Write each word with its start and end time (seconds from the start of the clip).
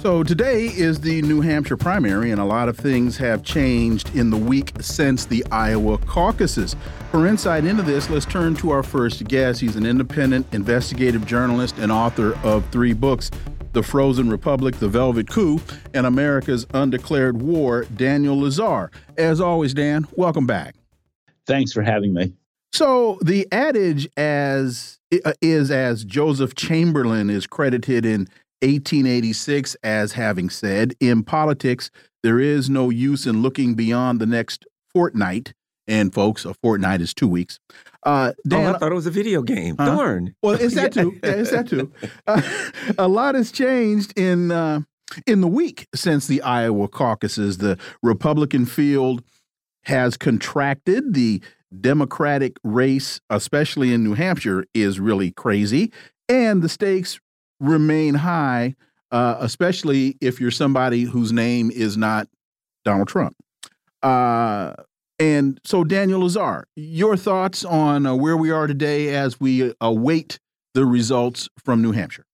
So 0.00 0.22
today 0.22 0.64
is 0.64 0.98
the 1.00 1.20
New 1.20 1.42
Hampshire 1.42 1.76
primary, 1.76 2.30
and 2.30 2.40
a 2.40 2.44
lot 2.46 2.70
of 2.70 2.78
things 2.78 3.18
have 3.18 3.42
changed 3.42 4.16
in 4.16 4.30
the 4.30 4.36
week 4.36 4.72
since 4.80 5.26
the 5.26 5.44
Iowa 5.52 5.98
caucuses. 5.98 6.74
For 7.10 7.26
insight 7.26 7.66
into 7.66 7.82
this, 7.82 8.08
let's 8.08 8.24
turn 8.24 8.54
to 8.56 8.70
our 8.70 8.82
first 8.82 9.24
guest. 9.24 9.60
He's 9.60 9.76
an 9.76 9.84
independent 9.84 10.46
investigative 10.52 11.26
journalist 11.26 11.76
and 11.76 11.92
author 11.92 12.34
of 12.42 12.66
three 12.70 12.94
books 12.94 13.30
The 13.74 13.82
Frozen 13.82 14.30
Republic, 14.30 14.76
The 14.76 14.88
Velvet 14.88 15.28
Coup, 15.28 15.60
and 15.92 16.06
America's 16.06 16.66
Undeclared 16.72 17.42
War, 17.42 17.84
Daniel 17.94 18.38
Lazare. 18.38 18.88
As 19.18 19.38
always, 19.38 19.74
Dan, 19.74 20.06
welcome 20.16 20.46
back. 20.46 20.76
Thanks 21.46 21.74
for 21.74 21.82
having 21.82 22.14
me. 22.14 22.32
So 22.72 23.18
the 23.20 23.46
adage 23.52 24.08
as 24.16 24.98
uh, 25.26 25.34
is 25.42 25.70
as 25.70 26.06
Joseph 26.06 26.54
Chamberlain 26.54 27.28
is 27.28 27.46
credited 27.46 28.06
in 28.06 28.28
1886 28.62 29.76
as 29.82 30.12
having 30.12 30.50
said, 30.50 30.94
in 31.00 31.22
politics, 31.22 31.90
there 32.22 32.38
is 32.38 32.68
no 32.68 32.90
use 32.90 33.26
in 33.26 33.42
looking 33.42 33.74
beyond 33.74 34.20
the 34.20 34.26
next 34.26 34.66
fortnight. 34.92 35.54
And 35.86 36.14
folks, 36.14 36.44
a 36.44 36.54
fortnight 36.54 37.00
is 37.00 37.12
two 37.12 37.26
weeks. 37.26 37.58
Uh, 38.04 38.32
Dan, 38.46 38.66
oh, 38.66 38.74
I 38.74 38.78
thought 38.78 38.92
it 38.92 38.94
was 38.94 39.06
a 39.06 39.10
video 39.10 39.42
game. 39.42 39.76
Uh, 39.78 39.96
Darn. 39.96 40.34
Well, 40.42 40.54
is 40.54 40.74
that 40.74 40.92
too? 40.94 41.18
Yeah, 41.22 41.30
is 41.30 41.50
that 41.50 41.68
too? 41.68 41.92
Uh, 42.26 42.42
a 42.98 43.08
lot 43.08 43.34
has 43.34 43.50
changed 43.50 44.16
in 44.16 44.52
uh, 44.52 44.80
in 45.26 45.40
the 45.40 45.48
week 45.48 45.88
since 45.94 46.26
the 46.26 46.42
Iowa 46.42 46.86
caucuses. 46.88 47.58
The 47.58 47.78
Republican 48.02 48.66
field 48.66 49.24
has 49.84 50.16
contracted. 50.16 51.14
The 51.14 51.42
Democratic 51.80 52.56
race, 52.62 53.20
especially 53.28 53.92
in 53.92 54.04
New 54.04 54.14
Hampshire, 54.14 54.66
is 54.74 55.00
really 55.00 55.30
crazy. 55.32 55.92
And 56.28 56.62
the 56.62 56.68
stakes 56.68 57.20
remain 57.60 58.14
high, 58.14 58.74
uh, 59.10 59.36
especially 59.40 60.16
if 60.20 60.40
you're 60.40 60.50
somebody 60.50 61.02
whose 61.02 61.32
name 61.32 61.70
is 61.70 61.96
not 61.96 62.28
Donald 62.84 63.08
Trump. 63.08 63.36
Uh, 64.02 64.74
and 65.18 65.60
so, 65.64 65.84
Daniel 65.84 66.22
Lazare, 66.22 66.64
your 66.76 67.16
thoughts 67.16 67.64
on 67.64 68.06
uh, 68.06 68.14
where 68.14 68.36
we 68.36 68.50
are 68.50 68.66
today 68.66 69.14
as 69.14 69.38
we 69.38 69.74
await 69.80 70.38
the 70.72 70.86
results 70.86 71.48
from 71.62 71.82
New 71.82 71.92
Hampshire? 71.92 72.24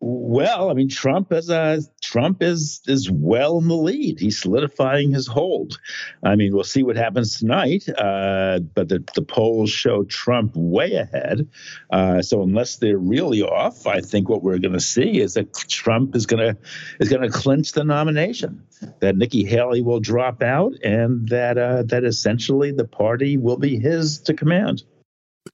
Well, 0.00 0.70
I 0.70 0.74
mean, 0.74 0.88
Trump 0.88 1.32
is 1.32 1.50
uh, 1.50 1.80
Trump 2.00 2.40
is 2.40 2.80
is 2.86 3.10
well 3.10 3.58
in 3.58 3.66
the 3.66 3.74
lead. 3.74 4.20
He's 4.20 4.40
solidifying 4.40 5.10
his 5.10 5.26
hold. 5.26 5.80
I 6.22 6.36
mean, 6.36 6.54
we'll 6.54 6.62
see 6.62 6.84
what 6.84 6.96
happens 6.96 7.38
tonight, 7.38 7.88
uh, 7.88 8.60
but 8.60 8.88
the, 8.88 9.02
the 9.16 9.22
polls 9.22 9.70
show 9.70 10.04
Trump 10.04 10.52
way 10.54 10.94
ahead. 10.94 11.48
Uh, 11.90 12.22
so 12.22 12.42
unless 12.42 12.76
they're 12.76 12.96
really 12.96 13.42
off, 13.42 13.88
I 13.88 14.00
think 14.00 14.28
what 14.28 14.44
we're 14.44 14.58
going 14.58 14.74
to 14.74 14.80
see 14.80 15.20
is 15.20 15.34
that 15.34 15.52
Trump 15.68 16.14
is 16.14 16.26
going 16.26 16.54
to 16.54 16.60
is 17.00 17.08
going 17.08 17.22
to 17.22 17.30
clinch 17.36 17.72
the 17.72 17.82
nomination. 17.82 18.62
That 19.00 19.16
Nikki 19.16 19.44
Haley 19.44 19.82
will 19.82 19.98
drop 19.98 20.44
out, 20.44 20.74
and 20.84 21.28
that 21.30 21.58
uh, 21.58 21.82
that 21.84 22.04
essentially 22.04 22.70
the 22.70 22.86
party 22.86 23.36
will 23.36 23.58
be 23.58 23.80
his 23.80 24.20
to 24.20 24.34
command. 24.34 24.84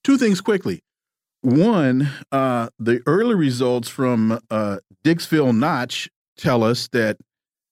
Two 0.02 0.18
things 0.18 0.42
quickly. 0.42 0.82
One, 1.44 2.08
uh, 2.32 2.70
the 2.78 3.02
early 3.04 3.34
results 3.34 3.90
from 3.90 4.40
uh, 4.50 4.78
Dixville 5.04 5.54
Notch 5.54 6.08
tell 6.38 6.64
us 6.64 6.88
that 6.88 7.18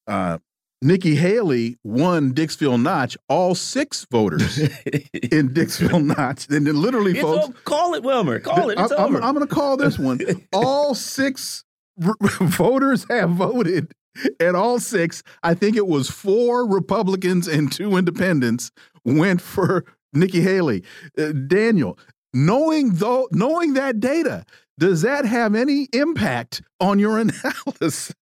uh, 0.06 0.36
Nikki 0.82 1.14
Haley 1.14 1.78
won 1.82 2.34
Dixville 2.34 2.82
Notch, 2.82 3.16
all 3.30 3.54
six 3.54 4.06
voters 4.10 4.58
in 4.58 5.54
Dixville 5.54 6.04
Notch. 6.04 6.48
And 6.50 6.66
then 6.66 6.82
literally, 6.82 7.12
it's 7.12 7.22
folks. 7.22 7.44
Over. 7.46 7.58
Call 7.64 7.94
it, 7.94 8.02
Wilmer. 8.02 8.40
Call 8.40 8.68
it. 8.68 8.78
It's 8.78 8.92
I, 8.92 8.96
over. 8.96 9.16
I'm, 9.16 9.24
I'm 9.24 9.34
going 9.34 9.48
to 9.48 9.54
call 9.54 9.78
this 9.78 9.98
one. 9.98 10.20
all 10.52 10.94
six 10.94 11.64
voters 11.96 13.06
have 13.08 13.30
voted. 13.30 13.90
And 14.38 14.54
all 14.54 14.80
six, 14.80 15.22
I 15.42 15.54
think 15.54 15.76
it 15.76 15.86
was 15.86 16.10
four 16.10 16.68
Republicans 16.68 17.48
and 17.48 17.72
two 17.72 17.96
independents, 17.96 18.70
went 19.02 19.40
for 19.40 19.86
Nikki 20.12 20.40
Haley. 20.40 20.84
Uh, 21.16 21.32
Daniel, 21.32 21.98
knowing 22.34 22.90
though 22.94 23.28
knowing 23.32 23.74
that 23.74 24.00
data 24.00 24.44
does 24.78 25.02
that 25.02 25.24
have 25.24 25.54
any 25.54 25.88
impact 25.92 26.62
on 26.80 26.98
your 26.98 27.18
analysis? 27.20 28.12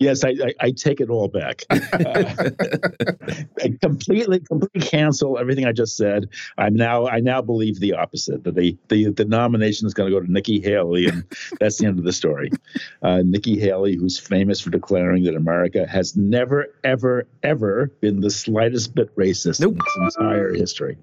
Yes 0.00 0.24
i 0.24 0.30
i, 0.30 0.52
I 0.60 0.70
take 0.72 1.00
it 1.00 1.08
all 1.08 1.28
back. 1.28 1.62
I 1.70 1.78
completely 3.80 4.40
completely 4.40 4.80
cancel 4.80 5.38
everything 5.38 5.66
i 5.66 5.72
just 5.72 5.96
said. 5.96 6.28
I'm 6.58 6.74
now 6.74 7.06
i 7.06 7.20
now 7.20 7.40
believe 7.40 7.78
the 7.78 7.92
opposite 7.94 8.42
that 8.44 8.56
the 8.56 8.76
the, 8.88 9.10
the 9.12 9.24
nomination 9.24 9.86
is 9.86 9.94
going 9.94 10.10
to 10.10 10.14
go 10.14 10.20
to 10.20 10.30
nikki 10.30 10.60
haley 10.60 11.06
and 11.06 11.24
that's 11.60 11.78
the 11.78 11.86
end 11.86 11.98
of 11.98 12.04
the 12.04 12.12
story. 12.12 12.50
Uh, 13.02 13.22
nikki 13.24 13.58
haley 13.58 13.94
who's 13.94 14.18
famous 14.18 14.60
for 14.60 14.70
declaring 14.70 15.22
that 15.24 15.36
america 15.36 15.86
has 15.86 16.16
never 16.16 16.66
ever 16.82 17.26
ever 17.44 17.86
been 18.00 18.20
the 18.20 18.30
slightest 18.30 18.94
bit 18.96 19.14
racist 19.16 19.60
nope. 19.60 19.74
in 19.74 20.04
its 20.06 20.16
entire 20.16 20.52
history 20.52 20.98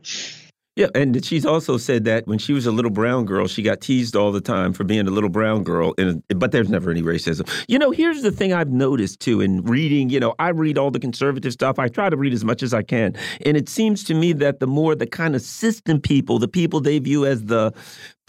yeah, 0.78 0.88
and 0.96 1.24
she's 1.26 1.46
also 1.46 1.78
said 1.78 2.06
that 2.06 2.28
when 2.28 2.40
she 2.40 2.54
was 2.54 2.66
a 2.66 2.72
little 2.72 2.92
brown 2.92 3.26
girl, 3.26 3.46
she 3.46 3.62
got 3.62 3.82
teased 3.82 4.16
all 4.16 4.32
the 4.32 4.40
time 4.40 4.72
for 4.72 4.86
being 4.86 5.06
a 5.06 5.12
little 5.12 5.30
brown 5.30 5.64
girl. 5.64 5.94
And 5.98 6.24
but 6.30 6.54
there's 6.54 6.70
never 6.70 6.90
any 6.90 7.02
racism. 7.02 7.50
You 7.68 7.78
know, 7.78 7.92
here's 7.92 8.22
the 8.22 8.32
thing 8.32 8.54
I've 8.54 8.70
noticed 8.72 9.20
too 9.20 9.42
in 9.42 9.64
reading. 9.64 10.10
You 10.10 10.22
know, 10.22 10.34
I 10.40 10.50
read 10.50 10.78
all 10.78 10.90
the 10.90 11.00
conservative 11.00 11.52
stuff. 11.52 11.78
I 11.78 11.90
try 11.90 12.10
to 12.10 12.16
read 12.16 12.32
as 12.32 12.46
much 12.46 12.64
as 12.64 12.74
I 12.74 12.84
can, 12.84 13.16
and 13.46 13.58
it 13.58 13.68
seems 13.68 14.04
to 14.06 14.14
me 14.14 14.32
that 14.34 14.62
the 14.62 14.68
more 14.68 14.96
the 14.96 15.08
kind 15.08 15.36
of 15.36 15.42
system 15.42 16.00
people, 16.00 16.40
the 16.40 16.48
people 16.48 16.80
they 16.80 17.00
view 17.00 17.26
as 17.26 17.46
the 17.46 17.74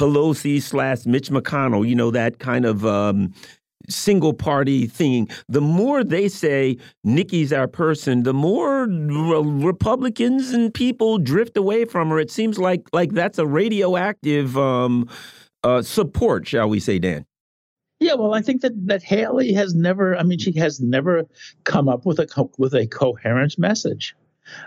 Pelosi 0.00 0.60
slash 0.60 1.06
Mitch 1.06 1.30
McConnell, 1.30 1.88
you 1.88 1.94
know, 1.94 2.10
that 2.10 2.40
kind 2.40 2.64
of 2.64 2.84
um, 2.84 3.32
single 3.88 4.32
party 4.32 4.86
thing, 4.86 5.28
the 5.48 5.60
more 5.60 6.04
they 6.04 6.28
say 6.28 6.76
Nikki's 7.04 7.52
our 7.52 7.68
person, 7.68 8.22
the 8.22 8.34
more 8.34 8.86
Republicans 8.86 10.50
and 10.50 10.72
people 10.72 11.18
drift 11.18 11.56
away 11.56 11.84
from 11.84 12.10
her. 12.10 12.18
It 12.18 12.30
seems 12.30 12.58
like 12.58 12.88
like 12.92 13.12
that's 13.12 13.38
a 13.38 13.46
radioactive 13.46 14.56
um, 14.56 15.08
uh, 15.64 15.82
support, 15.82 16.46
shall 16.46 16.68
we 16.68 16.80
say, 16.80 16.98
Dan? 16.98 17.26
Yeah, 18.00 18.14
well, 18.14 18.34
I 18.34 18.42
think 18.42 18.62
that 18.62 18.72
that 18.88 19.02
Haley 19.02 19.52
has 19.52 19.74
never. 19.74 20.16
I 20.16 20.24
mean, 20.24 20.38
she 20.38 20.52
has 20.58 20.80
never 20.80 21.24
come 21.64 21.88
up 21.88 22.04
with 22.04 22.18
a 22.18 22.26
with 22.58 22.74
a 22.74 22.86
coherent 22.86 23.58
message. 23.58 24.16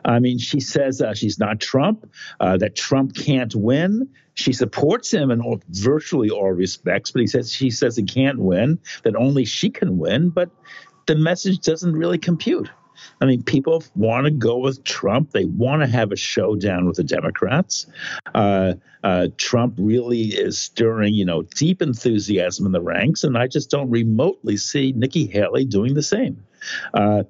I 0.05 0.19
mean, 0.19 0.37
she 0.37 0.61
says 0.61 1.01
uh, 1.01 1.13
she's 1.13 1.37
not 1.37 1.59
Trump, 1.59 2.09
uh, 2.39 2.57
that 2.57 2.75
Trump 2.75 3.15
can't 3.15 3.53
win. 3.53 4.09
She 4.35 4.53
supports 4.53 5.11
him 5.11 5.31
in 5.31 5.41
all, 5.41 5.61
virtually 5.69 6.29
all 6.29 6.51
respects, 6.51 7.11
but 7.11 7.21
he 7.21 7.27
says 7.27 7.51
she 7.51 7.69
says 7.69 7.95
he 7.95 8.03
can't 8.03 8.39
win, 8.39 8.79
that 9.03 9.15
only 9.15 9.45
she 9.45 9.69
can 9.69 9.97
win. 9.97 10.29
But 10.29 10.49
the 11.07 11.15
message 11.15 11.59
doesn't 11.59 11.95
really 11.95 12.17
compute. 12.17 12.69
I 13.21 13.25
mean, 13.25 13.43
people 13.43 13.83
want 13.95 14.25
to 14.25 14.31
go 14.31 14.57
with 14.57 14.83
Trump. 14.83 15.31
They 15.31 15.45
want 15.45 15.81
to 15.81 15.87
have 15.87 16.11
a 16.11 16.15
showdown 16.15 16.85
with 16.85 16.97
the 16.97 17.03
Democrats. 17.03 17.87
Uh, 18.33 18.73
uh, 19.03 19.27
Trump 19.37 19.75
really 19.77 20.29
is 20.29 20.57
stirring, 20.57 21.13
you 21.13 21.25
know, 21.25 21.43
deep 21.43 21.81
enthusiasm 21.81 22.65
in 22.65 22.71
the 22.71 22.81
ranks, 22.81 23.23
and 23.23 23.37
I 23.37 23.47
just 23.47 23.69
don't 23.69 23.89
remotely 23.89 24.57
see 24.57 24.93
Nikki 24.93 25.27
Haley 25.27 25.65
doing 25.65 25.93
the 25.93 26.03
same. 26.03 26.43
Uh, 26.95 27.23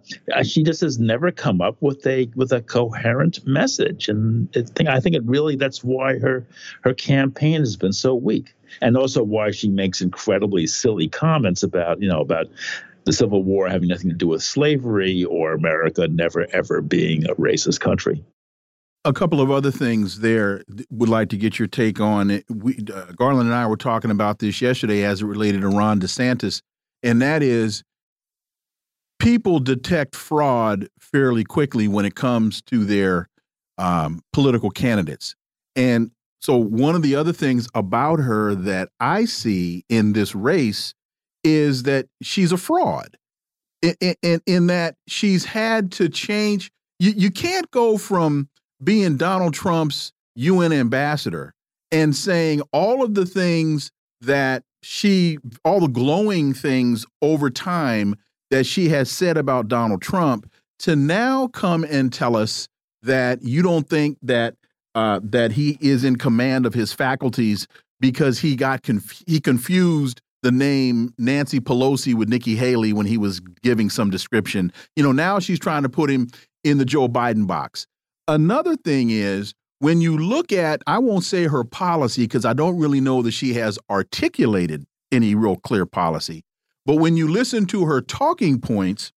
she 0.43 0.63
just 0.63 0.81
has 0.81 0.99
never 0.99 1.31
come 1.31 1.59
up 1.59 1.75
with 1.81 2.05
a 2.07 2.29
with 2.35 2.53
a 2.53 2.61
coherent 2.61 3.45
message, 3.45 4.07
and 4.07 4.47
I 4.87 4.99
think 4.99 5.15
it 5.15 5.23
really 5.25 5.57
that's 5.57 5.83
why 5.83 6.17
her 6.19 6.47
her 6.81 6.93
campaign 6.93 7.59
has 7.59 7.75
been 7.75 7.93
so 7.93 8.15
weak, 8.15 8.55
and 8.81 8.95
also 8.95 9.23
why 9.23 9.51
she 9.51 9.67
makes 9.67 10.01
incredibly 10.01 10.67
silly 10.67 11.09
comments 11.09 11.63
about 11.63 12.01
you 12.01 12.07
know 12.07 12.21
about 12.21 12.47
the 13.05 13.13
Civil 13.13 13.43
War 13.43 13.69
having 13.69 13.87
nothing 13.87 14.09
to 14.09 14.15
do 14.15 14.27
with 14.27 14.43
slavery 14.43 15.23
or 15.23 15.53
America 15.53 16.07
never 16.07 16.47
ever 16.51 16.81
being 16.81 17.25
a 17.25 17.35
racist 17.35 17.79
country. 17.79 18.23
A 19.05 19.13
couple 19.13 19.39
of 19.39 19.51
other 19.51 19.69
things 19.69 20.19
there 20.21 20.63
would 20.89 21.09
like 21.09 21.29
to 21.29 21.37
get 21.37 21.59
your 21.59 21.67
take 21.67 22.01
on. 22.01 22.41
We, 22.49 22.79
uh, 22.91 23.11
Garland 23.15 23.47
and 23.47 23.55
I 23.55 23.67
were 23.67 23.77
talking 23.77 24.09
about 24.09 24.39
this 24.39 24.61
yesterday 24.61 25.03
as 25.03 25.21
it 25.21 25.25
related 25.25 25.61
to 25.61 25.69
Ron 25.69 25.99
DeSantis, 25.99 26.61
and 27.03 27.21
that 27.21 27.43
is 27.43 27.83
people 29.19 29.59
detect 29.59 30.15
fraud 30.15 30.87
fairly 30.99 31.43
quickly 31.43 31.87
when 31.87 32.05
it 32.05 32.15
comes 32.15 32.63
to 32.63 32.83
their 32.83 33.29
um, 33.77 34.21
political 34.33 34.71
candidates. 34.71 35.35
And 35.75 36.09
so 36.41 36.57
one 36.57 36.95
of 36.95 37.01
the 37.01 37.15
other 37.15 37.33
things 37.33 37.67
about 37.75 38.19
her 38.19 38.55
that 38.55 38.89
I 38.99 39.25
see 39.25 39.83
in 39.89 40.13
this 40.13 40.33
race 40.33 40.93
is 41.45 41.83
that 41.83 42.07
she's 42.21 42.51
a 42.51 42.57
fraud. 42.57 43.15
In, 43.81 44.15
in, 44.23 44.41
in 44.47 44.67
that 44.67 44.95
she's 45.07 45.45
had 45.45 45.91
to 45.93 46.09
change. 46.09 46.71
You, 46.99 47.11
you 47.15 47.29
can't 47.29 47.69
go 47.69 47.97
from 47.97 48.49
being 48.83 49.15
Donald 49.15 49.53
Trump's 49.53 50.11
UN 50.35 50.73
ambassador 50.73 51.53
and 51.91 52.15
saying 52.15 52.61
all 52.73 53.03
of 53.03 53.13
the 53.13 53.25
things 53.25 53.91
that 54.21 54.63
she, 54.81 55.37
all 55.63 55.79
the 55.79 55.87
glowing 55.87 56.53
things 56.53 57.05
over 57.21 57.49
time 57.49 58.15
that 58.49 58.65
she 58.65 58.89
has 58.89 59.11
said 59.11 59.37
about 59.37 59.67
Donald 59.67 60.01
Trump, 60.01 60.51
to 60.79 60.95
now 60.95 61.47
come 61.47 61.83
and 61.83 62.11
tell 62.11 62.35
us 62.35 62.67
that 63.03 63.43
you 63.43 63.61
don't 63.61 63.87
think 63.87 64.17
that 64.23 64.55
uh, 64.95 65.19
that 65.23 65.51
he 65.51 65.77
is 65.81 66.03
in 66.03 66.15
command 66.15 66.65
of 66.65 66.73
his 66.73 66.93
faculties 66.93 67.67
because 67.99 68.39
he 68.39 68.55
got 68.55 68.83
conf 68.83 69.23
he 69.27 69.39
confused 69.39 70.21
the 70.45 70.51
name 70.51 71.11
Nancy 71.17 71.59
Pelosi 71.59 72.13
with 72.13 72.29
Nikki 72.29 72.55
Haley 72.55 72.93
when 72.93 73.07
he 73.07 73.17
was 73.17 73.39
giving 73.63 73.89
some 73.89 74.11
description. 74.11 74.71
You 74.95 75.01
know, 75.01 75.11
now 75.11 75.39
she's 75.39 75.57
trying 75.57 75.81
to 75.81 75.89
put 75.89 76.07
him 76.07 76.27
in 76.63 76.77
the 76.77 76.85
Joe 76.85 77.07
Biden 77.07 77.47
box. 77.47 77.87
Another 78.27 78.75
thing 78.75 79.09
is 79.09 79.55
when 79.79 80.01
you 80.01 80.15
look 80.15 80.51
at, 80.51 80.83
I 80.85 80.99
won't 80.99 81.23
say 81.23 81.47
her 81.47 81.63
policy 81.63 82.25
because 82.25 82.45
I 82.45 82.53
don't 82.53 82.77
really 82.77 83.01
know 83.01 83.23
that 83.23 83.31
she 83.31 83.55
has 83.55 83.79
articulated 83.89 84.85
any 85.11 85.33
real 85.33 85.55
clear 85.55 85.87
policy. 85.87 86.43
But 86.85 86.97
when 86.97 87.17
you 87.17 87.27
listen 87.27 87.65
to 87.67 87.85
her 87.85 87.99
talking 87.99 88.61
points, 88.61 89.11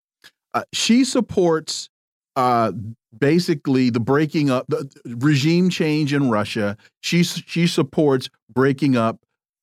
uh, 0.54 0.62
she 0.72 1.04
supports 1.04 1.90
uh, 2.36 2.72
basically 3.18 3.90
the 3.90 4.00
breaking 4.00 4.48
up, 4.48 4.64
the 4.68 4.90
regime 5.04 5.68
change 5.68 6.14
in 6.14 6.30
Russia. 6.30 6.78
She 7.02 7.22
she 7.22 7.66
supports 7.66 8.30
breaking 8.50 8.96
up 8.96 9.18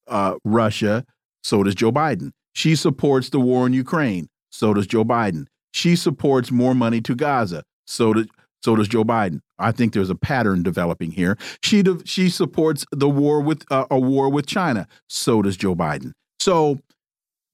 uh, 0.08 0.36
Russia. 0.44 1.04
So 1.46 1.62
does 1.62 1.76
Joe 1.76 1.92
Biden. 1.92 2.32
She 2.54 2.76
supports 2.76 3.30
the 3.30 3.40
war 3.40 3.68
in 3.68 3.74
Ukraine. 3.74 4.28
So 4.50 4.74
does 4.74 4.88
Joe 4.88 5.06
Biden. 5.06 5.46
She 5.74 5.96
supports 5.96 6.50
more 6.50 6.74
money 6.74 7.02
to 7.02 7.14
Gaza. 7.14 7.62
So 7.86 8.14
does 8.14 8.26
so 8.64 8.76
does 8.76 8.88
Joe 8.88 9.04
Biden. 9.04 9.42
I 9.60 9.72
think 9.72 9.94
there's 9.94 10.10
a 10.10 10.16
pattern 10.16 10.64
developing 10.64 11.12
here. 11.12 11.38
She 11.62 11.84
she 12.04 12.32
supports 12.32 12.84
the 12.92 13.08
war 13.08 13.42
with 13.42 13.64
uh, 13.70 13.86
a 13.92 14.00
war 14.00 14.28
with 14.28 14.48
China. 14.48 14.88
So 15.08 15.44
does 15.44 15.56
Joe 15.56 15.76
Biden. 15.76 16.14
So, 16.40 16.80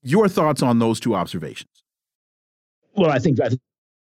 your 0.02 0.26
thoughts 0.26 0.62
on 0.62 0.78
those 0.78 0.98
two 0.98 1.14
observations? 1.14 1.84
Well, 2.96 3.10
I 3.10 3.18
think 3.18 3.40
I 3.42 3.50
think 3.50 3.60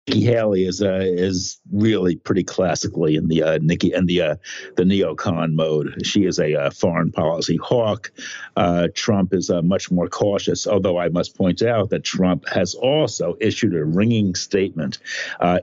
Nikki 0.09 0.25
Haley 0.25 0.65
is 0.65 0.83
uh, 0.83 1.01
is 1.03 1.61
really 1.71 2.17
pretty 2.17 2.43
classically 2.43 3.17
in 3.17 3.29
the 3.29 3.43
uh, 3.43 3.59
Nikki 3.61 3.93
and 3.93 4.09
the 4.09 4.23
uh, 4.23 4.37
the 4.77 4.83
neocon 4.83 5.53
mode. 5.53 6.05
She 6.05 6.25
is 6.25 6.39
a 6.39 6.55
uh, 6.55 6.71
foreign 6.71 7.13
policy 7.13 7.59
hawk. 7.59 8.11
Uh, 8.57 8.89
Trump 8.95 9.35
is 9.35 9.51
uh, 9.51 9.63
much 9.63 9.91
more 9.91 10.09
cautious, 10.09 10.67
although 10.67 10.99
I 10.99 11.11
must 11.11 11.37
point 11.37 11.63
out 11.63 11.91
that 11.91 12.03
Trump 12.03 12.49
has 12.49 12.75
also 12.75 13.37
issued 13.41 13.75
a 13.75 13.85
ringing 13.85 14.35
statement 14.35 14.99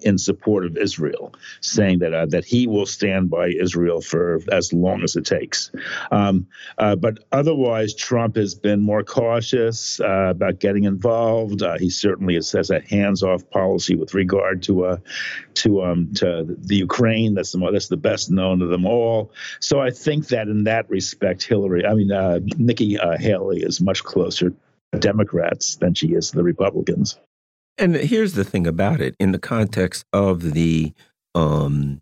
in 0.01 0.17
support 0.17 0.65
of 0.65 0.77
Israel, 0.77 1.33
saying 1.61 1.99
that 1.99 2.29
that 2.29 2.45
he 2.45 2.67
will 2.67 2.85
stand 2.85 3.29
by 3.29 3.47
Israel 3.47 4.01
for 4.01 4.39
as 4.51 4.71
long 4.71 5.03
as 5.03 5.15
it 5.15 5.25
takes. 5.25 5.71
Um, 6.11 6.47
but 6.77 7.25
otherwise, 7.31 7.95
Trump 7.95 8.35
has 8.35 8.55
been 8.55 8.81
more 8.81 9.03
cautious 9.03 9.99
about 9.99 10.59
getting 10.59 10.83
involved. 10.83 11.63
he 11.79 11.89
certainly 11.89 12.35
has 12.35 12.69
a 12.69 12.79
hands-off 12.81 13.49
policy 13.49 13.95
with 13.95 14.13
regard 14.13 14.26
regard 14.27 14.63
to 14.63 14.85
uh, 14.85 14.97
to 15.55 15.83
um, 15.83 16.13
to 16.15 16.45
the 16.47 16.75
Ukraine. 16.75 17.33
That's 17.33 17.53
the 17.53 17.71
that's 17.71 17.87
the 17.87 17.97
best 17.97 18.29
known 18.29 18.61
of 18.61 18.69
them 18.69 18.85
all. 18.85 19.31
So 19.59 19.79
I 19.79 19.91
think 19.91 20.27
that 20.27 20.47
in 20.47 20.65
that 20.65 20.89
respect, 20.89 21.43
Hillary, 21.43 21.85
I 21.85 21.93
mean 21.93 22.11
uh, 22.11 22.39
Nikki 22.57 22.99
uh, 22.99 23.17
Haley, 23.17 23.61
is 23.61 23.79
much 23.81 24.03
closer 24.03 24.53
to 24.91 24.99
Democrats 24.99 25.75
than 25.77 25.93
she 25.93 26.07
is 26.07 26.31
to 26.31 26.37
the 26.37 26.43
Republicans. 26.43 27.17
And 27.77 27.95
here's 27.95 28.33
the 28.33 28.43
thing 28.43 28.67
about 28.67 28.99
it: 29.01 29.15
in 29.19 29.31
the 29.31 29.39
context 29.39 30.05
of 30.11 30.53
the 30.53 30.93
um, 31.35 32.01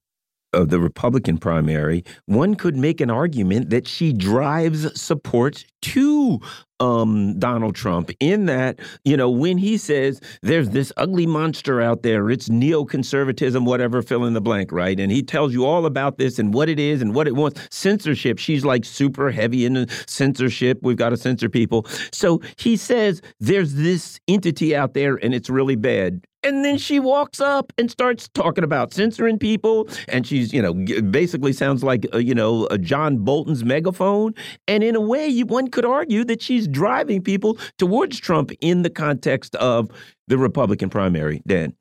of 0.55 0.69
the 0.69 0.79
Republican 0.79 1.37
primary, 1.37 2.03
one 2.25 2.55
could 2.55 2.75
make 2.75 3.01
an 3.01 3.11
argument 3.11 3.69
that 3.69 3.87
she 3.87 4.13
drives 4.13 4.99
support 4.99 5.65
to 5.81 6.39
um, 6.79 7.37
Donald 7.39 7.75
Trump 7.75 8.11
in 8.19 8.47
that, 8.47 8.79
you 9.03 9.15
know, 9.15 9.29
when 9.29 9.57
he 9.57 9.77
says 9.77 10.19
there's 10.41 10.69
this 10.69 10.91
ugly 10.97 11.25
monster 11.25 11.81
out 11.81 12.01
there, 12.01 12.29
it's 12.29 12.49
neoconservatism, 12.49 13.65
whatever, 13.65 14.01
fill 14.01 14.25
in 14.25 14.33
the 14.33 14.41
blank, 14.41 14.71
right? 14.71 14.99
And 14.99 15.11
he 15.11 15.21
tells 15.21 15.53
you 15.53 15.65
all 15.65 15.85
about 15.85 16.17
this 16.17 16.39
and 16.39 16.53
what 16.53 16.69
it 16.69 16.79
is 16.79 17.01
and 17.01 17.13
what 17.13 17.27
it 17.27 17.35
wants. 17.35 17.67
Censorship, 17.69 18.39
she's 18.39 18.65
like 18.65 18.83
super 18.83 19.31
heavy 19.31 19.65
in 19.65 19.87
censorship. 20.07 20.79
We've 20.81 20.97
got 20.97 21.09
to 21.09 21.17
censor 21.17 21.49
people. 21.49 21.85
So 22.11 22.41
he 22.57 22.77
says 22.77 23.21
there's 23.39 23.75
this 23.75 24.19
entity 24.27 24.75
out 24.75 24.93
there 24.93 25.15
and 25.15 25.33
it's 25.33 25.49
really 25.49 25.75
bad. 25.75 26.25
And 26.45 26.63
then 26.63 26.77
she 26.77 26.99
walks 26.99 27.41
up 27.41 27.73
and 27.77 27.89
starts 27.89 28.29
talking 28.29 28.63
about 28.63 28.93
censoring 28.93 29.39
people. 29.39 29.89
And 30.07 30.27
she's, 30.27 30.53
you 30.53 30.61
know, 30.61 30.73
basically 31.01 31.53
sounds 31.53 31.83
like, 31.83 32.05
uh, 32.13 32.19
you 32.19 32.35
know, 32.35 32.67
a 32.67 32.77
John 32.77 33.17
Bolton's 33.17 33.65
megaphone. 33.65 34.35
And 34.67 34.83
in 34.83 34.95
a 34.95 35.01
way, 35.01 35.27
you, 35.27 35.47
one 35.47 35.69
could 35.69 35.85
argue 35.85 36.23
that 36.25 36.43
she's 36.43 36.67
driving 36.67 37.23
people 37.23 37.57
towards 37.79 38.19
Trump 38.19 38.51
in 38.61 38.83
the 38.83 38.91
context 38.91 39.55
of 39.55 39.89
the 40.27 40.37
Republican 40.37 40.89
primary, 40.89 41.41
Dan. 41.47 41.73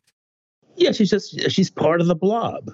Yeah, 0.76 0.92
she's 0.92 1.10
just, 1.10 1.50
she's 1.50 1.70
part 1.70 2.00
of 2.00 2.06
the 2.06 2.16
blob. 2.16 2.70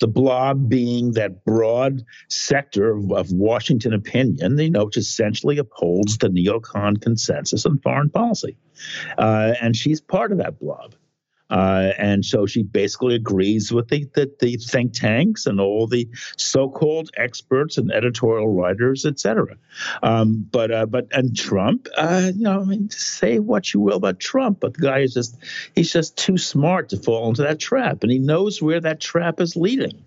The 0.00 0.08
blob 0.08 0.68
being 0.68 1.12
that 1.12 1.44
broad 1.44 2.02
sector 2.28 2.92
of, 2.92 3.12
of 3.12 3.30
Washington 3.32 3.92
opinion, 3.92 4.58
you 4.58 4.70
know, 4.70 4.86
which 4.86 4.96
essentially 4.96 5.58
upholds 5.58 6.18
the 6.18 6.28
neocon 6.28 7.00
consensus 7.00 7.64
on 7.66 7.78
foreign 7.80 8.10
policy. 8.10 8.56
Uh, 9.18 9.54
and 9.60 9.76
she's 9.76 10.00
part 10.00 10.32
of 10.32 10.38
that 10.38 10.58
blob. 10.58 10.94
Uh, 11.48 11.92
and 11.96 12.24
so 12.24 12.44
she 12.44 12.62
basically 12.64 13.14
agrees 13.14 13.70
with 13.72 13.88
the, 13.88 14.04
the, 14.14 14.30
the, 14.40 14.56
think 14.56 14.92
tanks 14.92 15.46
and 15.46 15.60
all 15.60 15.86
the 15.86 16.08
so-called 16.36 17.10
experts 17.16 17.78
and 17.78 17.92
editorial 17.92 18.48
writers, 18.48 19.06
et 19.06 19.20
cetera. 19.20 19.56
Um, 20.02 20.46
but 20.50 20.72
uh, 20.72 20.86
but 20.86 21.06
and 21.12 21.36
Trump, 21.36 21.86
uh, 21.96 22.32
you 22.34 22.42
know, 22.42 22.62
I 22.62 22.64
mean, 22.64 22.90
say 22.90 23.38
what 23.38 23.72
you 23.72 23.80
will 23.80 23.98
about 23.98 24.18
Trump, 24.18 24.58
but 24.58 24.74
the 24.74 24.80
guy 24.80 24.98
is 25.00 25.14
just 25.14 25.36
he's 25.74 25.92
just 25.92 26.16
too 26.16 26.36
smart 26.36 26.88
to 26.88 26.96
fall 26.96 27.28
into 27.28 27.42
that 27.42 27.60
trap, 27.60 28.02
and 28.02 28.10
he 28.10 28.18
knows 28.18 28.60
where 28.60 28.80
that 28.80 29.00
trap 29.00 29.40
is 29.40 29.54
leading. 29.54 30.02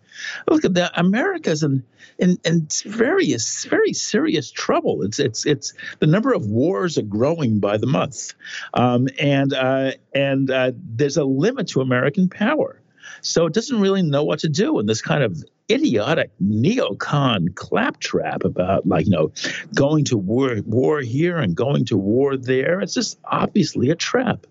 Look 0.49 0.65
at 0.65 0.73
that. 0.75 0.91
America's 0.95 1.63
in, 1.63 1.83
in, 2.17 2.37
in 2.43 2.67
various, 2.85 3.65
very 3.65 3.93
serious 3.93 4.51
trouble. 4.51 5.03
It's, 5.03 5.19
it's, 5.19 5.45
it's 5.45 5.73
the 5.99 6.07
number 6.07 6.33
of 6.33 6.45
wars 6.45 6.97
are 6.97 7.03
growing 7.03 7.59
by 7.59 7.77
the 7.77 7.87
month. 7.87 8.33
Um, 8.73 9.07
and, 9.19 9.53
uh, 9.53 9.91
and 10.13 10.49
uh, 10.51 10.71
there's 10.75 11.17
a 11.17 11.23
limit 11.23 11.69
to 11.69 11.81
American 11.81 12.29
power. 12.29 12.81
So 13.21 13.45
it 13.45 13.53
doesn't 13.53 13.79
really 13.79 14.01
know 14.01 14.23
what 14.23 14.39
to 14.39 14.49
do 14.49 14.79
in 14.79 14.85
this 14.85 15.01
kind 15.01 15.23
of 15.23 15.43
idiotic 15.69 16.31
neocon 16.41 17.53
claptrap 17.55 18.43
about 18.43 18.87
like 18.87 19.05
you 19.05 19.11
know 19.11 19.31
going 19.75 20.05
to 20.05 20.17
war 20.17 20.57
war 20.65 20.99
here 21.01 21.37
and 21.37 21.55
going 21.55 21.85
to 21.85 21.97
war 21.97 22.37
there. 22.37 22.81
It's 22.81 22.93
just 22.93 23.19
obviously 23.23 23.89
a 23.89 23.95
trap, 23.95 24.47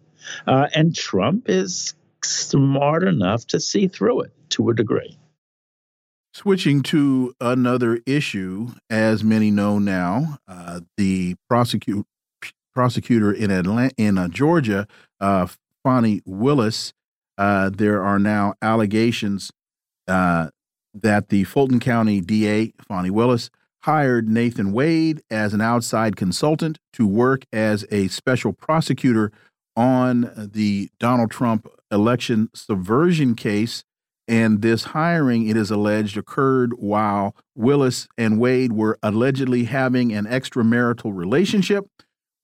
uh, 0.47 0.68
and 0.75 0.94
Trump 0.94 1.49
is 1.49 1.94
smart 2.23 3.04
enough 3.04 3.47
to 3.49 3.61
see 3.61 3.88
through 3.88 4.23
it 4.23 4.33
to 4.50 4.71
a 4.71 4.75
degree. 4.75 5.18
Switching 6.38 6.85
to 6.85 7.35
another 7.40 7.99
issue, 8.07 8.68
as 8.88 9.25
many 9.25 9.50
know 9.50 9.80
now, 9.80 10.38
uh, 10.47 10.78
the 10.97 11.35
prosecute, 11.49 12.07
prosecutor 12.73 13.33
in 13.33 13.50
Atlanta, 13.50 13.92
in 13.97 14.16
uh, 14.16 14.28
Georgia, 14.28 14.87
uh, 15.21 15.49
Fani 15.83 16.23
Willis, 16.25 16.92
uh, 17.38 17.71
there 17.71 18.04
are 18.04 18.21
now 18.21 18.54
allegations 18.62 19.50
uh, 20.07 20.50
that 20.95 21.30
the 21.30 21.42
Fulton 21.42 21.80
County 21.80 22.21
DA, 22.21 22.73
Fani 22.87 23.11
Willis, 23.11 23.50
hired 23.80 24.28
Nathan 24.28 24.71
Wade 24.71 25.21
as 25.28 25.52
an 25.52 25.61
outside 25.61 26.14
consultant 26.14 26.78
to 26.92 27.04
work 27.04 27.47
as 27.52 27.85
a 27.90 28.07
special 28.07 28.52
prosecutor 28.52 29.33
on 29.75 30.30
the 30.37 30.88
Donald 31.00 31.33
Trump 31.33 31.66
election 31.90 32.49
subversion 32.54 33.35
case 33.35 33.83
and 34.28 34.61
this 34.61 34.85
hiring, 34.85 35.49
it 35.49 35.56
is 35.56 35.70
alleged, 35.70 36.18
occurred 36.18 36.75
while 36.75 37.35
Willis 37.54 38.06
and 38.18 38.38
Wade 38.38 38.73
were 38.73 38.99
allegedly 39.02 39.64
having 39.64 40.12
an 40.12 40.26
extramarital 40.26 41.16
relationship. 41.16 41.87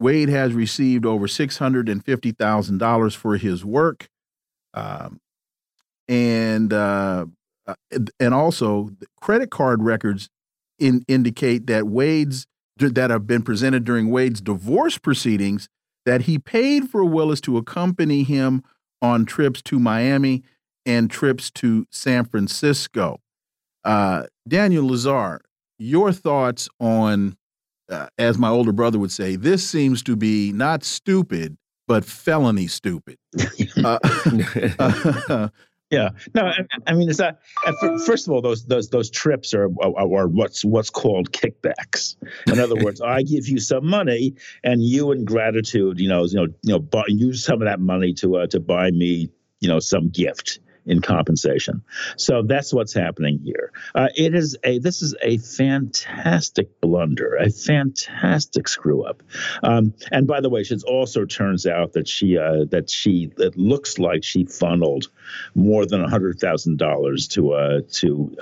Wade 0.01 0.31
has 0.31 0.55
received 0.55 1.05
over 1.05 1.27
$650,000 1.27 3.17
for 3.17 3.37
his 3.37 3.65
work. 3.67 4.09
Um, 4.73 5.21
and 6.09 6.73
uh, 6.73 7.27
uh 7.67 7.75
and 8.19 8.35
also 8.35 8.91
credit 9.21 9.51
card 9.51 9.83
records 9.83 10.29
in, 10.79 11.05
indicate 11.07 11.67
that 11.69 11.87
Wade's 11.87 12.47
that 12.77 13.11
have 13.11 13.27
been 13.27 13.43
presented 13.43 13.85
during 13.85 14.11
Wade's 14.11 14.41
divorce 14.41 14.99
proceedings 14.99 15.69
that 16.05 16.23
he 16.23 16.39
paid 16.39 16.91
for 16.91 17.05
Willis 17.05 17.41
to 17.43 17.57
accompany 17.57 18.25
him 18.25 18.63
on 19.01 19.25
trips 19.25 19.63
to 19.63 19.79
Miami 19.79 20.43
and 20.87 21.11
trips 21.11 21.51
to 21.51 21.87
San 21.91 22.25
Francisco. 22.25 23.21
Uh, 23.85 24.25
Daniel 24.49 24.89
Lazare, 24.89 25.41
your 25.79 26.13
thoughts 26.13 26.69
on, 26.81 27.37
uh, 27.91 28.07
as 28.19 28.39
my 28.39 28.49
older 28.49 28.73
brother 28.73 28.99
would 28.99 29.13
say, 29.13 29.37
this 29.37 29.69
seems 29.69 30.03
to 30.05 30.17
be 30.17 30.53
not 30.53 30.85
stupid, 30.85 31.57
but 31.87 32.05
felony 32.05 32.67
stupid. 32.67 33.19
uh, 33.85 33.99
yeah, 35.91 36.09
no, 36.35 36.43
I, 36.43 36.59
I 36.87 36.95
mean, 36.95 37.11
it's 37.11 37.19
not. 37.19 37.39
First 38.07 38.27
of 38.27 38.33
all, 38.33 38.41
those 38.41 38.65
those 38.65 38.89
those 38.89 39.11
trips 39.11 39.53
are, 39.53 39.69
are, 39.83 39.99
are 39.99 40.29
what's 40.29 40.65
what's 40.65 40.89
called 40.89 41.33
kickbacks. 41.33 42.17
In 42.47 42.59
other 42.59 42.77
words, 42.77 43.03
I 43.03 43.23
give 43.23 43.47
you 43.49 43.59
some 43.59 43.87
money, 43.87 44.35
and 44.63 44.83
you, 44.83 45.13
in 45.13 45.27
gratitude, 45.27 46.01
you 46.01 46.09
know, 46.09 46.25
you 46.25 46.37
know, 46.37 46.47
you 46.63 46.73
know, 46.73 46.79
buy, 46.79 47.05
use 47.09 47.45
some 47.45 47.61
of 47.61 47.67
that 47.67 47.81
money 47.81 48.15
to 48.15 48.37
uh, 48.39 48.47
to 48.47 48.61
buy 48.61 48.91
me, 48.91 49.29
you 49.61 49.69
know, 49.69 49.79
some 49.79 50.09
gift 50.09 50.61
in 50.87 51.01
compensation. 51.01 51.83
So 52.17 52.43
that's 52.43 52.73
what's 52.73 52.93
happening 52.93 53.41
here. 53.45 53.73
Uh, 53.95 54.09
it 54.17 54.35
is 54.35 54.57
a 54.65 54.79
this 54.79 55.03
is 55.03 55.15
a 55.23 55.39
fantastic 55.39 56.81
blunder, 56.81 57.37
a 57.37 57.51
fantastic 57.51 58.69
screw 58.69 59.05
up. 59.05 59.23
Um, 59.63 59.95
and 60.11 60.27
by 60.27 60.41
the 60.41 60.51
way, 60.51 60.61
it 60.61 60.83
also 60.85 61.25
turns 61.25 61.67
out 61.67 61.93
that 61.95 62.09
she 62.09 62.39
uh, 62.39 62.65
that 62.71 62.91
she 62.91 63.31
it 63.39 63.57
looks 63.57 63.99
like 63.99 64.25
she 64.25 64.45
funneled 64.45 65.09
more 65.55 65.87
than 65.87 66.05
hundred 66.05 66.39
thousand 66.39 66.79
dollars 66.79 67.29
to 67.29 67.53
uh, 67.53 67.81
to 67.93 68.37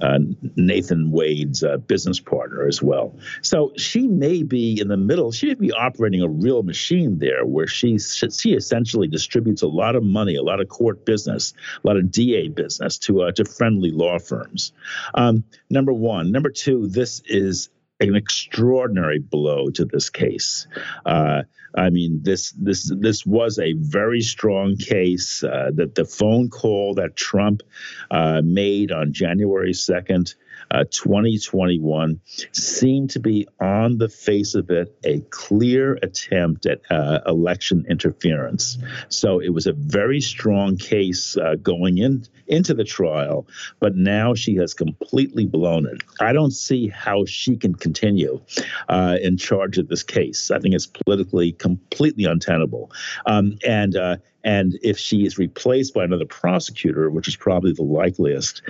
uh, 0.00 0.18
Nathan 0.56 1.10
Wade's 1.10 1.62
uh, 1.62 1.76
business 1.76 2.18
partner 2.18 2.66
as 2.66 2.82
well. 2.82 3.14
So 3.42 3.72
she 3.76 4.06
may 4.08 4.42
be 4.42 4.80
in 4.80 4.88
the 4.88 4.96
middle. 4.96 5.32
She 5.32 5.46
may 5.48 5.54
be 5.54 5.72
operating 5.72 6.22
a 6.22 6.28
real 6.28 6.62
machine 6.62 7.18
there, 7.18 7.44
where 7.44 7.66
she 7.66 7.98
she 7.98 8.54
essentially 8.54 9.08
distributes 9.08 9.62
a 9.62 9.68
lot 9.68 9.96
of 9.96 10.02
money, 10.02 10.34
a 10.34 10.42
lot 10.42 10.60
of 10.60 10.68
court 10.68 11.04
business, 11.04 11.52
a 11.84 11.86
lot 11.86 11.96
of 11.96 12.10
DA 12.10 12.48
business 12.48 12.98
to 12.98 13.22
uh, 13.22 13.32
to 13.32 13.44
friendly 13.44 13.90
law 13.90 14.18
firms. 14.18 14.72
Um, 15.14 15.44
number 15.70 15.92
one. 15.92 16.32
Number 16.32 16.50
two. 16.50 16.88
This 16.88 17.20
is 17.26 17.68
an 18.08 18.16
extraordinary 18.16 19.18
blow 19.18 19.70
to 19.70 19.84
this 19.84 20.10
case. 20.10 20.66
Uh, 21.06 21.42
I 21.74 21.90
mean, 21.90 22.20
this 22.22 22.52
this 22.52 22.92
this 22.98 23.24
was 23.24 23.58
a 23.58 23.72
very 23.74 24.20
strong 24.20 24.76
case. 24.76 25.42
Uh, 25.42 25.70
that 25.74 25.94
the 25.94 26.04
phone 26.04 26.50
call 26.50 26.94
that 26.94 27.16
Trump 27.16 27.62
uh, 28.10 28.42
made 28.44 28.92
on 28.92 29.12
January 29.12 29.72
second 29.72 30.34
uh, 30.72 30.84
2021 30.90 32.20
seemed 32.52 33.10
to 33.10 33.20
be, 33.20 33.46
on 33.60 33.98
the 33.98 34.08
face 34.08 34.54
of 34.54 34.70
it, 34.70 34.96
a 35.04 35.20
clear 35.30 35.98
attempt 36.02 36.64
at 36.64 36.80
uh, 36.90 37.20
election 37.26 37.84
interference. 37.88 38.78
So 39.08 39.38
it 39.38 39.50
was 39.50 39.66
a 39.66 39.74
very 39.74 40.20
strong 40.20 40.78
case 40.78 41.36
uh, 41.36 41.56
going 41.56 41.98
in 41.98 42.26
into 42.46 42.74
the 42.74 42.84
trial, 42.84 43.46
but 43.80 43.96
now 43.96 44.34
she 44.34 44.56
has 44.56 44.72
completely 44.72 45.46
blown 45.46 45.86
it. 45.86 46.02
I 46.20 46.32
don't 46.32 46.50
see 46.50 46.88
how 46.88 47.26
she 47.26 47.56
can 47.56 47.74
continue 47.74 48.40
uh, 48.88 49.18
in 49.22 49.36
charge 49.36 49.78
of 49.78 49.88
this 49.88 50.02
case. 50.02 50.50
I 50.50 50.58
think 50.58 50.74
it's 50.74 50.86
politically 50.86 51.52
completely 51.52 52.24
untenable. 52.24 52.90
Um, 53.26 53.58
and 53.66 53.94
uh, 53.94 54.16
and 54.44 54.76
if 54.82 54.98
she 54.98 55.24
is 55.24 55.38
replaced 55.38 55.94
by 55.94 56.02
another 56.02 56.24
prosecutor, 56.24 57.10
which 57.10 57.28
is 57.28 57.36
probably 57.36 57.72
the 57.72 57.84
likeliest 57.84 58.62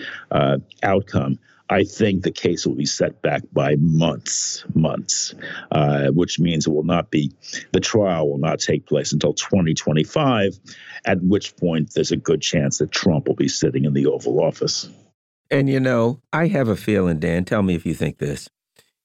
outcome, 0.83 1.39
I 1.73 1.85
think 1.85 2.23
the 2.23 2.31
case 2.31 2.67
will 2.67 2.75
be 2.75 2.85
set 2.85 3.23
back 3.23 3.45
by 3.51 3.77
months, 3.77 4.63
months, 4.75 5.35
uh, 5.71 6.09
which 6.09 6.39
means 6.39 6.67
it 6.67 6.71
will 6.71 6.83
not 6.83 7.11
be, 7.11 7.33
the 7.73 7.81
trial 7.81 8.29
will 8.29 8.39
not 8.39 8.61
take 8.61 8.85
place 8.85 9.13
until 9.13 9.33
2025, 9.33 10.59
at 11.07 11.23
which 11.23 11.57
point 11.57 11.95
there's 11.95 12.13
a 12.13 12.17
good 12.17 12.43
chance 12.43 12.77
that 12.79 12.93
Trump 12.93 13.27
will 13.27 13.37
be 13.37 13.49
sitting 13.49 13.87
in 13.87 13.95
the 13.95 14.05
Oval 14.05 14.43
Office. 14.43 14.91
And 15.51 15.71
you 15.71 15.81
know, 15.81 16.21
I 16.31 16.49
have 16.49 16.69
a 16.69 16.77
feeling, 16.77 17.19
Dan, 17.19 17.47
tell 17.47 17.63
me 17.63 17.75
if 17.75 17.87
you 17.87 17.95
think 17.95 18.19
this, 18.19 18.51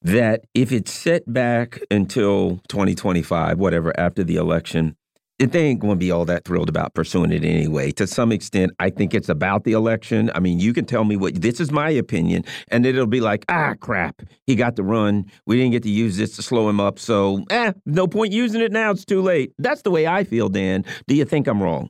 that 0.01 0.43
if 0.53 0.73
it's 0.73 0.91
set 0.91 1.31
back 1.31 1.79
until 1.89 2.59
2025, 2.67 3.57
whatever, 3.57 3.97
after 3.97 4.25
the 4.25 4.35
election, 4.35 4.97
they 5.39 5.65
ain't 5.65 5.79
going 5.79 5.93
to 5.93 5.99
be 5.99 6.11
all 6.11 6.25
that 6.25 6.45
thrilled 6.45 6.69
about 6.69 6.93
pursuing 6.93 7.31
it 7.31 7.43
anyway. 7.43 7.91
To 7.91 8.07
some 8.07 8.31
extent, 8.31 8.71
I 8.79 8.89
think 8.89 9.13
it's 9.13 9.29
about 9.29 9.63
the 9.63 9.73
election. 9.73 10.31
I 10.33 10.39
mean, 10.39 10.59
you 10.59 10.73
can 10.73 10.85
tell 10.85 11.03
me 11.03 11.15
what 11.15 11.41
this 11.41 11.59
is 11.59 11.71
my 11.71 11.89
opinion, 11.89 12.43
and 12.69 12.85
it'll 12.85 13.05
be 13.05 13.21
like, 13.21 13.45
ah, 13.49 13.75
crap, 13.79 14.23
he 14.45 14.55
got 14.55 14.75
the 14.75 14.83
run. 14.83 15.25
We 15.45 15.57
didn't 15.57 15.71
get 15.71 15.83
to 15.83 15.89
use 15.89 16.17
this 16.17 16.35
to 16.37 16.41
slow 16.41 16.67
him 16.69 16.79
up, 16.79 16.97
so 16.97 17.45
eh, 17.49 17.73
no 17.85 18.07
point 18.07 18.33
using 18.33 18.61
it 18.61 18.71
now. 18.71 18.91
It's 18.91 19.05
too 19.05 19.21
late. 19.21 19.53
That's 19.59 19.83
the 19.83 19.91
way 19.91 20.07
I 20.07 20.23
feel, 20.23 20.49
Dan. 20.49 20.83
Do 21.07 21.15
you 21.15 21.25
think 21.25 21.47
I'm 21.47 21.61
wrong? 21.61 21.89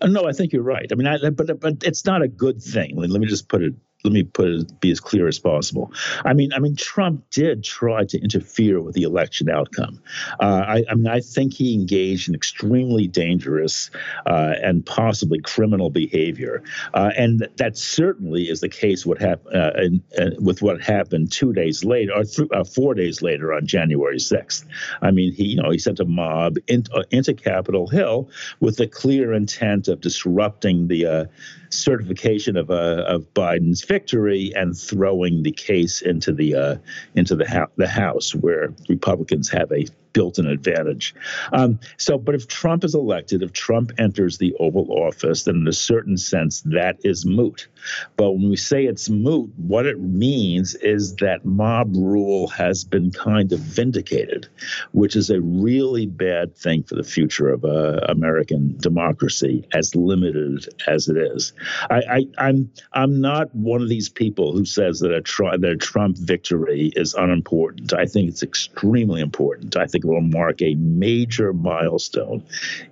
Uh, 0.00 0.08
no, 0.08 0.26
I 0.26 0.32
think 0.32 0.52
you're 0.52 0.62
right. 0.62 0.86
I 0.90 0.94
mean, 0.94 1.06
I, 1.06 1.30
but 1.30 1.60
but 1.60 1.74
it's 1.84 2.04
not 2.04 2.22
a 2.22 2.28
good 2.28 2.60
thing. 2.62 2.96
Let 2.96 3.20
me 3.20 3.26
just 3.26 3.48
put 3.48 3.62
it 3.62 3.74
let 4.04 4.12
me 4.12 4.22
put 4.22 4.48
it 4.48 4.80
be 4.80 4.90
as 4.90 5.00
clear 5.00 5.28
as 5.28 5.38
possible. 5.38 5.92
I 6.24 6.32
mean, 6.32 6.52
I 6.52 6.58
mean, 6.58 6.76
Trump 6.76 7.28
did 7.30 7.62
try 7.62 8.04
to 8.04 8.20
interfere 8.20 8.80
with 8.80 8.94
the 8.94 9.02
election 9.02 9.50
outcome. 9.50 10.00
Uh, 10.40 10.64
I, 10.66 10.84
I, 10.90 10.94
mean, 10.94 11.08
I 11.08 11.20
think 11.20 11.52
he 11.52 11.74
engaged 11.74 12.28
in 12.28 12.34
extremely 12.34 13.06
dangerous 13.06 13.90
uh, 14.26 14.54
and 14.62 14.84
possibly 14.84 15.40
criminal 15.40 15.90
behavior, 15.90 16.62
uh, 16.94 17.10
and 17.16 17.46
that 17.56 17.76
certainly 17.76 18.48
is 18.48 18.60
the 18.60 18.68
case. 18.68 19.04
What 19.04 19.20
happened 19.20 19.54
uh, 19.54 20.22
uh, 20.22 20.30
with 20.38 20.62
what 20.62 20.80
happened 20.80 21.32
two 21.32 21.52
days 21.52 21.84
later, 21.84 22.12
or 22.14 22.24
th- 22.24 22.48
uh, 22.52 22.64
four 22.64 22.94
days 22.94 23.22
later, 23.22 23.52
on 23.52 23.66
January 23.66 24.18
sixth. 24.18 24.66
I 25.02 25.10
mean, 25.10 25.32
he, 25.32 25.44
you 25.44 25.62
know, 25.62 25.70
he 25.70 25.78
sent 25.78 26.00
a 26.00 26.04
mob 26.04 26.56
in, 26.66 26.84
into 27.10 27.34
Capitol 27.34 27.86
Hill 27.88 28.30
with 28.60 28.76
the 28.76 28.86
clear 28.86 29.32
intent 29.32 29.88
of 29.88 30.00
disrupting 30.00 30.88
the 30.88 31.28
certification 31.70 32.56
of 32.56 32.70
of 32.70 33.32
Biden's 33.34 33.82
victory 33.90 34.52
and 34.54 34.78
throwing 34.78 35.42
the 35.42 35.50
case 35.50 36.00
into 36.00 36.32
the 36.32 36.54
uh, 36.54 36.76
into 37.16 37.34
the 37.34 37.68
the 37.76 37.88
House, 37.88 38.32
where 38.36 38.72
Republicans 38.88 39.50
have 39.50 39.72
a 39.72 39.86
built-in 40.12 40.46
advantage. 40.46 41.14
Um, 41.52 41.78
so, 41.96 42.18
but 42.18 42.34
if 42.34 42.48
Trump 42.48 42.84
is 42.84 42.94
elected, 42.94 43.42
if 43.42 43.52
Trump 43.52 43.92
enters 43.98 44.38
the 44.38 44.54
Oval 44.60 44.90
Office, 44.90 45.44
then 45.44 45.56
in 45.56 45.68
a 45.68 45.72
certain 45.72 46.16
sense 46.16 46.62
that 46.62 46.98
is 47.04 47.24
moot. 47.26 47.68
But 48.16 48.32
when 48.32 48.50
we 48.50 48.56
say 48.56 48.84
it's 48.84 49.08
moot, 49.08 49.50
what 49.56 49.86
it 49.86 50.00
means 50.00 50.74
is 50.74 51.16
that 51.16 51.44
mob 51.44 51.94
rule 51.94 52.48
has 52.48 52.84
been 52.84 53.10
kind 53.10 53.52
of 53.52 53.60
vindicated, 53.60 54.48
which 54.92 55.16
is 55.16 55.30
a 55.30 55.40
really 55.40 56.06
bad 56.06 56.56
thing 56.56 56.82
for 56.82 56.94
the 56.94 57.02
future 57.02 57.48
of 57.48 57.64
uh, 57.64 58.00
American 58.08 58.76
democracy, 58.78 59.66
as 59.72 59.94
limited 59.94 60.66
as 60.86 61.08
it 61.08 61.16
is. 61.16 61.52
I, 61.90 62.02
I, 62.10 62.26
I'm 62.38 62.70
I'm 62.92 63.20
not 63.20 63.54
one 63.54 63.82
of 63.82 63.88
these 63.88 64.08
people 64.08 64.52
who 64.52 64.64
says 64.64 65.00
that 65.00 65.12
a, 65.12 65.58
that 65.58 65.70
a 65.70 65.76
Trump 65.76 66.18
victory 66.18 66.92
is 66.96 67.14
unimportant. 67.14 67.92
I 67.92 68.06
think 68.06 68.28
it's 68.28 68.42
extremely 68.42 69.20
important. 69.20 69.76
I 69.76 69.86
think 69.86 69.99
it 70.04 70.08
will 70.08 70.20
mark 70.20 70.60
a 70.62 70.74
major 70.76 71.52
milestone 71.52 72.44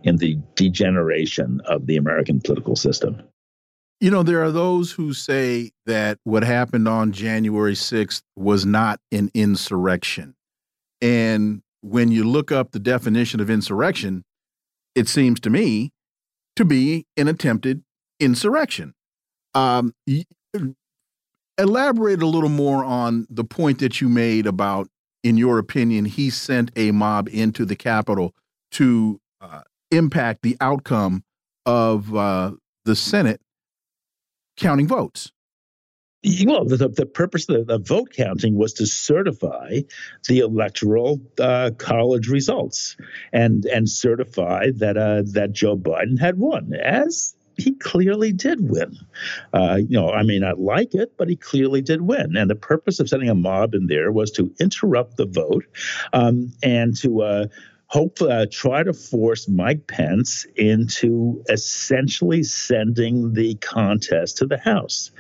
in 0.03 0.17
the 0.17 0.39
degeneration 0.55 1.61
of 1.67 1.87
the 1.87 1.97
American 1.97 2.41
political 2.41 2.77
system. 2.77 3.23
You 4.01 4.11
know, 4.11 4.23
there 4.23 4.43
are 4.45 4.53
those 4.53 4.93
who 4.93 5.13
say 5.13 5.73
that 5.87 6.19
what 6.23 6.45
happened 6.45 6.87
on 6.87 7.13
January 7.13 7.75
6th 7.75 8.23
was 8.37 8.65
not 8.65 9.01
an 9.11 9.31
insurrection. 9.35 10.35
And 11.01 11.63
when 11.81 12.13
you 12.13 12.25
look 12.25 12.53
up 12.53 12.71
the 12.71 12.79
definition 12.79 13.41
of 13.41 13.51
insurrection, 13.51 14.25
it 14.95 15.09
seems 15.09 15.41
to 15.41 15.51
me 15.51 15.91
to 16.57 16.65
be 16.65 17.07
an 17.17 17.29
attempted 17.29 17.83
insurrection. 18.21 18.95
Um, 19.55 19.95
elaborate 21.59 22.23
a 22.23 22.27
little 22.27 22.49
more 22.49 22.85
on 22.85 23.27
the 23.29 23.45
point 23.45 23.81
that 23.81 24.01
you 24.01 24.09
made 24.09 24.47
about, 24.47 24.89
in 25.23 25.37
your 25.37 25.59
opinion, 25.59 26.05
he 26.05 26.31
sent 26.31 26.71
a 26.77 26.91
mob 26.91 27.29
into 27.29 27.65
the 27.65 27.77
Capitol 27.77 28.35
to 28.73 29.21
uh, 29.41 29.63
impact 29.91 30.43
the 30.43 30.57
outcome 30.61 31.25
of 31.67 32.15
uh, 32.15 32.53
the 32.85 32.97
Senate 32.97 33.41
counting 34.57 34.87
votes. 34.87 35.33
Well, 36.45 36.65
the, 36.65 36.89
the 36.89 37.07
purpose 37.07 37.49
of 37.49 37.67
the, 37.67 37.79
the 37.79 37.85
vote 37.85 38.11
counting 38.13 38.57
was 38.57 38.73
to 38.75 38.87
certify 38.87 39.83
the 40.27 40.41
electoral 40.41 41.21
uh, 41.39 41.71
college 41.79 42.29
results 42.29 42.97
and 43.33 43.65
and 43.67 43.89
certify 43.89 44.71
that 44.77 44.97
uh, 44.97 45.23
that 45.33 45.53
Joe 45.53 45.77
Biden 45.77 46.19
had 46.19 46.39
won, 46.39 46.73
as 46.75 47.37
he 47.59 47.73
clearly 47.73 48.33
did 48.33 48.69
win. 48.69 48.97
Uh, 49.53 49.81
you 49.89 49.99
know, 49.99 50.11
I 50.11 50.23
may 50.23 50.39
not 50.39 50.61
like 50.61 50.95
it, 50.95 51.13
but 51.17 51.29
he 51.29 51.37
clearly 51.37 51.83
did 51.83 52.03
win. 52.03 52.37
And 52.37 52.49
the 52.49 52.55
purpose 52.55 53.01
of 53.01 53.09
sending 53.09 53.29
a 53.29 53.35
mob 53.35 53.75
in 53.75 53.87
there 53.87 54.13
was 54.13 54.31
to 54.33 54.53
interrupt 54.61 55.17
the 55.17 55.27
vote 55.27 55.65
um, 56.13 56.53
and 56.63 56.97
to 56.99 57.23
uh, 57.23 57.47
hope 57.89 58.21
uh, 58.23 58.47
try 58.51 58.83
to 58.83 58.93
force 58.93 59.49
Mike 59.49 59.87
Pence 59.87 60.47
into 60.57 61.43
essentially 61.49 62.43
sending 62.43 63.33
the 63.33 63.55
contest 63.57 64.39
to 64.39 64.47
the 64.47 64.59
House. 64.59 65.11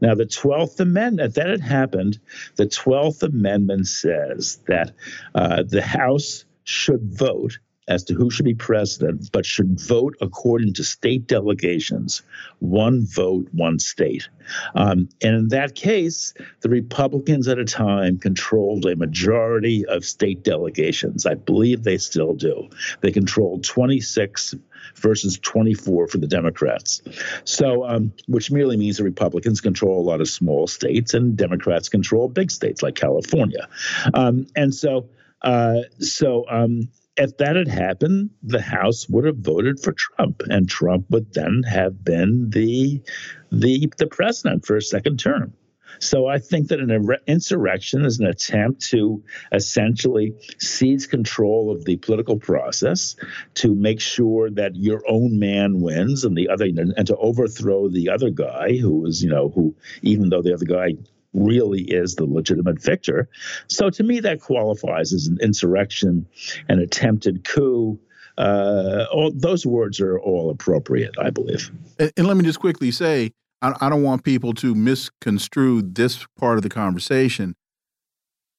Now, 0.00 0.14
the 0.14 0.26
12th 0.26 0.78
Amendment, 0.80 1.34
that 1.34 1.48
had 1.48 1.60
happened, 1.60 2.18
the 2.56 2.66
12th 2.66 3.22
Amendment 3.22 3.86
says 3.86 4.60
that 4.66 4.92
uh, 5.34 5.62
the 5.62 5.82
House 5.82 6.44
should 6.64 7.14
vote 7.14 7.58
as 7.88 8.04
to 8.04 8.14
who 8.14 8.30
should 8.30 8.44
be 8.44 8.54
president, 8.54 9.30
but 9.32 9.46
should 9.46 9.78
vote 9.80 10.16
according 10.20 10.74
to 10.74 10.84
state 10.84 11.26
delegations 11.26 12.22
one 12.58 13.06
vote, 13.06 13.48
one 13.52 13.78
state. 13.78 14.28
Um, 14.74 15.08
and 15.22 15.34
in 15.34 15.48
that 15.48 15.74
case, 15.74 16.34
the 16.60 16.68
Republicans 16.68 17.48
at 17.48 17.58
a 17.58 17.64
time 17.64 18.18
controlled 18.18 18.86
a 18.86 18.96
majority 18.96 19.84
of 19.86 20.04
state 20.04 20.42
delegations. 20.42 21.26
I 21.26 21.34
believe 21.34 21.82
they 21.82 21.98
still 21.98 22.34
do. 22.34 22.68
They 23.00 23.12
controlled 23.12 23.64
26 23.64 24.54
versus 24.96 25.38
24 25.38 26.08
for 26.08 26.18
the 26.18 26.26
Democrats. 26.26 27.02
So, 27.44 27.86
um, 27.86 28.12
which 28.26 28.50
merely 28.50 28.76
means 28.76 28.96
the 28.96 29.04
Republicans 29.04 29.60
control 29.60 30.00
a 30.00 30.06
lot 30.08 30.20
of 30.20 30.28
small 30.28 30.66
states 30.66 31.14
and 31.14 31.36
Democrats 31.36 31.88
control 31.88 32.28
big 32.28 32.50
states 32.50 32.82
like 32.82 32.94
California. 32.94 33.68
Um, 34.14 34.46
and 34.56 34.74
so, 34.74 35.08
uh, 35.42 35.80
so 35.98 36.44
um, 36.48 36.88
if 37.16 37.36
that 37.38 37.56
had 37.56 37.68
happened, 37.68 38.30
the 38.42 38.60
House 38.60 39.08
would 39.08 39.24
have 39.24 39.38
voted 39.38 39.80
for 39.80 39.92
Trump, 39.92 40.42
and 40.48 40.68
Trump 40.68 41.06
would 41.10 41.32
then 41.32 41.62
have 41.68 42.04
been 42.04 42.50
the 42.50 43.02
the 43.50 43.90
the 43.98 44.06
president 44.06 44.66
for 44.66 44.76
a 44.76 44.82
second 44.82 45.18
term. 45.18 45.52
So 45.98 46.26
I 46.26 46.38
think 46.38 46.68
that 46.68 46.80
an 46.80 47.08
insurrection 47.26 48.04
is 48.04 48.18
an 48.18 48.26
attempt 48.26 48.82
to 48.88 49.22
essentially 49.52 50.34
seize 50.58 51.06
control 51.06 51.70
of 51.70 51.86
the 51.86 51.96
political 51.96 52.38
process, 52.38 53.16
to 53.54 53.74
make 53.74 54.00
sure 54.00 54.50
that 54.50 54.76
your 54.76 55.02
own 55.08 55.38
man 55.38 55.80
wins, 55.80 56.24
and 56.24 56.36
the 56.36 56.48
other, 56.48 56.66
and 56.66 57.06
to 57.06 57.16
overthrow 57.16 57.88
the 57.88 58.10
other 58.10 58.30
guy 58.30 58.76
who 58.76 59.06
is, 59.06 59.22
you 59.22 59.30
know, 59.30 59.48
who 59.48 59.74
even 60.02 60.28
though 60.28 60.42
the 60.42 60.52
other 60.52 60.66
guy 60.66 60.94
really 61.36 61.82
is 61.82 62.16
the 62.16 62.24
legitimate 62.24 62.82
victor. 62.82 63.28
So 63.68 63.90
to 63.90 64.02
me, 64.02 64.20
that 64.20 64.40
qualifies 64.40 65.12
as 65.12 65.26
an 65.26 65.38
insurrection, 65.40 66.26
an 66.68 66.80
attempted 66.80 67.44
coup. 67.44 67.98
Uh, 68.38 69.06
all, 69.12 69.32
those 69.34 69.64
words 69.64 70.00
are 70.00 70.18
all 70.18 70.50
appropriate, 70.50 71.14
I 71.20 71.30
believe. 71.30 71.70
And, 71.98 72.12
and 72.16 72.26
let 72.26 72.36
me 72.36 72.44
just 72.44 72.60
quickly 72.60 72.90
say, 72.90 73.32
I, 73.62 73.74
I 73.80 73.88
don't 73.88 74.02
want 74.02 74.24
people 74.24 74.52
to 74.54 74.74
misconstrue 74.74 75.82
this 75.82 76.26
part 76.38 76.56
of 76.58 76.62
the 76.62 76.68
conversation. 76.68 77.54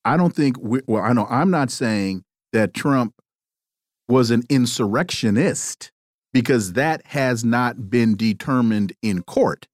I 0.05 0.17
don't 0.17 0.33
think, 0.33 0.57
we, 0.59 0.81
well, 0.87 1.03
I 1.03 1.13
know 1.13 1.27
I'm 1.29 1.51
not 1.51 1.69
saying 1.69 2.23
that 2.53 2.73
Trump 2.73 3.13
was 4.07 4.31
an 4.31 4.43
insurrectionist 4.49 5.91
because 6.33 6.73
that 6.73 7.05
has 7.07 7.43
not 7.43 7.89
been 7.89 8.15
determined 8.15 8.93
in 9.01 9.21
court. 9.23 9.67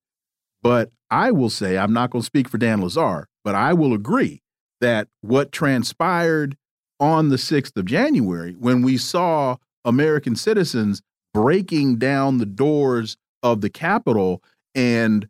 But 0.62 0.92
I 1.14 1.30
will 1.30 1.52
say, 1.52 1.78
I'm 1.78 1.94
not 1.94 2.10
going 2.10 2.24
to 2.24 2.26
speak 2.26 2.50
for 2.50 2.58
Dan 2.58 2.82
Lazare, 2.82 3.26
but 3.44 3.54
I 3.54 3.72
will 3.74 3.94
agree 3.94 4.42
that 4.82 5.10
what 5.22 5.52
transpired 5.52 6.58
on 7.00 7.30
the 7.30 7.36
6th 7.36 7.78
of 7.78 7.86
January, 7.86 8.54
when 8.54 8.82
we 8.82 8.98
saw 8.98 9.58
American 9.86 10.36
citizens 10.36 11.04
breaking 11.32 11.98
down 11.98 12.40
the 12.40 12.48
doors 12.48 13.16
of 13.44 13.62
the 13.62 13.70
Capitol 13.70 14.42
and 14.74 15.28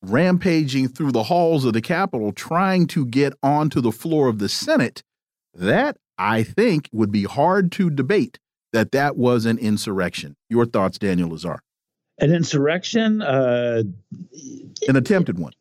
rampaging 0.00 0.88
through 0.88 1.12
the 1.12 1.24
halls 1.24 1.66
of 1.66 1.74
the 1.74 1.82
Capitol, 1.82 2.32
trying 2.32 2.86
to 2.86 3.04
get 3.04 3.34
onto 3.42 3.82
the 3.82 3.92
floor 3.92 4.26
of 4.26 4.38
the 4.38 4.48
Senate, 4.48 5.02
that 5.52 5.98
I 6.16 6.42
think 6.42 6.88
would 6.92 7.12
be 7.12 7.24
hard 7.24 7.70
to 7.72 7.90
debate 7.90 8.38
that 8.72 8.92
that 8.92 9.18
was 9.18 9.44
an 9.44 9.58
insurrection. 9.58 10.36
Your 10.48 10.64
thoughts, 10.64 10.98
Daniel 10.98 11.28
Lazare? 11.28 11.58
An 12.20 12.32
insurrection? 12.32 13.22
Uh, 13.22 13.82
an 14.88 14.96
attempted 14.96 15.38
one. 15.38 15.52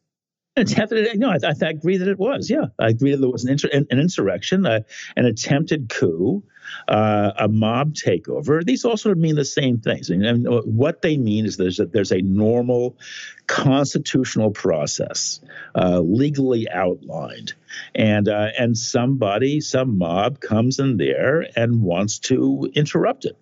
Attempted, 0.56 1.20
no, 1.20 1.30
I, 1.30 1.38
I, 1.44 1.70
agree 1.70 1.98
that 1.98 2.08
it 2.08 2.18
was. 2.18 2.50
Yeah, 2.50 2.66
I 2.80 2.90
agree 2.90 3.12
that 3.12 3.18
there 3.18 3.30
was 3.30 3.46
an, 3.46 3.60
an, 3.72 3.86
an 3.92 4.00
insurrection, 4.00 4.66
uh, 4.66 4.80
an 5.16 5.26
attempted 5.26 5.90
coup, 5.90 6.44
uh, 6.88 7.32
a 7.38 7.48
mob 7.48 7.94
takeover. 7.94 8.66
These 8.66 8.84
all 8.84 8.98
sort 8.98 9.16
of 9.16 9.22
mean 9.22 9.36
the 9.36 9.46
same 9.46 9.80
things. 9.80 10.10
And, 10.10 10.26
and 10.26 10.48
what 10.66 11.04
they 11.04 11.16
mean 11.16 11.46
is 11.46 11.58
there's 11.58 11.80
a, 11.80 11.86
there's 11.86 12.12
a 12.12 12.24
normal 12.24 12.98
constitutional 13.46 14.50
process, 14.50 15.42
uh, 15.76 16.00
legally 16.00 16.68
outlined, 16.68 17.54
and 17.94 18.28
uh, 18.28 18.48
and 18.58 18.76
somebody, 18.76 19.62
some 19.62 20.00
mob 20.00 20.40
comes 20.40 20.80
in 20.80 20.98
there 20.98 21.46
and 21.56 21.84
wants 21.84 22.18
to 22.20 22.72
interrupt 22.74 23.26
it 23.26 23.38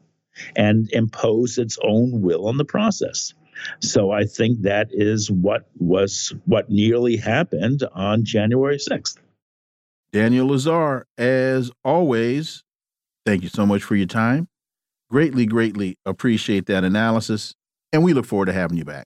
and 0.56 0.90
impose 0.92 1.58
its 1.58 1.78
own 1.84 2.22
will 2.22 2.48
on 2.48 2.58
the 2.58 2.66
process. 2.66 3.34
So 3.80 4.12
I 4.12 4.26
think 4.26 4.62
that 4.62 4.90
is 4.92 5.32
what 5.32 5.68
was 5.80 6.34
what 6.46 6.70
nearly 6.70 7.18
happened 7.18 7.84
on 7.94 8.26
January 8.26 8.78
6th. 8.78 9.18
Daniel 10.12 10.48
Lazare, 10.50 11.04
as 11.18 11.72
always, 11.84 12.64
thank 13.26 13.44
you 13.44 13.50
so 13.50 13.66
much 13.66 13.84
for 13.84 13.96
your 13.96 14.08
time. 14.08 14.48
Greatly, 15.10 15.46
greatly 15.46 15.98
appreciate 16.06 16.66
that 16.68 16.84
analysis, 16.84 17.54
and 17.94 18.04
we 18.04 18.14
look 18.14 18.26
forward 18.26 18.48
to 18.48 18.54
having 18.54 18.78
you 18.78 18.86
back. 18.86 19.06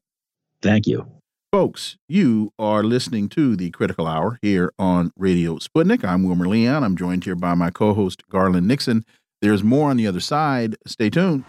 Thank 0.62 0.88
you. 0.88 1.08
Folks, 1.52 1.98
you 2.08 2.54
are 2.60 2.84
listening 2.84 3.28
to 3.30 3.56
the 3.56 3.72
Critical 3.72 4.06
Hour 4.06 4.38
here 4.44 4.72
on 4.78 5.12
Radio 5.18 5.56
Sputnik. 5.56 6.04
I'm 6.04 6.24
Wilmer 6.24 6.48
Leon. 6.48 6.84
I'm 6.84 6.96
joined 6.96 7.24
here 7.24 7.36
by 7.36 7.56
my 7.56 7.72
co 7.72 7.96
host, 7.96 8.22
Garland 8.30 8.68
Nixon. 8.68 9.04
There's 9.41 9.63
more 9.63 9.89
on 9.89 9.95
the 9.95 10.06
other 10.06 10.19
side. 10.19 10.75
Stay 10.86 11.10
tuned. 11.10 11.45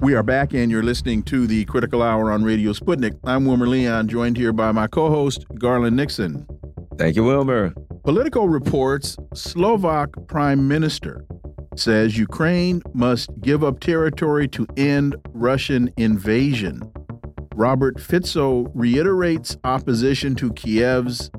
We 0.00 0.14
are 0.14 0.22
back, 0.22 0.54
and 0.54 0.70
you're 0.70 0.82
listening 0.82 1.22
to 1.24 1.46
the 1.46 1.66
Critical 1.66 2.00
Hour 2.00 2.30
on 2.30 2.44
Radio 2.44 2.72
Sputnik. 2.72 3.18
I'm 3.24 3.44
Wilmer 3.44 3.66
Leon, 3.66 4.08
joined 4.08 4.38
here 4.38 4.52
by 4.52 4.72
my 4.72 4.86
co 4.86 5.10
host, 5.10 5.44
Garland 5.58 5.96
Nixon. 5.96 6.46
Thank 6.98 7.16
you, 7.16 7.24
Wilmer. 7.24 7.74
Politico 8.04 8.44
reports 8.44 9.16
Slovak 9.34 10.10
Prime 10.28 10.66
Minister 10.66 11.24
says 11.76 12.16
Ukraine 12.16 12.82
must 12.94 13.28
give 13.40 13.62
up 13.62 13.80
territory 13.80 14.48
to 14.48 14.66
end 14.76 15.14
Russian 15.32 15.92
invasion. 15.98 16.80
Robert 17.54 18.00
Fico 18.00 18.70
reiterates 18.74 19.56
opposition 19.64 20.34
to 20.36 20.50
Kiev's 20.52 21.30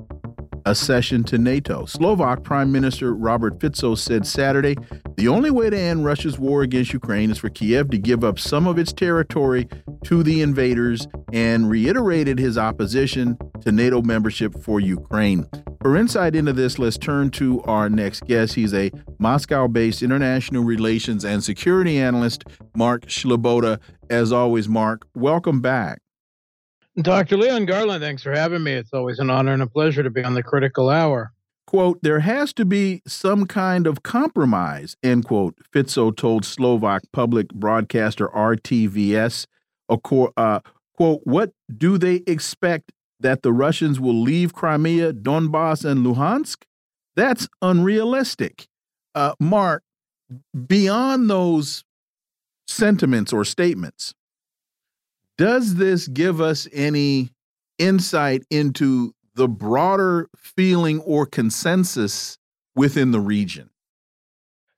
accession 0.68 1.24
to 1.24 1.38
NATO. 1.38 1.86
Slovak 1.86 2.44
Prime 2.44 2.70
Minister 2.70 3.14
Robert 3.14 3.60
Fico 3.60 3.94
said 3.94 4.26
Saturday 4.26 4.76
the 5.16 5.28
only 5.28 5.50
way 5.50 5.70
to 5.70 5.78
end 5.78 6.04
Russia's 6.04 6.38
war 6.38 6.62
against 6.62 6.92
Ukraine 6.92 7.30
is 7.30 7.38
for 7.38 7.48
Kiev 7.48 7.90
to 7.90 7.98
give 7.98 8.22
up 8.22 8.38
some 8.38 8.66
of 8.66 8.78
its 8.78 8.92
territory 8.92 9.66
to 10.04 10.22
the 10.22 10.42
invaders 10.42 11.08
and 11.32 11.68
reiterated 11.68 12.38
his 12.38 12.56
opposition 12.56 13.36
to 13.62 13.72
NATO 13.72 14.02
membership 14.02 14.62
for 14.62 14.78
Ukraine. 14.78 15.48
For 15.80 15.96
insight 15.96 16.36
into 16.36 16.52
this, 16.52 16.78
let's 16.78 16.98
turn 16.98 17.30
to 17.32 17.62
our 17.62 17.88
next 17.88 18.26
guest. 18.26 18.54
He's 18.54 18.74
a 18.74 18.90
Moscow 19.18 19.68
based 19.68 20.02
international 20.02 20.64
relations 20.64 21.24
and 21.24 21.42
security 21.42 21.98
analyst, 21.98 22.44
Mark 22.76 23.06
Sleboda. 23.06 23.80
As 24.10 24.32
always, 24.32 24.68
Mark, 24.68 25.06
welcome 25.14 25.60
back. 25.60 26.00
Dr. 27.02 27.36
Leon 27.36 27.66
Garland, 27.66 28.02
thanks 28.02 28.22
for 28.22 28.32
having 28.32 28.62
me. 28.62 28.72
It's 28.72 28.92
always 28.92 29.18
an 29.20 29.30
honor 29.30 29.52
and 29.52 29.62
a 29.62 29.66
pleasure 29.66 30.02
to 30.02 30.10
be 30.10 30.24
on 30.24 30.34
the 30.34 30.42
critical 30.42 30.90
hour. 30.90 31.32
Quote, 31.66 31.98
there 32.02 32.20
has 32.20 32.52
to 32.54 32.64
be 32.64 33.02
some 33.06 33.46
kind 33.46 33.86
of 33.86 34.02
compromise, 34.02 34.96
end 35.02 35.26
quote, 35.26 35.54
Fico 35.70 36.10
told 36.10 36.44
Slovak 36.44 37.02
public 37.12 37.48
broadcaster 37.48 38.26
RTVS. 38.28 39.46
Uh, 39.88 40.60
quote, 40.96 41.20
what 41.24 41.52
do 41.76 41.98
they 41.98 42.22
expect 42.26 42.92
that 43.20 43.42
the 43.42 43.52
Russians 43.52 44.00
will 44.00 44.20
leave 44.20 44.54
Crimea, 44.54 45.12
Donbass, 45.12 45.84
and 45.84 46.04
Luhansk? 46.04 46.64
That's 47.14 47.48
unrealistic. 47.60 48.66
Uh, 49.14 49.34
Mark, 49.38 49.82
beyond 50.66 51.28
those 51.28 51.84
sentiments 52.66 53.32
or 53.32 53.44
statements, 53.44 54.14
does 55.38 55.76
this 55.76 56.08
give 56.08 56.40
us 56.40 56.68
any 56.72 57.30
insight 57.78 58.42
into 58.50 59.14
the 59.34 59.48
broader 59.48 60.28
feeling 60.36 60.98
or 61.00 61.24
consensus 61.24 62.36
within 62.74 63.12
the 63.12 63.20
region? 63.20 63.70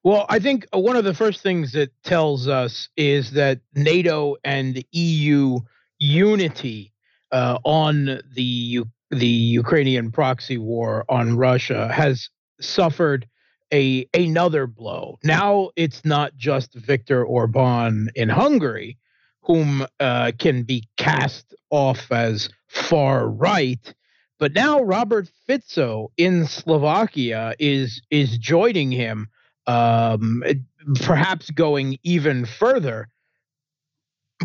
Well, 0.04 0.26
I 0.28 0.38
think 0.38 0.66
one 0.72 0.96
of 0.96 1.04
the 1.04 1.14
first 1.14 1.42
things 1.42 1.74
it 1.74 1.92
tells 2.04 2.46
us 2.46 2.88
is 2.96 3.32
that 3.32 3.60
NATO 3.74 4.36
and 4.44 4.82
EU 4.92 5.58
unity 5.98 6.92
uh, 7.32 7.58
on 7.64 8.20
the 8.34 8.84
the 9.10 9.26
Ukrainian 9.26 10.12
proxy 10.12 10.56
war 10.56 11.04
on 11.08 11.36
Russia 11.36 11.92
has 11.92 12.30
suffered 12.60 13.26
a 13.72 14.06
another 14.14 14.66
blow. 14.66 15.18
Now 15.24 15.70
it's 15.76 16.04
not 16.04 16.36
just 16.36 16.74
Viktor 16.74 17.24
Orban 17.24 18.10
in 18.14 18.28
Hungary, 18.28 18.98
whom 19.42 19.86
uh, 20.00 20.32
can 20.38 20.62
be 20.64 20.84
cast 20.96 21.54
off 21.70 22.10
as 22.12 22.48
far 22.68 23.28
right, 23.28 23.94
But 24.38 24.54
now 24.54 24.80
Robert 24.82 25.28
Fico 25.46 26.12
in 26.16 26.46
Slovakia 26.46 27.54
is 27.58 28.02
is 28.10 28.38
joining 28.38 28.92
him, 28.92 29.28
um, 29.66 30.42
perhaps 31.02 31.50
going 31.50 31.98
even 32.04 32.46
further. 32.46 33.08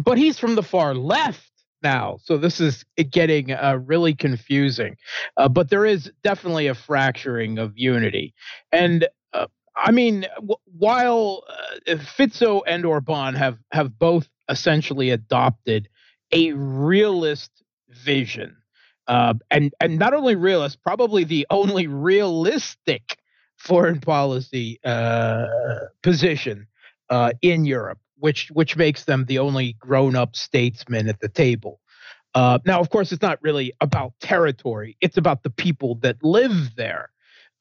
But 0.04 0.18
he's 0.18 0.40
from 0.40 0.56
the 0.56 0.64
far 0.64 0.94
left 0.96 1.52
now, 1.84 2.18
so 2.24 2.38
this 2.38 2.60
is 2.60 2.84
getting 3.12 3.52
uh, 3.52 3.80
really 3.86 4.14
confusing. 4.16 4.98
Uh, 5.38 5.50
but 5.50 5.70
there 5.70 5.86
is 5.86 6.12
definitely 6.24 6.68
a 6.68 6.76
fracturing 6.76 7.60
of 7.60 7.74
unity, 7.78 8.34
and 8.72 9.08
uh, 9.34 9.48
I 9.76 9.92
mean, 9.92 10.26
w- 10.38 10.58
while 10.78 11.44
uh, 11.88 11.98
Fico 11.98 12.62
and 12.64 12.86
Orban 12.86 13.36
have 13.36 13.58
have 13.72 13.98
both 14.00 14.28
essentially 14.50 15.10
adopted 15.10 15.90
a 16.32 16.54
realist 16.54 17.52
vision, 17.90 18.58
uh, 19.08 19.34
and 19.52 19.74
and 19.80 20.00
not 20.00 20.14
only 20.14 20.36
realist, 20.36 20.82
probably 20.82 21.24
the 21.24 21.46
only 21.50 21.88
realistic 21.88 23.18
foreign 23.58 24.00
policy 24.00 24.80
uh, 24.84 25.46
position 26.02 26.68
uh, 27.10 27.32
in 27.42 27.66
Europe, 27.66 28.00
which 28.18 28.50
which 28.52 28.76
makes 28.76 29.06
them 29.06 29.26
the 29.26 29.40
only 29.40 29.74
grown 29.74 30.16
up 30.16 30.36
statesmen 30.36 31.08
at 31.08 31.20
the 31.20 31.30
table. 31.30 31.80
Uh, 32.34 32.60
now, 32.66 32.82
of 32.82 32.90
course, 32.90 33.12
it's 33.12 33.22
not 33.22 33.40
really 33.42 33.72
about 33.82 34.14
territory; 34.20 34.98
it's 35.02 35.18
about 35.18 35.44
the 35.44 35.50
people 35.50 35.96
that 35.96 36.22
live 36.24 36.76
there, 36.76 37.10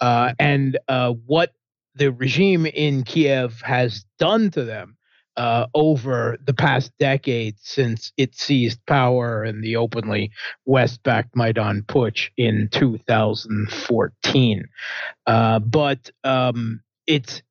uh, 0.01 0.33
and 0.39 0.79
what 1.27 1.53
the 1.95 2.11
regime 2.11 2.67
in 2.67 3.05
Kiev 3.05 3.61
has 3.61 4.05
done 4.19 4.51
to 4.51 4.65
them 4.65 4.97
uh, 5.37 5.67
over 5.75 6.37
the 6.45 6.55
past 6.55 6.93
decade 6.99 7.57
since 7.61 8.13
it 8.17 8.35
seized 8.35 8.85
power 8.87 9.45
in 9.45 9.61
the 9.61 9.77
openly 9.77 10.31
West-backed 10.65 11.35
Maidan 11.37 11.83
Putsch 11.83 12.31
in 12.37 12.69
2014. 12.73 14.65
Uh, 15.27 15.59
but 15.59 16.11
um, 16.23 16.81
it's 17.07 17.43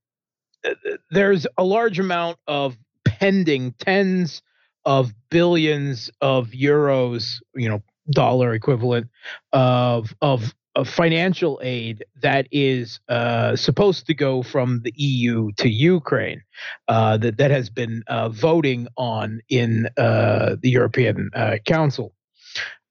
uh, 0.66 0.74
there's 1.12 1.46
a 1.58 1.64
large 1.64 2.00
amount 2.00 2.38
of 2.48 2.78
pending 3.06 3.74
tens 3.80 4.42
of 4.86 5.14
billions 5.30 6.10
of 6.22 6.50
euros, 6.50 7.36
you 7.56 7.70
know, 7.70 7.82
dollar 8.12 8.54
equivalent 8.54 9.08
of 9.54 10.14
of 10.22 10.54
of 10.76 10.90
financial 10.90 11.60
aid 11.64 12.04
that 12.22 12.48
is 12.52 13.00
uh, 13.10 13.56
supposed 13.56 14.08
to 14.08 14.14
go 14.14 14.42
from 14.42 14.82
the 14.84 14.94
EU 14.96 15.52
to 15.58 15.70
Ukraine 15.70 16.42
uh, 16.88 17.18
that, 17.18 17.38
that 17.38 17.52
has 17.52 17.70
been 17.70 18.04
uh, 18.08 18.30
voting 18.30 18.88
on 18.98 19.42
in 19.50 19.88
uh, 19.98 20.56
the 20.60 20.70
European 20.70 21.30
uh, 21.36 21.58
Council. 21.66 22.14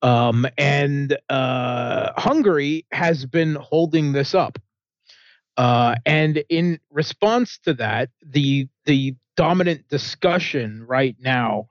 Um, 0.01 0.47
and 0.59 1.17
uh, 1.29 2.13
Hungary 2.17 2.87
has 2.93 3.27
been 3.27 3.55
holding 3.57 4.13
this 4.13 4.35
up. 4.35 4.59
and 5.57 6.45
in 6.49 6.79
response 6.91 7.59
to 7.65 7.75
that, 7.75 8.11
the 8.25 8.69
the 8.85 9.15
dominant 9.37 9.89
discussion 9.89 10.85
right 10.87 11.17
now 11.21 11.69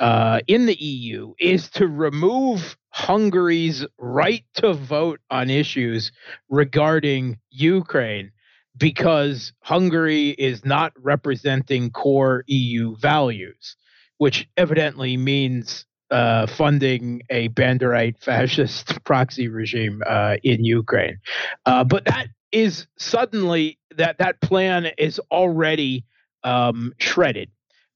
uh, 0.00 0.40
in 0.46 0.66
the 0.66 0.74
EU 0.74 1.34
is 1.38 1.70
to 1.70 1.86
remove 1.86 2.76
Hungary's 2.90 3.86
right 3.98 4.44
to 4.54 4.72
vote 4.72 5.20
on 5.30 5.50
issues 5.50 6.12
regarding 6.48 7.38
Ukraine 7.50 8.32
because 8.76 9.52
Hungary 9.60 10.30
is 10.30 10.64
not 10.64 10.92
representing 10.98 11.90
core 11.90 12.44
EU 12.46 12.96
values, 12.96 13.76
which 14.18 14.48
evidently 14.56 15.16
means 15.16 15.86
uh, 16.10 16.46
funding 16.46 17.22
a 17.30 17.48
Banderite 17.50 18.18
fascist 18.18 19.02
proxy 19.04 19.48
regime 19.48 20.02
uh, 20.06 20.36
in 20.42 20.64
Ukraine. 20.64 21.18
Uh, 21.66 21.84
but 21.84 22.04
that 22.06 22.28
is 22.52 22.86
suddenly 22.98 23.78
that 23.96 24.18
that 24.18 24.40
plan 24.40 24.86
is 24.98 25.20
already 25.30 26.04
um, 26.42 26.92
shredded 26.98 27.50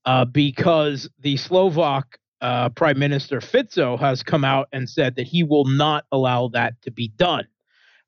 uh, 0.09 0.25
because 0.25 1.07
the 1.21 1.37
Slovak 1.37 2.19
uh, 2.41 2.71
Prime 2.71 2.99
Minister 2.99 3.43
Fico 3.43 3.99
has 3.99 4.23
come 4.23 4.43
out 4.43 4.69
and 4.73 4.89
said 4.89 5.17
that 5.17 5.27
he 5.27 5.43
will 5.43 5.67
not 5.67 6.07
allow 6.11 6.49
that 6.49 6.81
to 6.83 6.91
be 6.91 7.09
done. 7.09 7.47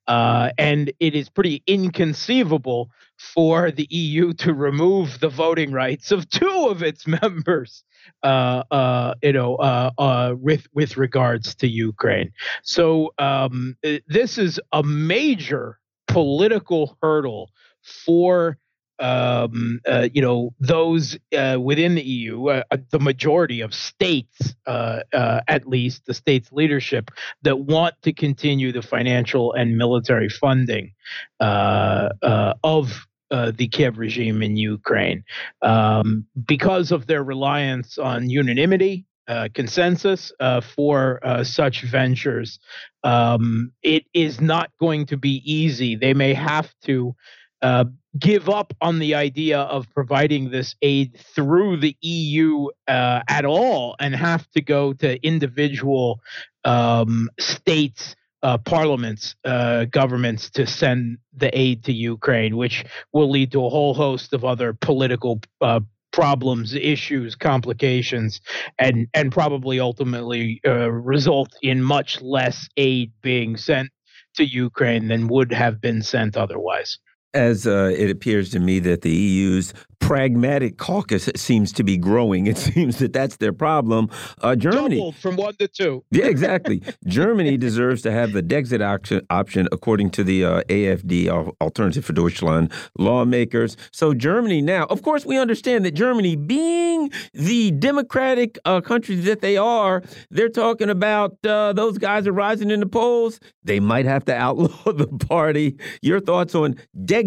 Uh, 0.07 0.51
and 0.57 0.91
it 0.99 1.15
is 1.15 1.29
pretty 1.29 1.63
inconceivable 1.67 2.91
for 3.19 3.71
the 3.71 3.87
EU 3.91 4.33
to 4.33 4.55
remove 4.55 5.21
the 5.21 5.29
voting 5.29 5.73
rights 5.73 6.11
of 6.11 6.27
two 6.31 6.69
of 6.71 6.83
its 6.83 7.07
members, 7.23 7.85
uh, 8.23 8.63
uh, 8.71 9.13
you 9.23 9.35
know, 9.35 9.57
uh, 9.57 10.35
with 10.39 10.67
with 10.73 10.97
regards 10.97 11.55
to 11.57 11.69
Ukraine. 11.69 12.33
So 12.63 13.13
um, 13.19 13.77
this 14.09 14.39
is 14.39 14.59
a 14.73 14.83
major 14.83 15.79
political 16.09 16.97
hurdle 17.03 17.51
for 17.83 18.57
um, 19.01 19.81
uh, 19.89 20.09
you 20.13 20.21
know, 20.21 20.55
those 20.61 21.19
uh, 21.37 21.59
within 21.61 21.95
the 21.95 22.03
EU, 22.03 22.49
uh, 22.49 22.63
uh, 22.71 22.77
the 22.91 23.01
majority 23.01 23.63
of 23.63 23.75
states, 23.75 24.55
uh, 24.67 25.01
uh, 25.13 25.41
at 25.49 25.67
least 25.67 26.07
the 26.07 26.15
states' 26.15 26.53
leadership, 26.53 27.11
that 27.43 27.61
want 27.61 27.95
to 28.03 28.13
continue 28.13 28.73
the 28.73 28.83
financial 28.83 29.53
and 29.55 29.77
military 29.77 30.29
funding 30.29 30.93
of 31.41 33.07
the 33.31 33.69
Kiev 33.73 33.99
regime 33.99 34.43
in 34.43 34.57
Ukraine 34.57 35.25
um, 35.63 36.27
because 36.47 36.93
of 36.93 37.07
their 37.07 37.25
reliance 37.25 37.97
on 37.97 38.29
unanimity. 38.29 39.07
consensus 39.55 40.33
for 40.75 41.21
such 41.45 41.83
ventures. 41.83 42.59
Um, 43.03 43.73
it 43.83 44.05
is 44.13 44.41
not 44.41 44.71
going 44.79 45.07
to 45.07 45.17
be 45.17 45.41
easy. 45.51 45.97
They 45.97 46.13
may 46.13 46.35
have 46.35 46.75
to 46.83 47.15
uh, 47.63 47.85
give 48.19 48.49
up 48.49 48.73
on 48.81 48.99
the 48.99 49.15
idea 49.15 49.61
of 49.61 49.89
providing 49.91 50.51
this 50.51 50.75
aid 50.83 51.19
through 51.35 51.77
the 51.77 51.97
EU 52.01 52.69
uh, 52.89 53.21
at 53.29 53.45
all 53.45 53.97
and 54.01 54.15
have 54.15 54.51
to 54.53 54.61
go 54.61 54.93
to 54.95 55.25
individual 55.25 56.21
um, 56.65 57.29
states. 57.39 58.17
Uh, 58.43 58.57
parliaments, 58.57 59.37
uh, 59.45 59.85
governments 59.85 60.49
to 60.49 60.67
send 60.67 61.19
the 61.37 61.51
aid 61.59 61.85
to 61.85 61.93
Ukraine, 61.93 62.57
which 62.57 62.87
will 63.13 63.29
lead 63.31 63.53
to 63.53 63.63
a 63.63 63.69
whole 63.69 63.93
host 63.93 64.33
of 64.33 64.47
other 64.47 64.73
political 64.73 65.43
uh, 65.61 65.81
problems, 66.11 66.73
issues, 66.73 67.37
complications, 67.37 68.41
and 68.79 69.09
and 69.13 69.31
probably 69.31 69.79
ultimately 69.79 70.59
result 70.65 71.55
in 71.61 71.83
much 71.83 72.23
less 72.23 72.67
aid 72.79 73.13
being 73.21 73.59
sent 73.59 73.91
to 74.37 74.45
Ukraine 74.47 75.09
than 75.09 75.29
would 75.29 75.53
have 75.53 75.79
been 75.79 76.01
sent 76.01 76.35
otherwise 76.35 76.99
as 77.35 77.67
uh, 77.67 77.93
it 77.97 78.11
appears 78.11 78.51
to 78.51 78.61
me 78.61 78.79
that 78.81 79.03
the 79.03 79.11
EU's 79.11 79.73
pragmatic 80.01 80.79
caucus 80.79 81.29
seems 81.37 81.73
to 81.73 81.85
be 81.85 81.97
growing. 81.97 82.47
It 82.47 82.59
seems 82.71 82.99
that 82.99 83.13
that's 83.13 83.37
their 83.37 83.53
problem. 83.53 84.11
Uh, 84.43 84.57
Germany 84.57 84.97
Doubled 84.97 85.17
from 85.17 85.37
one 85.37 85.55
to 85.57 85.69
two. 85.69 86.05
yeah, 86.11 86.27
exactly. 86.27 86.83
Germany 87.07 87.57
deserves 87.57 88.03
to 88.03 88.11
have 88.11 88.33
the 88.33 88.43
Dexit 88.43 88.85
option, 88.85 89.25
option 89.31 89.69
according 89.71 90.11
to 90.11 90.25
the 90.25 90.45
uh, 90.45 90.63
AFD, 90.65 91.29
Alternative 91.61 92.05
for 92.05 92.13
Deutschland 92.13 92.73
lawmakers. 92.99 93.77
So 93.93 94.15
Germany 94.15 94.63
now, 94.63 94.85
of 94.87 95.03
course, 95.03 95.25
we 95.25 95.39
understand 95.39 95.85
that 95.85 95.93
Germany, 95.93 96.35
being 96.35 97.11
the 97.33 97.71
democratic 97.73 98.59
uh, 98.65 98.81
country 98.81 99.17
that 99.17 99.41
they 99.41 99.57
are, 99.57 100.03
they're 100.31 100.49
talking 100.49 100.91
about 100.91 101.37
uh, 101.47 101.73
those 101.73 101.99
guys 101.99 102.27
are 102.27 102.33
rising 102.33 102.71
in 102.71 102.81
the 102.81 102.87
polls. 102.87 103.39
They 103.63 103.79
might 103.79 104.07
have 104.07 104.25
to 104.25 104.35
outlaw 104.35 104.93
the 104.93 105.07
party. 105.07 105.77
Your 106.03 106.21
thoughts 106.21 106.55
on 106.55 106.77
Dexit 107.05 107.20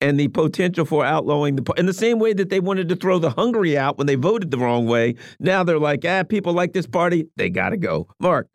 and 0.00 0.18
the 0.18 0.28
potential 0.28 0.84
for 0.84 1.04
outlawing 1.04 1.56
the 1.56 1.72
in 1.76 1.86
the 1.86 1.92
same 1.92 2.08
same 2.08 2.18
way 2.18 2.32
that 2.32 2.48
they 2.48 2.60
wanted 2.60 2.88
to 2.88 2.96
throw 2.96 3.18
the 3.18 3.30
Hungary 3.30 3.76
out 3.76 3.98
when 3.98 4.06
they 4.06 4.14
voted 4.14 4.50
the 4.50 4.58
wrong 4.58 4.86
way. 4.86 5.14
Now 5.38 5.62
they're 5.62 5.78
like, 5.78 6.04
ah, 6.06 6.22
people 6.24 6.52
like 6.52 6.72
this 6.72 6.86
party, 6.86 7.28
they 7.36 7.50
got 7.50 7.70
to 7.70 7.76
go. 7.76 8.08
Mark. 8.18 8.48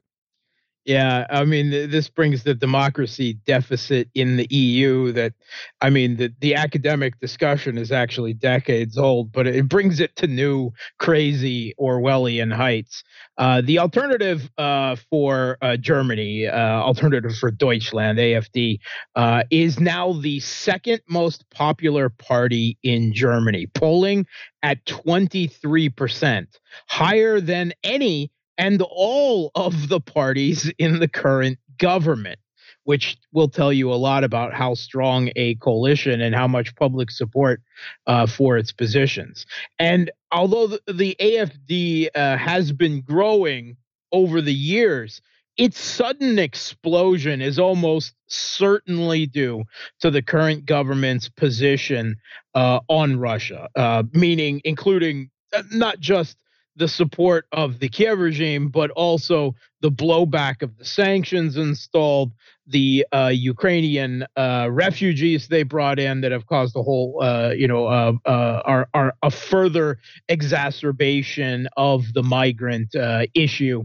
Yeah, 0.85 1.25
I 1.29 1.45
mean, 1.45 1.69
this 1.69 2.09
brings 2.09 2.43
the 2.43 2.53
democracy 2.53 3.35
deficit 3.45 4.09
in 4.15 4.35
the 4.35 4.47
EU. 4.53 5.13
That, 5.13 5.33
I 5.79 5.89
mean, 5.89 6.17
the 6.17 6.33
the 6.41 6.55
academic 6.55 7.17
discussion 7.21 7.77
is 7.77 7.89
actually 7.89 8.33
decades 8.33 8.97
old, 8.97 9.31
but 9.31 9.47
it 9.47 9.69
brings 9.69 10.01
it 10.01 10.13
to 10.17 10.27
new, 10.27 10.71
crazy 10.99 11.73
Orwellian 11.79 12.53
heights. 12.53 13.01
Uh, 13.37 13.61
the 13.61 13.79
alternative 13.79 14.49
uh, 14.57 14.97
for 15.09 15.57
uh, 15.61 15.77
Germany, 15.77 16.47
uh, 16.47 16.57
alternative 16.57 17.33
for 17.37 17.49
Deutschland, 17.49 18.19
AFD, 18.19 18.79
uh, 19.15 19.43
is 19.51 19.79
now 19.79 20.11
the 20.11 20.41
second 20.41 20.99
most 21.07 21.49
popular 21.49 22.09
party 22.09 22.77
in 22.83 23.13
Germany, 23.13 23.67
polling 23.67 24.25
at 24.63 24.85
twenty 24.85 25.47
three 25.47 25.87
percent, 25.87 26.59
higher 26.89 27.39
than 27.39 27.71
any 27.85 28.31
and 28.57 28.81
all 28.81 29.51
of 29.55 29.89
the 29.89 29.99
parties 29.99 30.71
in 30.77 30.99
the 30.99 31.07
current 31.07 31.57
government, 31.77 32.39
which 32.83 33.17
will 33.31 33.49
tell 33.49 33.71
you 33.73 33.91
a 33.91 33.95
lot 33.95 34.23
about 34.23 34.53
how 34.53 34.73
strong 34.73 35.29
a 35.35 35.55
coalition 35.55 36.21
and 36.21 36.35
how 36.35 36.47
much 36.47 36.75
public 36.75 37.09
support 37.09 37.61
uh, 38.07 38.27
for 38.27 38.57
its 38.57 38.71
positions. 38.71 39.45
And 39.79 40.11
although 40.31 40.67
the, 40.67 40.81
the 40.91 41.15
AFD 41.19 42.07
uh, 42.13 42.37
has 42.37 42.71
been 42.71 43.01
growing 43.01 43.77
over 44.11 44.41
the 44.41 44.53
years, 44.53 45.21
its 45.57 45.79
sudden 45.79 46.39
explosion 46.39 47.41
is 47.41 47.59
almost 47.59 48.13
certainly 48.27 49.27
due 49.27 49.63
to 49.99 50.09
the 50.09 50.21
current 50.21 50.65
government's 50.65 51.29
position 51.29 52.17
uh, 52.55 52.79
on 52.87 53.19
Russia, 53.19 53.69
uh, 53.75 54.03
meaning 54.13 54.61
including 54.63 55.29
uh, 55.55 55.61
not 55.71 55.99
just 55.99 56.37
the 56.75 56.87
support 56.87 57.45
of 57.51 57.79
the 57.79 57.89
Kiev 57.89 58.19
regime, 58.19 58.69
but 58.69 58.89
also 58.91 59.55
the 59.81 59.91
blowback 59.91 60.61
of 60.61 60.77
the 60.77 60.85
sanctions 60.85 61.57
installed, 61.57 62.31
the 62.65 63.05
uh, 63.11 63.31
Ukrainian 63.33 64.25
uh, 64.37 64.69
refugees 64.71 65.49
they 65.49 65.63
brought 65.63 65.99
in 65.99 66.21
that 66.21 66.31
have 66.31 66.47
caused 66.47 66.75
a 66.75 66.81
whole, 66.81 67.19
uh, 67.21 67.51
you 67.55 67.67
know, 67.67 67.87
uh, 67.87 68.13
uh, 68.25 68.61
are, 68.65 68.87
are 68.93 69.13
a 69.21 69.29
further 69.29 69.99
exacerbation 70.29 71.67
of 71.75 72.13
the 72.13 72.23
migrant 72.23 72.95
uh, 72.95 73.25
issue, 73.35 73.83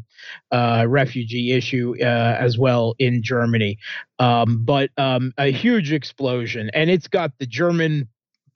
refugee 0.52 1.52
issue 1.52 1.94
as 2.00 2.56
well 2.56 2.94
in 2.98 3.22
Germany. 3.22 3.78
Um, 4.20 4.64
but 4.64 4.90
um, 4.96 5.32
a 5.36 5.52
huge 5.52 5.92
explosion, 5.92 6.70
and 6.74 6.90
it's 6.90 7.08
got 7.08 7.32
the 7.38 7.46
German 7.46 8.08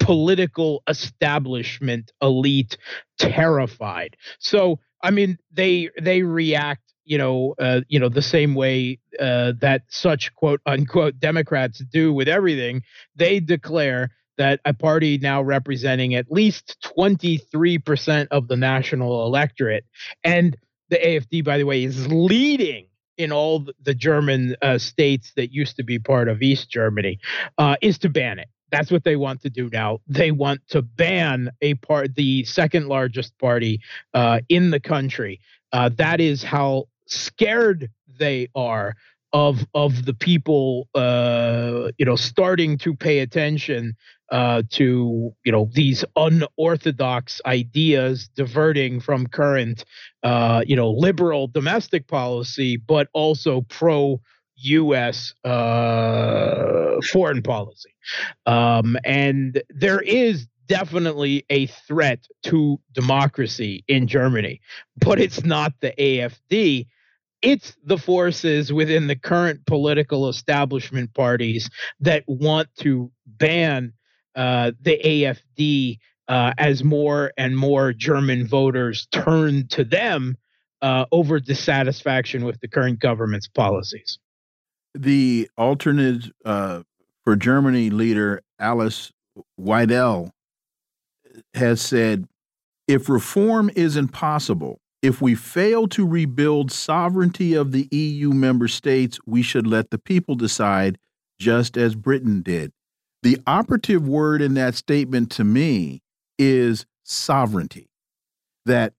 political 0.02 0.82
establishment 0.88 2.12
elite 2.20 2.76
terrified. 3.18 4.16
So 4.38 4.80
I 5.02 5.10
mean 5.10 5.38
they 5.52 5.90
they 6.00 6.22
react 6.22 6.82
you 7.04 7.18
know 7.18 7.54
uh, 7.58 7.80
you 7.88 7.98
know 7.98 8.08
the 8.08 8.22
same 8.22 8.54
way 8.54 8.98
uh, 9.18 9.52
that 9.60 9.82
such 9.88 10.34
quote 10.34 10.60
unquote 10.66 11.18
Democrats 11.18 11.82
do 11.92 12.12
with 12.12 12.28
everything. 12.28 12.82
They 13.16 13.40
declare 13.40 14.10
that 14.38 14.60
a 14.64 14.72
party 14.72 15.18
now 15.18 15.42
representing 15.42 16.14
at 16.14 16.32
least 16.32 16.76
23% 16.84 18.28
of 18.30 18.48
the 18.48 18.56
national 18.56 19.26
electorate 19.26 19.84
and 20.24 20.56
the 20.88 20.96
AFD 20.96 21.44
by 21.44 21.58
the 21.58 21.64
way 21.64 21.84
is 21.84 22.08
leading 22.08 22.86
in 23.18 23.30
all 23.30 23.66
the 23.82 23.94
German 23.94 24.56
uh, 24.62 24.78
states 24.78 25.32
that 25.36 25.52
used 25.52 25.76
to 25.76 25.82
be 25.82 25.98
part 25.98 26.28
of 26.28 26.42
East 26.42 26.70
Germany 26.70 27.20
uh, 27.58 27.76
is 27.82 27.98
to 27.98 28.08
ban 28.08 28.38
it. 28.38 28.48
That's 28.72 28.90
what 28.90 29.04
they 29.04 29.16
want 29.16 29.42
to 29.42 29.50
do 29.50 29.68
now. 29.70 30.00
They 30.08 30.32
want 30.32 30.66
to 30.70 30.80
ban 30.80 31.50
a 31.60 31.74
part, 31.74 32.14
the 32.16 32.42
second 32.44 32.88
largest 32.88 33.38
party 33.38 33.80
uh, 34.14 34.40
in 34.48 34.70
the 34.70 34.80
country. 34.80 35.40
Uh, 35.72 35.90
that 35.96 36.20
is 36.20 36.42
how 36.42 36.86
scared 37.06 37.90
they 38.18 38.48
are 38.54 38.96
of 39.34 39.64
of 39.74 40.04
the 40.06 40.14
people, 40.14 40.88
uh, 40.94 41.90
you 41.98 42.04
know, 42.04 42.16
starting 42.16 42.78
to 42.78 42.94
pay 42.94 43.20
attention 43.20 43.94
uh, 44.30 44.62
to 44.70 45.34
you 45.44 45.52
know 45.52 45.68
these 45.72 46.04
unorthodox 46.16 47.40
ideas 47.44 48.28
diverting 48.34 49.00
from 49.00 49.26
current, 49.26 49.84
uh, 50.22 50.62
you 50.66 50.76
know, 50.76 50.90
liberal 50.90 51.46
domestic 51.46 52.08
policy, 52.08 52.76
but 52.78 53.08
also 53.12 53.62
pro 53.68 54.20
U.S. 54.62 55.34
Uh, 55.44 57.00
foreign 57.12 57.42
policy. 57.42 57.94
Um, 58.46 58.96
and 59.04 59.62
there 59.70 60.00
is 60.00 60.46
definitely 60.66 61.44
a 61.50 61.66
threat 61.66 62.26
to 62.44 62.80
democracy 62.92 63.84
in 63.88 64.06
Germany, 64.06 64.60
but 64.96 65.20
it's 65.20 65.44
not 65.44 65.72
the 65.80 65.92
AFD. 65.98 66.86
It's 67.42 67.76
the 67.84 67.98
forces 67.98 68.72
within 68.72 69.08
the 69.08 69.16
current 69.16 69.66
political 69.66 70.28
establishment 70.28 71.12
parties 71.14 71.68
that 72.00 72.22
want 72.26 72.68
to 72.78 73.10
ban 73.26 73.92
uh, 74.36 74.72
the 74.80 74.98
AFD 75.04 75.98
uh, 76.28 76.52
as 76.56 76.84
more 76.84 77.32
and 77.36 77.56
more 77.56 77.92
German 77.92 78.46
voters 78.46 79.08
turn 79.10 79.66
to 79.68 79.84
them 79.84 80.36
uh, 80.80 81.04
over 81.12 81.40
dissatisfaction 81.40 82.44
with 82.44 82.60
the 82.60 82.68
current 82.68 83.00
government's 83.00 83.48
policies 83.48 84.18
the 84.94 85.48
alternate 85.56 86.24
uh, 86.44 86.82
for 87.24 87.36
Germany 87.36 87.90
leader 87.90 88.42
Alice 88.58 89.12
Weidel 89.60 90.30
has 91.54 91.80
said 91.80 92.26
if 92.88 93.08
reform 93.08 93.70
isn't 93.74 94.08
possible, 94.08 94.80
if 95.02 95.20
we 95.20 95.34
fail 95.34 95.88
to 95.88 96.06
rebuild 96.06 96.70
sovereignty 96.70 97.54
of 97.54 97.72
the 97.72 97.88
EU 97.90 98.30
member 98.30 98.68
states, 98.68 99.18
we 99.26 99.42
should 99.42 99.66
let 99.66 99.90
the 99.90 99.98
people 99.98 100.34
decide, 100.34 100.98
just 101.40 101.76
as 101.76 101.94
Britain 101.94 102.42
did. 102.42 102.72
The 103.22 103.38
operative 103.46 104.06
word 104.06 104.42
in 104.42 104.54
that 104.54 104.74
statement 104.74 105.30
to 105.32 105.44
me 105.44 106.02
is 106.38 106.86
sovereignty. 107.04 107.88
That 108.66 108.94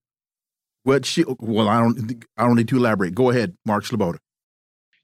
what 0.82 1.06
she 1.06 1.24
well, 1.38 1.68
I 1.68 1.80
don't 1.80 2.24
I 2.36 2.46
don't 2.46 2.56
need 2.56 2.68
to 2.68 2.76
elaborate. 2.76 3.14
Go 3.14 3.30
ahead, 3.30 3.56
Mark 3.64 3.84
Sleboda. 3.84 4.18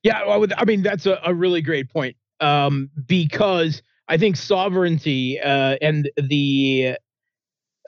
Yeah, 0.03 0.21
I, 0.21 0.37
would, 0.37 0.53
I 0.55 0.65
mean 0.65 0.83
that's 0.83 1.07
a, 1.07 1.21
a 1.25 1.35
really 1.35 1.63
great 1.63 1.91
point 1.91 2.17
um, 2.41 2.91
because 3.07 3.83
I 4.09 4.17
think 4.17 4.37
sovereignty 4.37 5.39
uh, 5.41 5.77
and 5.81 6.11
the 6.17 6.97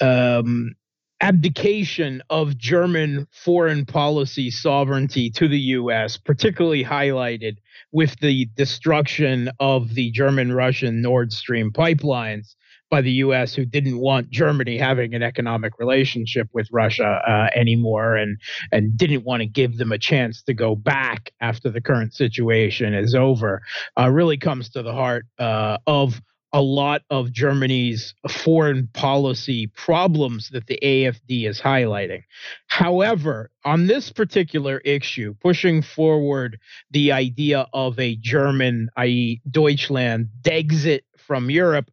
um, 0.01 0.75
abdication 1.21 2.23
of 2.31 2.59
German 2.59 3.27
foreign 3.31 3.87
policy 3.87 4.51
sovereignty 4.51 5.31
to 5.31 5.49
the 5.49 5.59
U.S., 5.59 6.17
particularly 6.17 6.85
highlighted 6.85 7.57
with 7.93 8.19
the 8.21 8.47
destruction 8.57 9.51
of 9.61 9.95
the 9.95 10.11
German 10.11 10.53
Russian 10.53 11.01
Nord 11.01 11.33
Stream 11.33 11.71
pipelines, 11.71 12.57
by 12.93 13.01
the 13.01 13.11
U.S. 13.25 13.55
who 13.55 13.65
didn't 13.65 13.99
want 13.99 14.29
Germany 14.29 14.77
having 14.77 15.15
an 15.15 15.23
economic 15.23 15.79
relationship 15.79 16.47
with 16.53 16.69
Russia 16.71 17.23
uh, 17.27 17.59
anymore, 17.59 18.17
and 18.17 18.39
and 18.71 18.95
didn't 18.97 19.25
want 19.25 19.41
to 19.41 19.47
give 19.47 19.79
them 19.79 19.93
a 19.93 19.99
chance 19.99 20.43
to 20.43 20.53
go 20.53 20.77
back 20.77 21.33
after 21.41 21.71
the 21.71 21.81
current 21.81 22.13
situation 22.13 22.93
is 22.93 23.15
over, 23.15 23.63
uh, 23.99 24.11
really 24.11 24.37
comes 24.37 24.69
to 24.69 24.83
the 24.83 24.93
heart 24.93 25.25
uh, 25.39 25.79
of 25.87 26.21
a 26.53 26.61
lot 26.61 27.01
of 27.09 27.33
Germany's 27.33 28.15
foreign 28.29 28.87
policy 28.93 29.69
problems 29.69 30.51
that 30.51 30.67
the 30.67 30.79
AFD 30.83 31.49
is 31.49 31.63
highlighting. 31.63 32.25
However, 32.67 33.51
on 33.65 33.87
this 33.87 34.13
particular 34.13 34.81
issue, 34.85 35.35
pushing 35.41 35.81
forward 35.81 36.59
the 36.91 37.13
idea 37.13 37.67
of 37.73 37.99
a 37.99 38.17
German, 38.17 38.91
i.e., 38.99 39.41
Deutschland, 39.51 40.29
exit 40.45 41.05
from 41.17 41.49
Europe 41.49 41.91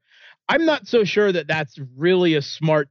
I'm 0.49 0.65
not 0.65 0.88
so 0.88 1.03
sure 1.03 1.31
that 1.31 1.47
that's 1.47 1.77
really 1.95 2.33
a 2.33 2.41
smart 2.41 2.89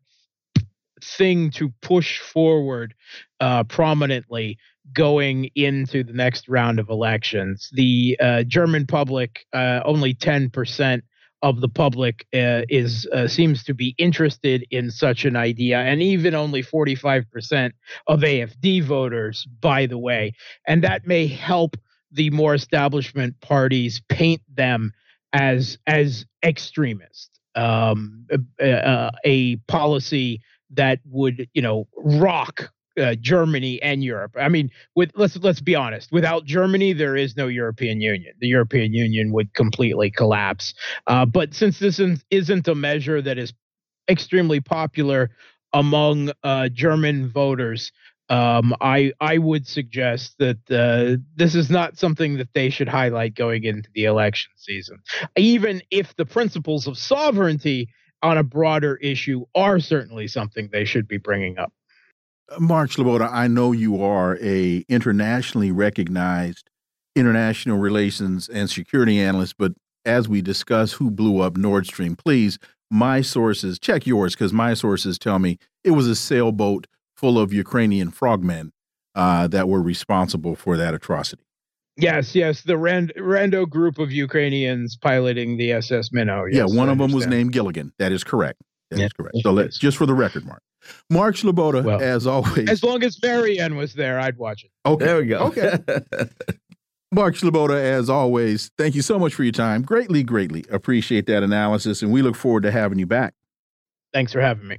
thing 1.02 1.50
to 1.50 1.72
push 1.82 2.20
forward 2.20 2.94
uh, 3.40 3.64
prominently 3.64 4.58
going 4.92 5.50
into 5.56 6.04
the 6.04 6.12
next 6.12 6.48
round 6.48 6.78
of 6.78 6.88
elections. 6.88 7.68
The 7.72 8.16
uh, 8.20 8.42
German 8.44 8.86
public, 8.86 9.44
uh, 9.52 9.80
only 9.84 10.14
10% 10.14 11.02
of 11.42 11.60
the 11.60 11.68
public 11.68 12.26
uh, 12.32 12.62
is 12.68 13.06
uh, 13.12 13.26
seems 13.26 13.64
to 13.64 13.74
be 13.74 13.94
interested 13.98 14.64
in 14.70 14.90
such 14.90 15.24
an 15.24 15.34
idea, 15.36 15.78
and 15.78 16.00
even 16.00 16.34
only 16.34 16.62
45% 16.62 17.72
of 18.06 18.20
AFD 18.20 18.82
voters, 18.82 19.46
by 19.60 19.86
the 19.86 19.98
way, 19.98 20.32
and 20.66 20.82
that 20.82 21.06
may 21.06 21.26
help 21.26 21.76
the 22.10 22.30
more 22.30 22.54
establishment 22.54 23.40
parties 23.40 24.00
paint 24.08 24.42
them 24.52 24.92
as 25.32 25.78
as 25.86 26.24
extremists 26.42 27.37
um, 27.54 28.26
a, 28.60 29.10
a, 29.24 29.56
policy 29.68 30.40
that 30.70 31.00
would, 31.06 31.48
you 31.54 31.62
know, 31.62 31.88
rock 31.96 32.70
uh, 33.00 33.14
Germany 33.14 33.80
and 33.82 34.02
Europe. 34.02 34.32
I 34.38 34.48
mean, 34.48 34.70
with 34.94 35.10
let's 35.14 35.36
let's 35.36 35.60
be 35.60 35.74
honest. 35.74 36.10
Without 36.12 36.44
Germany, 36.44 36.92
there 36.92 37.16
is 37.16 37.36
no 37.36 37.46
European 37.46 38.00
Union. 38.00 38.34
The 38.40 38.48
European 38.48 38.92
Union 38.92 39.32
would 39.32 39.54
completely 39.54 40.10
collapse. 40.10 40.74
Uh, 41.06 41.24
but 41.24 41.54
since 41.54 41.78
this 41.78 42.00
isn't 42.30 42.68
a 42.68 42.74
measure 42.74 43.22
that 43.22 43.38
is 43.38 43.52
extremely 44.08 44.60
popular 44.60 45.30
among 45.72 46.32
uh, 46.42 46.68
German 46.70 47.28
voters, 47.30 47.92
um, 48.28 48.74
I 48.80 49.12
I 49.20 49.38
would 49.38 49.66
suggest 49.66 50.36
that 50.38 50.58
uh, 50.70 51.22
this 51.34 51.54
is 51.54 51.70
not 51.70 51.98
something 51.98 52.36
that 52.36 52.52
they 52.52 52.70
should 52.70 52.88
highlight 52.88 53.34
going 53.34 53.64
into 53.64 53.88
the 53.94 54.04
election 54.04 54.52
season, 54.56 54.98
even 55.36 55.82
if 55.90 56.14
the 56.16 56.26
principles 56.26 56.86
of 56.86 56.98
sovereignty 56.98 57.88
on 58.22 58.36
a 58.36 58.42
broader 58.42 58.96
issue 58.96 59.44
are 59.54 59.78
certainly 59.78 60.28
something 60.28 60.68
they 60.72 60.84
should 60.84 61.08
be 61.08 61.18
bringing 61.18 61.58
up. 61.58 61.72
Mark 62.58 62.90
Sleboda, 62.90 63.30
I 63.30 63.46
know 63.46 63.72
you 63.72 64.02
are 64.02 64.38
a 64.42 64.84
internationally 64.88 65.70
recognized 65.70 66.70
international 67.14 67.78
relations 67.78 68.48
and 68.48 68.68
security 68.68 69.18
analyst, 69.20 69.56
but 69.58 69.72
as 70.04 70.28
we 70.28 70.40
discuss 70.40 70.92
who 70.92 71.10
blew 71.10 71.40
up 71.40 71.56
Nord 71.56 71.86
Stream, 71.86 72.16
please, 72.16 72.58
my 72.90 73.20
sources, 73.20 73.78
check 73.78 74.06
yours 74.06 74.34
because 74.34 74.52
my 74.52 74.74
sources 74.74 75.18
tell 75.18 75.38
me 75.38 75.58
it 75.84 75.90
was 75.90 76.06
a 76.06 76.16
sailboat 76.16 76.86
full 77.18 77.38
of 77.38 77.52
Ukrainian 77.52 78.10
frogmen 78.10 78.72
uh, 79.14 79.48
that 79.48 79.68
were 79.68 79.82
responsible 79.82 80.54
for 80.54 80.76
that 80.76 80.94
atrocity. 80.94 81.42
Yes, 81.96 82.32
yes, 82.34 82.62
the 82.62 82.78
Rand 82.78 83.12
Rando 83.18 83.68
group 83.68 83.98
of 83.98 84.12
Ukrainians 84.12 84.96
piloting 84.96 85.56
the 85.56 85.72
SS 85.72 86.12
Minnow. 86.12 86.44
Yes, 86.44 86.70
yeah, 86.70 86.78
one 86.78 86.88
I 86.88 86.92
of 86.92 86.98
them 86.98 87.10
was 87.10 87.26
named 87.26 87.52
Gilligan. 87.52 87.92
That 87.98 88.12
is 88.12 88.22
correct. 88.22 88.60
That 88.90 89.00
yeah. 89.00 89.06
is 89.06 89.12
correct. 89.12 89.38
So 89.42 89.50
let's 89.50 89.78
just 89.78 89.96
for 89.96 90.06
the 90.06 90.14
record, 90.14 90.46
Mark. 90.46 90.62
Mark 91.10 91.34
Sleboda, 91.34 91.82
well, 91.82 92.00
as 92.00 92.24
always. 92.24 92.70
As 92.70 92.84
long 92.84 93.02
as 93.02 93.18
Marianne 93.20 93.74
was 93.74 93.94
there, 93.94 94.20
I'd 94.20 94.38
watch 94.38 94.62
it. 94.62 94.70
Okay. 94.86 95.04
There 95.04 95.16
we 95.18 95.26
go. 95.26 95.38
Okay. 95.38 95.78
Mark 97.12 97.34
Sleboda, 97.34 97.74
as 97.74 98.08
always, 98.08 98.70
thank 98.78 98.94
you 98.94 99.02
so 99.02 99.18
much 99.18 99.34
for 99.34 99.42
your 99.42 99.52
time. 99.52 99.82
Greatly, 99.82 100.22
greatly 100.22 100.64
appreciate 100.70 101.26
that 101.26 101.42
analysis, 101.42 102.02
and 102.02 102.12
we 102.12 102.22
look 102.22 102.36
forward 102.36 102.62
to 102.62 102.70
having 102.70 102.98
you 102.98 103.06
back. 103.06 103.34
Thanks 104.12 104.32
for 104.32 104.40
having 104.40 104.68
me. 104.68 104.78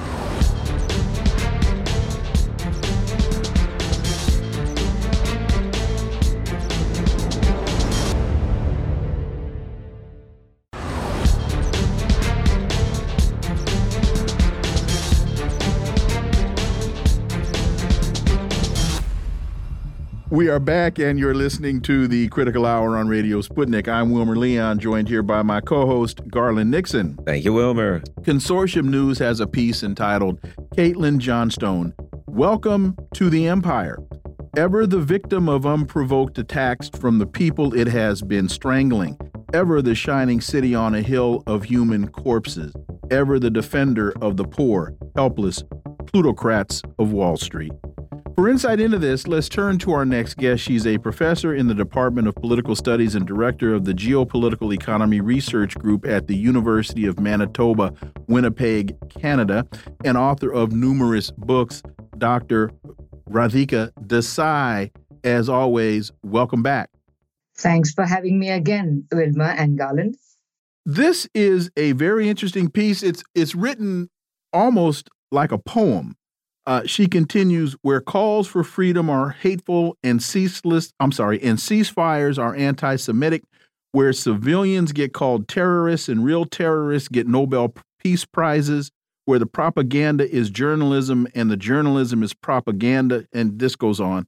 We 20.31 20.47
are 20.47 20.59
back, 20.61 20.97
and 20.97 21.19
you're 21.19 21.35
listening 21.35 21.81
to 21.81 22.07
the 22.07 22.29
Critical 22.29 22.65
Hour 22.65 22.95
on 22.95 23.09
Radio 23.09 23.41
Sputnik. 23.41 23.89
I'm 23.89 24.11
Wilmer 24.11 24.37
Leon, 24.37 24.79
joined 24.79 25.09
here 25.09 25.21
by 25.21 25.41
my 25.41 25.59
co 25.59 25.85
host, 25.85 26.25
Garland 26.29 26.71
Nixon. 26.71 27.19
Thank 27.25 27.43
you, 27.43 27.51
Wilmer. 27.51 27.99
Consortium 28.21 28.85
News 28.85 29.19
has 29.19 29.41
a 29.41 29.45
piece 29.45 29.83
entitled 29.83 30.39
Caitlin 30.73 31.17
Johnstone 31.17 31.93
Welcome 32.27 32.95
to 33.15 33.29
the 33.29 33.45
Empire. 33.45 33.97
Ever 34.55 34.87
the 34.87 35.01
victim 35.01 35.49
of 35.49 35.65
unprovoked 35.65 36.37
attacks 36.37 36.87
from 36.87 37.19
the 37.19 37.27
people 37.27 37.73
it 37.73 37.87
has 37.87 38.21
been 38.21 38.47
strangling, 38.47 39.17
ever 39.53 39.81
the 39.81 39.95
shining 39.95 40.39
city 40.39 40.73
on 40.73 40.95
a 40.95 41.01
hill 41.01 41.43
of 41.45 41.65
human 41.65 42.07
corpses, 42.07 42.73
ever 43.09 43.37
the 43.37 43.49
defender 43.49 44.13
of 44.21 44.37
the 44.37 44.45
poor, 44.45 44.95
helpless 45.13 45.61
plutocrats 46.07 46.81
of 46.99 47.11
Wall 47.11 47.35
Street. 47.35 47.73
For 48.35 48.47
insight 48.47 48.79
into 48.79 48.97
this, 48.97 49.27
let's 49.27 49.49
turn 49.49 49.77
to 49.79 49.91
our 49.91 50.05
next 50.05 50.37
guest. 50.37 50.63
She's 50.63 50.87
a 50.87 50.97
professor 50.97 51.53
in 51.53 51.67
the 51.67 51.73
Department 51.73 52.27
of 52.27 52.35
Political 52.35 52.75
Studies 52.75 53.13
and 53.13 53.27
director 53.27 53.73
of 53.73 53.83
the 53.83 53.93
Geopolitical 53.93 54.73
Economy 54.73 55.19
Research 55.19 55.77
Group 55.77 56.05
at 56.07 56.27
the 56.27 56.35
University 56.35 57.05
of 57.05 57.19
Manitoba, 57.19 57.93
Winnipeg, 58.27 58.95
Canada, 59.09 59.67
and 60.05 60.17
author 60.17 60.51
of 60.51 60.71
numerous 60.71 61.29
books. 61.31 61.83
Dr. 62.17 62.71
Radhika 63.29 63.91
Desai, 64.07 64.91
as 65.23 65.49
always, 65.49 66.11
welcome 66.23 66.63
back. 66.63 66.89
Thanks 67.57 67.93
for 67.93 68.05
having 68.05 68.39
me 68.39 68.49
again, 68.49 69.05
Wilmer 69.11 69.43
and 69.43 69.77
Garland. 69.77 70.15
This 70.85 71.27
is 71.35 71.69
a 71.75 71.91
very 71.91 72.29
interesting 72.29 72.69
piece. 72.69 73.03
It's 73.03 73.23
it's 73.35 73.53
written 73.55 74.09
almost 74.53 75.09
like 75.31 75.51
a 75.51 75.57
poem. 75.57 76.15
Uh, 76.67 76.83
she 76.85 77.07
continues, 77.07 77.75
where 77.81 78.01
calls 78.01 78.47
for 78.47 78.63
freedom 78.63 79.09
are 79.09 79.29
hateful 79.29 79.97
and 80.03 80.21
ceaseless, 80.21 80.93
I'm 80.99 81.11
sorry, 81.11 81.41
and 81.41 81.57
ceasefires 81.57 82.37
are 82.37 82.55
anti 82.55 82.95
Semitic, 82.97 83.43
where 83.91 84.13
civilians 84.13 84.91
get 84.91 85.13
called 85.13 85.47
terrorists 85.47 86.07
and 86.07 86.23
real 86.23 86.45
terrorists 86.45 87.09
get 87.09 87.27
Nobel 87.27 87.73
Peace 87.99 88.25
Prizes, 88.25 88.91
where 89.25 89.39
the 89.39 89.45
propaganda 89.45 90.29
is 90.29 90.49
journalism 90.49 91.27
and 91.33 91.49
the 91.49 91.57
journalism 91.57 92.21
is 92.21 92.33
propaganda, 92.33 93.25
and 93.33 93.59
this 93.59 93.75
goes 93.75 93.99
on. 93.99 94.27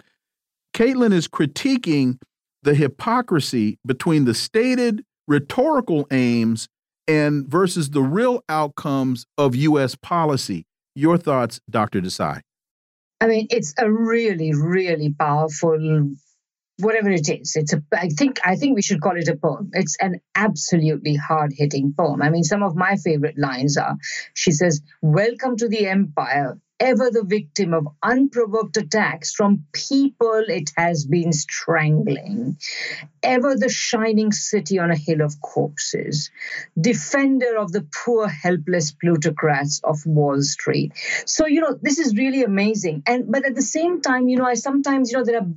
Caitlin 0.74 1.13
is 1.13 1.28
critiquing 1.28 2.17
the 2.63 2.74
hypocrisy 2.74 3.78
between 3.86 4.26
the 4.26 4.34
stated 4.34 5.04
rhetorical 5.28 6.08
aims 6.12 6.67
and 7.08 7.48
versus 7.48 7.91
the 7.91 8.02
real 8.02 8.43
outcomes 8.50 9.26
of 9.38 9.56
U.S. 9.56 9.96
policy. 9.96 10.65
Your 10.95 11.17
thoughts, 11.17 11.60
Dr. 11.69 12.01
Desai? 12.01 12.41
I 13.19 13.27
mean, 13.27 13.47
it's 13.49 13.73
a 13.79 13.91
really, 13.91 14.53
really 14.53 15.13
powerful 15.17 16.13
whatever 16.79 17.12
it 17.12 17.29
is 17.29 17.56
it's 17.56 17.71
a 17.71 17.84
i 17.93 18.08
think 18.08 18.39
i 18.43 18.56
think 18.56 18.75
we 18.75 18.82
should 18.82 18.99
call 18.99 19.15
it 19.15 19.27
a 19.27 19.36
poem 19.36 19.69
it's 19.73 19.95
an 20.01 20.19
absolutely 20.34 21.15
hard 21.15 21.53
hitting 21.56 21.93
poem 21.95 22.21
i 22.21 22.32
mean 22.32 22.43
some 22.43 22.63
of 22.63 22.75
my 22.75 22.95
favorite 22.95 23.38
lines 23.38 23.77
are 23.77 23.95
she 24.34 24.51
says 24.51 24.82
welcome 25.01 25.56
to 25.56 25.67
the 25.67 25.86
empire 25.86 26.58
ever 26.80 27.10
the 27.12 27.24
victim 27.24 27.74
of 27.74 27.88
unprovoked 28.02 28.78
attacks 28.78 29.34
from 29.34 29.66
people 29.74 30.44
it 30.48 30.72
has 30.76 31.06
been 31.06 31.32
strangling, 31.32 32.58
ever 33.22 33.56
the 33.56 33.70
shining 33.70 34.32
city 34.32 34.80
on 34.80 34.92
a 34.92 34.96
hill 34.96 35.22
of 35.22 35.40
corpses, 35.42 36.32
defender 36.80 37.58
of 37.58 37.72
the 37.72 37.88
poor, 37.94 38.28
helpless 38.28 38.92
plutocrats 38.92 39.82
of 39.84 40.06
Wall 40.06 40.42
Street. 40.42 40.94
So, 41.26 41.46
you 41.48 41.62
know, 41.62 41.78
this 41.82 42.00
is 42.00 42.16
really 42.16 42.44
amazing. 42.44 43.04
And 43.08 43.32
but 43.32 43.46
at 43.46 43.56
the 43.56 43.62
same 43.62 44.02
time, 44.02 44.28
you 44.28 44.38
know, 44.38 44.46
I 44.46 44.56
sometimes, 44.56 45.12
you 45.12 45.18
know, 45.18 45.26
there 45.26 45.42
are 45.42 45.48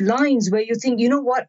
lines 0.00 0.50
where 0.50 0.62
you 0.62 0.74
think, 0.74 1.00
you 1.00 1.08
know 1.08 1.20
what, 1.20 1.46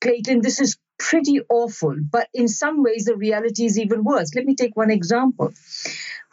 Caitlin, 0.00 0.42
this 0.42 0.60
is 0.60 0.76
pretty 0.98 1.40
awful, 1.48 1.96
but 2.10 2.28
in 2.32 2.46
some 2.48 2.82
ways 2.82 3.04
the 3.06 3.16
reality 3.16 3.64
is 3.64 3.78
even 3.78 4.04
worse. 4.04 4.34
Let 4.34 4.44
me 4.44 4.54
take 4.54 4.76
one 4.76 4.90
example 4.90 5.52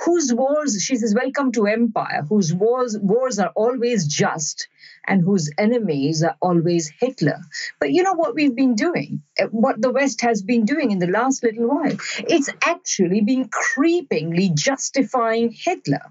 whose 0.03 0.33
wars, 0.33 0.81
she 0.81 0.95
says, 0.95 1.13
welcome 1.13 1.51
to 1.51 1.67
empire, 1.67 2.23
whose 2.27 2.53
wars, 2.53 2.97
wars 2.97 3.39
are 3.39 3.51
always 3.55 4.07
just 4.07 4.67
and 5.07 5.23
whose 5.23 5.49
enemies 5.57 6.23
are 6.23 6.35
always 6.41 6.91
Hitler. 6.99 7.39
But 7.79 7.91
you 7.91 8.03
know 8.03 8.13
what 8.13 8.35
we've 8.35 8.55
been 8.55 8.75
doing? 8.75 9.23
Eh, 9.37 9.45
what 9.51 9.81
the 9.81 9.91
West 9.91 10.21
has 10.21 10.41
been 10.41 10.65
doing 10.65 10.91
in 10.91 10.99
the 10.99 11.07
last 11.07 11.43
little 11.43 11.67
while? 11.67 11.95
It's 12.19 12.49
actually 12.63 13.21
been 13.21 13.49
creepingly 13.49 14.53
justifying 14.53 15.51
Hitler. 15.51 16.01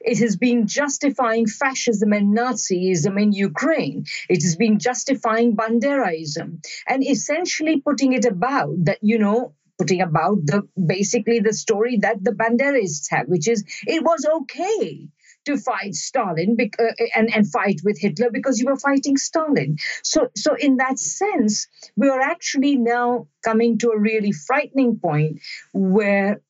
It 0.00 0.18
has 0.18 0.36
been 0.36 0.66
justifying 0.66 1.46
fascism 1.46 2.12
and 2.12 2.36
Nazism 2.36 3.20
in 3.20 3.32
Ukraine. 3.32 4.06
It 4.28 4.42
has 4.42 4.56
been 4.56 4.78
justifying 4.78 5.56
Banderaism 5.56 6.64
and 6.86 7.06
essentially 7.06 7.80
putting 7.80 8.12
it 8.12 8.24
about 8.24 8.84
that, 8.84 8.98
you 9.02 9.18
know, 9.18 9.54
putting 9.78 10.00
about 10.00 10.44
the 10.44 10.62
basically 10.84 11.40
the 11.40 11.52
story 11.52 11.98
that 11.98 12.22
the 12.22 12.32
Banderists 12.32 13.06
have, 13.10 13.26
which 13.28 13.48
is 13.48 13.64
it 13.86 14.02
was 14.02 14.26
okay 14.26 15.08
to 15.48 15.56
fight 15.56 15.94
Stalin 15.94 16.56
uh, 16.60 16.84
and, 17.14 17.34
and 17.34 17.50
fight 17.50 17.80
with 17.82 17.98
Hitler 17.98 18.30
because 18.30 18.58
you 18.58 18.66
were 18.66 18.76
fighting 18.76 19.16
Stalin. 19.16 19.76
So, 20.02 20.28
so 20.36 20.54
in 20.54 20.76
that 20.76 20.98
sense, 20.98 21.68
we 21.96 22.08
are 22.08 22.20
actually 22.20 22.76
now 22.76 23.28
coming 23.42 23.78
to 23.78 23.90
a 23.90 23.98
really 23.98 24.32
frightening 24.32 24.98
point 24.98 25.40
where 25.72 26.42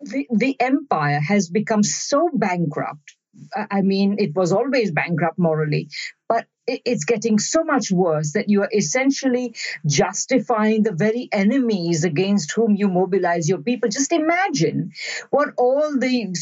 the, 0.00 0.26
the 0.30 0.60
empire 0.60 1.20
has 1.20 1.48
become 1.48 1.82
so 1.82 2.28
bankrupt. 2.32 3.16
I 3.54 3.82
mean, 3.82 4.16
it 4.18 4.34
was 4.34 4.52
always 4.52 4.90
bankrupt 4.90 5.38
morally, 5.38 5.88
but 6.28 6.46
it's 6.66 7.04
getting 7.04 7.38
so 7.38 7.64
much 7.64 7.90
worse 7.90 8.32
that 8.32 8.48
you 8.48 8.62
are 8.62 8.68
essentially 8.72 9.54
justifying 9.86 10.82
the 10.82 10.92
very 10.92 11.28
enemies 11.32 12.04
against 12.04 12.52
whom 12.52 12.74
you 12.76 12.88
mobilize 12.88 13.48
your 13.48 13.58
people. 13.58 13.88
Just 13.88 14.12
imagine 14.12 14.92
what 15.30 15.50
all 15.58 15.96
the 15.98 16.34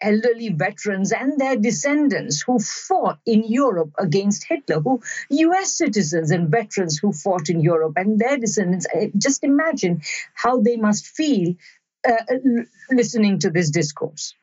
elderly 0.00 0.50
veterans 0.50 1.12
and 1.12 1.38
their 1.38 1.56
descendants 1.56 2.42
who 2.42 2.58
fought 2.58 3.18
in 3.26 3.44
Europe 3.44 3.92
against 3.98 4.44
Hitler, 4.44 4.80
who 4.80 5.00
US 5.30 5.76
citizens 5.76 6.30
and 6.30 6.48
veterans 6.48 6.98
who 6.98 7.12
fought 7.12 7.48
in 7.48 7.60
Europe 7.60 7.94
and 7.96 8.18
their 8.18 8.36
descendants, 8.36 8.86
just 9.16 9.42
imagine 9.44 10.02
how 10.34 10.60
they 10.60 10.76
must 10.76 11.06
feel 11.06 11.54
uh, 12.08 12.34
listening 12.90 13.38
to 13.40 13.50
this 13.50 13.70
discourse. 13.70 14.34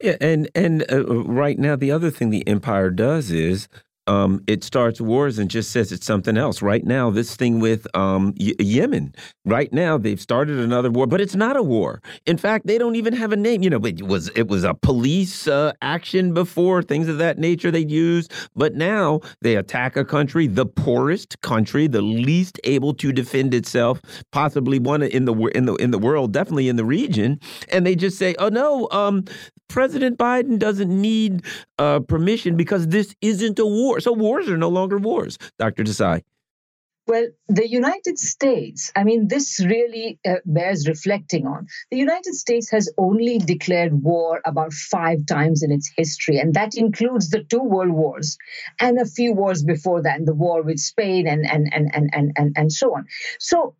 Yeah, 0.00 0.16
and 0.20 0.48
and 0.54 0.84
uh, 0.92 1.04
right 1.24 1.58
now 1.58 1.74
the 1.74 1.90
other 1.90 2.10
thing 2.10 2.30
the 2.30 2.46
empire 2.46 2.90
does 2.90 3.30
is 3.30 3.68
um, 4.08 4.42
it 4.46 4.64
starts 4.64 5.00
wars 5.00 5.38
and 5.38 5.50
just 5.50 5.70
says 5.70 5.92
it's 5.92 6.06
something 6.06 6.36
else. 6.36 6.62
Right 6.62 6.84
now, 6.84 7.10
this 7.10 7.36
thing 7.36 7.60
with 7.60 7.86
um, 7.94 8.34
Yemen, 8.36 9.14
right 9.44 9.72
now 9.72 9.98
they've 9.98 10.20
started 10.20 10.58
another 10.58 10.90
war, 10.90 11.06
but 11.06 11.20
it's 11.20 11.34
not 11.34 11.56
a 11.56 11.62
war. 11.62 12.00
In 12.26 12.38
fact, 12.38 12.66
they 12.66 12.78
don't 12.78 12.96
even 12.96 13.12
have 13.12 13.32
a 13.32 13.36
name. 13.36 13.62
You 13.62 13.70
know, 13.70 13.84
it 13.84 14.02
was 14.02 14.30
it 14.30 14.48
was 14.48 14.64
a 14.64 14.74
police 14.74 15.46
uh, 15.46 15.72
action 15.82 16.32
before, 16.32 16.82
things 16.82 17.08
of 17.08 17.18
that 17.18 17.38
nature 17.38 17.70
they'd 17.70 17.90
use, 17.90 18.28
but 18.56 18.74
now 18.74 19.20
they 19.42 19.56
attack 19.56 19.96
a 19.96 20.04
country, 20.04 20.46
the 20.46 20.66
poorest 20.66 21.40
country, 21.42 21.86
the 21.86 22.02
least 22.02 22.58
able 22.64 22.94
to 22.94 23.12
defend 23.12 23.52
itself, 23.52 24.00
possibly 24.32 24.78
one 24.78 25.02
in 25.02 25.26
the 25.26 25.34
in 25.48 25.66
the 25.66 25.74
in 25.76 25.90
the 25.90 25.98
world, 25.98 26.32
definitely 26.32 26.68
in 26.68 26.76
the 26.76 26.84
region, 26.84 27.38
and 27.70 27.86
they 27.86 27.94
just 27.94 28.16
say, 28.16 28.34
"Oh 28.38 28.48
no, 28.48 28.88
um, 28.90 29.24
President 29.68 30.18
Biden 30.18 30.58
doesn't 30.58 30.88
need 30.88 31.42
uh, 31.78 32.00
permission 32.00 32.56
because 32.56 32.88
this 32.88 33.14
isn't 33.20 33.58
a 33.58 33.66
war." 33.66 33.97
So 33.98 34.12
wars 34.12 34.48
are 34.48 34.58
no 34.58 34.68
longer 34.68 34.98
wars, 34.98 35.38
Dr. 35.58 35.84
Desai. 35.84 36.22
Well, 37.08 37.28
the 37.48 37.66
United 37.66 38.18
States, 38.18 38.92
I 38.94 39.02
mean, 39.02 39.28
this 39.28 39.64
really 39.64 40.20
uh, 40.28 40.34
bears 40.44 40.86
reflecting 40.86 41.46
on. 41.46 41.66
The 41.90 41.96
United 41.96 42.34
States 42.34 42.70
has 42.70 42.92
only 42.98 43.38
declared 43.38 44.02
war 44.02 44.42
about 44.44 44.74
five 44.74 45.24
times 45.24 45.62
in 45.62 45.72
its 45.72 45.90
history, 45.96 46.38
and 46.38 46.52
that 46.52 46.76
includes 46.76 47.30
the 47.30 47.44
two 47.44 47.62
world 47.62 47.92
wars 47.92 48.36
and 48.78 48.98
a 48.98 49.06
few 49.06 49.32
wars 49.32 49.62
before 49.62 50.02
that, 50.02 50.18
and 50.18 50.28
the 50.28 50.34
war 50.34 50.62
with 50.62 50.78
Spain 50.78 51.26
and, 51.26 51.50
and, 51.50 51.72
and, 51.72 51.90
and, 51.94 52.10
and, 52.12 52.32
and, 52.36 52.52
and 52.58 52.70
so 52.70 52.94
on. 52.94 53.06
So, 53.38 53.74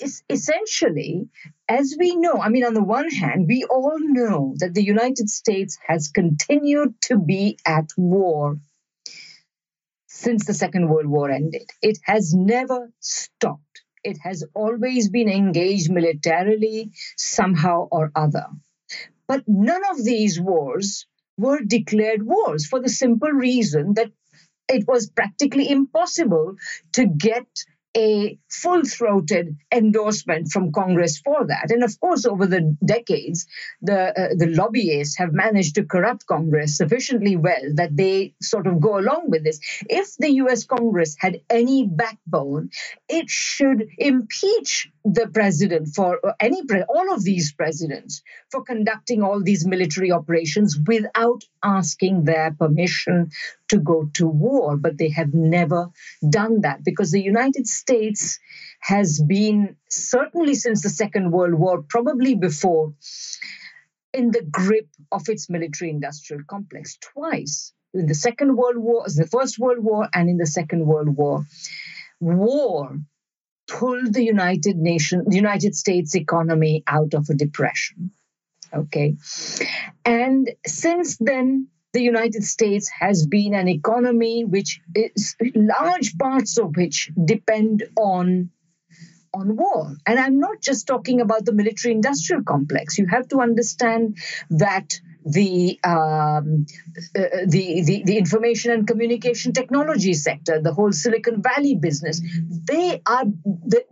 it's 0.00 0.24
essentially, 0.28 1.28
as 1.68 1.94
we 1.96 2.16
know, 2.16 2.40
I 2.42 2.48
mean, 2.48 2.64
on 2.64 2.74
the 2.74 2.82
one 2.82 3.10
hand, 3.10 3.46
we 3.46 3.64
all 3.70 3.98
know 4.00 4.54
that 4.58 4.74
the 4.74 4.82
United 4.82 5.28
States 5.28 5.78
has 5.86 6.08
continued 6.08 7.00
to 7.02 7.18
be 7.18 7.56
at 7.64 7.90
war 7.96 8.58
since 10.20 10.44
the 10.44 10.54
Second 10.54 10.88
World 10.90 11.06
War 11.06 11.30
ended. 11.30 11.66
It 11.80 11.98
has 12.02 12.34
never 12.34 12.92
stopped. 13.00 13.82
It 14.04 14.18
has 14.22 14.44
always 14.54 15.08
been 15.08 15.30
engaged 15.30 15.90
militarily, 15.90 16.92
somehow 17.16 17.88
or 17.90 18.12
other. 18.14 18.46
But 19.26 19.44
none 19.46 19.82
of 19.90 20.04
these 20.04 20.38
wars 20.38 21.06
were 21.38 21.60
declared 21.60 22.22
wars 22.22 22.66
for 22.66 22.80
the 22.80 22.90
simple 22.90 23.30
reason 23.30 23.94
that 23.94 24.12
it 24.68 24.86
was 24.86 25.10
practically 25.10 25.70
impossible 25.70 26.56
to 26.92 27.06
get 27.06 27.48
a 27.96 28.38
full 28.48 28.82
throated 28.84 29.56
endorsement 29.72 30.48
from 30.52 30.72
Congress 30.72 31.18
for 31.18 31.46
that. 31.46 31.70
And 31.70 31.82
of 31.82 31.98
course, 32.00 32.24
over 32.24 32.46
the 32.46 32.76
decades, 32.84 33.46
the, 33.82 34.10
uh, 34.10 34.34
the 34.36 34.46
lobbyists 34.46 35.18
have 35.18 35.32
managed 35.32 35.74
to 35.74 35.84
corrupt 35.84 36.26
Congress 36.26 36.76
sufficiently 36.76 37.36
well 37.36 37.62
that 37.74 37.96
they 37.96 38.34
sort 38.40 38.66
of 38.66 38.80
go 38.80 38.98
along 38.98 39.30
with 39.30 39.44
this. 39.44 39.60
If 39.88 40.16
the 40.18 40.30
US 40.44 40.64
Congress 40.64 41.16
had 41.18 41.40
any 41.50 41.86
backbone, 41.86 42.70
it 43.08 43.28
should 43.28 43.88
impeach 43.98 44.88
the 45.04 45.28
president 45.28 45.88
for 45.94 46.20
any 46.38 46.62
all 46.88 47.12
of 47.12 47.24
these 47.24 47.52
presidents 47.52 48.22
for 48.50 48.62
conducting 48.62 49.22
all 49.22 49.42
these 49.42 49.66
military 49.66 50.12
operations 50.12 50.78
without 50.86 51.42
asking 51.62 52.24
their 52.24 52.52
permission 52.52 53.30
to 53.68 53.78
go 53.78 54.10
to 54.14 54.26
war 54.26 54.76
but 54.76 54.98
they 54.98 55.10
have 55.10 55.34
never 55.34 55.88
done 56.28 56.60
that 56.62 56.82
because 56.84 57.10
the 57.10 57.22
united 57.22 57.66
states 57.66 58.38
has 58.80 59.20
been 59.20 59.76
certainly 59.88 60.54
since 60.54 60.82
the 60.82 60.88
second 60.88 61.30
world 61.30 61.54
war 61.54 61.82
probably 61.82 62.34
before 62.34 62.94
in 64.12 64.30
the 64.30 64.42
grip 64.42 64.88
of 65.12 65.28
its 65.28 65.48
military 65.48 65.90
industrial 65.90 66.42
complex 66.48 66.96
twice 67.00 67.72
in 67.94 68.06
the 68.06 68.14
second 68.14 68.56
world 68.56 68.76
war 68.76 69.04
the 69.06 69.26
first 69.26 69.58
world 69.58 69.78
war 69.78 70.08
and 70.14 70.28
in 70.28 70.36
the 70.36 70.46
second 70.46 70.86
world 70.86 71.08
war 71.08 71.44
war 72.20 72.98
pulled 73.70 74.12
the 74.12 74.24
United 74.24 74.76
Nation, 74.76 75.24
the 75.26 75.36
United 75.36 75.74
States 75.74 76.14
economy 76.14 76.82
out 76.86 77.14
of 77.14 77.28
a 77.30 77.34
depression. 77.34 78.10
Okay. 78.74 79.16
And 80.04 80.50
since 80.66 81.16
then, 81.18 81.68
the 81.92 82.02
United 82.02 82.44
States 82.44 82.88
has 82.88 83.26
been 83.26 83.54
an 83.54 83.68
economy 83.68 84.44
which 84.44 84.80
is 84.94 85.36
large 85.54 86.16
parts 86.16 86.56
of 86.58 86.76
which 86.76 87.10
depend 87.24 87.84
on 87.96 88.50
on 89.32 89.56
war. 89.56 89.94
And 90.06 90.18
I'm 90.18 90.40
not 90.40 90.60
just 90.60 90.86
talking 90.86 91.20
about 91.20 91.44
the 91.44 91.52
military 91.52 91.94
industrial 91.94 92.42
complex. 92.42 92.98
You 92.98 93.06
have 93.06 93.28
to 93.28 93.40
understand 93.40 94.18
that 94.50 95.00
the, 95.24 95.78
um, 95.84 96.66
uh, 97.14 97.44
the, 97.46 97.82
the 97.84 98.02
the 98.04 98.16
information 98.16 98.72
and 98.72 98.86
communication 98.86 99.52
technology 99.52 100.14
sector, 100.14 100.60
the 100.60 100.72
whole 100.72 100.92
Silicon 100.92 101.42
Valley 101.42 101.74
business, 101.74 102.20
they 102.64 103.02
are 103.06 103.24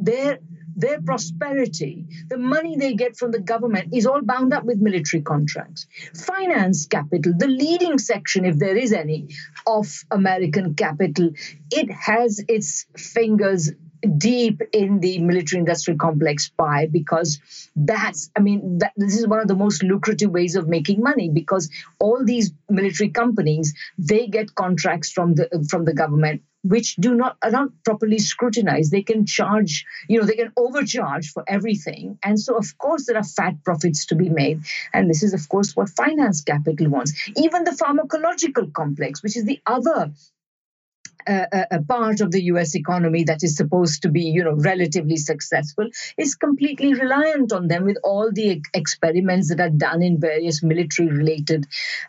their 0.00 0.38
their 0.78 1.02
prosperity, 1.02 2.06
the 2.28 2.38
money 2.38 2.76
they 2.76 2.94
get 2.94 3.16
from 3.16 3.32
the 3.32 3.40
government 3.40 3.92
is 3.92 4.06
all 4.06 4.22
bound 4.22 4.54
up 4.54 4.64
with 4.64 4.78
military 4.78 5.22
contracts. 5.22 5.86
Finance 6.14 6.86
capital, 6.86 7.34
the 7.36 7.48
leading 7.48 7.98
section, 7.98 8.44
if 8.44 8.58
there 8.58 8.76
is 8.76 8.92
any, 8.92 9.28
of 9.66 10.04
American 10.12 10.74
capital, 10.74 11.32
it 11.72 11.90
has 11.90 12.42
its 12.48 12.86
fingers 12.96 13.72
deep 14.16 14.62
in 14.72 15.00
the 15.00 15.18
military 15.18 15.58
industrial 15.58 15.98
complex. 15.98 16.48
Pie 16.56 16.86
because 16.86 17.40
that's 17.74 18.30
i 18.36 18.40
mean 18.40 18.78
that, 18.78 18.92
this 18.96 19.18
is 19.18 19.26
one 19.26 19.40
of 19.40 19.48
the 19.48 19.54
most 19.54 19.82
lucrative 19.82 20.30
ways 20.30 20.54
of 20.54 20.68
making 20.68 21.02
money 21.02 21.28
because 21.28 21.68
all 21.98 22.24
these 22.24 22.52
military 22.68 23.10
companies 23.10 23.74
they 23.98 24.26
get 24.26 24.54
contracts 24.54 25.10
from 25.10 25.34
the 25.34 25.66
from 25.68 25.84
the 25.84 25.94
government 25.94 26.42
which 26.62 26.96
do 26.96 27.14
not 27.14 27.36
are 27.42 27.50
not 27.50 27.68
properly 27.84 28.18
scrutinized. 28.18 28.90
They 28.90 29.02
can 29.02 29.26
charge 29.26 29.84
you 30.08 30.20
know 30.20 30.26
they 30.26 30.34
can 30.34 30.52
overcharge 30.56 31.30
for 31.32 31.44
everything. 31.46 32.18
And 32.22 32.38
so 32.38 32.56
of 32.56 32.76
course 32.78 33.06
there 33.06 33.16
are 33.16 33.24
fat 33.24 33.62
profits 33.64 34.06
to 34.06 34.14
be 34.14 34.28
made. 34.28 34.62
And 34.92 35.08
this 35.08 35.22
is 35.22 35.34
of 35.34 35.48
course 35.48 35.76
what 35.76 35.90
finance 35.90 36.42
capital 36.42 36.88
wants. 36.88 37.12
Even 37.36 37.64
the 37.64 37.70
pharmacological 37.70 38.72
complex 38.72 39.22
which 39.22 39.36
is 39.36 39.44
the 39.44 39.60
other 39.66 40.12
a, 41.28 41.82
part 41.82 42.20
of 42.20 42.30
the 42.30 42.42
US 42.44 42.74
economy 42.74 43.24
that 43.24 43.42
is 43.42 43.56
supposed 43.56 44.02
to 44.02 44.08
be, 44.08 44.22
you 44.22 44.44
know, 44.44 44.54
relatively 44.54 45.16
successful 45.16 45.88
is 46.16 46.34
completely 46.34 46.94
reliant 46.94 47.52
on 47.52 47.68
them 47.68 47.84
with 47.84 47.98
all 48.02 48.30
the 48.32 48.62
experiments 48.74 49.48
that 49.48 49.60
are 49.60 49.70
done 49.70 50.02
in 50.02 50.20
various 50.20 50.62
military 50.62 51.08
related 51.08 51.66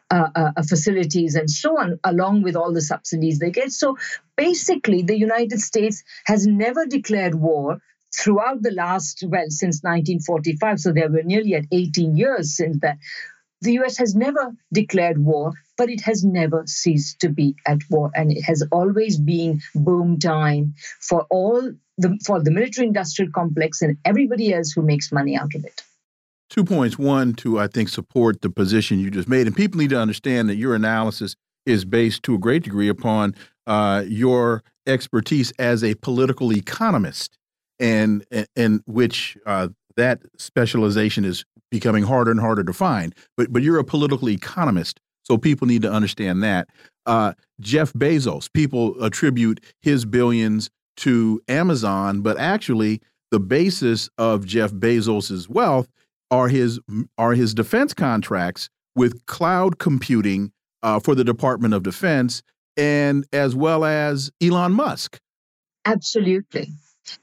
uh, 0.09 0.29
uh, 0.35 0.63
facilities 0.67 1.35
and 1.35 1.49
so 1.49 1.77
on, 1.77 1.99
along 2.03 2.43
with 2.43 2.55
all 2.55 2.73
the 2.73 2.81
subsidies 2.81 3.39
they 3.39 3.51
get. 3.51 3.71
So 3.71 3.97
basically, 4.35 5.03
the 5.03 5.17
United 5.17 5.59
States 5.59 6.03
has 6.25 6.47
never 6.47 6.85
declared 6.85 7.35
war 7.35 7.79
throughout 8.15 8.61
the 8.61 8.71
last, 8.71 9.23
well, 9.27 9.49
since 9.49 9.81
1945. 9.83 10.79
So 10.79 10.91
there 10.91 11.09
were 11.09 11.23
nearly 11.23 11.55
at 11.55 11.65
18 11.71 12.15
years 12.15 12.55
since 12.55 12.79
that. 12.81 12.97
The 13.61 13.73
US 13.79 13.97
has 13.97 14.15
never 14.15 14.55
declared 14.71 15.17
war, 15.17 15.51
but 15.79 15.89
it 15.89 16.01
has 16.01 16.25
never 16.25 16.63
ceased 16.67 17.21
to 17.21 17.29
be 17.29 17.55
at 17.65 17.79
war. 17.89 18.11
And 18.13 18.33
it 18.33 18.41
has 18.41 18.61
always 18.69 19.17
been 19.17 19.61
boom 19.73 20.19
time 20.19 20.75
for 20.99 21.25
all 21.31 21.71
the 21.97 22.19
for 22.25 22.43
the 22.43 22.51
military 22.51 22.85
industrial 22.85 23.31
complex 23.31 23.81
and 23.81 23.97
everybody 24.03 24.53
else 24.53 24.73
who 24.73 24.81
makes 24.81 25.11
money 25.11 25.37
out 25.37 25.55
of 25.55 25.63
it. 25.63 25.81
Two 26.49 26.65
points. 26.65 26.99
One, 26.99 27.33
to 27.35 27.59
I 27.59 27.67
think 27.67 27.87
support 27.87 28.41
the 28.41 28.49
position 28.49 28.99
you 28.99 29.09
just 29.09 29.29
made. 29.29 29.47
And 29.47 29.55
people 29.55 29.79
need 29.79 29.91
to 29.91 29.99
understand 29.99 30.49
that 30.49 30.57
your 30.57 30.75
analysis 30.75 31.35
is 31.65 31.85
based 31.85 32.23
to 32.23 32.35
a 32.35 32.37
great 32.37 32.63
degree 32.63 32.89
upon 32.89 33.33
uh, 33.65 34.03
your 34.05 34.63
expertise 34.85 35.53
as 35.59 35.81
a 35.81 35.95
political 35.95 36.51
economist, 36.51 37.37
and 37.79 38.25
and 38.57 38.81
which 38.85 39.37
uh, 39.45 39.69
that 39.95 40.19
specialization 40.37 41.23
is 41.23 41.45
becoming 41.71 42.03
harder 42.03 42.31
and 42.31 42.39
harder 42.41 42.65
to 42.65 42.73
find. 42.73 43.15
But 43.37 43.53
but 43.53 43.61
you're 43.61 43.79
a 43.79 43.85
political 43.85 44.29
economist, 44.29 44.99
so 45.29 45.37
people 45.37 45.67
need 45.67 45.81
to 45.83 45.91
understand 45.91 46.43
that. 46.43 46.69
Uh, 47.05 47.33
Jeff 47.59 47.93
Bezos, 47.93 48.51
people 48.51 49.01
attribute 49.03 49.63
his 49.81 50.05
billions 50.05 50.69
to 50.97 51.41
Amazon, 51.47 52.21
but 52.21 52.37
actually 52.37 53.01
the 53.31 53.39
basis 53.39 54.09
of 54.17 54.45
Jeff 54.45 54.71
Bezos's 54.71 55.47
wealth 55.47 55.89
are 56.31 56.47
his 56.47 56.79
are 57.17 57.33
his 57.33 57.53
defense 57.53 57.93
contracts 57.93 58.69
with 58.95 59.25
cloud 59.25 59.79
computing 59.79 60.51
uh, 60.83 60.99
for 60.99 61.15
the 61.15 61.23
Department 61.23 61.73
of 61.73 61.83
Defense, 61.83 62.41
and 62.77 63.25
as 63.33 63.55
well 63.55 63.85
as 63.85 64.31
Elon 64.41 64.73
Musk. 64.73 65.19
Absolutely 65.85 66.69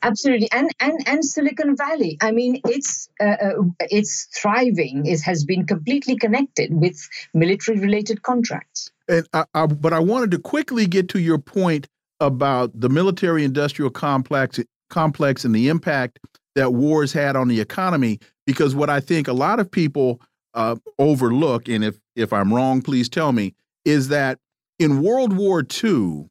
absolutely. 0.03 0.51
And 0.53 0.71
and 0.81 1.01
and 1.07 1.25
silicon 1.25 1.77
valley. 1.77 2.19
I 2.21 2.33
mean 2.33 2.61
it's 2.65 3.09
uh, 3.21 3.25
uh, 3.25 3.63
it's 3.81 4.27
thriving. 4.37 5.07
It 5.07 5.21
has 5.23 5.45
been 5.45 5.67
completely 5.67 6.17
connected 6.17 6.73
with 6.73 7.09
military 7.35 7.79
related 7.79 8.23
contracts. 8.23 8.91
And 9.09 9.27
I, 9.33 9.45
I, 9.55 9.67
but 9.67 9.93
i 9.93 10.01
wanted 10.01 10.31
to 10.33 10.39
quickly 10.39 10.87
get 10.87 11.09
to 11.11 11.21
your 11.21 11.39
point 11.39 11.89
about 12.21 12.79
the 12.79 12.89
military 12.89 13.45
industrial 13.45 13.91
complex 13.91 14.59
complex 14.89 15.45
and 15.45 15.55
the 15.55 15.69
impact 15.69 16.19
that 16.55 16.73
wars 16.73 17.13
had 17.13 17.37
on 17.37 17.49
the 17.49 17.61
economy 17.61 18.19
because 18.47 18.75
what 18.75 18.89
i 18.89 19.01
think 19.01 19.29
a 19.29 19.33
lot 19.33 19.61
of 19.61 19.71
people 19.71 20.21
uh, 20.55 20.77
overlook 20.99 21.69
and 21.69 21.85
if 21.85 21.99
if 22.15 22.33
i'm 22.33 22.53
wrong 22.53 22.81
please 22.81 23.09
tell 23.09 23.33
me 23.33 23.55
is 23.85 24.09
that 24.09 24.39
in 24.79 25.03
world 25.03 25.37
war 25.37 25.61
ii 25.85 26.25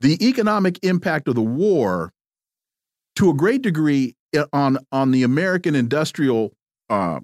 the 0.00 0.26
economic 0.26 0.78
impact 0.82 1.28
of 1.28 1.34
the 1.34 1.42
war 1.42 2.12
to 3.16 3.30
a 3.30 3.34
great 3.34 3.62
degree 3.62 4.14
on 4.52 4.78
on 4.90 5.10
the 5.10 5.22
American 5.22 5.74
industrial 5.74 6.52
uh, 6.90 7.20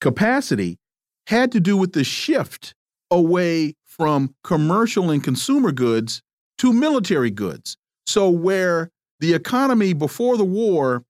capacity 0.00 0.78
had 1.26 1.52
to 1.52 1.60
do 1.60 1.76
with 1.76 1.92
the 1.92 2.04
shift 2.04 2.74
away 3.10 3.74
from 3.86 4.34
commercial 4.44 5.10
and 5.10 5.22
consumer 5.22 5.72
goods 5.72 6.22
to 6.58 6.72
military 6.72 7.30
goods. 7.30 7.76
So 8.06 8.30
where 8.30 8.90
the 9.20 9.34
economy 9.34 9.92
before 9.92 10.36
the 10.36 10.44
war 10.44 11.04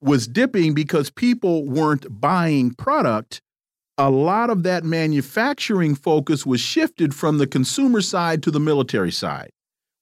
was 0.00 0.26
dipping 0.26 0.74
because 0.74 1.10
people 1.10 1.64
weren't 1.64 2.20
buying 2.20 2.74
product, 2.74 3.40
a 3.96 4.10
lot 4.10 4.50
of 4.50 4.64
that 4.64 4.84
manufacturing 4.84 5.94
focus 5.94 6.44
was 6.44 6.60
shifted 6.60 7.14
from 7.14 7.38
the 7.38 7.46
consumer 7.46 8.00
side 8.00 8.42
to 8.42 8.50
the 8.50 8.60
military 8.60 9.12
side 9.12 9.50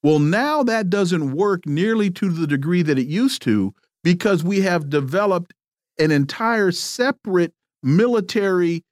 Well, 0.03 0.19
now 0.19 0.63
that 0.63 0.89
doesn't 0.89 1.33
work 1.33 1.67
nearly 1.67 2.11
to 2.13 2.31
the 2.31 2.47
degree 2.47 2.83
that 2.83 2.99
it 2.99 3.07
used 3.07 3.43
to 3.43 3.75
because 4.03 4.43
we 4.43 4.63
have 4.63 4.89
developed 4.89 5.53
an 5.99 6.11
entire 6.11 6.73
separate 6.73 7.53
military 7.83 8.83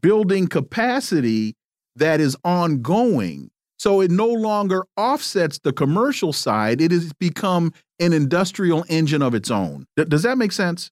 building 0.00 0.46
capacity 0.46 1.54
that 1.96 2.20
is 2.20 2.36
ongoing. 2.44 3.50
So 3.78 4.00
it 4.00 4.10
no 4.10 4.28
longer 4.28 4.86
offsets 4.96 5.58
the 5.58 5.72
commercial 5.72 6.32
side. 6.32 6.80
It 6.80 6.92
has 6.92 7.12
become 7.12 7.72
an 7.98 8.12
industrial 8.12 8.84
engine 8.88 9.22
of 9.22 9.34
its 9.34 9.50
own. 9.50 9.86
Does 9.96 10.22
that 10.22 10.38
make 10.38 10.52
sense? 10.52 10.90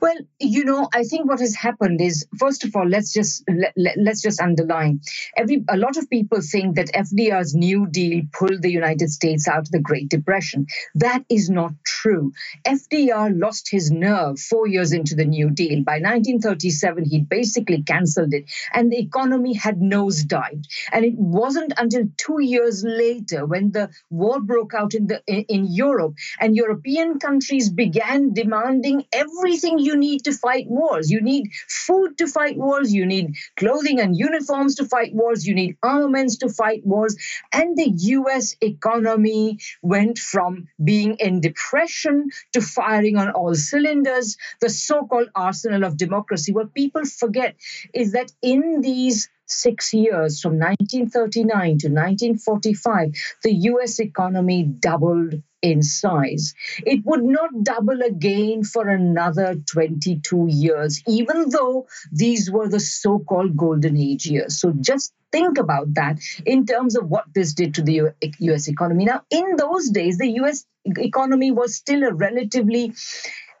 Well, 0.00 0.16
you 0.38 0.64
know, 0.64 0.88
I 0.92 1.04
think 1.04 1.28
what 1.28 1.40
has 1.40 1.54
happened 1.54 2.00
is, 2.00 2.26
first 2.38 2.64
of 2.64 2.76
all, 2.76 2.86
let's 2.86 3.12
just 3.12 3.42
let, 3.48 3.96
let's 3.96 4.20
just 4.20 4.40
underline. 4.40 5.00
Every 5.36 5.64
a 5.68 5.78
lot 5.78 5.96
of 5.96 6.10
people 6.10 6.40
think 6.42 6.76
that 6.76 6.92
FDR's 6.92 7.54
New 7.54 7.86
Deal 7.86 8.24
pulled 8.32 8.60
the 8.60 8.70
United 8.70 9.08
States 9.10 9.48
out 9.48 9.60
of 9.60 9.70
the 9.70 9.78
Great 9.78 10.10
Depression. 10.10 10.66
That 10.96 11.24
is 11.30 11.48
not 11.48 11.72
true. 11.86 12.32
FDR 12.66 13.38
lost 13.40 13.70
his 13.70 13.90
nerve 13.90 14.38
four 14.38 14.66
years 14.66 14.92
into 14.92 15.14
the 15.14 15.24
New 15.24 15.50
Deal. 15.50 15.82
By 15.84 16.00
1937, 16.00 17.04
he 17.04 17.20
basically 17.20 17.82
cancelled 17.82 18.34
it, 18.34 18.44
and 18.74 18.92
the 18.92 18.98
economy 18.98 19.54
had 19.54 19.78
nosedived. 19.78 20.64
And 20.92 21.04
it 21.04 21.14
wasn't 21.14 21.72
until 21.78 22.04
two 22.18 22.42
years 22.42 22.84
later, 22.84 23.46
when 23.46 23.70
the 23.70 23.88
war 24.10 24.40
broke 24.40 24.74
out 24.74 24.92
in 24.92 25.06
the 25.06 25.22
in 25.26 25.66
Europe, 25.72 26.14
and 26.40 26.56
European 26.56 27.18
countries 27.20 27.70
began 27.70 28.34
demanding 28.34 29.04
everything 29.12 29.78
you 29.84 29.96
need 29.96 30.24
to 30.24 30.32
fight 30.32 30.66
wars. 30.68 31.10
You 31.10 31.20
need 31.20 31.50
food 31.68 32.18
to 32.18 32.26
fight 32.26 32.56
wars. 32.56 32.92
You 32.92 33.06
need 33.06 33.34
clothing 33.56 34.00
and 34.00 34.16
uniforms 34.16 34.76
to 34.76 34.86
fight 34.86 35.14
wars. 35.14 35.46
You 35.46 35.54
need 35.54 35.76
armaments 35.82 36.38
to 36.38 36.48
fight 36.48 36.84
wars. 36.84 37.16
And 37.52 37.76
the 37.76 37.90
US 37.90 38.56
economy 38.60 39.58
went 39.82 40.18
from 40.18 40.68
being 40.82 41.16
in 41.18 41.40
depression 41.40 42.30
to 42.52 42.60
firing 42.60 43.16
on 43.16 43.30
all 43.30 43.54
cylinders, 43.54 44.36
the 44.60 44.70
so 44.70 45.06
called 45.06 45.28
arsenal 45.34 45.84
of 45.84 45.96
democracy. 45.96 46.52
What 46.52 46.74
people 46.74 47.04
forget 47.04 47.56
is 47.92 48.12
that 48.12 48.32
in 48.42 48.80
these 48.80 49.28
six 49.46 49.92
years 49.92 50.40
from 50.40 50.58
1939 50.58 51.78
to 51.78 51.88
1945, 51.88 53.12
the 53.42 53.52
US 53.70 54.00
economy 54.00 54.62
doubled 54.62 55.34
in 55.64 55.82
size. 55.82 56.54
It 56.84 57.04
would 57.06 57.24
not 57.24 57.50
double 57.62 58.02
again 58.02 58.64
for 58.64 58.86
another 58.86 59.54
22 59.54 60.46
years, 60.50 61.02
even 61.08 61.48
though 61.48 61.86
these 62.12 62.50
were 62.50 62.68
the 62.68 62.80
so 62.80 63.18
called 63.20 63.56
golden 63.56 63.96
age 63.96 64.26
years. 64.26 64.60
So 64.60 64.72
just 64.80 65.14
think 65.32 65.58
about 65.58 65.94
that 65.94 66.20
in 66.44 66.66
terms 66.66 66.96
of 66.96 67.08
what 67.08 67.24
this 67.34 67.54
did 67.54 67.74
to 67.74 67.82
the 67.82 68.12
US 68.40 68.68
economy. 68.68 69.06
Now, 69.06 69.22
in 69.30 69.56
those 69.56 69.88
days, 69.88 70.18
the 70.18 70.28
US 70.42 70.66
economy 70.84 71.50
was 71.50 71.74
still 71.74 72.04
a 72.04 72.12
relatively 72.12 72.92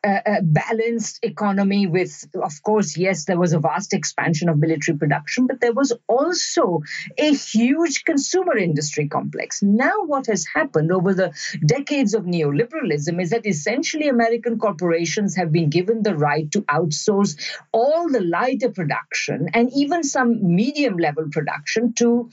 a 0.04 0.42
balanced 0.42 1.20
economy 1.22 1.86
with, 1.86 2.28
of 2.34 2.62
course, 2.62 2.96
yes, 2.96 3.24
there 3.24 3.38
was 3.38 3.52
a 3.52 3.58
vast 3.58 3.94
expansion 3.94 4.48
of 4.48 4.58
military 4.58 4.98
production, 4.98 5.46
but 5.46 5.60
there 5.60 5.72
was 5.72 5.92
also 6.08 6.82
a 7.18 7.32
huge 7.32 8.04
consumer 8.04 8.56
industry 8.56 9.08
complex. 9.08 9.62
Now, 9.62 10.04
what 10.04 10.26
has 10.26 10.46
happened 10.46 10.92
over 10.92 11.14
the 11.14 11.32
decades 11.64 12.14
of 12.14 12.24
neoliberalism 12.24 13.20
is 13.20 13.30
that 13.30 13.46
essentially 13.46 14.08
American 14.08 14.58
corporations 14.58 15.36
have 15.36 15.50
been 15.52 15.70
given 15.70 16.02
the 16.02 16.16
right 16.16 16.50
to 16.52 16.62
outsource 16.62 17.36
all 17.72 18.10
the 18.10 18.20
lighter 18.20 18.70
production 18.70 19.48
and 19.54 19.70
even 19.74 20.02
some 20.02 20.54
medium 20.54 20.98
level 20.98 21.26
production 21.30 21.94
to 21.94 22.30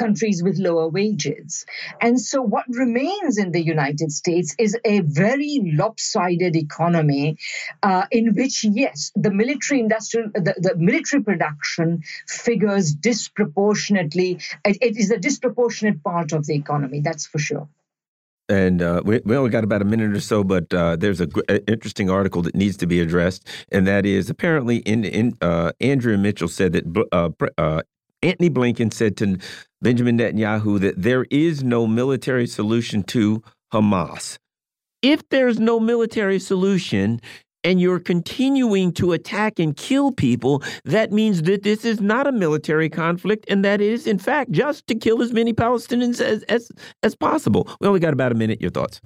countries 0.00 0.42
with 0.42 0.56
lower 0.58 0.88
wages. 0.88 1.66
And 2.00 2.20
so, 2.20 2.40
what 2.54 2.64
remains 2.68 3.38
in 3.38 3.52
the 3.52 3.64
United 3.74 4.10
States 4.10 4.54
is 4.58 4.76
a 4.84 5.00
very 5.00 5.60
lopsided 5.80 6.56
economy 6.56 7.36
uh, 7.82 8.06
in 8.10 8.34
which, 8.34 8.64
yes, 8.64 9.12
the 9.14 9.30
military 9.30 9.80
industrial, 9.80 10.30
the, 10.34 10.54
the 10.66 10.74
military 10.76 11.22
production 11.22 12.02
figures 12.26 12.86
disproportionately. 12.94 14.30
It, 14.64 14.78
it 14.80 14.96
is 14.96 15.10
a 15.10 15.18
disproportionate 15.18 16.02
part 16.02 16.32
of 16.32 16.46
the 16.46 16.54
economy, 16.54 17.00
that's 17.00 17.26
for 17.26 17.38
sure. 17.38 17.68
And 18.48 18.82
uh, 18.82 19.00
we, 19.04 19.20
we, 19.24 19.36
only 19.36 19.50
got 19.50 19.62
about 19.62 19.80
a 19.80 19.84
minute 19.84 20.10
or 20.10 20.20
so, 20.20 20.42
but 20.42 20.74
uh, 20.74 20.96
there's 20.96 21.20
a 21.20 21.28
interesting 21.70 22.10
article 22.10 22.42
that 22.42 22.56
needs 22.56 22.76
to 22.78 22.86
be 22.86 23.00
addressed, 23.00 23.46
and 23.70 23.86
that 23.86 24.04
is 24.04 24.28
apparently 24.28 24.78
in, 24.78 25.04
in 25.04 25.34
uh, 25.40 25.70
Andrea 25.80 26.18
Mitchell 26.18 26.48
said 26.48 26.72
that 26.72 26.84
uh, 27.12 27.30
uh, 27.56 27.82
Antony 28.22 28.50
Blinken 28.50 28.92
said 28.92 29.16
to 29.18 29.38
Benjamin 29.82 30.18
Netanyahu 30.18 30.78
that 30.80 31.00
there 31.00 31.26
is 31.30 31.62
no 31.64 31.86
military 31.86 32.46
solution 32.46 33.02
to 33.04 33.42
Hamas. 33.72 34.38
If 35.02 35.26
there's 35.30 35.58
no 35.58 35.80
military 35.80 36.38
solution 36.38 37.20
and 37.64 37.80
you're 37.80 38.00
continuing 38.00 38.92
to 38.92 39.12
attack 39.12 39.58
and 39.58 39.76
kill 39.76 40.12
people, 40.12 40.62
that 40.84 41.12
means 41.12 41.42
that 41.42 41.62
this 41.62 41.84
is 41.84 42.00
not 42.00 42.26
a 42.26 42.32
military 42.32 42.88
conflict 42.88 43.44
and 43.48 43.64
that 43.64 43.80
is, 43.80 44.06
in 44.06 44.18
fact, 44.18 44.50
just 44.50 44.86
to 44.88 44.94
kill 44.94 45.22
as 45.22 45.32
many 45.32 45.52
Palestinians 45.52 46.20
as, 46.20 46.42
as, 46.44 46.70
as 47.02 47.14
possible. 47.14 47.68
We 47.80 47.88
only 47.88 48.00
got 48.00 48.12
about 48.12 48.32
a 48.32 48.34
minute. 48.34 48.60
Your 48.60 48.70
thoughts? 48.70 49.00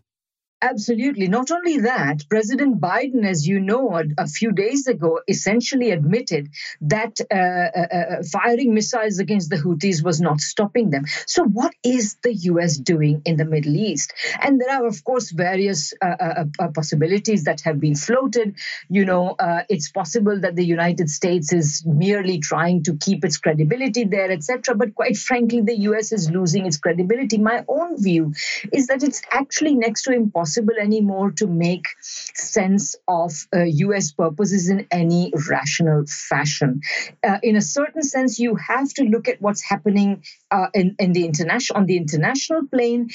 Absolutely. 0.62 1.28
Not 1.28 1.50
only 1.50 1.80
that, 1.80 2.22
President 2.30 2.80
Biden, 2.80 3.26
as 3.26 3.46
you 3.46 3.60
know, 3.60 3.96
a, 3.98 4.04
a 4.16 4.26
few 4.26 4.50
days 4.50 4.86
ago 4.86 5.20
essentially 5.28 5.90
admitted 5.90 6.48
that 6.80 7.20
uh, 7.30 7.34
uh, 7.34 7.86
uh 7.94 8.22
firing 8.32 8.72
missiles 8.72 9.18
against 9.18 9.50
the 9.50 9.56
Houthis 9.56 10.02
was 10.02 10.22
not 10.22 10.40
stopping 10.40 10.88
them. 10.88 11.04
So, 11.26 11.44
what 11.44 11.74
is 11.82 12.16
the 12.22 12.32
U.S. 12.52 12.78
doing 12.78 13.20
in 13.26 13.36
the 13.36 13.44
Middle 13.44 13.76
East? 13.76 14.14
And 14.40 14.58
there 14.58 14.70
are, 14.70 14.86
of 14.86 15.04
course, 15.04 15.30
various 15.32 15.92
uh, 16.00 16.06
uh, 16.06 16.44
uh 16.58 16.68
possibilities 16.68 17.44
that 17.44 17.60
have 17.62 17.78
been 17.78 17.94
floated. 17.94 18.54
You 18.88 19.04
know, 19.04 19.36
it's 19.68 19.90
possible 19.90 20.40
that 20.40 20.56
the 20.56 20.64
United 20.64 21.10
States 21.10 21.52
is 21.52 21.84
merely 21.84 22.38
trying 22.38 22.84
to 22.84 22.96
keep 22.96 23.24
its 23.24 23.36
credibility 23.36 24.04
there, 24.04 24.30
etc. 24.30 24.74
But 24.74 24.94
quite 24.94 25.18
frankly, 25.18 25.60
the 25.60 25.78
U.S. 25.90 26.12
is 26.12 26.30
losing 26.30 26.64
its 26.64 26.78
credibility. 26.78 27.36
My 27.36 27.64
own 27.68 28.02
view 28.02 28.32
is 28.72 28.86
that 28.86 29.02
it's 29.02 29.20
actually 29.30 29.74
next 29.74 30.04
to 30.04 30.12
impossible 30.12 30.53
possible 30.54 30.74
anymore 30.80 31.32
to 31.32 31.46
make 31.46 31.86
sense 32.00 32.94
of 33.08 33.32
uh, 33.54 33.64
US 33.64 34.12
purposes 34.12 34.68
in 34.68 34.86
any 34.90 35.32
rational 35.50 36.04
fashion. 36.06 36.80
Uh, 37.26 37.38
in 37.42 37.56
a 37.56 37.60
certain 37.60 38.02
sense, 38.02 38.38
you 38.38 38.54
have 38.54 38.88
to 38.94 39.04
look 39.04 39.28
at 39.28 39.42
what's 39.42 39.62
happening 39.62 40.22
uh, 40.50 40.68
in, 40.74 40.94
in 40.98 41.12
the 41.12 41.24
international 41.24 41.80
on 41.80 41.86
the 41.86 41.96
international 41.96 42.66
plane 42.68 43.08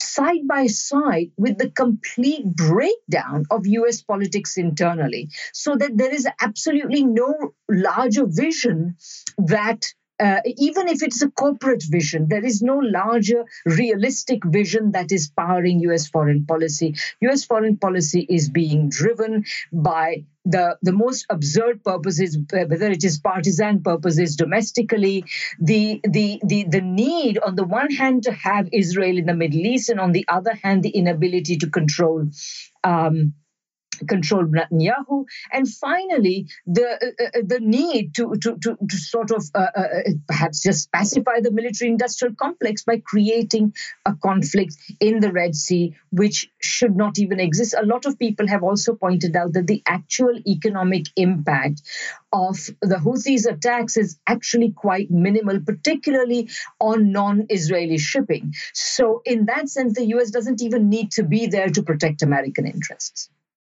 side 0.00 0.48
by 0.48 0.66
side 0.66 1.30
with 1.36 1.58
the 1.58 1.68
complete 1.70 2.44
breakdown 2.44 3.44
of 3.50 3.66
US 3.66 4.02
politics 4.02 4.56
internally, 4.56 5.28
so 5.52 5.76
that 5.76 5.96
there 5.96 6.14
is 6.14 6.26
absolutely 6.40 7.04
no 7.04 7.52
larger 7.68 8.24
vision 8.26 8.96
that 9.36 9.84
uh, 10.22 10.40
even 10.56 10.86
if 10.86 11.02
it's 11.02 11.20
a 11.20 11.30
corporate 11.30 11.82
vision, 11.82 12.28
there 12.28 12.44
is 12.44 12.62
no 12.62 12.78
larger 12.78 13.44
realistic 13.66 14.44
vision 14.44 14.92
that 14.92 15.10
is 15.10 15.28
powering 15.36 15.80
US 15.80 16.08
foreign 16.08 16.46
policy. 16.46 16.94
US 17.20 17.44
foreign 17.44 17.76
policy 17.76 18.24
is 18.28 18.48
being 18.48 18.88
driven 18.88 19.44
by 19.72 20.24
the, 20.44 20.76
the 20.82 20.92
most 20.92 21.26
absurd 21.28 21.82
purposes, 21.82 22.38
whether 22.50 22.90
it 22.90 23.02
is 23.02 23.18
partisan 23.18 23.82
purposes 23.82 24.36
domestically, 24.36 25.24
the, 25.60 26.00
the, 26.04 26.40
the, 26.44 26.64
the 26.64 26.80
need 26.80 27.38
on 27.38 27.56
the 27.56 27.64
one 27.64 27.90
hand 27.90 28.22
to 28.24 28.32
have 28.32 28.68
Israel 28.72 29.18
in 29.18 29.26
the 29.26 29.34
Middle 29.34 29.60
East, 29.60 29.88
and 29.88 29.98
on 29.98 30.12
the 30.12 30.24
other 30.28 30.54
hand, 30.54 30.84
the 30.84 30.90
inability 30.90 31.56
to 31.58 31.70
control. 31.70 32.28
Um, 32.84 33.34
control 34.06 34.44
Netanyahu, 34.44 35.24
and 35.52 35.68
finally 35.68 36.48
the 36.66 36.86
uh, 36.86 37.38
uh, 37.38 37.42
the 37.44 37.60
need 37.60 38.14
to 38.14 38.34
to 38.42 38.56
to, 38.58 38.76
to 38.88 38.96
sort 38.96 39.30
of 39.30 39.44
uh, 39.54 39.66
uh, 39.76 39.80
uh, 39.80 40.10
perhaps 40.26 40.62
just 40.62 40.90
pacify 40.92 41.40
the 41.40 41.50
military-industrial 41.50 42.34
complex 42.34 42.84
by 42.84 43.02
creating 43.04 43.74
a 44.06 44.14
conflict 44.14 44.76
in 45.00 45.20
the 45.20 45.32
Red 45.32 45.54
Sea, 45.54 45.94
which 46.10 46.50
should 46.60 46.96
not 46.96 47.18
even 47.18 47.40
exist. 47.40 47.74
A 47.78 47.86
lot 47.86 48.06
of 48.06 48.18
people 48.18 48.48
have 48.48 48.62
also 48.62 48.94
pointed 48.94 49.36
out 49.36 49.52
that 49.54 49.66
the 49.66 49.82
actual 49.86 50.38
economic 50.46 51.06
impact 51.16 51.82
of 52.32 52.56
the 52.80 52.96
Houthis' 52.96 53.46
attacks 53.46 53.96
is 53.96 54.18
actually 54.26 54.72
quite 54.72 55.10
minimal, 55.10 55.60
particularly 55.60 56.48
on 56.80 57.12
non-Israeli 57.12 57.98
shipping. 57.98 58.54
So, 58.72 59.22
in 59.24 59.46
that 59.46 59.68
sense, 59.68 59.94
the 59.94 60.06
U.S. 60.06 60.30
doesn't 60.30 60.62
even 60.62 60.88
need 60.88 61.12
to 61.12 61.22
be 61.22 61.46
there 61.46 61.68
to 61.68 61.82
protect 61.82 62.22
American 62.22 62.66
interests. 62.66 63.28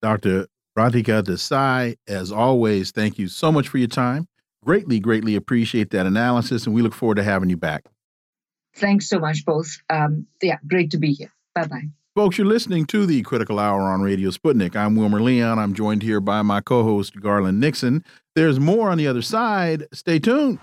Dr. 0.03 0.47
Radhika 0.77 1.23
Desai, 1.23 1.97
as 2.09 2.33
always, 2.33 2.91
thank 2.91 3.19
you 3.19 3.29
so 3.29 3.53
much 3.53 3.69
for 3.69 3.79
your 3.79 3.89
time. 3.89 4.27
Greatly, 4.65 5.01
greatly 5.01 5.37
appreciate 5.37 5.91
that 5.91 6.07
analysis, 6.07 6.67
and 6.67 6.75
we 6.75 6.83
look 6.83 6.95
forward 6.95 7.17
to 7.17 7.23
having 7.23 7.49
you 7.49 7.57
back. 7.57 7.85
Thanks 8.77 9.09
so 9.09 9.19
much, 9.19 9.45
both. 9.45 9.79
Um, 9.91 10.27
yeah, 10.41 10.59
great 10.67 10.91
to 10.93 10.99
be 10.99 11.13
here. 11.13 11.33
Bye 11.55 11.67
bye. 11.67 11.89
Folks, 12.15 12.37
you're 12.37 12.47
listening 12.47 12.85
to 12.87 13.07
the 13.07 13.23
Critical 13.23 13.59
Hour 13.59 13.81
on 13.83 14.03
Radio 14.03 14.31
Sputnik. 14.31 14.77
I'm 14.77 14.97
Wilmer 14.97 15.21
Leon. 15.21 15.59
I'm 15.59 15.73
joined 15.73 16.03
here 16.03 16.21
by 16.21 16.43
my 16.43 16.61
co 16.61 16.83
host, 16.83 17.19
Garland 17.21 17.59
Nixon. 17.59 18.05
There's 18.35 18.61
more 18.61 18.91
on 18.91 18.99
the 18.99 19.07
other 19.07 19.23
side. 19.23 19.87
Stay 19.93 20.19
tuned. 20.19 20.59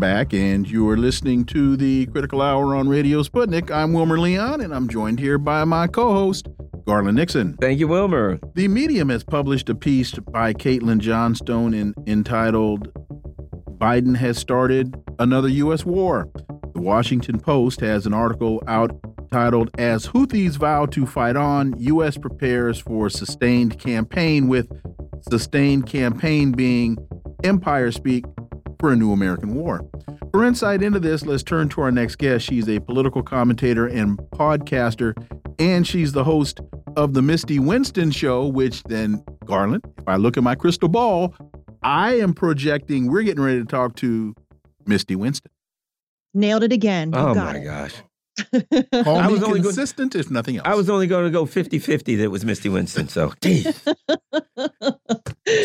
Back, 0.00 0.32
and 0.32 0.68
you 0.68 0.88
are 0.88 0.96
listening 0.96 1.44
to 1.44 1.76
the 1.76 2.06
Critical 2.06 2.40
Hour 2.40 2.74
on 2.74 2.88
Radio 2.88 3.22
Sputnik. 3.22 3.70
I'm 3.70 3.92
Wilmer 3.92 4.18
Leon, 4.18 4.62
and 4.62 4.74
I'm 4.74 4.88
joined 4.88 5.20
here 5.20 5.36
by 5.36 5.64
my 5.64 5.86
co 5.86 6.14
host, 6.14 6.48
Garland 6.86 7.18
Nixon. 7.18 7.54
Thank 7.60 7.78
you, 7.78 7.86
Wilmer. 7.86 8.40
The 8.54 8.66
Medium 8.66 9.10
has 9.10 9.22
published 9.22 9.68
a 9.68 9.74
piece 9.74 10.12
by 10.12 10.54
Caitlin 10.54 11.00
Johnstone 11.00 11.74
in, 11.74 11.94
entitled 12.06 12.90
Biden 13.76 14.16
Has 14.16 14.38
Started 14.38 14.96
Another 15.18 15.48
U.S. 15.48 15.84
War. 15.84 16.30
The 16.72 16.80
Washington 16.80 17.38
Post 17.38 17.80
has 17.80 18.06
an 18.06 18.14
article 18.14 18.62
out 18.66 18.98
titled 19.30 19.70
As 19.76 20.06
Houthis 20.06 20.56
Vow 20.56 20.86
to 20.86 21.04
Fight 21.04 21.36
On, 21.36 21.74
U.S. 21.78 22.16
Prepares 22.16 22.78
for 22.78 23.10
Sustained 23.10 23.78
Campaign, 23.78 24.48
with 24.48 24.66
sustained 25.30 25.86
campaign 25.86 26.52
being 26.52 26.96
empire 27.44 27.92
speak 27.92 28.24
for 28.80 28.92
a 28.92 28.96
new 28.96 29.12
American 29.12 29.54
war. 29.54 29.88
For 30.32 30.44
insight 30.44 30.82
into 30.82 30.98
this, 30.98 31.24
let's 31.24 31.42
turn 31.42 31.68
to 31.70 31.82
our 31.82 31.92
next 31.92 32.16
guest. 32.16 32.46
She's 32.46 32.68
a 32.68 32.80
political 32.80 33.22
commentator 33.22 33.86
and 33.86 34.18
podcaster, 34.32 35.14
and 35.58 35.86
she's 35.86 36.12
the 36.12 36.24
host 36.24 36.60
of 36.96 37.14
the 37.14 37.22
Misty 37.22 37.58
Winston 37.58 38.10
Show, 38.10 38.46
which 38.46 38.82
then, 38.84 39.22
Garland, 39.44 39.84
if 39.98 40.08
I 40.08 40.16
look 40.16 40.36
at 40.36 40.42
my 40.42 40.54
crystal 40.54 40.88
ball, 40.88 41.34
I 41.82 42.14
am 42.14 42.34
projecting 42.34 43.10
we're 43.10 43.22
getting 43.22 43.42
ready 43.42 43.58
to 43.60 43.64
talk 43.64 43.96
to 43.96 44.34
Misty 44.86 45.16
Winston. 45.16 45.50
Nailed 46.34 46.62
it 46.62 46.72
again. 46.72 47.10
Oh, 47.14 47.32
you 47.34 47.40
oh 47.40 47.44
my 47.44 47.56
it. 47.56 47.64
gosh. 47.64 47.94
Call 49.04 49.16
I 49.16 49.26
was 49.28 49.42
only 49.42 49.62
consistent, 49.62 50.14
if 50.14 50.30
nothing 50.30 50.56
else. 50.56 50.66
I 50.66 50.74
was 50.74 50.90
only 50.90 51.06
going 51.06 51.24
to 51.24 51.30
go 51.30 51.44
50-50 51.44 52.18
that 52.18 52.30
was 52.30 52.44
Misty 52.44 52.68
Winston. 52.68 53.08
So, 53.08 53.32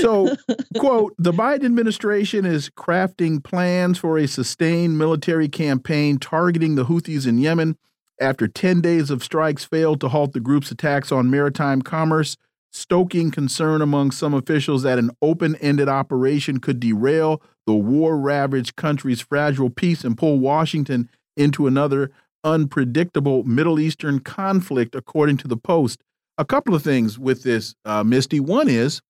so, 0.02 0.36
quote: 0.78 1.16
The 1.18 1.34
Biden 1.34 1.66
administration 1.66 2.46
is 2.46 2.70
crafting 2.70 3.44
plans 3.44 3.98
for 3.98 4.18
a 4.18 4.28
sustained 4.28 4.98
military 4.98 5.48
campaign 5.48 6.18
targeting 6.18 6.76
the 6.76 6.86
Houthis 6.86 7.28
in 7.28 7.38
Yemen. 7.38 7.78
After 8.20 8.48
10 8.48 8.80
days 8.80 9.10
of 9.10 9.24
strikes 9.24 9.66
failed 9.66 10.00
to 10.02 10.08
halt 10.08 10.32
the 10.32 10.40
group's 10.40 10.72
attacks 10.72 11.12
on 11.12 11.30
maritime 11.30 11.82
commerce, 11.82 12.38
stoking 12.72 13.32
concern 13.32 13.82
among 13.82 14.12
some 14.12 14.34
officials 14.34 14.84
that 14.84 15.00
an 15.00 15.12
open 15.22 15.56
ended 15.58 15.90
operation 15.90 16.60
could 16.60 16.80
derail 16.80 17.42
the 17.66 17.74
war 17.74 18.18
ravaged 18.18 18.76
country's 18.76 19.22
fragile 19.22 19.70
peace 19.70 20.04
and 20.04 20.18
pull 20.18 20.40
Washington 20.40 21.10
into 21.36 21.68
another 21.68 22.12
unpredictable 22.46 23.44
Middle 23.44 23.80
Eastern 23.80 24.20
conflict, 24.20 24.96
according 24.96 25.38
to 25.38 25.48
the 25.50 25.58
Post. 25.58 26.02
A 26.38 26.46
couple 26.46 26.76
of 26.76 26.84
things 26.84 27.20
with 27.20 27.44
this, 27.44 27.76
uh, 27.84 28.04
Misty. 28.04 28.40
One 28.40 28.70
is 28.70 29.02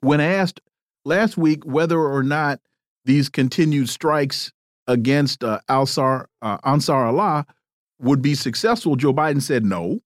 when 0.00 0.20
asked 0.20 0.60
last 1.04 1.36
week 1.36 1.64
whether 1.64 1.98
or 1.98 2.22
not 2.22 2.60
these 3.04 3.28
continued 3.28 3.88
strikes 3.88 4.52
against 4.86 5.42
uh, 5.42 5.60
Al-Sar, 5.68 6.28
uh, 6.42 6.58
Ansar 6.64 7.06
Allah 7.06 7.46
would 8.00 8.20
be 8.20 8.34
successful, 8.34 8.96
Joe 8.96 9.14
Biden 9.14 9.40
said 9.40 9.64
no. 9.64 10.00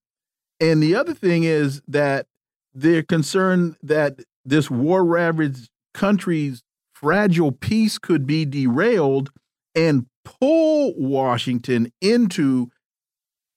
And 0.61 0.83
the 0.83 0.95
other 0.95 1.14
thing 1.14 1.45
is 1.45 1.83
that 1.89 2.26
they're 2.74 3.03
concerned 3.03 3.76
that 3.83 4.20
this 4.45 4.70
war 4.70 5.05
ravaged 5.05 5.70
country's 5.93 6.62
fragile 6.95 7.51
peace 7.51 7.99
could 7.99 8.26
be 8.26 8.45
derailed 8.45 9.31
and 9.74 10.07
pull 10.39 10.95
Washington 10.97 11.93
into 12.01 12.70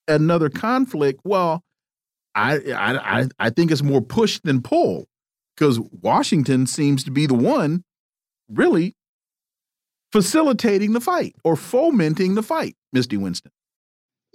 another 0.08 0.48
conflict, 0.48 1.20
well, 1.24 1.62
I 2.34 2.58
I 2.72 3.28
I 3.38 3.50
think 3.50 3.70
it's 3.70 3.82
more 3.82 4.00
push 4.00 4.40
than 4.42 4.62
pull 4.62 5.06
because 5.56 5.78
Washington 5.80 6.66
seems 6.66 7.04
to 7.04 7.10
be 7.10 7.26
the 7.26 7.34
one 7.34 7.84
really 8.48 8.94
facilitating 10.12 10.92
the 10.92 11.00
fight 11.00 11.34
or 11.44 11.56
fomenting 11.56 12.34
the 12.34 12.42
fight, 12.42 12.76
Misty 12.92 13.16
Winston. 13.16 13.52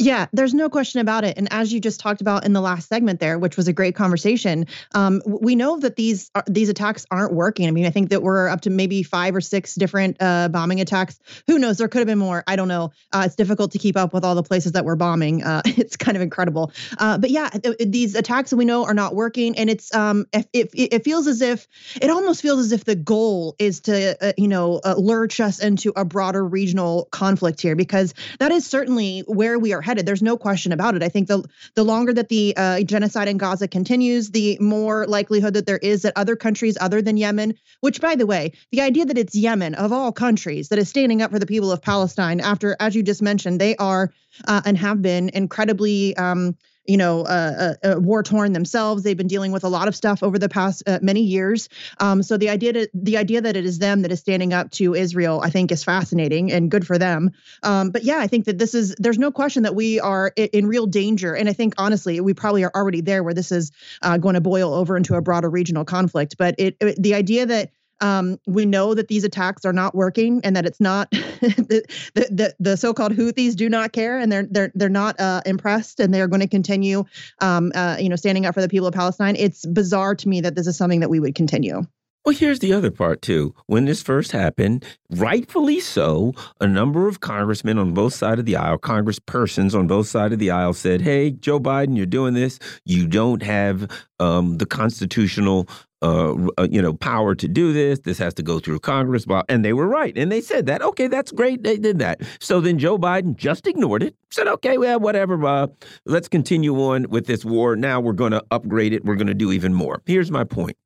Yeah, 0.02 0.28
there's 0.32 0.54
no 0.54 0.70
question 0.70 1.02
about 1.02 1.26
it. 1.26 1.38
And 1.38 1.50
as 1.52 1.74
you 1.74 1.82
just 1.82 2.00
talked 2.00 2.22
about 2.22 2.46
in 2.46 2.54
the 2.54 2.62
last 2.62 2.88
segment 2.88 3.20
there, 3.20 3.38
which 3.38 3.58
was 3.58 3.68
a 3.68 3.74
great 3.74 3.96
conversation, 3.96 4.66
um, 4.96 5.22
we 5.26 5.56
know 5.56 5.78
that 5.78 5.98
these 5.98 6.32
are, 6.36 6.44
these 6.48 6.70
attacks 6.70 7.06
aren't 7.12 7.34
working. 7.34 7.68
I 7.68 7.72
mean, 7.72 7.86
I 7.86 7.90
think 7.90 8.12
that 8.12 8.24
we're 8.24 8.48
up 8.48 8.62
to 8.62 8.70
maybe 8.70 9.04
five 9.04 9.36
or 9.36 9.42
six 9.42 9.76
different 9.76 10.16
uh, 10.22 10.48
bombing 10.48 10.80
attacks. 10.80 11.20
Who 11.48 11.60
knows? 11.60 11.80
There 11.80 11.90
could 11.90 12.00
have 12.00 12.08
been 12.08 12.18
more. 12.18 12.46
I 12.48 12.56
don't 12.56 12.70
know. 12.70 12.94
Uh, 13.12 13.24
it's 13.26 13.36
difficult 13.36 13.74
to 13.74 13.78
keep 13.78 13.98
up 13.98 14.14
with 14.14 14.24
all 14.24 14.36
the 14.36 14.44
places 14.44 14.72
that 14.72 14.86
we're 14.86 14.96
bombing. 14.96 15.44
Uh, 15.44 15.64
it's 15.66 15.98
kind 15.98 16.16
of 16.16 16.24
incredible. 16.24 16.72
Uh, 16.98 17.18
but 17.18 17.30
yeah, 17.30 17.50
these 17.86 18.16
attacks 18.16 18.54
we 18.54 18.64
know 18.64 18.86
are 18.86 18.94
not 18.94 19.16
working, 19.16 19.58
and 19.58 19.70
it's 19.70 19.94
um, 19.94 20.28
it, 20.32 20.48
it, 20.54 20.70
it 20.74 21.04
feels 21.04 21.28
as 21.28 21.42
if 21.42 21.68
it 22.02 22.10
almost 22.10 22.42
feels 22.42 22.62
as 22.62 22.72
if 22.72 22.86
the 22.86 22.96
goal 22.96 23.54
is 23.60 23.82
to 23.82 24.18
uh, 24.26 24.32
you 24.38 24.48
know 24.48 24.80
uh, 24.82 24.96
lurch 24.98 25.42
us 25.42 25.60
into 25.60 25.92
a 25.98 26.06
broader 26.06 26.46
regional 26.46 27.10
conflict 27.12 27.60
here, 27.60 27.76
because 27.76 28.14
that 28.40 28.54
is 28.54 28.66
certainly 28.66 29.26
where 29.28 29.60
we 29.60 29.74
are 29.74 29.89
headed. 29.90 30.06
There's 30.06 30.22
no 30.22 30.38
question 30.38 30.72
about 30.72 30.96
it. 30.96 31.04
I 31.04 31.10
think 31.10 31.28
the 31.28 31.44
the 31.76 31.84
longer 31.84 32.14
that 32.14 32.30
the 32.30 32.54
uh, 32.56 32.82
genocide 32.84 33.28
in 33.28 33.38
Gaza 33.38 33.68
continues, 33.68 34.30
the 34.30 34.58
more 34.60 35.08
likelihood 35.08 35.56
that 35.56 35.66
there 35.66 35.80
is 35.80 36.04
that 36.04 36.14
other 36.16 36.36
countries 36.36 36.78
other 36.80 37.02
than 37.02 37.18
Yemen, 37.18 37.56
which 37.82 38.00
by 38.00 38.16
the 38.16 38.28
way, 38.28 38.52
the 38.72 38.82
idea 38.82 39.06
that 39.06 39.18
it's 39.18 39.36
Yemen 39.36 39.74
of 39.76 39.92
all 39.92 40.12
countries 40.12 40.70
that 40.70 40.80
is 40.80 40.90
standing 40.90 41.22
up 41.22 41.32
for 41.32 41.40
the 41.40 41.48
people 41.48 41.72
of 41.72 41.82
Palestine 41.82 42.40
after, 42.40 42.78
as 42.80 42.96
you 42.96 43.02
just 43.02 43.22
mentioned, 43.22 43.60
they 43.60 43.76
are 43.78 44.14
uh, 44.48 44.62
and 44.66 44.78
have 44.78 45.02
been 45.02 45.30
incredibly 45.34 46.16
um, 46.18 46.56
you 46.90 46.98
know, 46.98 47.22
uh, 47.22 47.76
uh, 47.84 47.88
uh, 47.88 48.00
war 48.00 48.24
torn 48.24 48.52
themselves. 48.52 49.04
They've 49.04 49.16
been 49.16 49.28
dealing 49.28 49.52
with 49.52 49.64
a 49.64 49.70
lot 49.70 49.88
of 49.88 49.96
stuff 49.96 50.24
over 50.24 50.40
the 50.40 50.50
past 50.50 50.82
uh, 50.88 50.98
many 51.04 51.22
years. 51.22 51.70
Um, 52.00 52.24
so 52.24 52.36
the 52.36 52.50
idea 52.50 52.74
to, 52.74 52.90
the 52.96 53.18
idea 53.18 53.42
that 53.42 53.56
it 53.56 53.64
is 53.64 53.78
them 53.78 54.02
that 54.02 54.12
is 54.12 54.20
standing 54.20 54.54
up 54.54 54.72
to 54.72 54.96
Israel, 54.96 55.40
I 55.44 55.52
think, 55.52 55.72
is 55.72 55.84
fascinating 55.84 56.52
and 56.52 56.72
good 56.72 56.88
for 56.88 56.98
them. 56.98 57.32
Um, 57.62 57.92
but 57.92 58.04
yeah, 58.04 58.18
I 58.18 58.26
think 58.26 58.46
that 58.46 58.58
this 58.58 58.74
is 58.74 58.96
there's 58.98 59.20
no 59.20 59.32
question 59.32 59.64
that 59.64 59.76
we 59.76 60.00
are 60.00 60.34
in, 60.36 60.66
real 60.66 60.88
danger, 60.88 61.36
and 61.36 61.48
I 61.48 61.54
think 61.54 61.76
honestly, 61.78 62.20
we 62.22 62.34
probably 62.34 62.64
are 62.64 62.72
already 62.76 63.02
there 63.02 63.24
where 63.24 63.34
this 63.34 63.52
is 63.52 63.72
uh, 64.02 64.18
going 64.18 64.36
to 64.36 64.42
boil 64.42 64.74
over 64.74 64.98
into 64.98 65.16
a 65.16 65.22
broader 65.22 65.50
regional 65.50 65.86
conflict. 65.86 66.38
But 66.38 66.56
it, 66.58 66.76
it 66.80 67.02
the 67.02 67.14
idea 67.14 67.46
that 67.46 67.72
um, 68.02 68.40
we 68.48 68.66
know 68.66 68.94
that 68.94 69.08
these 69.08 69.24
attacks 69.24 69.66
are 69.66 69.74
not 69.74 69.96
working 69.96 70.42
and 70.44 70.56
that 70.56 70.66
it's 70.66 70.80
not 70.80 71.10
the, 71.12 71.84
the, 72.14 72.56
the 72.60 72.78
so-called 72.78 73.14
Houthis 73.14 73.56
do 73.56 73.70
not 73.70 73.92
care 73.92 74.18
and 74.18 74.32
they're 74.32 74.48
they're 74.50 74.72
they're 74.76 74.90
not 74.90 75.20
uh, 75.20 75.42
impressed 75.46 76.00
and 76.00 76.14
they're 76.14 76.28
going 76.28 76.42
to 76.42 76.48
continue 76.48 77.04
um, 77.40 77.72
uh, 77.76 77.98
you 78.00 78.10
know 78.10 78.16
standing 78.16 78.46
up 78.46 78.54
for 78.54 78.62
the 78.62 78.70
people 78.70 78.88
of 78.88 78.94
Palestine. 78.94 79.36
It's 79.38 79.66
bizarre 79.66 80.16
to 80.16 80.30
me 80.30 80.42
that 80.42 80.56
this 80.56 80.68
is 80.68 80.78
something 80.78 81.00
that 81.02 81.10
we 81.10 81.20
would 81.20 81.36
continue. 81.36 81.84
Well, 82.26 82.36
here's 82.36 82.60
the 82.60 82.74
other 82.74 82.92
part, 82.92 83.22
too. 83.22 83.56
When 83.66 83.86
this 83.86 84.04
first 84.04 84.34
happened, 84.34 84.86
rightfully 85.10 85.80
so, 85.80 86.34
a 86.60 86.68
number 86.68 87.08
of 87.08 87.22
congressmen 87.22 87.80
on 87.80 87.94
both 87.94 88.14
sides 88.14 88.40
of 88.40 88.46
the 88.46 88.58
aisle, 88.58 88.78
congresspersons 88.78 89.74
on 89.74 89.88
both 89.88 90.08
sides 90.08 90.34
of 90.34 90.40
the 90.40 90.52
aisle 90.52 90.74
said, 90.74 91.02
hey, 91.02 91.32
Joe 91.32 91.60
Biden, 91.60 91.96
you're 91.96 92.06
doing 92.06 92.34
this. 92.34 92.60
You 92.84 93.08
don't 93.08 93.42
have 93.42 93.90
um, 94.20 94.58
the 94.58 94.66
constitutional 94.66 95.68
uh, 96.02 96.34
uh, 96.58 96.68
you 96.70 96.82
know, 96.82 96.94
power 96.94 97.36
to 97.36 97.48
do 97.48 97.74
this. 97.74 98.00
This 98.00 98.18
has 98.18 98.34
to 98.36 98.44
go 98.44 98.60
through 98.60 98.80
Congress. 98.80 99.26
And 99.48 99.66
they 99.66 99.74
were 99.74 99.88
right. 99.88 100.18
And 100.18 100.32
they 100.32 100.42
said 100.42 100.66
that. 100.68 100.82
Okay, 100.82 101.08
that's 101.08 101.32
great. 101.32 101.64
They 101.64 101.78
did 101.78 102.00
that. 102.00 102.22
So 102.40 102.62
then 102.62 102.80
Joe 102.80 102.98
Biden 102.98 103.36
just 103.36 103.68
ignored 103.68 104.04
it. 104.04 104.16
Said, 104.32 104.48
okay, 104.48 104.78
well, 104.78 105.00
whatever. 105.00 105.44
Uh, 105.46 105.68
let's 106.06 106.28
continue 106.28 106.76
on 106.82 107.10
with 107.10 107.26
this 107.26 107.44
war. 107.44 107.76
Now 107.76 108.00
we're 108.00 108.14
going 108.14 108.32
to 108.32 108.44
upgrade 108.52 108.94
it. 108.94 109.06
We're 109.06 109.16
going 109.16 109.28
to 109.28 109.34
do 109.34 109.52
even 109.52 109.74
more. 109.74 110.02
Here's 110.06 110.32
my 110.32 110.44
point. 110.44 110.78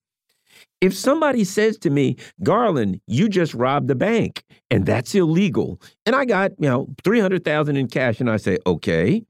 If 0.81 0.93
somebody 0.93 1.45
says 1.45 1.77
to 1.77 1.89
me, 1.89 2.17
Garland, 2.43 2.99
you 3.07 3.29
just 3.29 3.53
robbed 3.53 3.89
a 3.89 3.95
bank 3.95 4.43
and 4.69 4.85
that's 4.85 5.15
illegal, 5.15 5.79
and 6.05 6.13
I 6.13 6.25
got, 6.25 6.51
you 6.59 6.67
know, 6.67 6.87
300,000 7.05 7.77
in 7.77 7.87
cash, 7.87 8.19
and 8.19 8.29
I 8.29 8.35
say, 8.35 8.57
okay, 8.67 9.23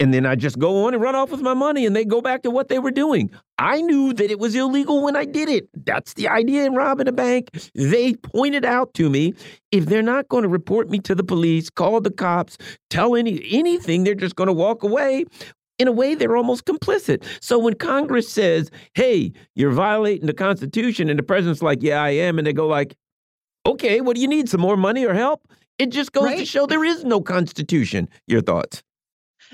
and 0.00 0.12
then 0.12 0.26
I 0.26 0.34
just 0.34 0.58
go 0.58 0.84
on 0.86 0.94
and 0.94 1.02
run 1.02 1.14
off 1.14 1.30
with 1.30 1.40
my 1.40 1.54
money 1.54 1.86
and 1.86 1.94
they 1.94 2.04
go 2.04 2.20
back 2.20 2.42
to 2.42 2.50
what 2.50 2.68
they 2.68 2.78
were 2.78 2.90
doing. 2.90 3.30
I 3.58 3.80
knew 3.80 4.12
that 4.14 4.30
it 4.30 4.38
was 4.38 4.54
illegal 4.54 5.02
when 5.02 5.14
I 5.14 5.24
did 5.24 5.48
it. 5.48 5.68
That's 5.86 6.14
the 6.14 6.28
idea 6.28 6.64
in 6.64 6.74
robbing 6.74 7.06
a 7.06 7.12
bank. 7.12 7.50
They 7.74 8.14
pointed 8.14 8.64
out 8.64 8.92
to 8.94 9.08
me 9.08 9.34
if 9.70 9.86
they're 9.86 10.02
not 10.02 10.28
going 10.28 10.42
to 10.42 10.48
report 10.48 10.90
me 10.90 10.98
to 11.00 11.14
the 11.14 11.22
police, 11.22 11.70
call 11.70 12.00
the 12.00 12.10
cops, 12.10 12.58
tell 12.90 13.14
any 13.14 13.40
anything, 13.50 14.04
they're 14.04 14.14
just 14.14 14.36
going 14.36 14.48
to 14.48 14.52
walk 14.52 14.82
away. 14.82 15.24
In 15.78 15.88
a 15.88 15.92
way, 15.92 16.14
they're 16.14 16.36
almost 16.36 16.66
complicit. 16.66 17.24
So 17.40 17.58
when 17.58 17.74
Congress 17.74 18.28
says, 18.28 18.70
"Hey, 18.94 19.32
you're 19.56 19.72
violating 19.72 20.26
the 20.26 20.32
Constitution," 20.32 21.08
and 21.08 21.18
the 21.18 21.24
president's 21.24 21.62
like, 21.62 21.82
"Yeah, 21.82 22.00
I 22.00 22.10
am," 22.10 22.38
and 22.38 22.46
they 22.46 22.52
go 22.52 22.68
like, 22.68 22.94
"Okay, 23.66 24.00
what 24.00 24.14
do 24.14 24.22
you 24.22 24.28
need? 24.28 24.48
Some 24.48 24.60
more 24.60 24.76
money 24.76 25.04
or 25.04 25.14
help?" 25.14 25.48
It 25.78 25.86
just 25.86 26.12
goes 26.12 26.24
right. 26.24 26.38
to 26.38 26.44
show 26.44 26.66
there 26.66 26.84
is 26.84 27.04
no 27.04 27.20
Constitution. 27.20 28.08
Your 28.28 28.40
thoughts? 28.40 28.84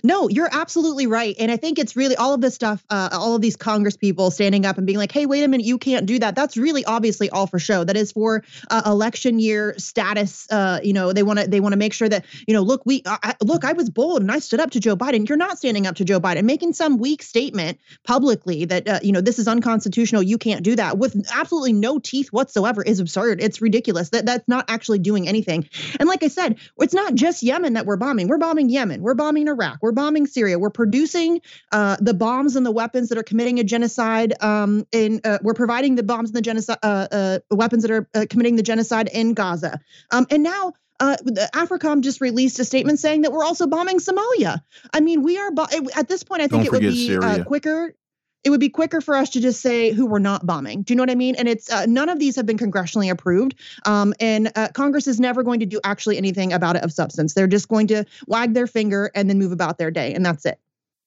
No, 0.02 0.28
you're 0.28 0.48
absolutely 0.50 1.06
right. 1.06 1.34
And 1.38 1.50
I 1.50 1.56
think 1.56 1.78
it's 1.78 1.96
really 1.96 2.16
all 2.16 2.34
of 2.34 2.40
this 2.40 2.54
stuff, 2.54 2.84
uh, 2.90 3.10
all 3.12 3.34
of 3.34 3.42
these 3.42 3.56
Congress 3.56 3.96
people 3.96 4.30
standing 4.30 4.66
up 4.66 4.78
and 4.78 4.86
being 4.86 4.98
like, 4.98 5.12
hey, 5.12 5.26
wait 5.26 5.42
a 5.42 5.48
minute, 5.48 5.66
you 5.66 5.78
can't 5.78 6.06
do 6.06 6.18
that. 6.18 6.34
That's 6.34 6.56
really 6.56 6.84
obviously 6.84 7.30
all 7.30 7.46
for 7.46 7.58
show. 7.58 7.84
That 7.84 7.96
is 7.96 8.12
for 8.12 8.44
uh, 8.70 8.82
election 8.86 9.38
year 9.38 9.74
status. 9.78 10.50
Uh, 10.50 10.80
you 10.82 10.92
know, 10.92 11.12
they 11.12 11.22
want 11.22 11.38
to 11.38 11.46
they 11.46 11.60
want 11.60 11.72
to 11.72 11.78
make 11.78 11.92
sure 11.92 12.08
that, 12.08 12.24
you 12.46 12.54
know, 12.54 12.62
look, 12.62 12.82
we 12.84 13.02
I, 13.06 13.34
look, 13.42 13.64
I 13.64 13.72
was 13.72 13.90
bold 13.90 14.22
and 14.22 14.30
I 14.30 14.38
stood 14.38 14.60
up 14.60 14.70
to 14.72 14.80
Joe 14.80 14.96
Biden. 14.96 15.28
You're 15.28 15.38
not 15.38 15.58
standing 15.58 15.86
up 15.86 15.96
to 15.96 16.04
Joe 16.04 16.20
Biden, 16.20 16.44
making 16.44 16.72
some 16.72 16.98
weak 16.98 17.22
statement 17.22 17.78
publicly 18.04 18.64
that, 18.66 18.88
uh, 18.88 19.00
you 19.02 19.12
know, 19.12 19.20
this 19.20 19.38
is 19.38 19.48
unconstitutional. 19.48 20.22
You 20.22 20.38
can't 20.38 20.62
do 20.62 20.76
that 20.76 20.98
with 20.98 21.16
absolutely 21.32 21.72
no 21.72 21.98
teeth 21.98 22.28
whatsoever 22.28 22.82
is 22.82 23.00
absurd. 23.00 23.40
It's 23.40 23.60
ridiculous. 23.60 24.10
That 24.10 24.26
That's 24.26 24.48
not 24.48 24.64
actually 24.68 24.98
doing 25.00 25.28
anything. 25.28 25.68
And 25.98 26.08
like 26.08 26.22
I 26.22 26.28
said, 26.28 26.58
it's 26.78 26.94
not 26.94 27.14
just 27.14 27.42
Yemen 27.42 27.74
that 27.74 27.86
we're 27.86 27.96
bombing. 27.96 28.28
We're 28.28 28.38
bombing 28.38 28.68
Yemen. 28.68 29.02
We're 29.02 29.14
bombing 29.14 29.48
Iraq. 29.48 29.78
We're 29.82 29.89
bombing 29.92 30.26
Syria. 30.26 30.58
We're 30.58 30.70
producing 30.70 31.40
uh, 31.72 31.96
the 32.00 32.14
bombs 32.14 32.56
and 32.56 32.64
the 32.64 32.70
weapons 32.70 33.08
that 33.08 33.18
are 33.18 33.22
committing 33.22 33.58
a 33.58 33.64
genocide. 33.64 34.34
Um, 34.40 34.86
in 34.92 35.20
uh, 35.24 35.38
we're 35.42 35.54
providing 35.54 35.94
the 35.94 36.02
bombs 36.02 36.30
and 36.30 36.36
the 36.36 36.42
genocide 36.42 36.78
uh, 36.82 37.06
uh 37.10 37.38
weapons 37.50 37.82
that 37.82 37.90
are 37.90 38.08
uh, 38.14 38.26
committing 38.28 38.56
the 38.56 38.62
genocide 38.62 39.08
in 39.12 39.34
Gaza. 39.34 39.80
Um, 40.10 40.26
and 40.30 40.42
now 40.42 40.74
uh, 41.00 41.16
AFRICOM 41.54 42.02
just 42.02 42.20
released 42.20 42.58
a 42.58 42.64
statement 42.64 42.98
saying 42.98 43.22
that 43.22 43.32
we're 43.32 43.44
also 43.44 43.66
bombing 43.66 43.98
Somalia. 43.98 44.60
I 44.92 45.00
mean, 45.00 45.22
we 45.22 45.38
are 45.38 45.50
at 45.96 46.08
this 46.08 46.22
point. 46.22 46.42
I 46.42 46.48
think 46.48 46.64
Don't 46.64 46.66
it 46.66 46.72
would 46.72 46.92
be 46.92 47.16
uh, 47.16 47.44
quicker. 47.44 47.94
It 48.42 48.50
would 48.50 48.60
be 48.60 48.68
quicker 48.70 49.00
for 49.00 49.16
us 49.16 49.30
to 49.30 49.40
just 49.40 49.60
say 49.60 49.92
who 49.92 50.06
we're 50.06 50.18
not 50.18 50.46
bombing. 50.46 50.82
Do 50.82 50.92
you 50.92 50.96
know 50.96 51.02
what 51.02 51.10
I 51.10 51.14
mean? 51.14 51.34
And 51.34 51.46
it's 51.46 51.70
uh, 51.70 51.86
none 51.86 52.08
of 52.08 52.18
these 52.18 52.36
have 52.36 52.46
been 52.46 52.58
congressionally 52.58 53.10
approved, 53.10 53.54
um, 53.84 54.14
and 54.18 54.50
uh, 54.56 54.68
Congress 54.68 55.06
is 55.06 55.20
never 55.20 55.42
going 55.42 55.60
to 55.60 55.66
do 55.66 55.80
actually 55.84 56.16
anything 56.16 56.52
about 56.52 56.76
it 56.76 56.82
of 56.82 56.92
substance. 56.92 57.34
They're 57.34 57.46
just 57.46 57.68
going 57.68 57.86
to 57.88 58.04
wag 58.26 58.54
their 58.54 58.66
finger 58.66 59.10
and 59.14 59.28
then 59.28 59.38
move 59.38 59.52
about 59.52 59.78
their 59.78 59.90
day, 59.90 60.14
and 60.14 60.24
that's 60.24 60.46
it. 60.46 60.58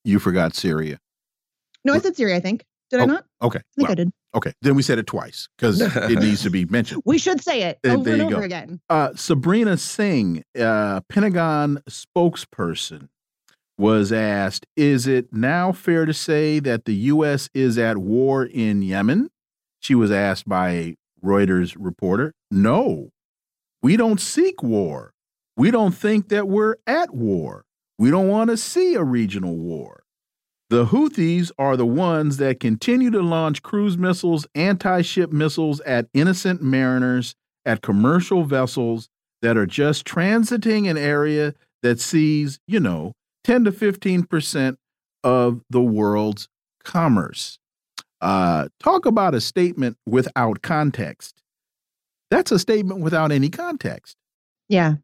You 0.04 0.20
forgot 0.20 0.56
Syria. 0.56 1.00
No, 1.86 1.94
I 1.94 2.00
said 2.00 2.16
Syria. 2.16 2.36
I 2.36 2.40
think. 2.40 2.66
Did 2.90 3.00
oh, 3.00 3.04
I 3.04 3.06
not? 3.08 3.26
Okay. 3.42 3.58
I 3.58 3.74
think 3.76 3.88
well, 3.88 3.92
I 3.92 3.96
did. 3.96 4.12
Okay. 4.36 4.54
Then 4.62 4.76
we 4.76 4.84
said 4.84 5.00
it 5.00 5.08
twice 5.08 5.50
because 5.58 5.82
it 5.82 6.20
needs 6.20 6.44
to 6.44 6.52
be 6.52 6.66
mentioned. 6.70 7.02
We 7.06 7.18
should 7.18 7.42
say 7.42 7.64
it 7.64 7.80
over 7.84 8.12
and, 8.12 8.22
and 8.22 8.22
over 8.22 8.42
go. 8.42 8.46
again. 8.46 8.82
Uh, 8.90 9.10
Sabrina 9.16 9.78
Singh, 9.78 10.44
uh, 10.60 11.02
Pentagon 11.10 11.82
spokesperson, 11.90 13.10
was 13.78 14.12
asked 14.12 14.66
Is 14.76 15.08
it 15.08 15.34
now 15.34 15.72
fair 15.72 16.06
to 16.06 16.14
say 16.14 16.60
that 16.60 16.86
the 16.86 16.96
U.S. 16.96 17.50
is 17.54 17.78
at 17.78 17.98
war 17.98 18.46
in 18.46 18.82
Yemen? 18.82 19.30
She 19.80 19.96
was 19.96 20.12
asked 20.12 20.48
by 20.48 20.70
a 20.70 20.96
Reuters 21.24 21.76
reporter. 21.78 22.34
No, 22.52 23.10
we 23.82 23.98
don't 23.98 24.20
seek 24.20 24.62
war. 24.62 25.12
We 25.56 25.72
don't 25.72 25.94
think 25.94 26.30
that 26.30 26.48
we're 26.48 26.76
at 26.88 27.14
war. 27.14 27.66
We 27.98 28.10
don't 28.10 28.28
want 28.28 28.50
to 28.50 28.58
see 28.58 28.96
a 28.96 29.04
regional 29.04 29.56
war. 29.56 30.04
The 30.70 30.88
Houthis 30.88 31.52
are 31.60 31.78
the 31.78 31.86
ones 31.86 32.38
that 32.38 32.60
continue 32.60 33.12
to 33.12 33.22
launch 33.22 33.62
cruise 33.62 33.98
missiles, 33.98 34.48
anti 34.56 35.02
ship 35.02 35.32
missiles 35.32 35.80
at 35.82 36.08
innocent 36.14 36.62
mariners, 36.62 37.36
at 37.66 37.82
commercial 37.82 38.44
vessels 38.44 39.10
that 39.42 39.58
are 39.58 39.66
just 39.66 40.06
transiting 40.06 40.90
an 40.90 40.98
area 40.98 41.54
that 41.84 42.00
sees, 42.00 42.60
you 42.66 42.80
know, 42.80 43.14
10 43.44 43.66
to 43.66 43.72
15% 43.72 44.78
of 45.24 45.62
the 45.70 45.82
world's 45.82 46.48
commerce. 46.84 47.60
Uh, 48.22 48.70
talk 48.80 49.06
about 49.06 49.36
a 49.36 49.42
statement 49.42 49.98
without 50.06 50.62
context. 50.62 51.42
That's 52.32 52.52
a 52.52 52.60
statement 52.60 53.02
without 53.02 53.32
any 53.32 53.50
context. 53.50 54.16
Yeah, 54.70 54.96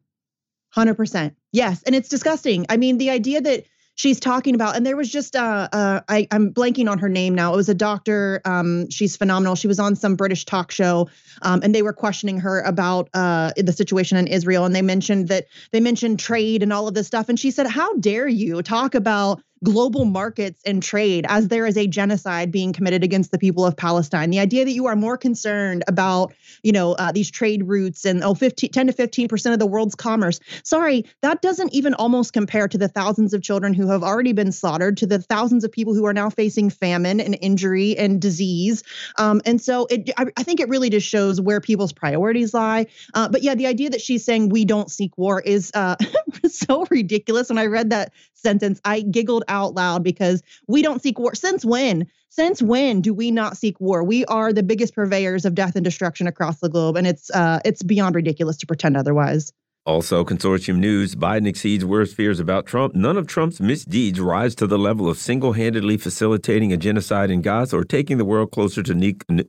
100%. 0.74 1.34
Yes. 1.52 1.82
And 1.84 1.94
it's 1.94 2.08
disgusting. 2.08 2.66
I 2.68 2.76
mean, 2.76 2.98
the 2.98 3.10
idea 3.10 3.40
that 3.40 3.64
she's 4.00 4.18
talking 4.18 4.54
about 4.54 4.76
and 4.76 4.86
there 4.86 4.96
was 4.96 5.10
just 5.10 5.36
uh, 5.36 5.68
uh 5.72 6.00
I, 6.08 6.26
i'm 6.30 6.54
blanking 6.54 6.90
on 6.90 6.98
her 6.98 7.08
name 7.08 7.34
now. 7.34 7.52
It 7.52 7.56
was 7.56 7.68
a 7.68 7.74
doctor 7.74 8.40
um 8.46 8.88
she's 8.88 9.14
phenomenal. 9.14 9.54
She 9.56 9.68
was 9.68 9.78
on 9.78 9.94
some 9.94 10.16
british 10.16 10.46
talk 10.46 10.70
show 10.70 11.08
um 11.42 11.60
and 11.62 11.74
they 11.74 11.82
were 11.82 11.92
questioning 11.92 12.40
her 12.40 12.62
about 12.62 13.10
uh 13.12 13.52
the 13.58 13.74
situation 13.74 14.16
in 14.16 14.26
israel 14.26 14.64
and 14.64 14.74
they 14.74 14.82
mentioned 14.82 15.28
that 15.28 15.46
they 15.72 15.80
mentioned 15.80 16.18
trade 16.18 16.62
and 16.62 16.72
all 16.72 16.88
of 16.88 16.94
this 16.94 17.06
stuff 17.06 17.28
and 17.28 17.38
she 17.38 17.50
said 17.50 17.66
how 17.66 17.94
dare 17.96 18.26
you 18.26 18.62
talk 18.62 18.94
about 18.94 19.42
global 19.62 20.04
markets 20.04 20.62
and 20.64 20.82
trade 20.82 21.26
as 21.28 21.48
there 21.48 21.66
is 21.66 21.76
a 21.76 21.86
genocide 21.86 22.50
being 22.50 22.72
committed 22.72 23.04
against 23.04 23.30
the 23.30 23.38
people 23.38 23.64
of 23.64 23.76
Palestine. 23.76 24.30
The 24.30 24.38
idea 24.38 24.64
that 24.64 24.72
you 24.72 24.86
are 24.86 24.96
more 24.96 25.18
concerned 25.18 25.84
about, 25.86 26.32
you 26.62 26.72
know, 26.72 26.92
uh, 26.92 27.12
these 27.12 27.30
trade 27.30 27.64
routes 27.64 28.04
and 28.04 28.24
oh, 28.24 28.34
15, 28.34 28.70
10 28.70 28.86
to 28.86 28.92
15% 28.92 29.52
of 29.52 29.58
the 29.58 29.66
world's 29.66 29.94
commerce. 29.94 30.40
Sorry, 30.62 31.04
that 31.20 31.42
doesn't 31.42 31.74
even 31.74 31.94
almost 31.94 32.32
compare 32.32 32.68
to 32.68 32.78
the 32.78 32.88
thousands 32.88 33.34
of 33.34 33.42
children 33.42 33.74
who 33.74 33.88
have 33.88 34.02
already 34.02 34.32
been 34.32 34.52
slaughtered, 34.52 34.96
to 34.98 35.06
the 35.06 35.20
thousands 35.20 35.64
of 35.64 35.70
people 35.70 35.94
who 35.94 36.06
are 36.06 36.14
now 36.14 36.30
facing 36.30 36.70
famine 36.70 37.20
and 37.20 37.36
injury 37.40 37.96
and 37.98 38.20
disease. 38.20 38.82
Um, 39.18 39.42
and 39.44 39.60
so 39.60 39.86
it, 39.90 40.10
I, 40.16 40.26
I, 40.36 40.42
think 40.42 40.60
it 40.60 40.68
really 40.68 40.90
just 40.90 41.06
shows 41.06 41.40
where 41.40 41.60
people's 41.60 41.92
priorities 41.92 42.54
lie. 42.54 42.86
Uh, 43.14 43.28
but 43.28 43.42
yeah, 43.42 43.54
the 43.54 43.66
idea 43.66 43.90
that 43.90 44.00
she's 44.00 44.24
saying 44.24 44.48
we 44.48 44.64
don't 44.64 44.90
seek 44.90 45.16
war 45.18 45.40
is 45.40 45.70
uh, 45.74 45.96
so 46.48 46.86
ridiculous. 46.90 47.48
When 47.48 47.58
I 47.58 47.66
read 47.66 47.90
that 47.90 48.12
sentence, 48.34 48.80
I 48.84 49.02
giggled 49.02 49.44
out 49.50 49.74
loud 49.74 50.02
because 50.02 50.42
we 50.66 50.80
don't 50.80 51.02
seek 51.02 51.18
war. 51.18 51.34
Since 51.34 51.64
when? 51.64 52.06
Since 52.30 52.62
when 52.62 53.00
do 53.00 53.12
we 53.12 53.30
not 53.30 53.56
seek 53.56 53.78
war? 53.80 54.04
We 54.04 54.24
are 54.26 54.52
the 54.52 54.62
biggest 54.62 54.94
purveyors 54.94 55.44
of 55.44 55.54
death 55.54 55.74
and 55.76 55.84
destruction 55.84 56.26
across 56.26 56.60
the 56.60 56.68
globe, 56.68 56.96
and 56.96 57.06
it's 57.06 57.30
uh, 57.30 57.60
it's 57.64 57.82
beyond 57.82 58.14
ridiculous 58.14 58.56
to 58.58 58.66
pretend 58.66 58.96
otherwise. 58.96 59.52
Also, 59.86 60.24
Consortium 60.24 60.76
News 60.76 61.14
Biden 61.14 61.48
exceeds 61.48 61.84
worst 61.84 62.14
fears 62.14 62.38
about 62.38 62.66
Trump. 62.66 62.94
None 62.94 63.16
of 63.16 63.26
Trump's 63.26 63.60
misdeeds 63.60 64.20
rise 64.20 64.54
to 64.56 64.66
the 64.66 64.78
level 64.78 65.08
of 65.08 65.16
single 65.16 65.54
handedly 65.54 65.96
facilitating 65.96 66.70
a 66.72 66.76
genocide 66.76 67.30
in 67.30 67.40
Gaza 67.40 67.78
or 67.78 67.84
taking 67.84 68.18
the 68.18 68.26
world 68.26 68.52
closer 68.52 68.82
to 68.82 68.94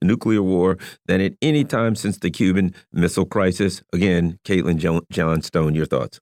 nuclear 0.01 0.41
war 0.41 0.77
than 1.05 1.19
at 1.19 1.33
any 1.41 1.65
time 1.65 1.95
since 1.95 2.17
the 2.17 2.31
Cuban 2.31 2.73
Missile 2.93 3.25
Crisis. 3.25 3.83
Again, 3.91 4.39
Caitlin 4.45 5.03
Johnstone, 5.11 5.75
your 5.75 5.85
thoughts. 5.85 6.21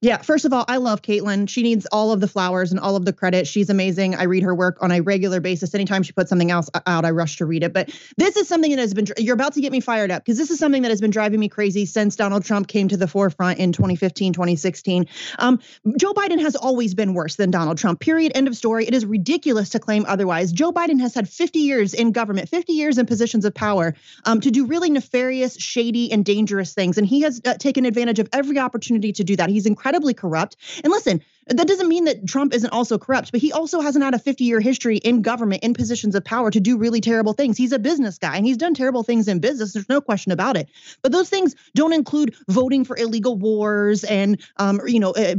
Yeah, 0.00 0.18
first 0.18 0.44
of 0.44 0.52
all, 0.52 0.64
I 0.68 0.76
love 0.76 1.02
Caitlin. 1.02 1.48
She 1.48 1.60
needs 1.62 1.84
all 1.90 2.12
of 2.12 2.20
the 2.20 2.28
flowers 2.28 2.70
and 2.70 2.78
all 2.78 2.94
of 2.94 3.04
the 3.04 3.12
credit. 3.12 3.48
She's 3.48 3.68
amazing. 3.68 4.14
I 4.14 4.24
read 4.24 4.44
her 4.44 4.54
work 4.54 4.78
on 4.80 4.92
a 4.92 5.00
regular 5.00 5.40
basis. 5.40 5.74
Anytime 5.74 6.04
she 6.04 6.12
puts 6.12 6.28
something 6.28 6.52
else 6.52 6.70
out, 6.86 7.04
I 7.04 7.10
rush 7.10 7.38
to 7.38 7.46
read 7.46 7.64
it. 7.64 7.72
But 7.72 7.90
this 8.16 8.36
is 8.36 8.46
something 8.46 8.70
that 8.70 8.78
has 8.78 8.94
been, 8.94 9.06
you're 9.16 9.34
about 9.34 9.54
to 9.54 9.60
get 9.60 9.72
me 9.72 9.80
fired 9.80 10.12
up 10.12 10.24
because 10.24 10.38
this 10.38 10.52
is 10.52 10.58
something 10.60 10.82
that 10.82 10.90
has 10.90 11.00
been 11.00 11.10
driving 11.10 11.40
me 11.40 11.48
crazy 11.48 11.84
since 11.84 12.14
Donald 12.14 12.44
Trump 12.44 12.68
came 12.68 12.86
to 12.86 12.96
the 12.96 13.08
forefront 13.08 13.58
in 13.58 13.72
2015, 13.72 14.34
2016. 14.34 15.06
Um, 15.40 15.58
Joe 15.96 16.12
Biden 16.12 16.40
has 16.42 16.54
always 16.54 16.94
been 16.94 17.12
worse 17.12 17.34
than 17.34 17.50
Donald 17.50 17.78
Trump, 17.78 17.98
period. 17.98 18.30
End 18.36 18.46
of 18.46 18.56
story. 18.56 18.86
It 18.86 18.94
is 18.94 19.04
ridiculous 19.04 19.70
to 19.70 19.80
claim 19.80 20.04
otherwise. 20.06 20.52
Joe 20.52 20.70
Biden 20.70 21.00
has 21.00 21.12
had 21.12 21.28
50 21.28 21.58
years 21.58 21.92
in 21.92 22.12
government, 22.12 22.48
50 22.48 22.72
years 22.72 22.98
in 22.98 23.06
positions 23.06 23.44
of 23.44 23.52
power 23.52 23.96
um, 24.26 24.40
to 24.42 24.52
do 24.52 24.64
really 24.64 24.90
nefarious, 24.90 25.56
shady, 25.56 26.12
and 26.12 26.24
dangerous 26.24 26.72
things. 26.72 26.98
And 26.98 27.06
he 27.06 27.22
has 27.22 27.40
uh, 27.44 27.54
taken 27.54 27.84
advantage 27.84 28.20
of 28.20 28.28
every 28.32 28.60
opportunity 28.60 29.12
to 29.14 29.24
do 29.24 29.34
that. 29.34 29.50
He's 29.50 29.66
incredible 29.66 29.87
incredibly 29.88 30.12
corrupt. 30.12 30.56
And 30.84 30.90
listen, 30.90 31.22
that 31.48 31.66
doesn't 31.66 31.88
mean 31.88 32.04
that 32.04 32.26
Trump 32.26 32.54
isn't 32.54 32.70
also 32.70 32.98
corrupt, 32.98 33.32
but 33.32 33.40
he 33.40 33.52
also 33.52 33.80
hasn't 33.80 34.04
had 34.04 34.14
a 34.14 34.18
50 34.18 34.44
year 34.44 34.60
history 34.60 34.98
in 34.98 35.22
government 35.22 35.62
in 35.62 35.74
positions 35.74 36.14
of 36.14 36.24
power 36.24 36.50
to 36.50 36.60
do 36.60 36.76
really 36.76 37.00
terrible 37.00 37.32
things. 37.32 37.56
He's 37.56 37.72
a 37.72 37.78
business 37.78 38.18
guy 38.18 38.36
and 38.36 38.46
he's 38.46 38.56
done 38.56 38.74
terrible 38.74 39.02
things 39.02 39.28
in 39.28 39.40
business. 39.40 39.72
There's 39.72 39.88
no 39.88 40.00
question 40.00 40.32
about 40.32 40.56
it. 40.56 40.68
But 41.02 41.12
those 41.12 41.28
things 41.28 41.54
don't 41.74 41.92
include 41.92 42.34
voting 42.48 42.84
for 42.84 42.96
illegal 42.96 43.36
wars 43.36 44.04
and, 44.04 44.40
um, 44.58 44.80
you 44.86 45.00
know, 45.00 45.10
uh, 45.12 45.34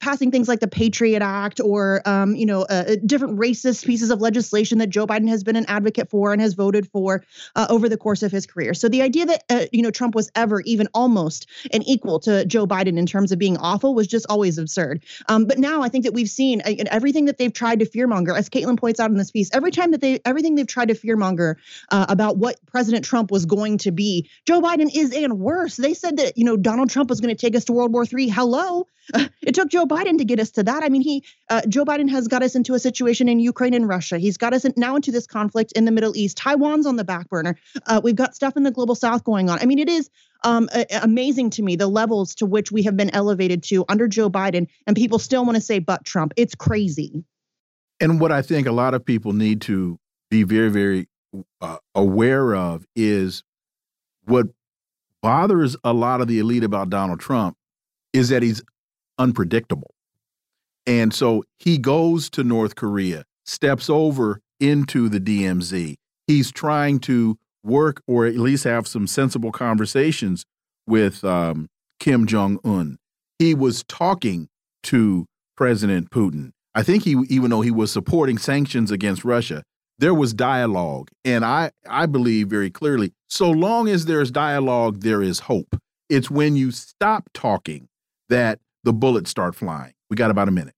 passing 0.00 0.30
things 0.30 0.48
like 0.48 0.60
the 0.60 0.68
Patriot 0.68 1.22
Act 1.22 1.60
or, 1.60 2.02
um, 2.06 2.34
you 2.34 2.46
know, 2.46 2.62
uh, 2.62 2.80
uh, 2.88 2.96
different 3.04 3.38
racist 3.38 3.84
pieces 3.84 4.10
of 4.10 4.20
legislation 4.20 4.78
that 4.78 4.88
Joe 4.88 5.06
Biden 5.06 5.28
has 5.28 5.44
been 5.44 5.56
an 5.56 5.66
advocate 5.68 6.08
for 6.08 6.32
and 6.32 6.40
has 6.40 6.54
voted 6.54 6.88
for 6.90 7.24
uh, 7.56 7.66
over 7.68 7.88
the 7.88 7.96
course 7.96 8.22
of 8.22 8.32
his 8.32 8.46
career. 8.46 8.74
So 8.74 8.88
the 8.88 9.02
idea 9.02 9.26
that, 9.26 9.44
uh, 9.50 9.66
you 9.72 9.82
know, 9.82 9.90
Trump 9.90 10.14
was 10.14 10.30
ever 10.34 10.60
even 10.62 10.88
almost 10.94 11.46
an 11.72 11.82
equal 11.82 12.18
to 12.20 12.44
Joe 12.46 12.66
Biden 12.66 12.98
in 12.98 13.06
terms 13.06 13.32
of 13.32 13.38
being 13.38 13.56
awful 13.58 13.94
was 13.94 14.06
just 14.06 14.26
always 14.28 14.58
absurd. 14.58 15.02
Um, 15.28 15.49
but 15.50 15.58
now 15.58 15.82
I 15.82 15.88
think 15.88 16.04
that 16.04 16.14
we've 16.14 16.28
seen 16.28 16.60
uh, 16.60 16.74
everything 16.92 17.24
that 17.24 17.36
they've 17.36 17.52
tried 17.52 17.80
to 17.80 17.84
fearmonger, 17.84 18.38
as 18.38 18.48
Caitlin 18.48 18.78
points 18.78 19.00
out 19.00 19.10
in 19.10 19.16
this 19.16 19.32
piece, 19.32 19.50
every 19.52 19.72
time 19.72 19.90
that 19.90 20.00
they, 20.00 20.20
everything 20.24 20.54
they've 20.54 20.64
tried 20.64 20.90
to 20.90 20.94
fearmonger 20.94 21.56
uh, 21.88 22.06
about 22.08 22.36
what 22.36 22.64
President 22.66 23.04
Trump 23.04 23.32
was 23.32 23.46
going 23.46 23.78
to 23.78 23.90
be, 23.90 24.30
Joe 24.46 24.60
Biden 24.60 24.88
is 24.94 25.12
and 25.12 25.40
worse. 25.40 25.74
They 25.74 25.92
said 25.92 26.18
that, 26.18 26.38
you 26.38 26.44
know, 26.44 26.56
Donald 26.56 26.90
Trump 26.90 27.10
was 27.10 27.20
going 27.20 27.34
to 27.34 27.40
take 27.40 27.56
us 27.56 27.64
to 27.64 27.72
World 27.72 27.92
War 27.92 28.04
III. 28.04 28.28
Hello. 28.28 28.86
It 29.42 29.54
took 29.54 29.70
Joe 29.70 29.86
Biden 29.86 30.18
to 30.18 30.24
get 30.24 30.38
us 30.38 30.50
to 30.52 30.62
that. 30.62 30.84
I 30.84 30.88
mean, 30.88 31.00
he, 31.00 31.24
uh, 31.48 31.62
Joe 31.66 31.84
Biden 31.84 32.08
has 32.10 32.28
got 32.28 32.42
us 32.42 32.54
into 32.54 32.74
a 32.74 32.78
situation 32.78 33.28
in 33.28 33.40
Ukraine 33.40 33.74
and 33.74 33.88
Russia. 33.88 34.18
He's 34.18 34.36
got 34.36 34.52
us 34.52 34.64
in, 34.64 34.74
now 34.76 34.94
into 34.94 35.10
this 35.10 35.26
conflict 35.26 35.72
in 35.72 35.84
the 35.84 35.90
Middle 35.90 36.16
East. 36.16 36.36
Taiwan's 36.36 36.86
on 36.86 36.94
the 36.94 37.02
back 37.02 37.28
burner. 37.28 37.56
Uh, 37.86 38.00
we've 38.04 38.14
got 38.14 38.36
stuff 38.36 38.56
in 38.56 38.62
the 38.62 38.70
global 38.70 38.94
south 38.94 39.24
going 39.24 39.50
on. 39.50 39.58
I 39.58 39.64
mean, 39.64 39.80
it 39.80 39.88
is 39.88 40.10
um, 40.42 40.68
amazing 41.02 41.50
to 41.50 41.62
me 41.62 41.76
the 41.76 41.86
levels 41.86 42.34
to 42.36 42.46
which 42.46 42.72
we 42.72 42.82
have 42.82 42.96
been 42.96 43.10
elevated 43.10 43.62
to 43.64 43.84
under 43.88 44.08
Joe 44.08 44.30
Biden, 44.30 44.66
and 44.86 44.96
people 44.96 45.18
still 45.18 45.44
want 45.44 45.56
to 45.56 45.60
say 45.60 45.78
but 45.78 46.04
Trump. 46.04 46.32
It's 46.36 46.54
crazy. 46.54 47.24
And 48.00 48.20
what 48.20 48.32
I 48.32 48.42
think 48.42 48.66
a 48.66 48.72
lot 48.72 48.94
of 48.94 49.04
people 49.04 49.32
need 49.32 49.60
to 49.62 49.98
be 50.30 50.42
very, 50.42 50.70
very 50.70 51.08
uh, 51.60 51.76
aware 51.94 52.54
of 52.54 52.86
is 52.96 53.42
what 54.24 54.46
bothers 55.22 55.76
a 55.84 55.92
lot 55.92 56.20
of 56.20 56.28
the 56.28 56.38
elite 56.38 56.64
about 56.64 56.90
Donald 56.90 57.20
Trump 57.20 57.56
is 58.12 58.30
that 58.30 58.42
he's 58.42 58.62
unpredictable. 59.18 59.94
And 60.86 61.12
so 61.12 61.44
he 61.58 61.78
goes 61.78 62.30
to 62.30 62.42
North 62.42 62.74
Korea, 62.74 63.24
steps 63.44 63.90
over 63.90 64.40
into 64.58 65.08
the 65.08 65.20
DMZ. 65.20 65.96
He's 66.26 66.50
trying 66.50 67.00
to 67.00 67.38
work 67.62 68.02
or 68.06 68.26
at 68.26 68.36
least 68.36 68.64
have 68.64 68.86
some 68.86 69.06
sensible 69.06 69.52
conversations 69.52 70.44
with 70.86 71.24
um, 71.24 71.68
Kim 71.98 72.26
Jong 72.26 72.58
Un. 72.64 72.98
He 73.38 73.54
was 73.54 73.84
talking 73.84 74.48
to 74.84 75.26
President 75.56 76.10
Putin. 76.10 76.50
I 76.74 76.82
think 76.82 77.04
he, 77.04 77.16
even 77.28 77.50
though 77.50 77.60
he 77.60 77.70
was 77.70 77.90
supporting 77.92 78.38
sanctions 78.38 78.90
against 78.90 79.24
Russia, 79.24 79.62
there 79.98 80.14
was 80.14 80.32
dialogue. 80.32 81.10
And 81.24 81.44
I, 81.44 81.70
I 81.88 82.06
believe 82.06 82.48
very 82.48 82.70
clearly, 82.70 83.12
so 83.28 83.50
long 83.50 83.88
as 83.88 84.06
there's 84.06 84.30
dialogue, 84.30 85.00
there 85.00 85.22
is 85.22 85.40
hope. 85.40 85.76
It's 86.08 86.30
when 86.30 86.56
you 86.56 86.70
stop 86.70 87.28
talking 87.34 87.88
that 88.28 88.58
the 88.84 88.92
bullets 88.92 89.30
start 89.30 89.54
flying. 89.54 89.92
We 90.08 90.16
got 90.16 90.30
about 90.30 90.48
a 90.48 90.52
minute. 90.52 90.74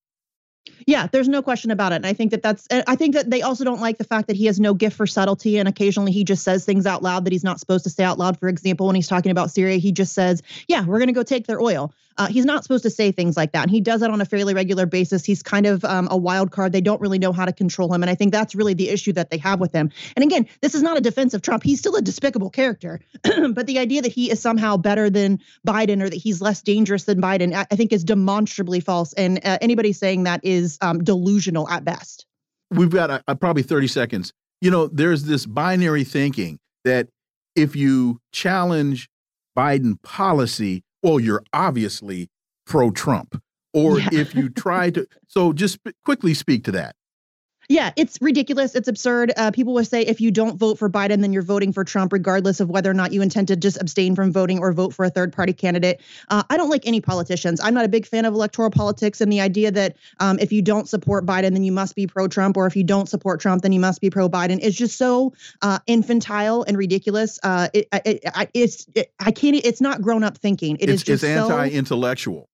Yeah, 0.87 1.07
there's 1.11 1.29
no 1.29 1.43
question 1.43 1.71
about 1.71 1.93
it. 1.93 1.97
And 1.97 2.07
I 2.07 2.13
think 2.13 2.31
that 2.31 2.43
that's, 2.43 2.67
I 2.71 2.97
think 2.97 3.15
that 3.15 3.31
they 3.31 3.43
also 3.43 3.65
don't 3.65 3.81
like 3.81 3.99
the 3.99 4.05
fact 4.05 4.27
that 4.29 4.37
he 4.37 4.47
has 4.47 4.61
no 4.61 4.75
gift 4.75 4.97
for 4.97 5.07
subtlety. 5.07 5.59
And 5.59 5.69
occasionally 5.69 6.13
he 6.13 6.25
just 6.25 6.45
says 6.45 6.65
things 6.65 6.87
out 6.87 7.03
loud 7.03 7.25
that 7.25 7.33
he's 7.33 7.45
not 7.45 7.61
supposed 7.61 7.85
to 7.85 7.91
say 7.91 8.05
out 8.05 8.19
loud. 8.19 8.39
For 8.39 8.49
example, 8.49 8.87
when 8.87 8.97
he's 8.97 9.09
talking 9.09 9.31
about 9.31 9.51
Syria, 9.51 9.79
he 9.79 9.93
just 9.93 10.13
says, 10.13 10.43
Yeah, 10.69 10.85
we're 10.85 10.99
going 10.99 11.09
to 11.09 11.13
go 11.13 11.23
take 11.23 11.47
their 11.47 11.61
oil. 11.61 11.93
Uh, 12.19 12.29
he's 12.29 12.45
not 12.45 12.63
supposed 12.63 12.83
to 12.85 12.91
say 12.91 13.13
things 13.13 13.37
like 13.37 13.53
that. 13.53 13.63
And 13.63 13.71
he 13.71 13.81
does 13.81 14.01
that 14.01 14.11
on 14.11 14.21
a 14.21 14.25
fairly 14.25 14.55
regular 14.55 14.87
basis. 14.87 15.25
He's 15.25 15.43
kind 15.43 15.67
of 15.67 15.85
um, 15.85 16.09
a 16.11 16.17
wild 16.17 16.51
card. 16.51 16.73
They 16.73 16.81
don't 16.81 17.01
really 17.01 17.19
know 17.19 17.33
how 17.33 17.45
to 17.45 17.53
control 17.53 17.93
him. 17.93 18.03
And 18.03 18.11
I 18.11 18.15
think 18.15 18.33
that's 18.33 18.55
really 18.55 18.75
the 18.75 18.89
issue 18.89 19.13
that 19.15 19.31
they 19.31 19.39
have 19.39 19.61
with 19.61 19.73
him. 19.73 19.91
And 20.17 20.25
again, 20.25 20.47
this 20.61 20.75
is 20.75 20.83
not 20.83 20.97
a 20.97 21.01
defense 21.01 21.35
of 21.35 21.43
Trump. 21.43 21.63
He's 21.63 21.79
still 21.79 21.97
a 21.97 22.03
despicable 22.03 22.51
character. 22.51 23.01
but 23.23 23.67
the 23.67 23.79
idea 23.79 24.03
that 24.03 24.13
he 24.13 24.31
is 24.31 24.41
somehow 24.41 24.77
better 24.77 25.11
than 25.11 25.41
Biden 25.67 26.03
or 26.03 26.09
that 26.09 26.17
he's 26.17 26.41
less 26.41 26.63
dangerous 26.63 27.05
than 27.05 27.21
Biden, 27.21 27.55
I, 27.55 27.67
I 27.71 27.77
think 27.77 27.93
is 27.93 28.05
demonstrably 28.05 28.81
false. 28.81 29.13
And 29.15 29.41
uh, 29.45 29.59
anybody 29.61 29.93
saying 29.93 30.25
that 30.25 30.41
is 30.45 30.79
um, 30.81 31.03
delusional 31.03 31.69
at 31.69 31.85
best. 31.85 32.27
We've 32.71 32.91
got 32.91 33.11
uh, 33.11 33.21
uh 33.29 33.35
probably 33.35 33.63
30 33.63 33.89
seconds. 33.89 34.33
You 34.61 34.71
know, 34.71 34.87
there's 34.87 35.25
this 35.25 35.45
binary 35.45 36.05
thinking 36.05 36.59
that 36.85 37.09
if 37.55 37.77
you 37.77 38.21
challenge 38.33 39.09
Biden 39.57 40.01
policy, 40.03 40.83
well, 41.03 41.21
you're 41.21 41.43
obviously 41.53 42.31
pro 42.67 42.91
Trump. 42.91 43.41
Or 43.75 43.99
yeah. 43.99 44.09
if 44.13 44.35
you 44.35 44.51
try 44.51 44.91
to, 44.91 45.07
so 45.29 45.53
just 45.53 45.79
quickly 46.05 46.35
speak 46.35 46.65
to 46.65 46.73
that. 46.73 46.95
Yeah, 47.73 47.91
it's 47.97 48.19
ridiculous. 48.21 48.75
It's 48.75 48.87
absurd. 48.87 49.33
Uh, 49.35 49.51
people 49.51 49.73
will 49.73 49.85
say 49.87 50.03
if 50.03 50.21
you 50.21 50.31
don't 50.31 50.59
vote 50.59 50.79
for 50.79 50.91
Biden, 50.91 51.23
then 51.23 51.33
you're 51.33 51.41
voting 51.41 51.73
for 51.73 51.85
Trump, 51.85 52.13
regardless 52.13 52.61
of 52.61 52.69
whether 52.69 52.91
or 52.91 52.95
not 52.95 53.13
you 53.13 53.23
intend 53.23 53.49
to 53.49 53.57
just 53.57 53.81
abstain 53.81 54.15
from 54.15 54.31
voting 54.31 54.59
or 54.59 54.75
vote 54.75 54.93
for 54.93 55.07
a 55.07 55.11
third 55.11 55.33
party 55.33 55.55
candidate. 55.55 56.03
Uh, 56.29 56.43
I 56.51 56.59
don't 56.59 56.69
like 56.69 56.87
any 56.87 57.01
politicians. 57.01 57.63
I'm 57.65 57.73
not 57.73 57.87
a 57.87 57.89
big 57.89 58.05
fan 58.05 58.27
of 58.27 58.35
electoral 58.35 58.69
politics 58.69 59.23
and 59.23 59.33
the 59.33 59.41
idea 59.41 59.71
that 59.71 59.97
um, 60.21 60.39
if 60.39 60.53
you 60.53 60.61
don't 60.61 60.87
support 60.87 61.25
Biden, 61.25 61.53
then 61.53 61.65
you 61.65 61.73
must 61.73 61.95
be 61.97 62.07
pro 62.07 62.29
Trump, 62.29 62.59
or 62.59 62.67
if 62.67 62.77
you 62.77 62.85
don't 62.85 63.09
support 63.09 63.41
Trump, 63.41 63.63
then 63.63 63.73
you 63.73 63.81
must 63.81 64.03
be 64.03 64.11
pro 64.11 64.29
Biden 64.29 64.59
is 64.59 64.77
just 64.77 64.99
so 64.99 65.33
uh, 65.63 65.79
infantile 65.87 66.65
and 66.65 66.77
ridiculous. 66.77 67.39
Uh, 67.43 67.69
it, 67.73 67.89
it, 68.05 68.23
it, 68.23 68.51
it's 68.53 68.87
it, 68.95 69.15
I 69.19 69.31
can't. 69.31 69.57
It's 69.57 69.81
not 69.81 70.03
grown 70.03 70.25
up 70.25 70.37
thinking. 70.37 70.77
It 70.77 70.91
it's, 70.91 70.93
is 70.93 71.03
just 71.05 71.25
it's 71.25 71.41
anti 71.41 71.71
intellectual. 71.71 72.51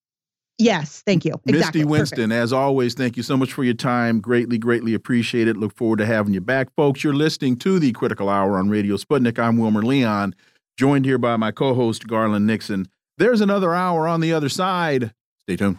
Yes, 0.58 1.02
thank 1.06 1.24
you. 1.24 1.34
Exactly. 1.46 1.80
Misty 1.80 1.84
Winston, 1.84 2.30
Perfect. 2.30 2.42
as 2.42 2.52
always, 2.52 2.94
thank 2.94 3.16
you 3.16 3.22
so 3.22 3.36
much 3.36 3.52
for 3.52 3.62
your 3.62 3.74
time. 3.74 4.20
Greatly, 4.20 4.58
greatly 4.58 4.92
appreciate 4.92 5.46
it. 5.46 5.56
Look 5.56 5.76
forward 5.76 5.98
to 6.00 6.06
having 6.06 6.34
you 6.34 6.40
back. 6.40 6.74
Folks, 6.74 7.04
you're 7.04 7.14
listening 7.14 7.56
to 7.58 7.78
the 7.78 7.92
Critical 7.92 8.28
Hour 8.28 8.58
on 8.58 8.68
Radio 8.68 8.96
Sputnik. 8.96 9.38
I'm 9.38 9.56
Wilmer 9.56 9.82
Leon, 9.82 10.34
joined 10.76 11.04
here 11.04 11.18
by 11.18 11.36
my 11.36 11.52
co 11.52 11.74
host, 11.74 12.08
Garland 12.08 12.46
Nixon. 12.46 12.88
There's 13.18 13.40
another 13.40 13.72
hour 13.74 14.08
on 14.08 14.20
the 14.20 14.32
other 14.32 14.48
side. 14.48 15.12
Stay 15.42 15.56
tuned. 15.56 15.78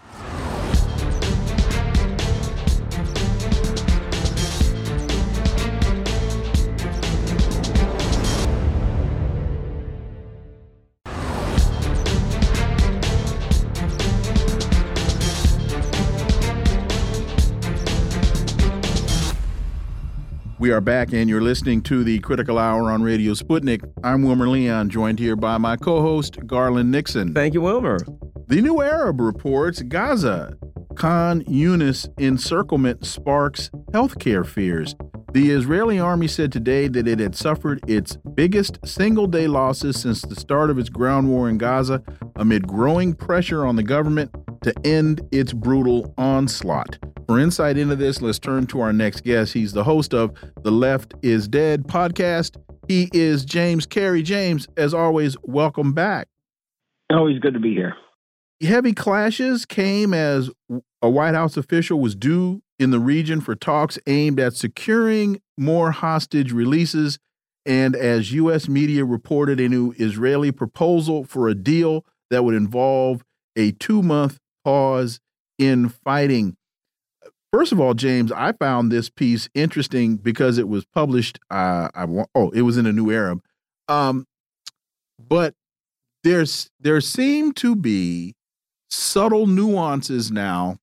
We 20.60 20.72
are 20.72 20.82
back, 20.82 21.14
and 21.14 21.30
you're 21.30 21.40
listening 21.40 21.82
to 21.84 22.04
the 22.04 22.20
Critical 22.20 22.58
Hour 22.58 22.92
on 22.92 23.02
Radio 23.02 23.32
Sputnik. 23.32 23.82
I'm 24.04 24.24
Wilmer 24.24 24.50
Leon, 24.50 24.90
joined 24.90 25.18
here 25.18 25.38
by 25.38 25.58
my 25.58 25.78
co 25.78 26.02
host, 26.02 26.46
Garland 26.46 26.92
Nixon. 26.92 27.34
Thank 27.34 27.54
you, 27.54 27.62
Wilmer. 27.62 27.98
The 28.48 28.62
New 28.62 28.82
Arab 28.82 29.22
reports 29.22 29.82
Gaza. 29.82 30.58
Khan 30.96 31.44
Yunis 31.46 32.10
encirclement 32.20 33.06
sparks 33.06 33.70
healthcare 33.94 34.46
fears. 34.46 34.96
The 35.32 35.50
Israeli 35.52 35.98
army 35.98 36.28
said 36.28 36.52
today 36.52 36.90
that 36.90 37.08
it 37.08 37.20
had 37.20 37.38
suffered 37.38 37.80
its 37.88 38.18
biggest 38.34 38.80
single 38.86 39.28
day 39.28 39.48
losses 39.48 39.98
since 39.98 40.22
the 40.24 40.36
start 40.36 40.70
of 40.70 40.78
its 40.78 40.90
ground 40.90 41.30
war 41.30 41.48
in 41.48 41.58
Gaza 41.58 42.04
amid 42.36 42.68
growing 42.68 43.14
pressure 43.14 43.66
on 43.66 43.78
the 43.78 43.84
government 43.84 44.36
to 44.64 44.74
end 44.84 45.22
its 45.32 45.54
brutal 45.54 46.14
onslaught. 46.18 46.98
For 47.30 47.38
insight 47.38 47.78
into 47.78 47.96
this, 47.96 48.24
let's 48.24 48.40
turn 48.40 48.66
to 48.66 48.82
our 48.82 48.92
next 48.92 49.24
guest. 49.24 49.54
He's 49.54 49.74
the 49.74 49.84
host 49.84 50.16
of 50.16 50.34
the 50.64 50.72
Left 50.72 51.14
is 51.22 51.48
Dead 51.48 51.84
podcast. 51.84 52.58
He 52.88 53.08
is 53.14 53.46
James 53.46 53.86
Carey. 53.86 54.24
James, 54.24 54.68
as 54.76 54.96
always, 54.96 55.38
welcome 55.44 55.94
back. 55.94 56.28
Always 57.12 57.38
good 57.38 57.54
to 57.54 57.60
be 57.60 57.76
here. 57.76 57.96
Heavy 58.64 58.94
clashes 58.94 59.68
came 59.68 60.12
as 60.12 60.50
a 61.04 61.10
White 61.12 61.36
House 61.36 61.56
official 61.56 62.00
was 62.00 62.16
due 62.16 62.64
in 62.80 62.90
the 62.90 63.00
region 63.00 63.42
for 63.42 63.54
talks 63.54 64.00
aimed 64.08 64.40
at 64.40 64.56
securing 64.56 65.40
more 65.56 65.92
hostage 65.92 66.52
releases. 66.52 67.20
And 67.64 67.96
as 67.96 68.32
U.S. 68.34 68.68
media 68.68 69.06
reported, 69.06 69.60
a 69.60 69.70
new 69.70 69.94
Israeli 70.00 70.52
proposal 70.52 71.26
for 71.26 71.48
a 71.48 71.54
deal 71.54 72.08
that 72.32 72.44
would 72.44 72.56
involve 72.56 73.24
a 73.56 73.70
two 73.74 74.02
month 74.02 74.40
pause 74.66 75.20
in 75.60 75.90
fighting. 75.90 76.56
First 77.52 77.72
of 77.72 77.80
all, 77.80 77.96
James, 77.96 78.32
I 78.32 78.52
found 78.52 78.92
this 78.92 79.10
piece 79.10 79.50
interesting 79.56 80.18
because 80.18 80.58
it 80.60 80.68
was 80.68 80.86
published. 80.86 81.40
Uh, 81.50 81.90
I 81.96 82.06
oh, 82.36 82.50
it 82.52 82.62
was 82.62 82.78
in 82.78 82.86
a 82.86 82.94
New 82.94 83.12
Arab, 83.12 83.42
um, 83.88 84.28
but 85.18 85.56
there's 86.24 86.70
there 86.80 87.02
seem 87.02 87.54
to 87.54 87.76
be 87.76 88.36
subtle 88.92 89.48
nuances 89.48 90.32
now 90.32 90.78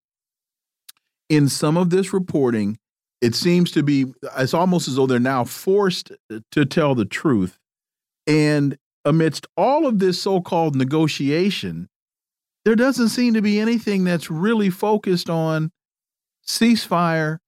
in 1.28 1.48
some 1.48 1.76
of 1.76 1.90
this 1.90 2.12
reporting. 2.12 2.78
It 3.20 3.36
seems 3.36 3.70
to 3.72 3.84
be 3.84 4.06
it's 4.36 4.54
almost 4.54 4.88
as 4.88 4.96
though 4.96 5.06
they're 5.06 5.20
now 5.20 5.44
forced 5.44 6.10
to 6.50 6.64
tell 6.64 6.96
the 6.96 7.04
truth, 7.04 7.60
and 8.26 8.76
amidst 9.04 9.46
all 9.56 9.86
of 9.86 10.00
this 10.00 10.20
so-called 10.20 10.74
negotiation, 10.74 11.88
there 12.64 12.74
doesn't 12.74 13.10
seem 13.10 13.34
to 13.34 13.42
be 13.42 13.60
anything 13.60 14.02
that's 14.02 14.32
really 14.32 14.68
focused 14.68 15.30
on 15.30 15.70
ceasefire 16.46 17.38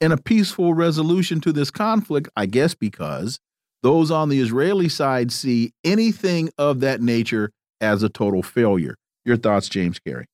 and 0.00 0.12
a 0.12 0.16
peaceful 0.16 0.74
resolution 0.74 1.40
to 1.40 1.52
this 1.52 1.70
conflict, 1.70 2.28
I 2.36 2.46
guess 2.46 2.74
because 2.74 3.40
those 3.82 4.10
on 4.10 4.28
the 4.28 4.40
Israeli 4.40 4.88
side 4.88 5.32
see 5.32 5.72
anything 5.84 6.50
of 6.58 6.80
that 6.80 7.00
nature 7.00 7.50
as 7.80 8.02
a 8.02 8.08
total 8.08 8.42
failure. 8.42 8.96
Your 9.24 9.36
thoughts, 9.36 9.68
James 9.68 9.98
Carey? 9.98 10.26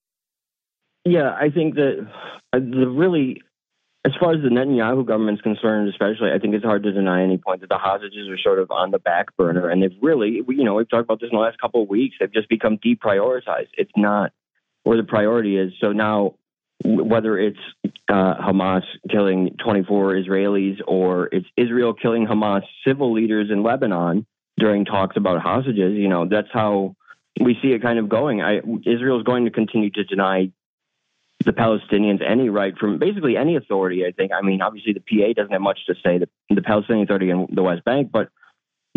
Yeah, 1.05 1.35
I 1.39 1.51
think 1.51 1.75
that 1.75 2.09
uh, 2.53 2.59
the 2.59 2.89
really, 2.89 3.43
as 4.07 4.13
far 4.19 4.33
as 4.33 4.43
the 4.43 4.49
Netanyahu 4.49 5.05
government's 5.07 5.43
concerned, 5.43 5.89
especially, 5.91 6.31
I 6.35 6.39
think 6.39 6.55
it's 6.55 6.65
hard 6.65 6.83
to 6.85 6.93
deny 6.93 7.23
any 7.23 7.37
point 7.37 7.61
that 7.61 7.69
the 7.69 7.79
hostages 7.79 8.29
are 8.29 8.39
sort 8.39 8.59
of 8.59 8.71
on 8.71 8.91
the 8.91 8.99
back 8.99 9.37
burner, 9.37 9.69
and 9.69 9.83
they've 9.83 9.97
really, 10.01 10.43
you 10.49 10.65
know, 10.65 10.75
we've 10.75 10.89
talked 10.89 11.05
about 11.05 11.21
this 11.21 11.29
in 11.31 11.37
the 11.37 11.43
last 11.43 11.61
couple 11.61 11.83
of 11.83 11.89
weeks. 11.89 12.17
They've 12.19 12.33
just 12.33 12.49
become 12.49 12.79
deprioritized. 12.79 13.69
It's 13.77 13.93
not 13.97 14.33
where 14.85 14.97
the 14.97 15.05
priority 15.05 15.59
is. 15.59 15.73
So 15.81 15.93
now 15.93 16.37
whether 16.83 17.39
it's 17.39 17.59
uh, 18.09 18.35
Hamas 18.37 18.83
killing 19.11 19.57
24 19.63 20.15
Israelis 20.15 20.81
or 20.87 21.29
it's 21.33 21.47
Israel 21.57 21.95
killing 21.95 22.27
Hamas 22.27 22.63
civil 22.87 23.13
leaders 23.13 23.51
in 23.51 23.63
Lebanon 23.63 24.27
during 24.57 24.85
talks 24.85 25.17
about 25.17 25.41
hostages, 25.41 25.97
you 25.97 26.09
know, 26.09 26.27
that's 26.29 26.49
how 26.53 26.95
we 27.41 27.59
see 27.61 27.73
it 27.73 27.83
kind 27.83 27.99
of 27.99 28.09
going. 28.09 28.41
I, 28.41 28.59
Israel 28.87 29.19
is 29.19 29.25
going 29.25 29.45
to 29.45 29.51
continue 29.51 29.91
to 29.91 30.05
deny 30.05 30.53
the 31.45 31.53
Palestinians 31.53 32.23
any 32.27 32.49
right 32.49 32.77
from 32.79 32.99
basically 32.99 33.37
any 33.37 33.57
authority, 33.57 34.07
I 34.07 34.13
think. 34.13 34.33
I 34.33 34.43
mean, 34.43 34.63
obviously 34.63 34.93
the 34.93 35.01
PA 35.01 35.33
doesn't 35.35 35.53
have 35.53 35.61
much 35.61 35.81
to 35.87 35.95
say, 35.95 36.19
the, 36.19 36.29
the 36.51 36.63
Palestinian 36.63 37.05
Authority 37.05 37.31
in 37.31 37.49
the 37.53 37.63
West 37.63 37.85
Bank, 37.85 38.11
but 38.13 38.29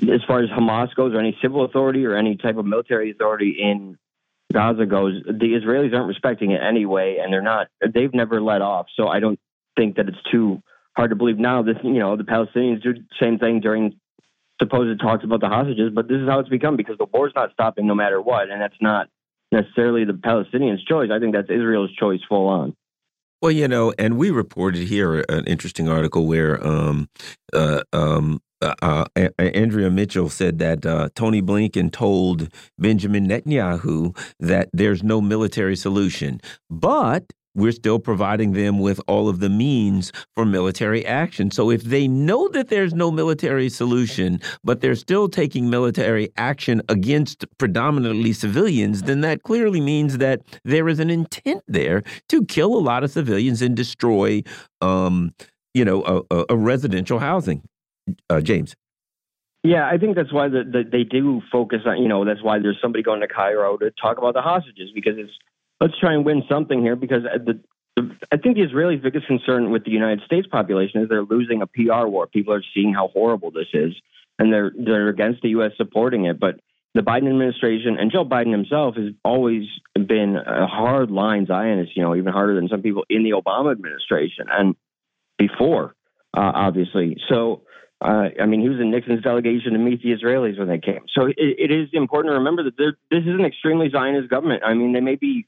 as 0.02 0.22
far 0.28 0.44
as 0.44 0.50
Hamas 0.50 0.94
goes 0.96 1.14
or 1.14 1.20
any 1.20 1.38
civil 1.42 1.66
authority 1.66 2.06
or 2.06 2.16
any 2.16 2.38
type 2.38 2.58
of 2.58 2.66
military 2.66 3.12
authority 3.12 3.58
in 3.60 3.98
Gaza 4.54 4.86
goes, 4.86 5.22
the 5.26 5.60
Israelis 5.62 5.94
aren't 5.94 6.08
respecting 6.08 6.52
it 6.52 6.62
anyway, 6.62 7.18
and 7.22 7.32
they're 7.32 7.42
not. 7.42 7.68
They've 7.82 8.14
never 8.14 8.42
let 8.42 8.62
off. 8.62 8.88
So 8.96 9.08
I 9.08 9.20
don't 9.20 9.40
think 9.78 9.98
that 9.98 10.08
it's 10.08 10.18
too 10.32 10.62
hard 10.96 11.10
to 11.10 11.16
believe 11.16 11.38
now. 11.38 11.64
This, 11.64 11.76
you 11.84 12.00
know, 12.00 12.16
the 12.16 12.24
Palestinians 12.24 12.82
do 12.82 12.94
the 12.94 13.04
same 13.22 13.40
thing 13.40 13.60
during 13.60 14.00
supposed 14.60 15.00
talks 15.00 15.24
about 15.24 15.42
the 15.42 15.50
hostages, 15.50 15.92
but 15.94 16.08
this 16.08 16.18
is 16.18 16.28
how 16.28 16.40
it's 16.40 16.50
become 16.50 16.78
because 16.78 16.98
the 16.98 17.06
war's 17.14 17.34
not 17.36 17.52
stopping 17.54 17.88
no 17.88 17.96
matter 17.96 18.22
what, 18.22 18.50
and 18.50 18.62
that's 18.62 18.76
not 18.82 19.08
necessarily 19.52 20.06
the 20.06 20.14
Palestinians' 20.14 20.80
choice. 20.88 21.10
I 21.14 21.20
think 21.20 21.36
that's 21.36 21.50
Israel's 21.50 21.94
choice 21.94 22.20
full 22.28 22.48
on. 22.48 22.76
Well, 23.42 23.52
you 23.52 23.68
know, 23.68 23.94
and 24.00 24.18
we 24.18 24.32
reported 24.32 24.88
here 24.88 25.24
an 25.30 25.46
interesting 25.46 25.88
article 25.88 26.26
where 26.26 26.66
um, 26.66 27.08
uh, 27.54 27.84
um, 27.94 28.42
uh, 28.62 29.06
uh, 29.16 29.30
Andrea 29.40 29.90
Mitchell 29.90 30.30
said 30.30 30.60
that 30.60 30.86
uh, 30.86 31.10
Tony 31.16 31.42
Blinken 31.42 31.92
told 31.92 32.50
Benjamin 32.78 33.28
Netanyahu 33.28 34.18
that 34.40 34.70
there's 34.74 35.04
no 35.04 35.22
military 35.22 35.76
solution, 35.76 36.42
but 36.70 37.32
we're 37.58 37.72
still 37.72 37.98
providing 37.98 38.54
them 38.54 38.78
with 38.80 39.02
all 39.08 39.28
of 39.28 39.40
the 39.40 39.50
means 39.50 40.12
for 40.36 40.46
military 40.46 41.04
action. 41.06 41.50
So 41.50 41.72
if 41.72 41.84
they 41.84 42.08
know 42.08 42.48
that 42.50 42.70
there's 42.70 42.94
no 42.94 43.10
military 43.10 43.68
solution, 43.68 44.40
but 44.64 44.82
they're 44.82 44.96
still 44.96 45.28
taking 45.28 45.68
military 45.68 46.30
action 46.38 46.84
against 46.88 47.46
predominantly 47.58 48.32
civilians, 48.32 49.04
then 49.04 49.22
that 49.22 49.42
clearly 49.42 49.82
means 49.82 50.20
that 50.20 50.42
there 50.64 50.88
is 50.88 51.00
an 51.00 51.10
intent 51.10 51.64
there 51.68 52.04
to 52.30 52.46
kill 52.46 52.76
a 52.76 52.80
lot 52.80 53.04
of 53.04 53.10
civilians 53.10 53.64
and 53.64 53.76
destroy, 53.76 54.44
um, 54.82 55.34
you 55.74 55.84
know, 55.84 56.26
a, 56.30 56.46
a 56.50 56.56
residential 56.56 57.18
housing. 57.18 57.64
Uh, 58.30 58.42
James. 58.42 58.76
Yeah, 59.64 59.86
I 59.86 59.98
think 59.98 60.16
that's 60.16 60.32
why 60.32 60.48
the, 60.48 60.64
the, 60.64 60.84
they 60.90 61.04
do 61.04 61.42
focus 61.52 61.82
on, 61.86 62.02
you 62.02 62.08
know, 62.08 62.24
that's 62.24 62.42
why 62.42 62.60
there's 62.60 62.78
somebody 62.82 63.04
going 63.04 63.22
to 63.22 63.28
Cairo 63.28 63.76
to 63.78 63.92
talk 63.92 64.18
about 64.18 64.34
the 64.34 64.42
hostages 64.42 64.92
because 64.94 65.16
it's 65.18 65.32
let's 65.82 65.98
try 66.00 66.14
and 66.14 66.26
win 66.26 66.44
something 66.50 66.82
here 66.82 66.96
because 66.96 67.24
the, 67.24 67.60
the, 67.98 68.18
I 68.32 68.38
think 68.38 68.56
the 68.56 68.62
Israelis' 68.62 69.02
biggest 69.02 69.28
concern 69.28 69.72
with 69.72 69.84
the 69.84 69.92
United 69.92 70.22
States 70.26 70.48
population 70.48 71.02
is 71.02 71.10
they're 71.10 71.24
losing 71.24 71.62
a 71.62 71.68
PR 71.68 72.08
war. 72.08 72.28
People 72.28 72.54
are 72.54 72.64
seeing 72.74 72.94
how 72.94 73.10
horrible 73.10 73.52
this 73.52 73.68
is, 73.74 73.94
and 74.40 74.54
they're 74.54 74.72
they're 74.78 75.10
against 75.10 75.42
the 75.42 75.50
U.S. 75.50 75.72
supporting 75.78 76.26
it. 76.26 76.40
But 76.40 76.60
the 76.94 77.02
Biden 77.02 77.28
administration 77.28 77.98
and 78.00 78.12
Joe 78.12 78.24
Biden 78.24 78.52
himself 78.52 78.96
has 78.96 79.14
always 79.26 79.64
been 79.96 80.36
a 80.38 80.68
hard 80.68 81.12
line 81.12 81.46
Zionist, 81.48 81.98
you 81.98 82.04
know, 82.04 82.16
even 82.16 82.32
harder 82.32 82.56
than 82.56 82.70
some 82.70 82.82
people 82.82 83.04
in 83.10 83.24
the 83.24 83.32
Obama 83.32 83.72
administration 83.72 84.46
and 84.50 84.76
before, 85.38 85.96
uh, 86.36 86.52
obviously. 86.54 87.18
So. 87.30 87.64
Uh, 88.00 88.30
I 88.40 88.46
mean, 88.46 88.62
he 88.62 88.70
was 88.70 88.80
in 88.80 88.92
Nixon's 88.92 89.24
delegation 89.24 89.74
to 89.74 89.80
meet 89.80 90.04
the 90.04 90.10
Israelis 90.10 90.60
when 90.60 90.68
they 90.68 90.78
came. 90.78 91.06
So 91.18 91.26
it, 91.26 91.36
it 91.38 91.72
is 91.72 91.90
important 91.94 92.32
to 92.32 92.38
remember 92.38 92.64
that 92.64 92.78
this 92.78 92.94
is 93.12 93.28
an 93.40 93.46
extremely 93.46 93.90
Zionist 93.90 94.30
government. 94.30 94.64
I 94.64 94.76
mean, 94.76 94.94
they 94.94 95.02
may 95.02 95.16
be 95.16 95.48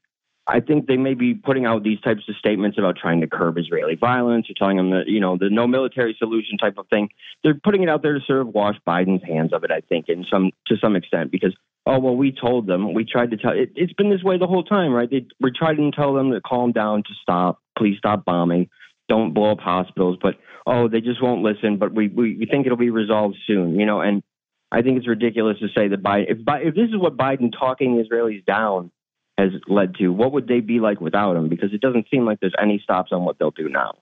I 0.50 0.62
think 0.62 0.88
they 0.88 0.98
may 0.98 1.14
be 1.14 1.36
putting 1.36 1.68
out 1.68 1.84
these 1.84 2.02
types 2.02 2.24
of 2.28 2.36
statements 2.38 2.80
about 2.80 2.98
trying 2.98 3.22
to 3.22 3.28
curb 3.28 3.60
Israeli 3.60 3.96
violence 3.96 4.50
or 4.50 4.56
telling 4.58 4.78
them 4.78 4.90
that, 4.90 5.04
you 5.06 5.20
know, 5.20 5.38
the 5.38 5.50
no 5.52 5.68
military 5.68 6.16
solution 6.18 6.58
type 6.58 6.80
of 6.80 6.88
thing. 6.88 7.10
They're 7.44 7.60
putting 7.64 7.84
it 7.84 7.90
out 7.90 8.02
there 8.02 8.14
to 8.14 8.26
sort 8.26 8.42
of 8.42 8.48
wash 8.48 8.76
Biden's 8.88 9.24
hands 9.24 9.54
of 9.54 9.64
it, 9.64 9.70
I 9.70 9.82
think, 9.82 10.10
in 10.10 10.26
some 10.32 10.52
to 10.68 10.78
some 10.82 10.96
extent, 10.96 11.32
because 11.32 11.56
oh 11.86 12.00
well, 12.00 12.16
we 12.16 12.32
told 12.32 12.66
them, 12.66 12.96
we 12.96 13.06
tried 13.06 13.30
to 13.32 13.38
tell 13.38 13.52
it, 13.52 13.74
has 13.78 13.94
been 13.94 14.10
this 14.10 14.24
way 14.24 14.40
the 14.40 14.48
whole 14.48 14.64
time, 14.64 14.92
right? 14.92 15.10
They, 15.10 15.28
we 15.40 15.52
tried 15.52 15.76
to 15.76 15.92
tell 15.92 16.16
them 16.16 16.32
to 16.32 16.42
calm 16.42 16.72
down, 16.72 17.04
to 17.04 17.14
stop, 17.22 17.62
please 17.78 17.98
stop 18.00 18.26
bombing, 18.26 18.70
don't 19.10 19.34
blow 19.34 19.52
up 19.52 19.60
hospitals, 19.60 20.18
but 20.22 20.36
oh, 20.66 20.88
they 20.88 21.02
just 21.02 21.22
won't 21.22 21.44
listen. 21.44 21.78
But 21.78 21.94
we 21.94 22.08
we, 22.08 22.38
we 22.38 22.46
think 22.46 22.66
it'll 22.66 22.78
be 22.78 22.92
resolved 22.92 23.36
soon, 23.46 23.80
you 23.80 23.86
know, 23.86 24.00
and 24.00 24.24
I 24.72 24.82
think 24.82 24.98
it's 24.98 25.08
ridiculous 25.08 25.58
to 25.60 25.68
say 25.76 25.88
that 25.90 26.02
Biden, 26.02 26.26
if, 26.30 26.38
if 26.48 26.76
this 26.76 26.90
is 26.90 26.98
what 26.98 27.18
Biden 27.18 27.52
talking 27.52 28.02
Israelis 28.02 28.46
down 28.46 28.92
has 29.40 29.52
led 29.68 29.96
to. 29.96 30.10
What 30.10 30.34
would 30.34 30.48
they 30.48 30.60
be 30.60 30.80
like 30.80 31.00
without 31.00 31.36
him? 31.36 31.50
Because 31.50 31.74
it 31.74 31.82
doesn't 31.82 32.08
seem 32.12 32.26
like 32.26 32.40
there's 32.40 32.54
any 32.62 32.80
stops 32.84 33.12
on 33.12 33.24
what 33.24 33.40
they'll 33.40 33.52
do 33.52 33.70
now. 33.70 33.94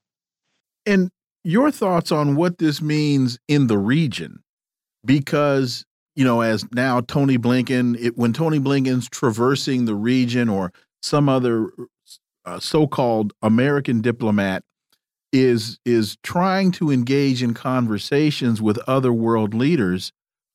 And 0.85 1.11
your 1.43 1.71
thoughts 1.71 2.11
on 2.11 2.35
what 2.35 2.57
this 2.57 2.81
means 2.81 3.39
in 3.47 3.67
the 3.67 3.77
region? 3.77 4.43
Because 5.05 5.85
you 6.15 6.25
know, 6.25 6.41
as 6.41 6.65
now 6.71 6.99
Tony 7.01 7.37
Blinken, 7.37 7.95
it, 8.01 8.17
when 8.17 8.33
Tony 8.33 8.59
Blinken's 8.59 9.07
traversing 9.07 9.85
the 9.85 9.93
region 9.93 10.49
or 10.49 10.73
some 11.03 11.29
other 11.29 11.69
uh, 12.43 12.59
so-called 12.59 13.33
American 13.43 14.01
diplomat 14.01 14.63
is 15.33 15.79
is 15.85 16.17
trying 16.23 16.71
to 16.71 16.91
engage 16.91 17.43
in 17.43 17.53
conversations 17.53 18.61
with 18.61 18.77
other 18.87 19.11
world 19.11 19.53
leaders, 19.53 20.11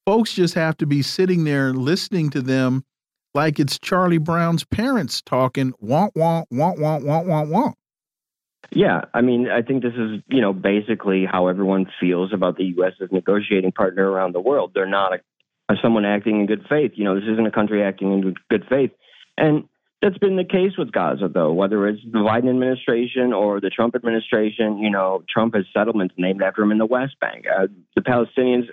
folks 0.06 0.32
just 0.32 0.54
have 0.54 0.76
to 0.78 0.86
be 0.86 1.02
sitting 1.02 1.44
there 1.44 1.72
listening 1.72 2.30
to 2.30 2.40
them 2.40 2.84
like 3.34 3.58
it's 3.58 3.78
Charlie 3.78 4.18
Brown's 4.18 4.64
parents 4.64 5.22
talking 5.22 5.72
want 5.80 6.14
want 6.16 6.48
want 6.50 6.78
want 6.78 7.04
want 7.04 7.26
want 7.26 7.50
want. 7.50 7.76
Yeah, 8.70 9.02
I 9.12 9.20
mean, 9.20 9.48
I 9.48 9.62
think 9.62 9.82
this 9.82 9.94
is 9.94 10.20
you 10.28 10.40
know 10.40 10.52
basically 10.52 11.26
how 11.30 11.48
everyone 11.48 11.86
feels 12.00 12.32
about 12.32 12.56
the 12.56 12.64
U.S. 12.76 12.92
as 13.02 13.10
negotiating 13.12 13.72
partner 13.72 14.10
around 14.10 14.34
the 14.34 14.40
world. 14.40 14.72
They're 14.74 14.86
not 14.86 15.12
a, 15.14 15.72
a 15.72 15.76
someone 15.82 16.04
acting 16.04 16.40
in 16.40 16.46
good 16.46 16.64
faith. 16.68 16.92
You 16.94 17.04
know, 17.04 17.14
this 17.14 17.28
isn't 17.30 17.46
a 17.46 17.50
country 17.50 17.82
acting 17.82 18.12
in 18.12 18.34
good 18.48 18.64
faith, 18.68 18.92
and 19.36 19.64
that's 20.02 20.18
been 20.18 20.36
the 20.36 20.44
case 20.44 20.72
with 20.76 20.90
Gaza, 20.90 21.28
though. 21.32 21.52
Whether 21.52 21.86
it's 21.86 22.02
the 22.04 22.18
Biden 22.18 22.50
administration 22.50 23.32
or 23.32 23.60
the 23.60 23.70
Trump 23.70 23.94
administration, 23.94 24.78
you 24.78 24.90
know, 24.90 25.22
Trump 25.28 25.54
has 25.54 25.64
settlements 25.72 26.14
named 26.18 26.42
after 26.42 26.62
him 26.62 26.72
in 26.72 26.78
the 26.78 26.86
West 26.86 27.18
Bank. 27.20 27.46
Uh, 27.46 27.68
the 27.94 28.02
Palestinians 28.02 28.66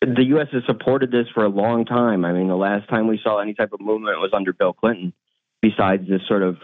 the 0.00 0.24
U.S. 0.26 0.46
has 0.52 0.62
supported 0.66 1.10
this 1.10 1.26
for 1.34 1.44
a 1.44 1.48
long 1.48 1.84
time. 1.84 2.24
I 2.24 2.32
mean, 2.32 2.48
the 2.48 2.56
last 2.56 2.88
time 2.88 3.08
we 3.08 3.20
saw 3.22 3.40
any 3.40 3.54
type 3.54 3.72
of 3.72 3.80
movement 3.80 4.20
was 4.20 4.30
under 4.32 4.52
Bill 4.52 4.72
Clinton, 4.72 5.12
besides 5.60 6.08
this 6.08 6.20
sort 6.28 6.42
of 6.42 6.58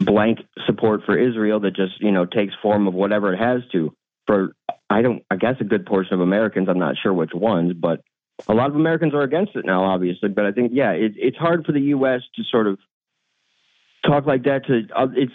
blank 0.00 0.38
support 0.66 1.02
for 1.04 1.16
Israel 1.16 1.60
that 1.60 1.76
just, 1.76 2.00
you 2.00 2.10
know, 2.10 2.24
takes 2.24 2.54
form 2.62 2.88
of 2.88 2.94
whatever 2.94 3.32
it 3.34 3.38
has 3.38 3.60
to. 3.72 3.94
For, 4.26 4.52
I 4.88 5.02
don't, 5.02 5.22
I 5.30 5.36
guess 5.36 5.56
a 5.60 5.64
good 5.64 5.84
portion 5.84 6.14
of 6.14 6.20
Americans, 6.20 6.68
I'm 6.70 6.78
not 6.78 6.96
sure 7.02 7.12
which 7.12 7.34
ones, 7.34 7.74
but 7.74 8.00
a 8.48 8.54
lot 8.54 8.70
of 8.70 8.76
Americans 8.76 9.12
are 9.12 9.22
against 9.22 9.54
it 9.56 9.66
now, 9.66 9.84
obviously. 9.84 10.30
But 10.30 10.46
I 10.46 10.52
think, 10.52 10.72
yeah, 10.74 10.92
it, 10.92 11.12
it's 11.16 11.36
hard 11.36 11.66
for 11.66 11.72
the 11.72 11.80
U.S. 11.80 12.22
to 12.36 12.42
sort 12.50 12.66
of 12.66 12.78
talk 14.06 14.26
like 14.26 14.44
that 14.44 14.66
to, 14.66 14.86
uh, 14.96 15.08
it's, 15.14 15.32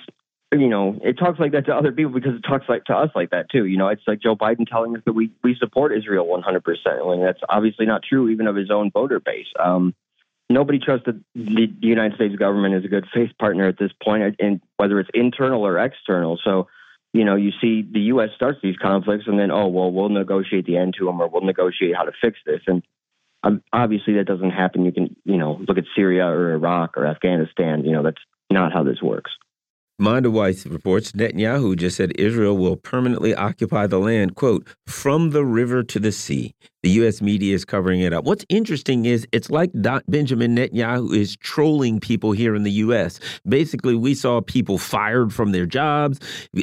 you 0.51 0.67
know, 0.67 0.99
it 1.03 1.13
talks 1.13 1.39
like 1.39 1.51
that 1.51 1.65
to 1.67 1.75
other 1.75 1.91
people 1.91 2.11
because 2.11 2.35
it 2.35 2.41
talks 2.47 2.67
like 2.67 2.85
to 2.85 2.95
us 2.95 3.09
like 3.15 3.29
that 3.29 3.49
too. 3.51 3.65
You 3.65 3.77
know, 3.77 3.89
it's 3.89 4.01
like 4.07 4.21
Joe 4.21 4.35
Biden 4.35 4.67
telling 4.67 4.95
us 4.95 5.03
that 5.05 5.13
we 5.13 5.31
we 5.43 5.55
support 5.59 5.95
Israel 5.95 6.25
100 6.25 6.63
percent 6.63 7.05
when 7.05 7.21
that's 7.21 7.39
obviously 7.47 7.85
not 7.85 8.01
true 8.01 8.29
even 8.29 8.47
of 8.47 8.55
his 8.55 8.71
own 8.71 8.89
voter 8.91 9.19
base. 9.19 9.45
Um, 9.59 9.93
nobody 10.49 10.79
trusts 10.79 11.05
the, 11.05 11.21
the 11.35 11.67
United 11.81 12.15
States 12.15 12.35
government 12.35 12.73
as 12.73 12.83
a 12.83 12.87
good 12.87 13.05
faith 13.13 13.31
partner 13.39 13.67
at 13.67 13.77
this 13.77 13.91
point, 14.03 14.35
and 14.39 14.59
whether 14.77 14.99
it's 14.99 15.09
internal 15.13 15.65
or 15.65 15.77
external. 15.77 16.39
So, 16.43 16.67
you 17.13 17.23
know, 17.23 17.35
you 17.35 17.51
see 17.61 17.83
the 17.83 18.01
U.S. 18.13 18.29
starts 18.35 18.59
these 18.63 18.77
conflicts, 18.77 19.25
and 19.27 19.37
then 19.37 19.51
oh 19.51 19.67
well, 19.67 19.91
we'll 19.91 20.09
negotiate 20.09 20.65
the 20.65 20.77
end 20.77 20.95
to 20.97 21.05
them, 21.05 21.21
or 21.21 21.27
we'll 21.27 21.43
negotiate 21.43 21.95
how 21.95 22.03
to 22.03 22.11
fix 22.19 22.39
this, 22.45 22.61
and 22.67 22.81
um, 23.43 23.63
obviously 23.71 24.15
that 24.15 24.25
doesn't 24.25 24.51
happen. 24.51 24.85
You 24.85 24.91
can 24.91 25.15
you 25.25 25.37
know 25.37 25.63
look 25.67 25.77
at 25.77 25.85
Syria 25.95 26.25
or 26.25 26.53
Iraq 26.53 26.97
or 26.97 27.05
Afghanistan. 27.05 27.85
You 27.85 27.91
know, 27.91 28.03
that's 28.03 28.21
not 28.51 28.73
how 28.73 28.83
this 28.83 29.01
works. 29.01 29.31
Mondoweiss 29.99 30.69
reports 30.71 31.11
Netanyahu 31.11 31.75
just 31.77 31.97
said 31.97 32.13
Israel 32.15 32.57
will 32.57 32.77
permanently 32.77 33.35
occupy 33.35 33.85
the 33.87 33.99
land, 33.99 34.35
quote, 34.35 34.67
from 34.87 35.31
the 35.31 35.45
river 35.45 35.83
to 35.83 35.99
the 35.99 36.11
sea. 36.11 36.55
The 36.81 36.89
U.S. 36.91 37.21
media 37.21 37.53
is 37.53 37.65
covering 37.65 37.99
it 37.99 38.13
up. 38.13 38.23
What's 38.23 38.45
interesting 38.47 39.03
is 39.03 39.27
it's 39.33 39.49
like 39.49 39.69
Benjamin 39.73 40.55
Netanyahu 40.55 41.13
is 41.13 41.35
trolling 41.35 41.99
people 41.99 42.31
here 42.31 42.55
in 42.55 42.63
the 42.63 42.71
U.S. 42.71 43.19
Basically, 43.45 43.95
we 43.95 44.15
saw 44.15 44.39
people 44.39 44.77
fired 44.77 45.33
from 45.33 45.51
their 45.51 45.65
jobs. 45.65 46.19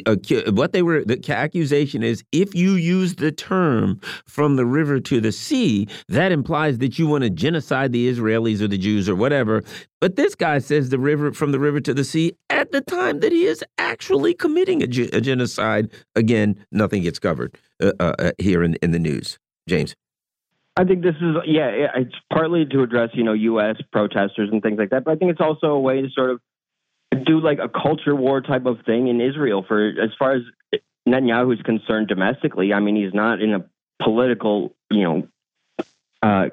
Uh, 0.07 0.15
what 0.53 0.73
they 0.73 0.81
were, 0.81 1.05
the 1.05 1.23
accusation 1.29 2.01
is 2.01 2.23
if 2.31 2.55
you 2.55 2.71
use 2.73 3.15
the 3.15 3.31
term 3.31 4.01
from 4.25 4.55
the 4.55 4.65
river 4.65 4.99
to 5.01 5.21
the 5.21 5.31
sea, 5.31 5.87
that 6.07 6.31
implies 6.31 6.79
that 6.79 6.97
you 6.97 7.05
want 7.05 7.23
to 7.23 7.29
genocide 7.29 7.91
the 7.91 8.11
Israelis 8.11 8.59
or 8.59 8.67
the 8.67 8.77
Jews 8.77 9.07
or 9.07 9.15
whatever. 9.15 9.63
But 9.99 10.15
this 10.15 10.33
guy 10.35 10.59
says 10.59 10.89
the 10.89 10.99
river 10.99 11.31
from 11.31 11.51
the 11.51 11.59
river 11.59 11.79
to 11.81 11.93
the 11.93 12.03
sea 12.03 12.33
at 12.49 12.71
the 12.71 12.81
time 12.81 13.19
that 13.27 13.33
he 13.33 13.45
is 13.45 13.61
actually 13.77 14.33
committing 14.33 14.81
a, 14.81 14.85
a 14.85 15.19
genocide. 15.19 15.91
Again, 16.15 16.65
nothing 16.71 17.03
gets 17.03 17.19
covered 17.19 17.57
uh, 17.83 17.91
uh, 17.99 18.31
here 18.37 18.63
in, 18.63 18.75
in 18.75 18.91
the 18.91 18.99
news. 18.99 19.37
James. 19.67 19.97
I 20.77 20.85
think 20.85 21.01
this 21.01 21.15
is 21.15 21.35
yeah, 21.45 21.89
it's 21.95 22.15
partly 22.31 22.65
to 22.67 22.83
address 22.83 23.09
you 23.13 23.25
know 23.25 23.33
U.S. 23.33 23.75
protesters 23.91 24.47
and 24.49 24.61
things 24.61 24.77
like 24.79 24.91
that, 24.91 25.03
but 25.03 25.11
I 25.11 25.15
think 25.15 25.31
it's 25.31 25.41
also 25.41 25.67
a 25.67 25.79
way 25.79 26.01
to 26.01 26.07
sort 26.11 26.29
of 26.29 26.39
do 27.25 27.41
like 27.41 27.59
a 27.59 27.67
culture 27.67 28.15
war 28.15 28.39
type 28.39 28.65
of 28.65 28.77
thing 28.85 29.09
in 29.09 29.19
Israel. 29.19 29.65
For 29.67 29.89
as 29.89 30.11
far 30.17 30.35
as 30.35 30.43
Netanyahu 31.05 31.53
is 31.53 31.61
concerned 31.63 32.07
domestically, 32.07 32.71
I 32.71 32.79
mean 32.79 32.95
he's 32.95 33.13
not 33.13 33.41
in 33.41 33.55
a 33.55 33.65
political 34.01 34.73
you 34.89 35.03
know 35.03 35.27
uh, 36.23 36.45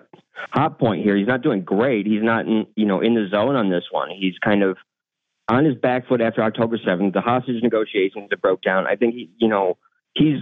hot 0.51 0.81
point 0.81 1.05
here. 1.05 1.17
He's 1.17 1.29
not 1.29 1.43
doing 1.43 1.63
great. 1.63 2.05
He's 2.07 2.23
not 2.23 2.47
in 2.47 2.67
you 2.75 2.87
know 2.87 3.01
in 3.01 3.15
the 3.15 3.29
zone 3.31 3.55
on 3.55 3.71
this 3.71 3.85
one. 3.93 4.11
He's 4.11 4.35
kind 4.43 4.65
of 4.65 4.77
on 5.49 5.65
his 5.65 5.75
back 5.77 6.09
foot 6.09 6.21
after 6.21 6.43
October 6.43 6.79
seventh. 6.85 7.15
The 7.15 7.21
hostage 7.21 7.63
negotiations 7.63 8.31
that 8.31 8.41
broke 8.41 8.63
down. 8.63 8.87
I 8.87 8.97
think 8.97 9.15
he 9.15 9.31
you 9.39 9.49
know 9.49 9.79
he's 10.15 10.39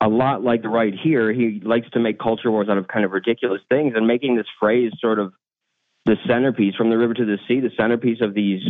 a 0.00 0.08
lot 0.08 0.42
like 0.44 0.62
the 0.62 0.68
right 0.68 0.94
here, 0.94 1.32
he 1.32 1.60
likes 1.64 1.88
to 1.90 2.00
make 2.00 2.18
culture 2.18 2.50
wars 2.50 2.68
out 2.68 2.78
of 2.78 2.86
kind 2.86 3.04
of 3.04 3.12
ridiculous 3.12 3.62
things 3.68 3.94
and 3.96 4.06
making 4.06 4.36
this 4.36 4.46
phrase 4.60 4.92
sort 5.00 5.18
of 5.18 5.32
the 6.04 6.16
centerpiece 6.28 6.74
from 6.74 6.90
the 6.90 6.98
river 6.98 7.14
to 7.14 7.24
the 7.24 7.38
sea, 7.48 7.60
the 7.60 7.70
centerpiece 7.78 8.20
of 8.20 8.34
these, 8.34 8.62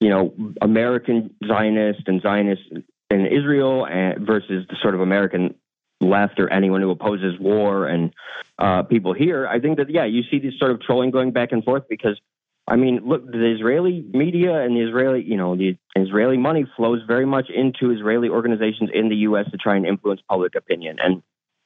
you 0.00 0.10
know, 0.10 0.34
American 0.60 1.34
Zionist 1.46 2.02
and 2.06 2.20
Zionist 2.20 2.62
in 3.10 3.26
Israel 3.26 3.86
and 3.86 4.26
versus 4.26 4.66
the 4.68 4.76
sort 4.82 4.94
of 4.94 5.00
American 5.00 5.54
left 6.00 6.40
or 6.40 6.52
anyone 6.52 6.82
who 6.82 6.90
opposes 6.90 7.38
war 7.38 7.86
and 7.86 8.12
uh, 8.58 8.82
people 8.82 9.14
here. 9.14 9.46
I 9.46 9.60
think 9.60 9.78
that, 9.78 9.88
yeah, 9.88 10.04
you 10.04 10.22
see 10.30 10.40
this 10.40 10.58
sort 10.58 10.72
of 10.72 10.80
trolling 10.82 11.12
going 11.12 11.30
back 11.30 11.52
and 11.52 11.64
forth 11.64 11.84
because 11.88 12.20
I 12.66 12.76
mean, 12.76 13.00
look, 13.04 13.26
the 13.30 13.54
Israeli 13.54 14.04
media 14.12 14.62
and 14.62 14.74
the 14.74 14.80
Israeli, 14.80 15.22
you 15.22 15.36
know, 15.36 15.54
the 15.54 15.76
Israeli 15.96 16.38
money 16.38 16.64
flows 16.76 17.02
very 17.06 17.26
much 17.26 17.50
into 17.54 17.90
Israeli 17.90 18.30
organizations 18.30 18.90
in 18.92 19.10
the 19.10 19.16
U.S. 19.16 19.50
to 19.50 19.58
try 19.58 19.76
and 19.76 19.84
influence 19.84 20.22
public 20.28 20.54
opinion. 20.54 20.96
And 20.98 21.22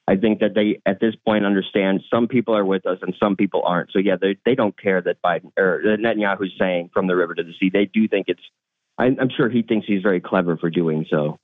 I 0.09 0.17
think 0.17 0.39
that 0.39 0.55
they, 0.55 0.81
at 0.85 0.99
this 0.99 1.15
point, 1.25 1.45
understand 1.45 2.01
some 2.11 2.27
people 2.27 2.55
are 2.55 2.65
with 2.65 2.85
us 2.85 2.97
and 3.01 3.15
some 3.17 3.37
people 3.37 3.61
aren't. 3.63 3.91
So 3.91 3.99
yeah, 3.99 4.17
they 4.19 4.37
they 4.43 4.55
don't 4.55 4.77
care 4.77 5.01
that 5.01 5.21
Biden 5.21 5.51
or 5.57 5.81
that 5.85 5.99
Netanyahu's 5.99 6.51
saying 6.59 6.89
from 6.93 7.07
the 7.07 7.15
river 7.15 7.33
to 7.33 7.43
the 7.43 7.53
sea. 7.59 7.69
They 7.71 7.85
do 7.85 8.07
think 8.07 8.25
it's. 8.27 8.41
I'm, 8.97 9.17
I'm 9.21 9.29
sure 9.29 9.49
he 9.49 9.61
thinks 9.61 9.87
he's 9.87 10.01
very 10.01 10.19
clever 10.19 10.57
for 10.57 10.69
doing 10.69 11.05
so. 11.09 11.37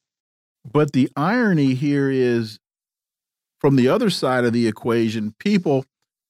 But 0.70 0.91
the 0.91 1.10
irony 1.16 1.76
here 1.76 2.10
is, 2.10 2.60
from 3.62 3.78
the 3.78 3.88
other 3.88 4.10
side 4.10 4.43
of 4.43 4.51
the 4.51 4.68
equation, 4.68 5.34
people 5.39 5.86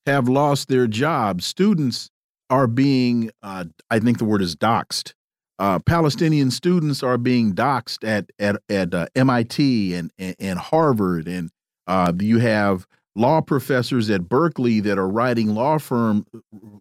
have 0.06 0.28
lost 0.28 0.68
their 0.68 0.86
jobs. 0.86 1.46
Students 1.46 2.12
are 2.50 2.68
being, 2.68 3.32
uh, 3.42 3.66
I 3.90 4.00
think 4.00 4.18
the 4.18 4.26
word 4.26 4.42
is 4.42 4.56
doxxed. 4.56 5.14
Uh, 5.58 5.80
Palestinian 5.80 6.52
students 6.52 7.02
are 7.02 7.18
being 7.18 7.54
doxxed 7.54 8.06
at 8.06 8.30
at 8.40 8.58
at 8.68 8.94
uh, 8.94 9.08
MIT 9.16 9.94
and, 9.94 10.12
and, 10.20 10.36
and 10.38 10.60
Harvard, 10.60 11.28
and 11.30 11.50
uh, 11.88 12.12
you 12.20 12.40
have 12.40 12.86
law 13.16 13.40
professors 13.40 14.10
at 14.10 14.28
Berkeley 14.28 14.82
that 14.82 14.98
are 14.98 15.08
writing 15.08 15.56
law 15.56 15.78
firm 15.78 16.26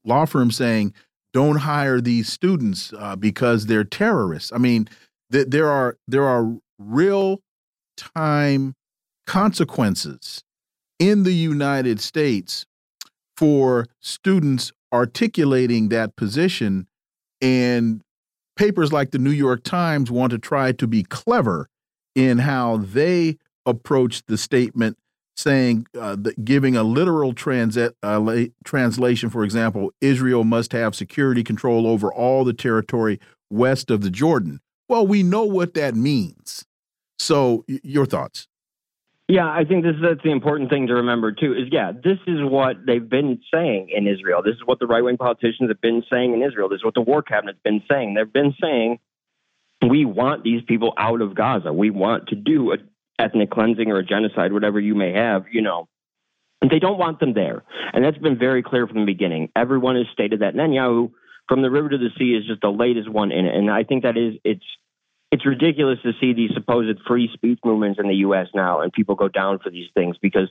law 0.05 0.25
firms 0.25 0.57
saying, 0.57 0.93
"Don't 1.33 1.59
hire 1.59 2.01
these 2.01 2.29
students 2.29 2.93
uh, 2.99 3.15
because 3.15 3.67
they're 3.67 3.85
terrorists." 3.85 4.51
I 4.53 4.59
mean, 4.59 4.89
th 5.31 5.47
there 5.49 5.71
are 5.71 5.97
there 6.09 6.25
are 6.25 6.57
real 6.81 7.41
time 7.97 8.75
consequences 9.27 10.43
in 10.99 11.23
the 11.23 11.35
United 11.35 12.01
States 12.01 12.67
for 13.37 13.87
students 14.01 14.73
articulating 14.93 15.89
that 15.89 16.17
position. 16.17 16.87
And 17.41 18.03
papers 18.57 18.93
like 18.93 19.11
the 19.11 19.19
New 19.19 19.31
York 19.31 19.65
Times 19.65 20.11
want 20.11 20.31
to 20.31 20.39
try 20.39 20.73
to 20.73 20.87
be 20.87 21.03
clever 21.03 21.69
in 22.15 22.39
how 22.39 22.77
they 22.77 23.39
approach 23.67 24.23
the 24.27 24.39
statement, 24.39 24.97
saying, 25.37 25.87
uh, 25.99 26.17
that 26.17 26.45
giving 26.45 26.77
a 26.77 26.85
literal 26.85 27.31
uh, 27.31 28.45
translation, 28.65 29.31
for 29.31 29.45
example, 29.45 29.91
Israel 30.01 30.45
must 30.45 30.73
have 30.73 30.95
security 30.95 31.43
control 31.43 31.87
over 31.87 32.13
all 32.13 32.45
the 32.45 32.53
territory 32.53 33.19
west 33.51 33.91
of 33.91 34.03
the 34.03 34.11
Jordan. 34.11 34.61
Well, 34.89 35.07
we 35.07 35.23
know 35.23 35.45
what 35.45 35.75
that 35.75 35.95
means. 35.95 36.65
So, 37.19 37.65
your 37.67 38.07
thoughts? 38.07 38.49
Yeah, 39.27 39.47
I 39.47 39.65
think 39.65 39.85
this 39.85 39.97
is 39.97 40.03
that's 40.03 40.23
the 40.23 40.33
important 40.33 40.69
thing 40.69 40.89
to 40.89 40.95
remember 40.95 41.33
too. 41.33 41.55
Is 41.55 41.69
yeah, 41.73 41.93
this 41.93 42.19
is 42.27 42.41
what 42.43 42.77
they've 42.87 43.09
been 43.09 43.41
saying 43.53 43.89
in 43.95 44.07
Israel. 44.07 44.43
This 44.43 44.55
is 44.57 44.63
what 44.67 44.81
the 44.81 44.87
right 44.87 45.03
wing 45.03 45.17
politicians 45.17 45.71
have 45.71 45.81
been 45.81 46.03
saying 46.11 46.35
in 46.35 46.43
Israel. 46.43 46.69
This 46.69 46.79
is 46.79 46.85
what 46.85 46.95
the 46.95 47.01
war 47.01 47.23
cabinet's 47.23 47.59
been 47.65 47.83
saying. 47.91 48.15
They've 48.15 48.31
been 48.31 48.55
saying 48.61 48.99
we 49.89 50.05
want 50.05 50.45
these 50.45 50.63
people 50.67 50.93
out 50.99 51.23
of 51.23 51.35
Gaza. 51.35 51.73
We 51.73 51.89
want 51.89 52.29
to 52.29 52.37
do 52.37 52.73
a 52.73 52.77
ethnic 53.19 53.51
cleansing 53.51 53.91
or 53.91 53.99
a 53.99 54.05
genocide, 54.05 54.53
whatever 54.53 54.79
you 54.79 54.95
may 54.95 55.13
have. 55.13 55.47
You 55.51 55.63
know, 55.63 55.89
they 56.61 56.79
don't 56.79 56.99
want 56.99 57.19
them 57.19 57.33
there, 57.33 57.63
and 57.95 58.05
that's 58.05 58.19
been 58.19 58.39
very 58.39 58.63
clear 58.63 58.87
from 58.87 59.01
the 59.01 59.07
beginning. 59.07 59.49
Everyone 59.57 59.97
has 59.97 60.07
stated 60.13 60.41
that 60.41 60.55
Netanyahu, 60.55 61.13
from 61.49 61.63
the 61.63 61.71
river 61.71 61.89
to 61.89 61.99
the 61.99 62.11
sea, 62.19 62.35
is 62.35 62.47
just 62.47 62.61
the 62.61 62.69
latest 62.69 63.09
one 63.09 63.33
in 63.33 63.47
it, 63.47 63.55
and 63.55 63.71
I 63.71 63.85
think 63.85 64.03
that 64.03 64.19
is 64.19 64.35
it's 64.45 64.65
it's 65.31 65.47
ridiculous 65.47 65.99
to 66.03 66.13
see 66.21 66.33
these 66.33 66.51
supposed 66.55 67.01
free 67.07 67.29
speech 67.33 67.59
movements 67.65 67.99
in 67.99 68.09
the 68.09 68.17
U.S. 68.17 68.49
now, 68.55 68.81
and 68.81 68.93
people 68.93 69.15
go 69.15 69.29
down 69.29 69.59
for 69.59 69.71
these 69.71 69.89
things 69.95 70.17
because 70.21 70.49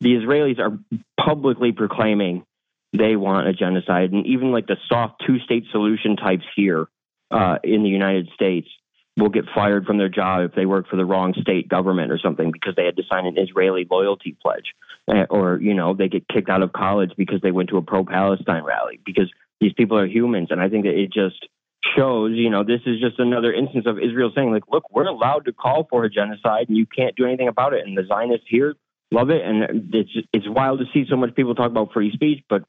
the 0.00 0.10
Israelis 0.10 0.58
are 0.58 0.78
publicly 1.18 1.72
proclaiming 1.72 2.44
they 2.92 3.16
want 3.16 3.48
a 3.48 3.52
genocide, 3.52 4.12
and 4.12 4.26
even 4.26 4.52
like 4.52 4.66
the 4.66 4.76
soft 4.88 5.22
two-state 5.26 5.64
solution 5.70 6.16
types 6.16 6.44
here 6.54 6.86
uh, 7.30 7.58
in 7.64 7.82
the 7.82 7.88
United 7.88 8.28
States 8.34 8.68
will 9.16 9.28
get 9.28 9.44
fired 9.54 9.86
from 9.86 9.98
their 9.98 10.08
job 10.08 10.42
if 10.42 10.54
they 10.54 10.66
work 10.66 10.88
for 10.88 10.96
the 10.96 11.04
wrong 11.04 11.34
state 11.40 11.68
government 11.68 12.12
or 12.12 12.18
something 12.18 12.50
because 12.52 12.74
they 12.76 12.84
had 12.84 12.96
to 12.96 13.02
sign 13.10 13.26
an 13.26 13.38
Israeli 13.38 13.86
loyalty 13.90 14.36
pledge, 14.40 14.74
uh, 15.08 15.24
or 15.30 15.58
you 15.60 15.74
know 15.74 15.94
they 15.94 16.08
get 16.08 16.28
kicked 16.28 16.48
out 16.48 16.62
of 16.62 16.72
college 16.72 17.12
because 17.16 17.40
they 17.40 17.52
went 17.52 17.70
to 17.70 17.78
a 17.78 17.82
pro-Palestine 17.82 18.64
rally 18.64 19.00
because 19.04 19.30
these 19.60 19.72
people 19.72 19.98
are 19.98 20.06
humans, 20.06 20.48
and 20.50 20.60
I 20.60 20.68
think 20.68 20.84
that 20.84 20.94
it 20.94 21.12
just 21.12 21.48
shows, 21.96 22.32
you 22.34 22.50
know, 22.50 22.64
this 22.64 22.80
is 22.86 23.00
just 23.00 23.18
another 23.18 23.52
instance 23.52 23.86
of 23.86 23.98
Israel 23.98 24.32
saying, 24.34 24.50
like, 24.50 24.64
look, 24.70 24.84
we're 24.90 25.06
allowed 25.06 25.44
to 25.44 25.52
call 25.52 25.86
for 25.88 26.04
a 26.04 26.10
genocide 26.10 26.68
and 26.68 26.76
you 26.76 26.86
can't 26.86 27.14
do 27.16 27.24
anything 27.24 27.48
about 27.48 27.74
it. 27.74 27.86
And 27.86 27.96
the 27.96 28.04
Zionists 28.06 28.46
here 28.48 28.74
love 29.10 29.30
it. 29.30 29.42
And 29.44 29.94
it's 29.94 30.10
it's 30.32 30.48
wild 30.48 30.80
to 30.80 30.86
see 30.92 31.06
so 31.08 31.16
much 31.16 31.34
people 31.34 31.54
talk 31.54 31.70
about 31.70 31.92
free 31.92 32.12
speech, 32.12 32.42
but 32.48 32.64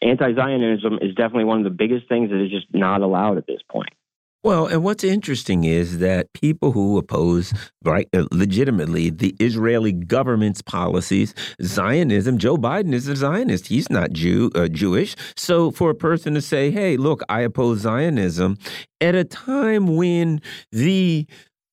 anti-Zionism 0.00 0.98
is 1.00 1.14
definitely 1.14 1.44
one 1.44 1.58
of 1.58 1.64
the 1.64 1.70
biggest 1.70 2.08
things 2.08 2.30
that 2.30 2.42
is 2.42 2.50
just 2.50 2.66
not 2.72 3.02
allowed 3.02 3.38
at 3.38 3.46
this 3.46 3.60
point. 3.70 3.90
Well, 4.44 4.66
and 4.66 4.82
what's 4.82 5.04
interesting 5.04 5.62
is 5.62 5.98
that 5.98 6.32
people 6.32 6.72
who 6.72 6.98
oppose, 6.98 7.52
right, 7.84 8.08
uh, 8.12 8.24
legitimately 8.32 9.10
the 9.10 9.36
Israeli 9.38 9.92
government's 9.92 10.60
policies, 10.60 11.32
Zionism, 11.62 12.38
Joe 12.38 12.56
Biden 12.56 12.92
is 12.92 13.06
a 13.06 13.14
Zionist. 13.14 13.68
He's 13.68 13.88
not 13.88 14.10
Jew, 14.10 14.50
uh, 14.56 14.66
Jewish. 14.66 15.14
So 15.36 15.70
for 15.70 15.90
a 15.90 15.94
person 15.94 16.34
to 16.34 16.42
say, 16.42 16.72
hey, 16.72 16.96
look, 16.96 17.22
I 17.28 17.42
oppose 17.42 17.80
Zionism 17.80 18.58
at 19.00 19.14
a 19.14 19.22
time 19.22 19.94
when 19.94 20.40
the 20.72 21.24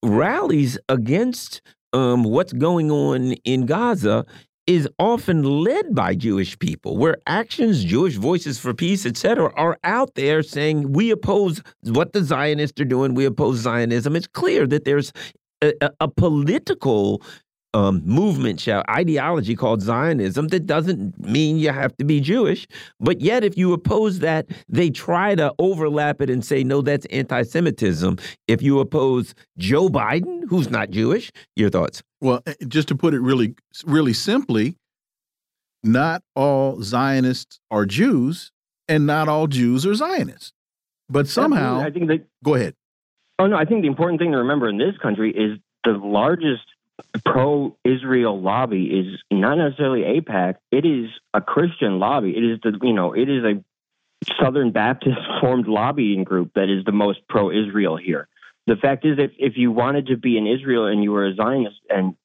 rallies 0.06 0.78
against 0.90 1.62
um, 1.92 2.24
what's 2.24 2.54
going 2.54 2.92
on 2.92 3.32
in 3.46 3.66
Gaza 3.66 4.28
is 4.70 4.88
often 5.00 5.42
led 5.64 5.96
by 5.96 6.14
Jewish 6.14 6.60
people, 6.60 6.96
where 6.96 7.18
actions, 7.26 7.84
Jewish 7.84 8.18
voices 8.18 8.60
for 8.60 8.72
peace, 8.72 9.04
etc., 9.04 9.52
are 9.56 9.80
out 9.84 10.14
there 10.14 10.44
saying 10.44 10.94
we 10.94 11.10
oppose 11.10 11.64
what 11.82 12.14
the 12.14 12.24
Zionists 12.24 12.80
are 12.80 12.86
doing, 12.86 13.16
we 13.16 13.26
oppose 13.26 13.58
Zionism. 13.58 14.16
It's 14.16 14.28
clear 14.28 14.68
that 14.68 14.86
there's 14.86 15.12
a, 15.64 15.74
a 16.00 16.08
political 16.08 17.24
um, 17.74 18.02
movement, 18.04 18.60
shall 18.60 18.84
ideology 18.90 19.56
called 19.56 19.82
Zionism 19.82 20.48
that 20.50 20.66
doesn't 20.66 21.20
mean 21.20 21.58
you 21.58 21.72
have 21.72 21.96
to 21.98 22.04
be 22.04 22.20
Jewish. 22.20 22.68
But 23.00 23.22
yet, 23.22 23.44
if 23.44 23.58
you 23.58 23.74
oppose 23.74 24.20
that, 24.20 24.48
they 24.68 24.90
try 24.90 25.36
to 25.36 25.54
overlap 25.60 26.22
it 26.22 26.30
and 26.30 26.44
say, 26.44 26.64
no, 26.64 26.82
that's 26.82 27.06
anti 27.08 27.44
Semitism. 27.44 28.18
If 28.48 28.62
you 28.62 28.80
oppose 28.80 29.36
Joe 29.58 29.90
Biden, 29.90 30.42
who's 30.50 30.70
not 30.70 30.90
Jewish, 30.90 31.32
your 31.56 31.70
thoughts? 31.70 32.02
Well, 32.22 32.42
eh, 32.46 32.56
just 32.68 32.88
to 32.90 32.96
put 32.96 33.14
it 33.14 33.20
really, 33.20 33.56
really 33.86 34.14
simply, 34.14 34.76
not 35.84 36.24
all 36.36 36.82
Zionists 36.82 37.60
are 37.72 37.86
Jews, 37.86 38.52
and 38.88 39.06
not 39.06 39.30
all 39.30 39.48
Jews 39.48 39.86
are 39.86 39.94
Zionists. 39.94 40.54
But 41.08 41.28
somehow, 41.28 41.80
I 41.82 41.90
think 41.92 42.08
that. 42.08 42.26
Go 42.44 42.56
ahead. 42.56 42.76
Oh 43.40 43.48
no, 43.48 43.56
I 43.56 43.66
think 43.66 43.82
the 43.82 43.88
important 43.88 44.20
thing 44.20 44.32
to 44.32 44.40
remember 44.40 44.68
in 44.70 44.78
this 44.78 44.98
country 45.02 45.32
is 45.32 45.58
the 45.86 45.92
largest 45.92 46.66
pro-Israel 47.26 48.42
lobby 48.42 48.86
is 48.86 49.22
not 49.32 49.58
necessarily 49.58 50.02
AIPAC. 50.02 50.56
It 50.72 50.86
is 50.86 51.10
a 51.34 51.42
Christian 51.42 52.00
lobby. 52.00 52.32
It 52.36 52.44
is 52.44 52.60
the 52.62 52.78
you 52.82 52.94
know 52.94 53.14
it 53.14 53.30
is 53.30 53.44
a 53.44 53.64
Southern 54.42 54.72
Baptist 54.72 55.18
formed 55.42 55.68
lobbying 55.68 56.24
group 56.24 56.52
that 56.56 56.70
is 56.70 56.86
the 56.86 56.92
most 56.92 57.20
pro-Israel 57.28 57.98
here. 57.98 58.28
The 58.68 58.76
fact 58.76 59.06
is, 59.06 59.18
if 59.18 59.32
if 59.38 59.54
you 59.58 59.72
wanted 59.72 60.08
to 60.08 60.18
be 60.18 60.38
in 60.38 60.48
Israel 60.48 60.86
and 60.86 61.04
you 61.04 61.12
were 61.12 61.26
a 61.26 61.36
Zionist 61.36 61.80
and 61.90 62.16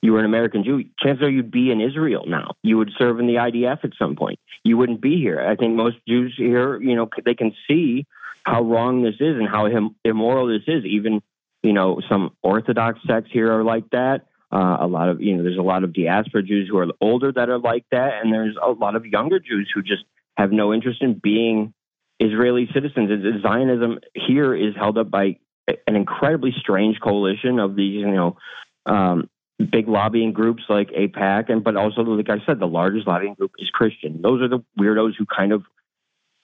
you 0.00 0.12
were 0.12 0.18
an 0.18 0.24
American 0.24 0.64
Jew, 0.64 0.84
chances 0.98 1.22
are 1.22 1.30
you'd 1.30 1.50
be 1.50 1.70
in 1.70 1.80
Israel 1.80 2.24
now. 2.26 2.52
You 2.62 2.78
would 2.78 2.90
serve 2.98 3.20
in 3.20 3.26
the 3.26 3.34
IDF 3.34 3.84
at 3.84 3.92
some 3.98 4.16
point. 4.16 4.40
You 4.64 4.76
wouldn't 4.76 5.00
be 5.00 5.16
here. 5.18 5.40
I 5.40 5.54
think 5.54 5.74
most 5.74 5.96
Jews 6.08 6.34
here, 6.36 6.80
you 6.80 6.96
know, 6.96 7.08
they 7.24 7.34
can 7.34 7.54
see 7.68 8.06
how 8.44 8.62
wrong 8.62 9.02
this 9.02 9.16
is 9.20 9.36
and 9.36 9.48
how 9.48 9.68
immoral 10.04 10.46
this 10.48 10.62
is. 10.66 10.84
Even 10.84 11.22
you 11.62 11.72
know, 11.72 12.00
some 12.08 12.30
Orthodox 12.42 12.98
sects 13.06 13.30
here 13.32 13.52
are 13.52 13.64
like 13.64 13.88
that. 13.90 14.26
Uh, 14.50 14.78
a 14.80 14.86
lot 14.86 15.08
of, 15.08 15.20
you 15.22 15.36
know, 15.36 15.42
there's 15.42 15.58
a 15.58 15.62
lot 15.62 15.82
of 15.82 15.94
diaspora 15.94 16.42
Jews 16.42 16.68
who 16.70 16.76
are 16.78 16.88
older 17.00 17.32
that 17.32 17.48
are 17.48 17.58
like 17.58 17.86
that. 17.90 18.22
And 18.22 18.32
there's 18.32 18.56
a 18.62 18.70
lot 18.70 18.96
of 18.96 19.06
younger 19.06 19.38
Jews 19.38 19.70
who 19.74 19.82
just 19.82 20.04
have 20.36 20.52
no 20.52 20.74
interest 20.74 21.02
in 21.02 21.14
being 21.14 21.72
Israeli 22.20 22.68
citizens. 22.74 23.10
Zionism 23.42 24.00
here 24.14 24.54
is 24.54 24.74
held 24.76 24.98
up 24.98 25.10
by 25.10 25.38
an 25.86 25.96
incredibly 25.96 26.52
strange 26.58 27.00
coalition 27.00 27.58
of 27.58 27.76
these, 27.76 27.94
you 27.94 28.10
know, 28.10 28.36
um, 28.84 29.30
big 29.70 29.88
lobbying 29.88 30.32
groups 30.32 30.62
like 30.68 30.90
AIPAC, 30.90 31.50
and 31.50 31.62
but 31.62 31.76
also, 31.76 32.02
like 32.02 32.28
I 32.28 32.44
said, 32.44 32.58
the 32.58 32.66
largest 32.66 33.06
lobbying 33.06 33.34
group 33.34 33.52
is 33.58 33.70
Christian. 33.70 34.20
Those 34.22 34.42
are 34.42 34.48
the 34.48 34.64
weirdos 34.78 35.12
who 35.16 35.24
kind 35.24 35.52
of 35.52 35.62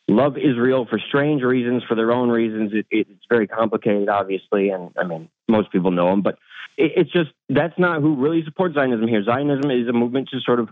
love 0.09 0.37
Israel 0.37 0.87
for 0.89 0.99
strange 0.99 1.43
reasons, 1.43 1.83
for 1.87 1.95
their 1.95 2.11
own 2.11 2.31
reasons. 2.31 2.73
It, 2.73 2.87
it, 2.91 3.07
it's 3.11 3.27
very 3.29 3.47
complicated, 3.47 4.09
obviously, 4.09 4.71
and 4.71 4.91
I 4.99 5.05
mean 5.05 5.29
most 5.49 5.71
people 5.71 5.91
know 5.91 6.11
them, 6.11 6.23
but 6.23 6.39
it, 6.77 6.93
it's 6.97 7.13
just 7.13 7.31
that's 7.49 7.79
not 7.79 8.01
who 8.01 8.17
really 8.17 8.43
supports 8.45 8.75
Zionism 8.75 9.07
here. 9.07 9.23
Zionism 9.25 9.71
is 9.71 9.89
a 9.89 9.93
movement 9.93 10.29
to 10.31 10.41
sort 10.41 10.61
of 10.61 10.71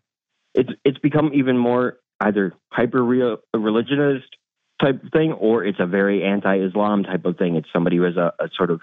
it's 0.54 0.70
it's 0.84 0.98
become 0.98 1.32
even 1.34 1.58
more 1.58 1.98
either 2.20 2.54
hyper 2.70 3.04
religionist 3.04 4.28
type 4.80 5.02
of 5.02 5.10
thing, 5.12 5.32
or 5.32 5.64
it's 5.64 5.80
a 5.80 5.86
very 5.86 6.24
anti-Islam 6.24 7.04
type 7.04 7.24
of 7.24 7.36
thing. 7.36 7.56
It's 7.56 7.68
somebody 7.72 7.96
who 7.96 8.02
has 8.02 8.16
a, 8.16 8.32
a 8.38 8.48
sort 8.56 8.70
of 8.70 8.80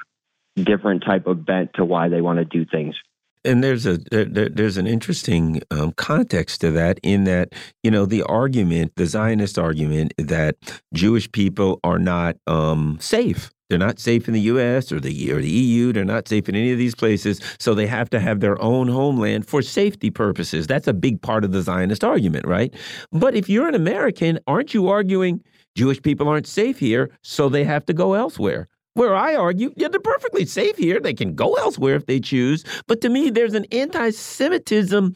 different 0.55 1.03
type 1.03 1.27
of 1.27 1.45
bent 1.45 1.73
to 1.75 1.85
why 1.85 2.09
they 2.09 2.21
want 2.21 2.39
to 2.39 2.45
do 2.45 2.65
things. 2.65 2.95
And 3.45 3.63
there's 3.63 3.85
a 3.85 3.97
there, 4.11 4.49
there's 4.49 4.77
an 4.77 4.87
interesting 4.87 5.61
um, 5.69 5.91
context 5.93 6.61
to 6.61 6.71
that 6.71 6.99
in 7.03 7.25
that 7.25 7.53
you 7.83 7.91
know 7.91 8.05
the 8.05 8.23
argument, 8.23 8.93
the 8.95 9.05
Zionist 9.05 9.59
argument 9.59 10.13
that 10.17 10.55
Jewish 10.93 11.31
people 11.31 11.79
are 11.83 11.99
not 11.99 12.37
um, 12.47 12.97
safe. 13.01 13.51
They're 13.69 13.79
not 13.79 13.97
safe 13.99 14.27
in 14.27 14.33
the 14.33 14.41
U.S. 14.41 14.91
or 14.91 14.99
the 14.99 15.31
or 15.31 15.41
the 15.41 15.49
EU. 15.49 15.91
They're 15.93 16.05
not 16.05 16.27
safe 16.27 16.47
in 16.47 16.55
any 16.55 16.71
of 16.71 16.77
these 16.77 16.95
places, 16.95 17.41
so 17.59 17.73
they 17.73 17.87
have 17.87 18.09
to 18.11 18.19
have 18.19 18.39
their 18.39 18.61
own 18.61 18.87
homeland 18.87 19.47
for 19.47 19.61
safety 19.61 20.09
purposes. 20.11 20.67
That's 20.67 20.87
a 20.87 20.93
big 20.93 21.21
part 21.21 21.43
of 21.43 21.51
the 21.51 21.61
Zionist 21.61 22.03
argument, 22.03 22.45
right? 22.45 22.73
But 23.11 23.35
if 23.35 23.49
you're 23.49 23.67
an 23.67 23.75
American, 23.75 24.39
aren't 24.47 24.73
you 24.73 24.89
arguing 24.89 25.41
Jewish 25.75 26.01
people 26.01 26.27
aren't 26.27 26.45
safe 26.45 26.77
here, 26.77 27.09
so 27.23 27.49
they 27.49 27.63
have 27.63 27.85
to 27.87 27.93
go 27.93 28.13
elsewhere? 28.13 28.67
Where 28.95 29.15
I 29.15 29.35
argue, 29.35 29.73
yeah, 29.75 29.87
they're 29.87 29.99
perfectly 29.99 30.45
safe 30.45 30.77
here. 30.77 30.99
They 30.99 31.15
can 31.15 31.33
go 31.33 31.55
elsewhere 31.55 31.95
if 31.95 32.05
they 32.05 32.19
choose. 32.19 32.63
But 32.87 33.01
to 33.01 33.09
me, 33.09 33.29
there's 33.31 33.55
an 33.55 33.65
anti 33.71 34.11
Semitism 34.11 35.15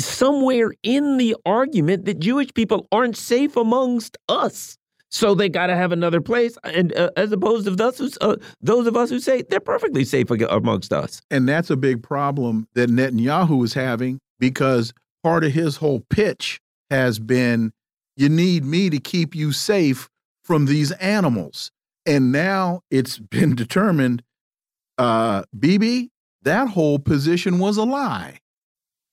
somewhere 0.00 0.72
in 0.82 1.16
the 1.16 1.36
argument 1.44 2.04
that 2.04 2.20
Jewish 2.20 2.52
people 2.54 2.86
aren't 2.92 3.16
safe 3.16 3.56
amongst 3.56 4.16
us. 4.28 4.78
So 5.10 5.34
they 5.34 5.48
got 5.48 5.68
to 5.68 5.74
have 5.74 5.90
another 5.90 6.20
place, 6.20 6.58
and 6.64 6.94
uh, 6.94 7.10
as 7.16 7.32
opposed 7.32 7.64
to 7.64 7.70
those, 7.70 8.18
uh, 8.20 8.36
those 8.60 8.86
of 8.86 8.94
us 8.94 9.08
who 9.08 9.20
say 9.20 9.42
they're 9.42 9.58
perfectly 9.58 10.04
safe 10.04 10.30
amongst 10.30 10.92
us. 10.92 11.22
And 11.30 11.48
that's 11.48 11.70
a 11.70 11.76
big 11.76 12.02
problem 12.02 12.68
that 12.74 12.90
Netanyahu 12.90 13.64
is 13.64 13.72
having 13.72 14.18
because 14.38 14.92
part 15.22 15.44
of 15.44 15.52
his 15.52 15.76
whole 15.76 16.00
pitch 16.10 16.60
has 16.90 17.18
been, 17.18 17.72
"You 18.18 18.28
need 18.28 18.66
me 18.66 18.90
to 18.90 18.98
keep 18.98 19.34
you 19.34 19.50
safe 19.52 20.10
from 20.44 20.66
these 20.66 20.92
animals." 20.92 21.70
And 22.08 22.32
now 22.32 22.80
it's 22.90 23.18
been 23.36 23.54
determined, 23.54 24.22
uh, 24.96 25.42
Bibi, 25.56 26.10
that 26.42 26.68
whole 26.68 26.98
position 26.98 27.58
was 27.58 27.76
a 27.76 27.84
lie. 27.84 28.40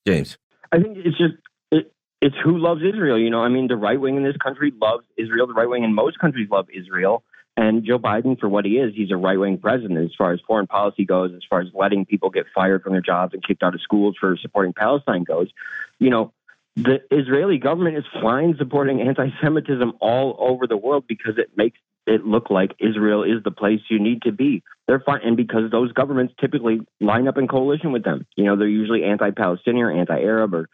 James. 0.07 0.37
I 0.71 0.79
think 0.79 0.97
it's 0.97 1.17
just 1.17 1.33
it, 1.71 1.91
it's 2.21 2.35
who 2.43 2.57
loves 2.57 2.81
Israel. 2.81 3.19
You 3.19 3.29
know, 3.29 3.43
I 3.43 3.49
mean, 3.49 3.67
the 3.67 3.75
right 3.75 3.99
wing 3.99 4.15
in 4.15 4.23
this 4.23 4.37
country 4.37 4.71
loves 4.81 5.03
Israel. 5.17 5.47
The 5.47 5.53
right 5.53 5.69
wing 5.69 5.83
in 5.83 5.93
most 5.93 6.19
countries 6.19 6.49
love 6.49 6.67
Israel. 6.73 7.23
And 7.57 7.85
Joe 7.85 7.97
Biden, 7.97 8.37
for 8.37 8.49
what 8.49 8.65
he 8.65 8.77
is, 8.77 8.93
he's 8.93 9.11
a 9.11 9.17
right 9.17 9.39
wing 9.39 9.57
president 9.57 9.97
as 9.99 10.11
far 10.17 10.33
as 10.33 10.41
foreign 10.45 10.67
policy 10.67 11.05
goes, 11.05 11.33
as 11.33 11.41
far 11.49 11.61
as 11.61 11.67
letting 11.73 12.05
people 12.05 12.29
get 12.29 12.45
fired 12.53 12.83
from 12.83 12.91
their 12.91 13.01
jobs 13.01 13.33
and 13.33 13.41
kicked 13.45 13.63
out 13.63 13.73
of 13.73 13.81
schools 13.81 14.15
for 14.19 14.35
supporting 14.37 14.73
Palestine 14.73 15.23
goes. 15.23 15.49
You 15.97 16.09
know, 16.09 16.33
the 16.75 17.01
Israeli 17.09 17.57
government 17.57 17.97
is 17.97 18.03
flying 18.19 18.55
supporting 18.57 19.01
anti 19.01 19.29
Semitism 19.41 19.93
all 20.01 20.35
over 20.37 20.67
the 20.67 20.75
world 20.75 21.05
because 21.07 21.37
it 21.37 21.51
makes 21.55 21.79
it 22.07 22.25
look 22.25 22.49
like 22.49 22.75
Israel 22.79 23.23
is 23.23 23.43
the 23.43 23.51
place 23.51 23.79
you 23.89 23.99
need 23.99 24.23
to 24.23 24.31
be. 24.31 24.63
They're 24.87 24.99
fine, 24.99 25.21
and 25.23 25.35
because 25.35 25.71
those 25.71 25.91
governments 25.91 26.33
typically 26.39 26.81
line 26.99 27.27
up 27.27 27.37
in 27.37 27.47
coalition 27.47 27.91
with 27.91 28.03
them. 28.03 28.25
You 28.35 28.45
know, 28.45 28.55
they're 28.55 28.67
usually 28.67 29.03
anti-Palestinian 29.03 29.85
or 29.85 29.91
anti-Arab 29.91 30.53
or 30.53 30.69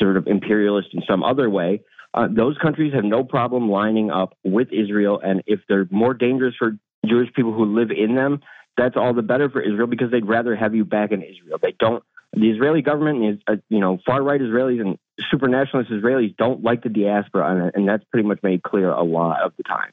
sort 0.00 0.16
of 0.16 0.26
imperialist 0.26 0.88
in 0.92 1.02
some 1.08 1.22
other 1.22 1.48
way. 1.48 1.82
Uh, 2.12 2.28
those 2.30 2.56
countries 2.58 2.94
have 2.94 3.04
no 3.04 3.24
problem 3.24 3.68
lining 3.68 4.10
up 4.10 4.36
with 4.44 4.68
Israel, 4.72 5.20
and 5.22 5.42
if 5.46 5.60
they're 5.68 5.86
more 5.90 6.14
dangerous 6.14 6.54
for 6.58 6.76
Jewish 7.06 7.32
people 7.34 7.52
who 7.52 7.76
live 7.76 7.90
in 7.90 8.14
them, 8.14 8.40
that's 8.76 8.96
all 8.96 9.14
the 9.14 9.22
better 9.22 9.48
for 9.50 9.60
Israel 9.60 9.86
because 9.86 10.10
they'd 10.10 10.26
rather 10.26 10.56
have 10.56 10.74
you 10.74 10.84
back 10.84 11.12
in 11.12 11.22
Israel. 11.22 11.58
They 11.60 11.74
don't. 11.78 12.02
The 12.32 12.50
Israeli 12.50 12.82
government 12.82 13.24
is, 13.24 13.38
uh, 13.46 13.56
you 13.68 13.78
know, 13.78 14.00
far 14.04 14.20
right 14.20 14.40
Israelis 14.40 14.80
and 14.80 14.98
super 15.30 15.46
nationalist 15.46 15.92
Israelis 15.92 16.36
don't 16.36 16.64
like 16.64 16.82
the 16.82 16.88
diaspora, 16.88 17.70
and 17.72 17.88
that's 17.88 18.02
pretty 18.10 18.26
much 18.26 18.40
made 18.42 18.62
clear 18.64 18.90
a 18.90 19.04
lot 19.04 19.42
of 19.42 19.52
the 19.56 19.62
time. 19.62 19.92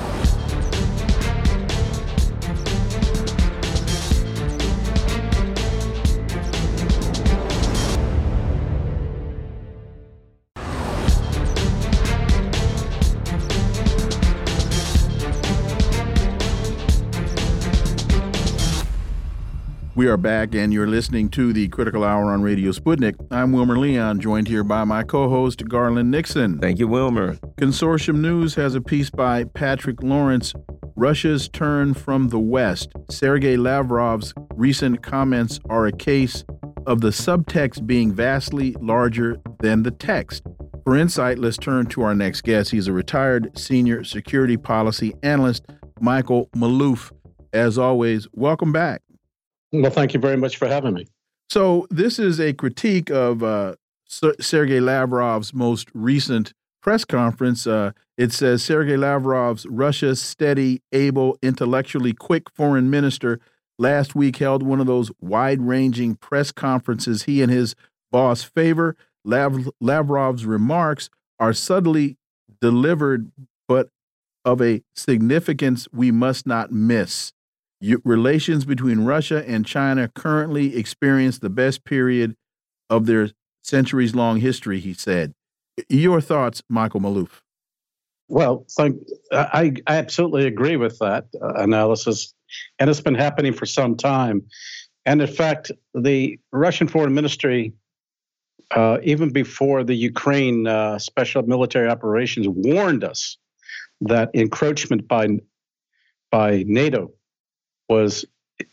We 20.01 20.07
are 20.07 20.17
back, 20.17 20.55
and 20.55 20.73
you're 20.73 20.87
listening 20.87 21.29
to 21.29 21.53
the 21.53 21.67
Critical 21.67 22.03
Hour 22.03 22.31
on 22.31 22.41
Radio 22.41 22.71
Sputnik. 22.71 23.13
I'm 23.29 23.51
Wilmer 23.51 23.77
Leon, 23.77 24.19
joined 24.19 24.47
here 24.47 24.63
by 24.63 24.83
my 24.83 25.03
co 25.03 25.29
host, 25.29 25.63
Garland 25.69 26.09
Nixon. 26.09 26.57
Thank 26.57 26.79
you, 26.79 26.87
Wilmer. 26.87 27.35
Consortium 27.59 28.15
News 28.15 28.55
has 28.55 28.73
a 28.73 28.81
piece 28.81 29.11
by 29.11 29.43
Patrick 29.43 30.01
Lawrence 30.01 30.55
Russia's 30.95 31.47
turn 31.47 31.93
from 31.93 32.29
the 32.29 32.39
West. 32.39 32.91
Sergei 33.11 33.57
Lavrov's 33.57 34.33
recent 34.55 35.03
comments 35.03 35.59
are 35.69 35.85
a 35.85 35.91
case 35.91 36.43
of 36.87 37.01
the 37.01 37.09
subtext 37.09 37.85
being 37.85 38.11
vastly 38.11 38.75
larger 38.81 39.37
than 39.59 39.83
the 39.83 39.91
text. 39.91 40.41
For 40.83 40.97
insight, 40.97 41.37
let's 41.37 41.57
turn 41.57 41.85
to 41.89 42.01
our 42.01 42.15
next 42.15 42.41
guest. 42.41 42.71
He's 42.71 42.87
a 42.87 42.91
retired 42.91 43.55
senior 43.55 44.03
security 44.03 44.57
policy 44.57 45.13
analyst, 45.21 45.67
Michael 45.99 46.49
Maloof. 46.55 47.11
As 47.53 47.77
always, 47.77 48.27
welcome 48.33 48.71
back. 48.71 49.03
Well, 49.71 49.91
thank 49.91 50.13
you 50.13 50.19
very 50.19 50.37
much 50.37 50.57
for 50.57 50.67
having 50.67 50.93
me. 50.93 51.07
So, 51.49 51.87
this 51.89 52.19
is 52.19 52.39
a 52.39 52.53
critique 52.53 53.09
of 53.09 53.43
uh, 53.43 53.75
Sergei 54.07 54.79
Lavrov's 54.79 55.53
most 55.53 55.89
recent 55.93 56.53
press 56.81 57.05
conference. 57.05 57.65
Uh, 57.67 57.91
it 58.17 58.33
says 58.33 58.63
Sergei 58.63 58.97
Lavrov's 58.97 59.65
Russia's 59.65 60.21
steady, 60.21 60.81
able, 60.91 61.37
intellectually 61.41 62.13
quick 62.13 62.49
foreign 62.51 62.89
minister 62.89 63.39
last 63.77 64.15
week 64.15 64.37
held 64.37 64.63
one 64.63 64.79
of 64.79 64.87
those 64.87 65.11
wide 65.19 65.61
ranging 65.61 66.15
press 66.15 66.51
conferences 66.51 67.23
he 67.23 67.41
and 67.41 67.51
his 67.51 67.75
boss 68.11 68.43
favor. 68.43 68.95
Lav 69.23 69.69
Lavrov's 69.79 70.45
remarks 70.45 71.09
are 71.39 71.53
subtly 71.53 72.17
delivered, 72.59 73.31
but 73.67 73.89
of 74.43 74.61
a 74.61 74.81
significance 74.95 75.87
we 75.93 76.11
must 76.11 76.45
not 76.45 76.71
miss 76.71 77.33
relations 78.03 78.65
between 78.65 79.05
Russia 79.05 79.43
and 79.47 79.65
China 79.65 80.07
currently 80.07 80.77
experience 80.77 81.39
the 81.39 81.49
best 81.49 81.83
period 81.83 82.35
of 82.89 83.05
their 83.05 83.29
centuries 83.63 84.13
long 84.15 84.39
history, 84.39 84.79
he 84.79 84.93
said. 84.93 85.33
Your 85.89 86.21
thoughts, 86.21 86.61
Michael 86.69 86.99
Maloof? 86.99 87.41
Well, 88.27 88.65
thank, 88.77 89.01
I, 89.31 89.73
I 89.87 89.97
absolutely 89.97 90.45
agree 90.45 90.77
with 90.77 90.99
that 90.99 91.25
uh, 91.41 91.53
analysis. 91.55 92.33
And 92.79 92.89
it's 92.89 93.01
been 93.01 93.15
happening 93.15 93.53
for 93.53 93.65
some 93.65 93.95
time. 93.97 94.43
And 95.05 95.21
in 95.21 95.27
fact, 95.27 95.71
the 95.93 96.39
Russian 96.51 96.87
Foreign 96.87 97.13
Ministry, 97.13 97.73
uh, 98.71 98.99
even 99.03 99.31
before 99.31 99.83
the 99.83 99.95
Ukraine 99.95 100.67
uh, 100.67 100.99
special 100.99 101.41
military 101.43 101.89
operations, 101.89 102.47
warned 102.47 103.03
us 103.03 103.37
that 104.01 104.29
encroachment 104.33 105.07
by, 105.07 105.27
by 106.29 106.63
NATO 106.67 107.11
was 107.89 108.25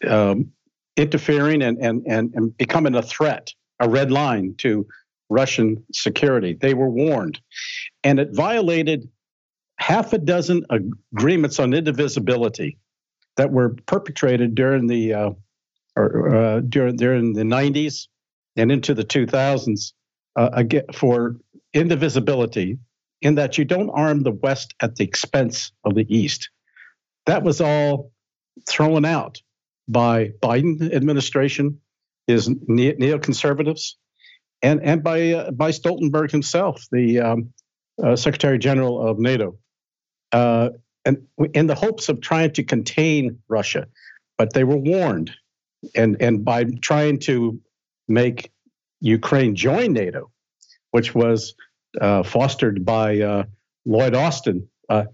um, 0.06 0.52
interfering 0.96 1.62
and, 1.62 1.78
and, 1.78 2.04
and, 2.06 2.32
and 2.34 2.56
becoming 2.56 2.94
a 2.94 3.02
threat, 3.02 3.52
a 3.80 3.88
red 3.88 4.10
line 4.10 4.54
to 4.58 4.86
Russian 5.30 5.84
security. 5.92 6.56
They 6.60 6.74
were 6.74 6.90
warned. 6.90 7.40
And 8.04 8.18
it 8.18 8.34
violated 8.34 9.08
half 9.78 10.12
a 10.12 10.18
dozen 10.18 10.64
agreements 11.14 11.58
on 11.58 11.72
indivisibility 11.72 12.78
that 13.36 13.52
were 13.52 13.70
perpetrated 13.86 14.54
during 14.54 14.86
the 14.86 15.14
uh, 15.14 15.30
or, 15.96 16.34
uh, 16.34 16.60
during 16.60 16.96
during 16.96 17.32
the 17.32 17.42
90s 17.42 18.08
and 18.56 18.72
into 18.72 18.94
the 18.94 19.04
2000s 19.04 19.92
uh, 20.36 20.50
again, 20.52 20.84
for 20.92 21.36
indivisibility 21.74 22.78
in 23.22 23.34
that 23.36 23.58
you 23.58 23.64
don't 23.64 23.90
arm 23.90 24.22
the 24.22 24.32
West 24.32 24.74
at 24.80 24.96
the 24.96 25.04
expense 25.04 25.72
of 25.84 25.94
the 25.94 26.06
East. 26.14 26.50
That 27.26 27.42
was 27.42 27.60
all 27.60 28.12
thrown 28.66 29.04
out 29.04 29.40
by 29.86 30.28
Biden 30.42 30.94
administration, 30.94 31.80
his 32.26 32.48
neoconservatives, 32.48 33.94
and 34.62 34.82
and 34.82 35.02
by 35.02 35.32
uh, 35.32 35.50
by 35.50 35.70
Stoltenberg 35.70 36.30
himself, 36.30 36.84
the 36.90 37.20
um, 37.20 37.52
uh, 38.02 38.16
Secretary 38.16 38.58
General 38.58 39.06
of 39.06 39.18
NATO, 39.18 39.58
uh, 40.32 40.70
and 41.04 41.26
in 41.54 41.66
the 41.66 41.74
hopes 41.74 42.08
of 42.08 42.20
trying 42.20 42.52
to 42.52 42.64
contain 42.64 43.38
Russia, 43.48 43.86
but 44.36 44.52
they 44.52 44.64
were 44.64 44.76
warned, 44.76 45.32
and 45.94 46.20
and 46.20 46.44
by 46.44 46.64
trying 46.64 47.18
to 47.20 47.60
make 48.08 48.52
Ukraine 49.00 49.54
join 49.54 49.92
NATO, 49.92 50.30
which 50.90 51.14
was 51.14 51.54
uh, 52.00 52.22
fostered 52.22 52.84
by 52.84 53.20
uh, 53.20 53.44
Lloyd 53.84 54.14
Austin, 54.14 54.68
uh, 54.88 55.04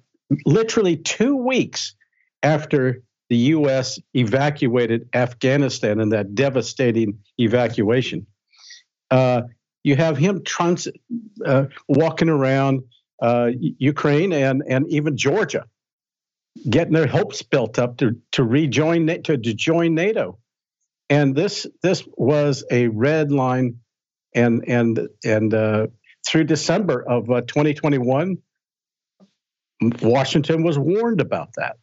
literally 0.47 0.97
two 0.97 1.37
weeks 1.37 1.95
after 2.43 3.03
the 3.31 3.37
U.S. 3.37 3.99
evacuated 4.15 5.09
Afghanistan 5.15 6.01
in 6.01 6.11
that 6.11 6.35
devastating 6.35 7.19
evacuation. 7.39 8.27
Uh, 9.11 9.43
you 9.83 9.97
have 9.97 10.17
him 10.17 10.43
trans- 10.45 10.89
uh, 11.45 11.67
walking 11.89 12.29
around 12.29 12.83
uh, 13.23 13.51
Ukraine 13.79 14.33
and, 14.33 14.63
and 14.69 14.89
even 14.89 15.17
Georgia, 15.17 15.67
getting 16.69 16.93
their 16.93 17.07
hopes 17.07 17.43
built 17.43 17.79
up 17.79 17.97
to, 17.99 18.17
to 18.33 18.45
rejoin 18.45 19.07
to, 19.07 19.39
to 19.39 19.55
join 19.55 19.95
NATO. 19.95 20.39
And 21.11 21.35
this 21.35 21.67
this 21.83 22.03
was 22.17 22.65
a 22.71 22.89
red 22.89 23.31
line, 23.31 23.79
and 24.35 24.65
and 24.67 25.07
and 25.23 25.53
uh, 25.53 25.89
through 26.27 26.45
December 26.45 27.03
of 27.07 27.31
uh, 27.31 27.43
2021, 27.43 28.39
Washington 30.01 30.63
was 30.63 30.79
warned 30.79 31.21
about 31.21 31.51
that 31.57 31.77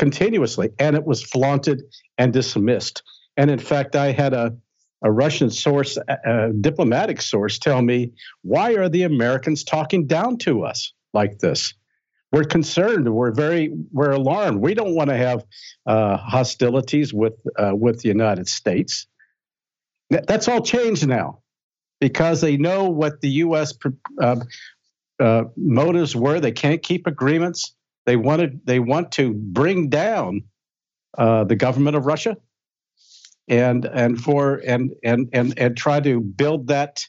continuously, 0.00 0.70
and 0.78 0.96
it 0.96 1.04
was 1.04 1.22
flaunted 1.22 1.82
and 2.16 2.32
dismissed. 2.32 3.02
And 3.36 3.50
in 3.50 3.58
fact, 3.58 3.94
I 3.94 4.12
had 4.12 4.32
a, 4.32 4.56
a 5.02 5.12
Russian 5.12 5.50
source, 5.50 5.98
a, 6.08 6.52
diplomatic 6.58 7.20
source, 7.20 7.58
tell 7.58 7.82
me, 7.82 8.12
why 8.40 8.76
are 8.76 8.88
the 8.88 9.02
Americans 9.02 9.62
talking 9.62 10.06
down 10.06 10.38
to 10.38 10.64
us 10.64 10.94
like 11.12 11.38
this? 11.40 11.74
We're 12.32 12.44
concerned. 12.44 13.12
We're 13.12 13.32
very 13.32 13.74
we're 13.92 14.12
alarmed. 14.12 14.62
We 14.62 14.72
don't 14.72 14.94
want 14.94 15.10
to 15.10 15.16
have 15.16 15.44
uh, 15.84 16.16
hostilities 16.16 17.12
with 17.12 17.34
uh, 17.58 17.72
with 17.74 18.00
the 18.00 18.08
United 18.08 18.48
States. 18.48 19.06
That's 20.08 20.48
all 20.48 20.62
changed 20.62 21.06
now 21.06 21.40
because 22.00 22.40
they 22.40 22.56
know 22.56 22.88
what 22.88 23.20
the 23.20 23.30
U.S. 23.44 23.74
Uh, 24.18 24.36
uh, 25.18 25.44
motives 25.56 26.16
were. 26.16 26.40
They 26.40 26.52
can't 26.52 26.82
keep 26.82 27.06
agreements. 27.06 27.74
They 28.06 28.16
wanted 28.16 28.60
they 28.64 28.80
want 28.80 29.12
to 29.12 29.32
bring 29.34 29.88
down 29.88 30.44
uh, 31.16 31.44
the 31.44 31.56
government 31.56 31.96
of 31.96 32.06
Russia, 32.06 32.36
and 33.48 33.84
and 33.84 34.20
for 34.20 34.56
and 34.66 34.92
and 35.04 35.28
and 35.32 35.58
and 35.58 35.76
try 35.76 36.00
to 36.00 36.20
build 36.20 36.68
that 36.68 37.04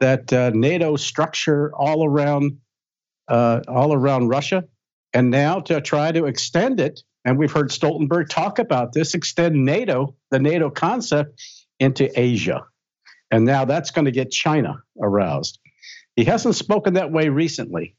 that 0.00 0.32
uh, 0.32 0.50
NATO 0.50 0.96
structure 0.96 1.72
all 1.74 2.04
around 2.04 2.58
uh, 3.28 3.60
all 3.68 3.94
around 3.94 4.28
Russia, 4.28 4.64
and 5.12 5.30
now 5.30 5.60
to 5.60 5.80
try 5.80 6.12
to 6.12 6.26
extend 6.26 6.80
it. 6.80 7.00
And 7.24 7.38
we've 7.38 7.52
heard 7.52 7.70
Stoltenberg 7.70 8.28
talk 8.28 8.58
about 8.58 8.92
this: 8.92 9.14
extend 9.14 9.64
NATO, 9.64 10.16
the 10.30 10.40
NATO 10.40 10.68
concept, 10.68 11.40
into 11.78 12.10
Asia, 12.18 12.66
and 13.30 13.44
now 13.44 13.64
that's 13.64 13.92
going 13.92 14.04
to 14.06 14.10
get 14.10 14.30
China 14.30 14.82
aroused. 15.00 15.58
He 16.16 16.24
hasn't 16.24 16.54
spoken 16.54 16.94
that 16.94 17.10
way 17.10 17.28
recently, 17.28 17.96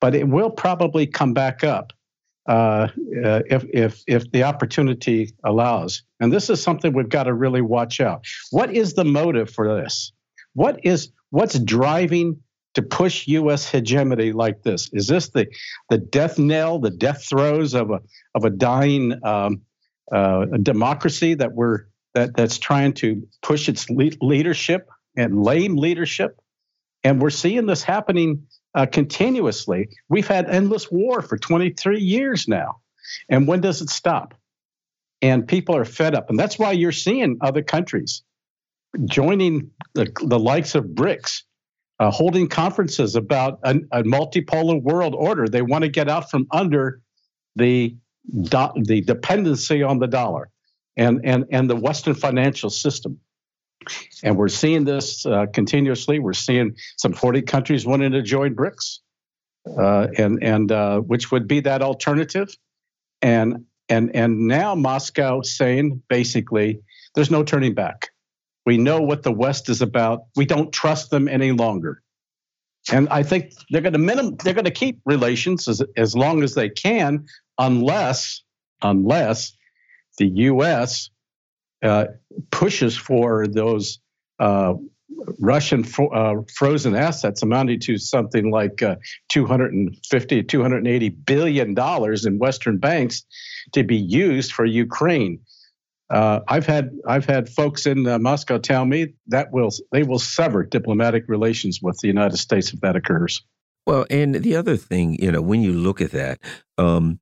but 0.00 0.14
it 0.14 0.26
will 0.26 0.50
probably 0.50 1.06
come 1.06 1.34
back 1.34 1.62
up 1.62 1.92
uh, 2.48 2.88
uh, 3.24 3.42
if 3.46 3.64
if 3.72 4.02
if 4.06 4.30
the 4.32 4.42
opportunity 4.42 5.32
allows. 5.44 6.02
And 6.20 6.32
this 6.32 6.50
is 6.50 6.62
something 6.62 6.92
we've 6.92 7.08
got 7.08 7.24
to 7.24 7.34
really 7.34 7.60
watch 7.60 8.00
out. 8.00 8.24
What 8.50 8.74
is 8.74 8.94
the 8.94 9.04
motive 9.04 9.50
for 9.50 9.80
this? 9.80 10.12
What 10.54 10.80
is 10.84 11.12
what's 11.30 11.58
driving 11.58 12.40
to 12.74 12.82
push 12.82 13.26
U.S. 13.28 13.68
hegemony 13.68 14.32
like 14.32 14.62
this? 14.62 14.90
Is 14.92 15.06
this 15.06 15.28
the 15.28 15.46
the 15.90 15.98
death 15.98 16.38
knell, 16.38 16.78
the 16.78 16.90
death 16.90 17.24
throes 17.28 17.74
of 17.74 17.90
a 17.90 18.00
of 18.34 18.44
a 18.44 18.50
dying 18.50 19.24
um, 19.24 19.62
uh, 20.10 20.46
democracy 20.62 21.34
that 21.34 21.52
we're 21.52 21.84
that 22.14 22.34
that's 22.36 22.58
trying 22.58 22.94
to 22.94 23.28
push 23.42 23.68
its 23.68 23.88
le- 23.90 24.10
leadership 24.20 24.88
and 25.16 25.42
lame 25.42 25.76
leadership? 25.76 26.40
And 27.04 27.20
we're 27.20 27.30
seeing 27.30 27.66
this 27.66 27.82
happening 27.82 28.46
uh, 28.74 28.86
continuously. 28.86 29.88
We've 30.08 30.26
had 30.26 30.48
endless 30.48 30.90
war 30.90 31.22
for 31.22 31.36
23 31.38 32.00
years 32.00 32.48
now. 32.48 32.80
And 33.28 33.46
when 33.46 33.60
does 33.60 33.82
it 33.82 33.90
stop? 33.90 34.34
And 35.22 35.46
people 35.46 35.76
are 35.76 35.84
fed 35.84 36.14
up. 36.14 36.30
And 36.30 36.38
that's 36.38 36.58
why 36.58 36.72
you're 36.72 36.92
seeing 36.92 37.38
other 37.40 37.62
countries 37.62 38.22
joining 39.04 39.70
the, 39.94 40.10
the 40.22 40.38
likes 40.38 40.74
of 40.74 40.84
BRICS, 40.84 41.42
uh, 41.98 42.10
holding 42.10 42.48
conferences 42.48 43.14
about 43.14 43.60
a, 43.62 43.76
a, 43.92 44.02
multipolar 44.02 44.80
world 44.82 45.14
order. 45.14 45.46
They 45.46 45.62
want 45.62 45.82
to 45.82 45.88
get 45.88 46.08
out 46.08 46.30
from 46.30 46.46
under 46.50 47.00
the, 47.56 47.94
do, 48.40 48.68
the 48.76 49.02
dependency 49.02 49.82
on 49.82 49.98
the 49.98 50.06
dollar 50.06 50.50
and, 50.96 51.20
and, 51.24 51.44
and 51.50 51.68
the 51.68 51.76
Western 51.76 52.14
financial 52.14 52.70
system. 52.70 53.20
And 54.22 54.36
we're 54.36 54.48
seeing 54.48 54.84
this 54.84 55.24
uh, 55.24 55.46
continuously. 55.46 56.18
We're 56.18 56.32
seeing 56.32 56.76
some 56.96 57.12
40 57.12 57.42
countries 57.42 57.86
wanting 57.86 58.12
to 58.12 58.22
join 58.22 58.54
BRICS, 58.54 58.98
uh, 59.78 60.08
and 60.18 60.42
and 60.42 60.70
uh, 60.70 61.00
which 61.00 61.30
would 61.32 61.48
be 61.48 61.60
that 61.60 61.82
alternative. 61.82 62.54
And 63.22 63.64
and 63.88 64.14
and 64.14 64.46
now 64.46 64.74
Moscow 64.74 65.42
saying 65.42 66.02
basically, 66.08 66.80
there's 67.14 67.30
no 67.30 67.42
turning 67.42 67.74
back. 67.74 68.10
We 68.66 68.76
know 68.76 69.00
what 69.00 69.22
the 69.22 69.32
West 69.32 69.68
is 69.68 69.80
about. 69.80 70.24
We 70.36 70.44
don't 70.44 70.72
trust 70.72 71.10
them 71.10 71.28
any 71.28 71.52
longer. 71.52 72.02
And 72.92 73.08
I 73.08 73.22
think 73.22 73.52
they're 73.70 73.82
going 73.82 73.94
to 73.94 73.98
minim- 73.98 74.36
they're 74.36 74.54
going 74.54 74.64
to 74.64 74.70
keep 74.70 75.00
relations 75.04 75.68
as, 75.68 75.82
as 75.96 76.14
long 76.14 76.42
as 76.42 76.54
they 76.54 76.68
can, 76.68 77.26
unless 77.58 78.42
unless 78.82 79.56
the 80.18 80.28
U.S 80.28 81.10
uh, 81.82 82.06
pushes 82.50 82.96
for 82.96 83.46
those 83.46 83.98
uh, 84.38 84.74
Russian 85.38 85.84
uh, 85.98 86.36
frozen 86.54 86.94
assets 86.94 87.42
amounting 87.42 87.80
to 87.80 87.98
something 87.98 88.50
like 88.50 88.82
uh, 88.82 88.96
250 89.30 90.42
280 90.44 91.08
billion 91.08 91.74
dollars 91.74 92.26
in 92.26 92.38
Western 92.38 92.78
banks 92.78 93.24
to 93.72 93.82
be 93.82 93.96
used 93.96 94.52
for 94.52 94.64
Ukraine. 94.64 95.40
Uh, 96.08 96.40
I've 96.48 96.66
had 96.66 96.90
I've 97.06 97.24
had 97.24 97.48
folks 97.48 97.86
in 97.86 98.06
uh, 98.06 98.18
Moscow 98.18 98.58
tell 98.58 98.84
me 98.84 99.14
that 99.28 99.52
will 99.52 99.70
they 99.92 100.02
will 100.02 100.18
sever 100.18 100.64
diplomatic 100.64 101.24
relations 101.28 101.80
with 101.80 101.98
the 102.00 102.08
United 102.08 102.38
States 102.38 102.72
if 102.72 102.80
that 102.80 102.96
occurs. 102.96 103.42
Well, 103.86 104.06
and 104.10 104.34
the 104.34 104.56
other 104.56 104.76
thing, 104.76 105.22
you 105.22 105.32
know, 105.32 105.40
when 105.40 105.62
you 105.62 105.72
look 105.72 106.00
at 106.00 106.10
that, 106.12 106.40
um, 106.78 107.20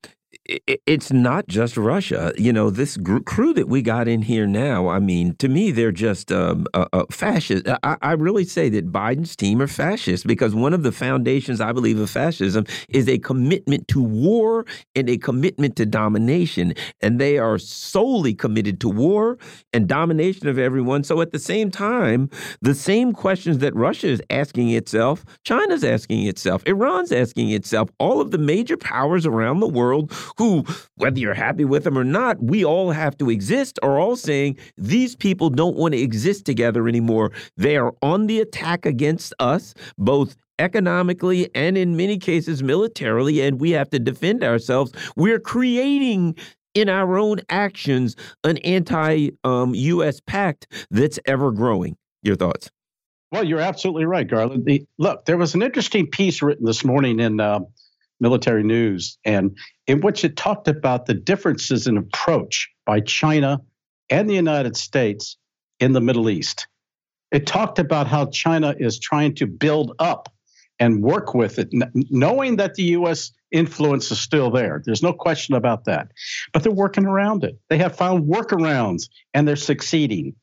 it's 0.49 1.13
not 1.13 1.47
just 1.47 1.77
Russia. 1.77 2.33
You 2.39 2.53
know, 2.53 2.71
this 2.71 2.97
crew 3.27 3.53
that 3.53 3.69
we 3.69 3.83
got 3.83 4.09
in 4.09 4.23
here 4.23 4.47
now, 4.47 4.89
I 4.89 4.99
mean, 4.99 5.37
to 5.37 5.49
me, 5.49 5.71
they're 5.71 5.93
just 5.93 6.33
um, 6.33 6.67
uh, 6.73 6.87
uh, 6.93 7.05
fascist. 7.11 7.69
I, 7.83 7.97
I, 8.01 8.13
really 8.13 8.45
say 8.45 8.71
that 8.71 8.91
Biden's 8.91 9.37
team 9.37 9.61
are 9.61 9.67
fascist 9.67 10.27
because 10.27 10.55
one 10.55 10.73
of 10.73 10.83
the 10.83 10.93
foundations, 10.93 11.61
I 11.61 11.73
believe, 11.73 12.01
of 12.01 12.09
fascism 12.09 12.65
is 12.89 13.09
a 13.09 13.19
commitment 13.19 13.89
to 13.89 14.03
war 14.03 14.65
and 14.95 15.11
a 15.11 15.19
commitment 15.19 15.77
to 15.77 15.87
domination. 15.87 16.73
And 17.03 17.21
they 17.21 17.37
are 17.37 17.59
solely 17.59 18.35
committed 18.35 18.81
to 18.81 18.89
war 18.89 19.39
and 19.75 19.87
domination 19.87 20.49
of 20.49 20.59
everyone. 20.59 21.05
So 21.05 21.21
at 21.21 21.33
the 21.33 21.39
same 21.39 21.71
time, 21.71 22.31
the 22.63 22.75
same 22.75 23.13
questions 23.13 23.59
that 23.59 23.75
Russia 23.75 24.09
is 24.09 24.23
asking 24.31 24.71
itself, 24.71 25.25
China's 25.45 25.85
asking 25.85 26.27
itself, 26.27 26.63
Iran's 26.67 27.13
asking 27.13 27.51
itself, 27.51 27.91
all 27.99 28.21
of 28.21 28.31
the 28.31 28.39
major 28.39 28.79
powers 28.79 29.27
around 29.27 29.61
the 29.61 29.69
world 29.69 30.11
who, 30.39 30.65
whether 30.97 31.19
you're 31.19 31.35
happy 31.35 31.65
with 31.65 31.85
them 31.85 31.99
or 31.99 32.05
not, 32.05 32.43
we 32.43 32.65
all 32.65 32.93
have 32.93 33.19
to 33.19 33.29
exist, 33.29 33.79
are 33.83 33.99
all 33.99 34.17
saying 34.17 34.57
these 34.77 35.15
people 35.15 35.51
don't 35.51 35.77
want 35.77 35.93
to 35.93 36.01
exist 36.01 36.47
together 36.47 36.89
anymore. 36.89 37.33
They 37.57 37.77
are 37.77 37.95
on 38.03 38.27
the 38.27 38.41
attack 38.41 38.87
against 38.87 39.35
us, 39.39 39.75
both 39.99 40.37
economically 40.59 41.49
and 41.55 41.77
in 41.77 41.97
many 41.97 42.19
cases 42.19 42.63
militarily, 42.63 43.41
and 43.41 43.61
we 43.61 43.73
have 43.73 43.91
to 43.91 43.99
defend 43.99 44.43
ourselves. 44.43 44.93
We're 45.17 45.41
creating 45.41 46.37
in 46.75 46.89
our 46.89 47.19
own 47.19 47.41
actions 47.49 48.17
an 48.45 48.59
anti 48.59 49.31
um, 49.45 49.75
US 49.75 50.21
pact 50.21 50.69
that's 50.91 51.19
ever 51.27 51.51
growing. 51.51 51.97
Your 52.23 52.37
thoughts? 52.37 52.71
Well, 53.31 53.45
you're 53.45 53.61
absolutely 53.61 54.07
right, 54.07 54.27
Garland. 54.27 54.65
The, 54.65 54.87
look, 54.97 55.25
there 55.27 55.37
was 55.37 55.55
an 55.55 55.63
interesting 55.63 56.07
piece 56.07 56.41
written 56.41 56.65
this 56.65 56.85
morning 56.85 57.21
in 57.21 57.41
uh, 57.41 57.61
Military 58.21 58.65
News, 58.65 59.19
and 59.25 59.57
in 59.87 60.01
which 60.01 60.25
it 60.25 60.37
talked 60.37 60.69
about 60.69 61.07
the 61.07 61.15
differences 61.15 61.87
in 61.87 61.97
approach 61.97 62.69
by 62.85 63.01
China 63.01 63.61
and 64.11 64.29
the 64.29 64.35
United 64.35 64.77
States 64.77 65.37
in 65.81 65.93
the 65.93 66.01
Middle 66.01 66.29
East. 66.31 66.67
It 67.31 67.47
talked 67.47 67.79
about 67.79 68.07
how 68.07 68.27
China 68.27 68.75
is 68.79 68.99
trying 68.99 69.35
to 69.37 69.47
build 69.47 69.95
up 69.99 70.33
and 70.79 71.03
work 71.03 71.35
with 71.35 71.59
it, 71.59 71.69
knowing 72.11 72.57
that 72.57 72.75
the 72.75 72.85
U.S. 72.85 73.33
influence 73.51 74.11
is 74.11 74.21
still 74.21 74.51
there. 74.51 74.81
There's 74.85 75.03
no 75.03 75.13
question 75.13 75.55
about 75.55 75.85
that. 75.85 76.13
But 76.53 76.63
they're 76.63 76.73
working 76.73 77.05
around 77.05 77.45
it. 77.45 77.59
They 77.69 77.79
have 77.79 77.97
found 77.97 78.29
workarounds 78.29 79.09
and 79.35 79.47
they're 79.47 79.57
succeeding. 79.57 80.35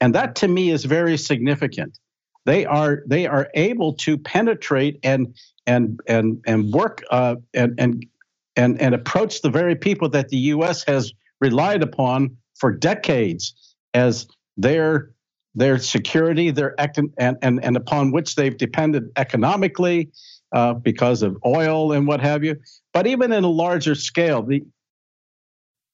And 0.00 0.14
that 0.14 0.36
to 0.36 0.48
me 0.48 0.70
is 0.70 0.84
very 0.84 1.16
significant. 1.16 1.98
They 2.46 2.64
are 2.64 3.02
they 3.06 3.26
are 3.26 3.48
able 3.54 3.94
to 3.94 4.16
penetrate 4.16 4.98
and 5.02 5.34
and 5.70 6.00
and 6.08 6.42
and 6.46 6.72
work 6.72 7.04
uh, 7.10 7.36
and 7.54 7.74
and 7.78 8.04
and 8.56 8.80
and 8.80 8.94
approach 8.94 9.40
the 9.40 9.50
very 9.50 9.76
people 9.76 10.08
that 10.08 10.28
the 10.28 10.36
U.S. 10.54 10.84
has 10.84 11.12
relied 11.40 11.82
upon 11.82 12.36
for 12.56 12.72
decades 12.72 13.54
as 13.94 14.26
their 14.56 15.12
their 15.54 15.78
security, 15.78 16.50
their 16.50 16.74
and 17.18 17.36
and 17.40 17.64
and 17.64 17.76
upon 17.76 18.10
which 18.10 18.34
they've 18.34 18.56
depended 18.56 19.04
economically 19.16 20.10
uh, 20.52 20.74
because 20.74 21.22
of 21.22 21.36
oil 21.46 21.92
and 21.92 22.06
what 22.06 22.20
have 22.20 22.42
you. 22.42 22.56
But 22.92 23.06
even 23.06 23.32
in 23.32 23.44
a 23.44 23.48
larger 23.48 23.94
scale, 23.94 24.42
the 24.42 24.64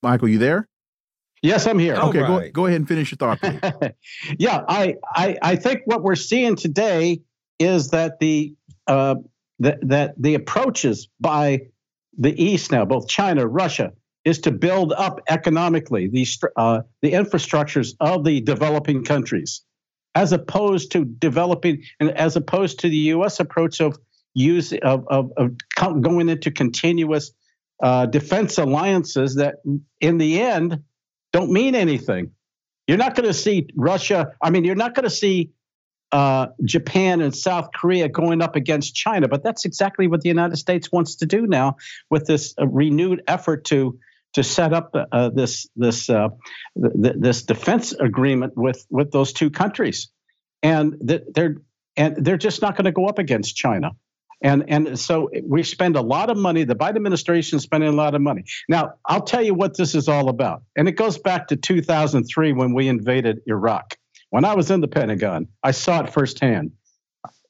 Michael, 0.03 0.29
you 0.29 0.39
there? 0.39 0.69
Yes, 1.43 1.67
I'm 1.67 1.79
here. 1.79 1.97
okay, 1.97 2.21
right. 2.21 2.53
go, 2.53 2.63
go 2.63 2.67
ahead 2.67 2.81
and 2.81 2.89
finish 2.89 3.11
your 3.11 3.17
thought, 3.17 3.41
please. 3.41 3.91
yeah, 4.39 4.65
I, 4.69 4.97
I 5.15 5.37
I 5.43 5.57
think 5.57 5.83
what 5.85 6.03
we're 6.03 6.17
seeing 6.17 6.57
today 6.57 7.21
is 7.59 7.91
that 7.91 8.19
the 8.21 8.55
uh, 8.87 9.17
that 9.61 9.79
that 9.89 10.15
the 10.21 10.35
approaches 10.35 11.09
by 11.21 11.63
the 12.19 12.43
East 12.43 12.73
now, 12.73 12.85
both 12.85 13.09
China, 13.09 13.47
Russia, 13.47 13.93
is 14.25 14.41
to 14.41 14.51
build 14.51 14.93
up 14.93 15.21
economically 15.29 16.09
the 16.09 16.27
uh, 16.57 16.83
the 17.03 17.13
infrastructures 17.13 17.95
of 18.01 18.25
the 18.25 18.41
developing 18.41 19.05
countries, 19.05 19.63
as 20.15 20.33
opposed 20.33 20.93
to 20.93 21.05
developing 21.05 21.83
and 22.01 22.11
as 22.11 22.37
opposed 22.37 22.81
to 22.81 22.89
the 22.89 22.97
U.S. 22.97 23.41
approach 23.41 23.81
of 23.81 23.99
use 24.35 24.73
of, 24.73 25.07
of, 25.09 25.33
of 25.37 25.57
going 26.03 26.29
into 26.29 26.51
continuous 26.51 27.33
uh, 27.83 28.07
defense 28.07 28.59
alliances 28.59 29.37
that, 29.37 29.57
in 30.01 30.19
the 30.19 30.41
end, 30.41 30.83
don't 31.33 31.51
mean 31.51 31.75
anything. 31.75 32.31
You're 32.87 32.99
not 32.99 33.15
going 33.15 33.27
to 33.27 33.35
see 33.35 33.69
Russia. 33.75 34.33
I 34.41 34.51
mean, 34.51 34.65
you're 34.65 34.75
not 34.75 34.95
going 34.95 35.05
to 35.05 35.11
see 35.11 35.51
uh, 36.13 36.49
Japan 36.65 37.21
and 37.21 37.35
South 37.35 37.71
Korea 37.75 38.09
going 38.09 38.43
up 38.43 38.57
against 38.57 38.95
China. 38.95 39.29
But 39.29 39.43
that's 39.43 39.65
exactly 39.65 40.07
what 40.07 40.21
the 40.21 40.29
United 40.29 40.57
States 40.57 40.91
wants 40.93 41.17
to 41.17 41.27
do 41.27 41.47
now 41.47 41.77
with 42.11 42.27
this 42.27 42.55
uh, 42.61 42.67
renewed 42.67 43.23
effort 43.27 43.65
to 43.67 43.99
to 44.35 44.45
set 44.45 44.73
up 44.73 44.95
uh, 44.95 45.31
this 45.31 45.69
this 45.77 46.11
uh, 46.11 46.29
th- 46.81 47.17
this 47.19 47.43
defense 47.43 47.93
agreement 47.93 48.53
with 48.57 48.87
with 48.91 49.11
those 49.11 49.33
two 49.33 49.51
countries, 49.51 50.11
and 50.63 50.97
they're 51.01 51.57
and 51.97 52.17
they're 52.25 52.37
just 52.37 52.63
not 52.63 52.77
going 52.77 52.85
to 52.85 52.93
go 52.93 53.07
up 53.07 53.19
against 53.19 53.57
China. 53.57 53.93
And 54.43 54.65
and 54.69 54.99
so 54.99 55.31
we 55.43 55.63
spend 55.63 55.97
a 55.97 56.03
lot 56.03 56.29
of 56.29 56.37
money. 56.37 56.65
The 56.65 56.77
Biden 56.77 56.97
administration 56.97 57.57
is 57.57 57.63
spending 57.63 57.89
a 57.89 57.97
lot 57.97 58.15
of 58.15 58.21
money. 58.21 58.45
Now, 58.69 58.95
I'll 59.07 59.23
tell 59.23 59.43
you 59.43 59.55
what 59.55 59.77
this 59.77 59.95
is 59.95 60.09
all 60.09 60.29
about. 60.29 60.63
And 60.77 60.89
it 60.89 60.93
goes 60.93 61.17
back 61.17 61.49
to 61.49 61.57
2003 61.57 62.53
when 62.53 62.75
we 62.75 62.89
invaded 62.89 63.41
Iraq. 63.47 63.97
When 64.31 64.45
I 64.45 64.55
was 64.55 64.71
in 64.71 64.81
the 64.81 64.89
Pentagon, 64.89 65.49
I 65.63 65.71
saw 65.71 66.03
it 66.03 66.13
firsthand. 66.13 66.73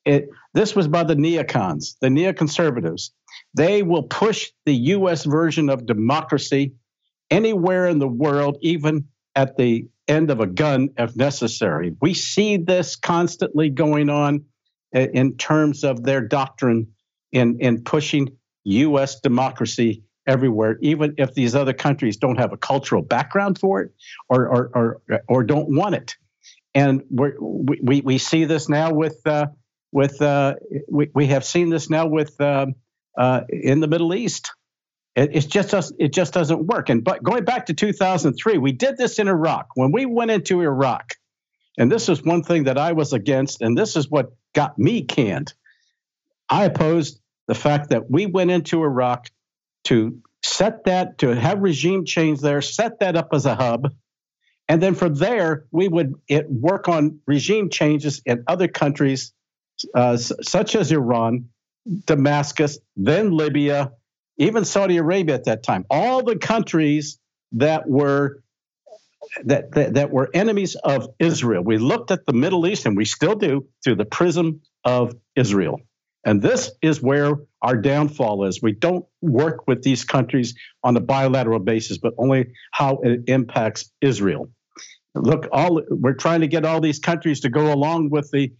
It, 0.04 0.28
this 0.54 0.76
was 0.76 0.86
by 0.86 1.04
the 1.04 1.16
neocons, 1.16 1.96
the 2.00 2.08
neoconservatives. 2.08 3.10
They 3.54 3.82
will 3.82 4.04
push 4.04 4.50
the 4.64 4.74
U.S. 4.74 5.24
version 5.24 5.68
of 5.68 5.86
democracy 5.86 6.74
anywhere 7.30 7.86
in 7.86 7.98
the 7.98 8.08
world, 8.08 8.58
even 8.60 9.08
at 9.34 9.56
the 9.56 9.88
end 10.08 10.30
of 10.30 10.40
a 10.40 10.46
gun 10.46 10.90
if 10.96 11.16
necessary. 11.16 11.94
We 12.00 12.14
see 12.14 12.56
this 12.56 12.94
constantly 12.94 13.70
going 13.70 14.08
on 14.08 14.44
uh, 14.94 15.00
in 15.00 15.36
terms 15.36 15.82
of 15.82 16.04
their 16.04 16.20
doctrine 16.20 16.86
in, 17.32 17.58
in 17.60 17.82
pushing 17.82 18.36
U.S. 18.64 19.20
democracy 19.20 20.02
everywhere, 20.26 20.78
even 20.80 21.14
if 21.18 21.34
these 21.34 21.54
other 21.54 21.72
countries 21.72 22.16
don't 22.16 22.38
have 22.38 22.52
a 22.52 22.56
cultural 22.56 23.02
background 23.02 23.58
for 23.58 23.82
it 23.82 23.92
or, 24.28 24.48
or, 24.48 24.70
or, 24.74 25.22
or 25.28 25.44
don't 25.44 25.74
want 25.74 25.94
it. 25.94 26.16
And 26.76 27.04
we 27.10 27.30
we, 27.40 28.00
we 28.02 28.18
see 28.18 28.44
this 28.44 28.68
now 28.68 28.92
with, 28.92 29.26
uh, 29.26 29.46
with 29.92 30.20
uh, 30.20 30.56
we, 30.90 31.08
we 31.14 31.28
have 31.28 31.42
seen 31.42 31.70
this 31.70 31.88
now 31.88 32.06
with 32.06 32.38
uh, 32.38 32.66
uh 33.16 33.40
in 33.48 33.80
the 33.80 33.88
Middle 33.88 34.14
East. 34.14 34.52
It, 35.14 35.30
it's 35.32 35.46
just 35.46 35.94
it 35.98 36.12
just 36.12 36.34
doesn't 36.34 36.66
work. 36.66 36.90
And 36.90 37.02
but 37.02 37.22
going 37.22 37.46
back 37.46 37.66
to 37.66 37.74
2003, 37.74 38.58
we 38.58 38.72
did 38.72 38.98
this 38.98 39.18
in 39.18 39.26
Iraq. 39.26 39.68
When 39.74 39.90
we 39.90 40.04
went 40.04 40.30
into 40.30 40.60
Iraq, 40.60 41.14
and 41.78 41.90
this 41.90 42.10
is 42.10 42.22
one 42.22 42.42
thing 42.42 42.64
that 42.64 42.76
I 42.76 42.92
was 42.92 43.14
against, 43.14 43.62
and 43.62 43.76
this 43.76 43.96
is 43.96 44.10
what 44.10 44.32
got 44.54 44.78
me 44.78 45.02
canned. 45.02 45.54
I 46.50 46.64
opposed 46.64 47.18
the 47.48 47.54
fact 47.54 47.88
that 47.88 48.10
we 48.10 48.26
went 48.26 48.50
into 48.50 48.82
Iraq 48.82 49.30
to 49.84 50.20
set 50.44 50.84
that, 50.84 51.18
to 51.18 51.34
have 51.34 51.60
regime 51.60 52.04
change 52.04 52.40
there, 52.40 52.60
set 52.60 53.00
that 53.00 53.16
up 53.16 53.28
as 53.32 53.46
a 53.46 53.54
hub. 53.54 53.94
And 54.68 54.82
then 54.82 54.94
from 54.94 55.14
there, 55.14 55.66
we 55.70 55.88
would 55.88 56.14
it, 56.28 56.50
work 56.50 56.88
on 56.88 57.20
regime 57.26 57.70
changes 57.70 58.20
in 58.26 58.44
other 58.48 58.68
countries, 58.68 59.32
uh, 59.94 60.16
such 60.16 60.74
as 60.74 60.90
Iran, 60.90 61.48
Damascus, 62.06 62.78
then 62.96 63.30
Libya, 63.30 63.92
even 64.38 64.64
Saudi 64.64 64.96
Arabia 64.96 65.36
at 65.36 65.44
that 65.44 65.62
time. 65.62 65.84
All 65.88 66.22
the 66.22 66.36
countries 66.36 67.18
that 67.52 67.88
were 67.88 68.42
that, 69.44 69.72
that, 69.72 69.94
that 69.94 70.10
were 70.10 70.30
enemies 70.34 70.76
of 70.76 71.08
Israel. 71.18 71.62
We 71.62 71.78
looked 71.78 72.10
at 72.10 72.26
the 72.26 72.32
Middle 72.32 72.66
East, 72.66 72.86
and 72.86 72.96
we 72.96 73.04
still 73.04 73.34
do, 73.34 73.66
through 73.82 73.96
the 73.96 74.04
prism 74.04 74.60
of 74.84 75.14
Israel. 75.34 75.80
And 76.24 76.42
this 76.42 76.72
is 76.82 77.00
where 77.00 77.32
our 77.62 77.76
downfall 77.76 78.44
is. 78.44 78.60
We 78.60 78.72
don't 78.72 79.04
work 79.22 79.66
with 79.68 79.82
these 79.82 80.04
countries 80.04 80.54
on 80.82 80.96
a 80.96 81.00
bilateral 81.00 81.60
basis, 81.60 81.98
but 81.98 82.14
only 82.18 82.52
how 82.72 82.98
it 83.02 83.22
impacts 83.26 83.92
Israel. 84.00 84.48
Look, 85.16 85.48
all 85.52 85.82
we're 85.90 86.14
trying 86.14 86.40
to 86.42 86.48
get 86.48 86.64
all 86.64 86.80
these 86.80 86.98
countries 86.98 87.40
to 87.40 87.50
go 87.50 87.72
along 87.72 88.10
with 88.10 88.30
the 88.30 88.52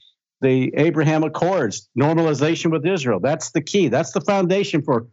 the 0.43 0.73
Abraham 0.77 1.25
Accords, 1.25 1.89
normalization 1.99 2.71
with 2.71 2.87
Israel. 2.87 3.21
That's 3.21 3.53
the 3.53 3.63
key. 3.63 3.89
That's 3.89 4.13
the 4.13 4.21
foundation 4.21 4.83
for 4.83 5.07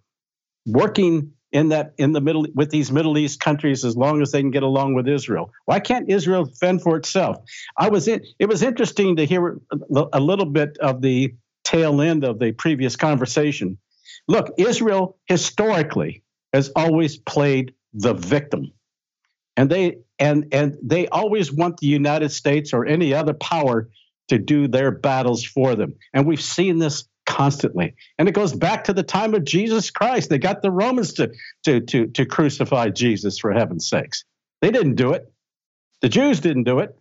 working 0.66 1.32
in 1.52 1.70
that 1.70 1.94
in 1.98 2.12
the 2.12 2.22
middle 2.22 2.46
with 2.56 2.72
these 2.72 2.92
Middle 2.92 3.18
East 3.18 3.40
countries 3.40 3.86
as 3.86 3.96
long 3.96 4.22
as 4.22 4.32
they 4.32 4.42
can 4.42 4.52
get 4.52 4.64
along 4.64 4.96
with 4.96 5.08
Israel. 5.08 5.52
Why 5.66 5.80
can't 5.80 6.10
Israel 6.10 6.46
fend 6.60 6.82
for 6.82 6.98
itself? 6.98 7.38
I 7.78 7.90
was 7.90 8.08
in, 8.08 8.22
it 8.40 8.50
was 8.50 8.64
interesting 8.64 9.18
to 9.18 9.26
hear 9.26 9.60
a 10.14 10.20
little 10.20 10.48
bit 10.48 10.78
of 10.80 11.02
the 11.02 11.36
tail 11.64 12.02
end 12.02 12.24
of 12.24 12.40
the 12.40 12.52
previous 12.52 12.96
conversation. 12.96 13.78
Look, 14.28 14.54
Israel 14.58 15.18
historically 15.28 16.24
has 16.54 16.72
always 16.76 17.18
played 17.18 17.74
the 17.94 18.14
victim. 18.14 18.72
And 19.56 19.70
they 19.70 19.98
and 20.20 20.48
and 20.52 20.78
they 20.82 21.08
always 21.08 21.52
want 21.52 21.78
the 21.78 21.88
United 21.88 22.30
States 22.30 22.74
or 22.74 22.86
any 22.86 23.14
other 23.14 23.34
power 23.34 23.90
to 24.30 24.38
do 24.38 24.68
their 24.68 24.92
battles 24.92 25.44
for 25.44 25.76
them. 25.76 25.96
And 26.14 26.26
we've 26.26 26.42
seen 26.42 26.80
this 26.80 27.06
constantly. 27.26 27.96
And 28.18 28.28
it 28.28 28.34
goes 28.34 28.54
back 28.54 28.86
to 28.86 28.94
the 28.94 29.04
time 29.04 29.34
of 29.34 29.44
Jesus 29.44 29.92
Christ. 29.92 30.30
They 30.30 30.38
got 30.38 30.62
the 30.62 30.72
Romans 30.72 31.14
to, 31.14 31.32
to, 31.66 31.82
to, 31.82 32.08
to 32.08 32.26
crucify 32.26 32.90
Jesus 32.90 33.40
for 33.40 33.52
heaven's 33.52 33.88
sakes. 33.88 34.24
They 34.62 34.72
didn't 34.72 34.96
do 34.96 35.14
it. 35.14 35.32
The 36.02 36.10
Jews 36.10 36.40
didn't 36.40 36.64
do 36.64 36.80
it. 36.80 36.98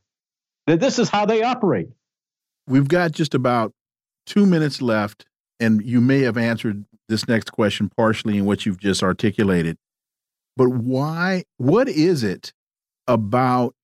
This 0.66 0.98
is 0.98 1.09
how 1.09 1.26
they 1.26 1.43
operate. 1.43 1.89
We've 2.68 2.89
got 2.89 3.12
just 3.12 3.34
about 3.34 3.72
two 4.26 4.47
minutes 4.47 4.80
left, 4.80 5.26
and 5.59 5.84
you 5.84 6.01
may 6.01 6.20
have 6.20 6.36
answered 6.36 6.84
this 7.09 7.26
next 7.26 7.51
question 7.51 7.90
partially 7.97 8.39
in 8.39 8.44
what 8.44 8.64
you've 8.64 8.78
just 8.78 9.02
articulated. 9.02 9.76
But 10.56 10.68
why, 10.68 11.44
what 11.56 11.89
is 11.89 12.22
it 12.22 12.52
about 13.07 13.74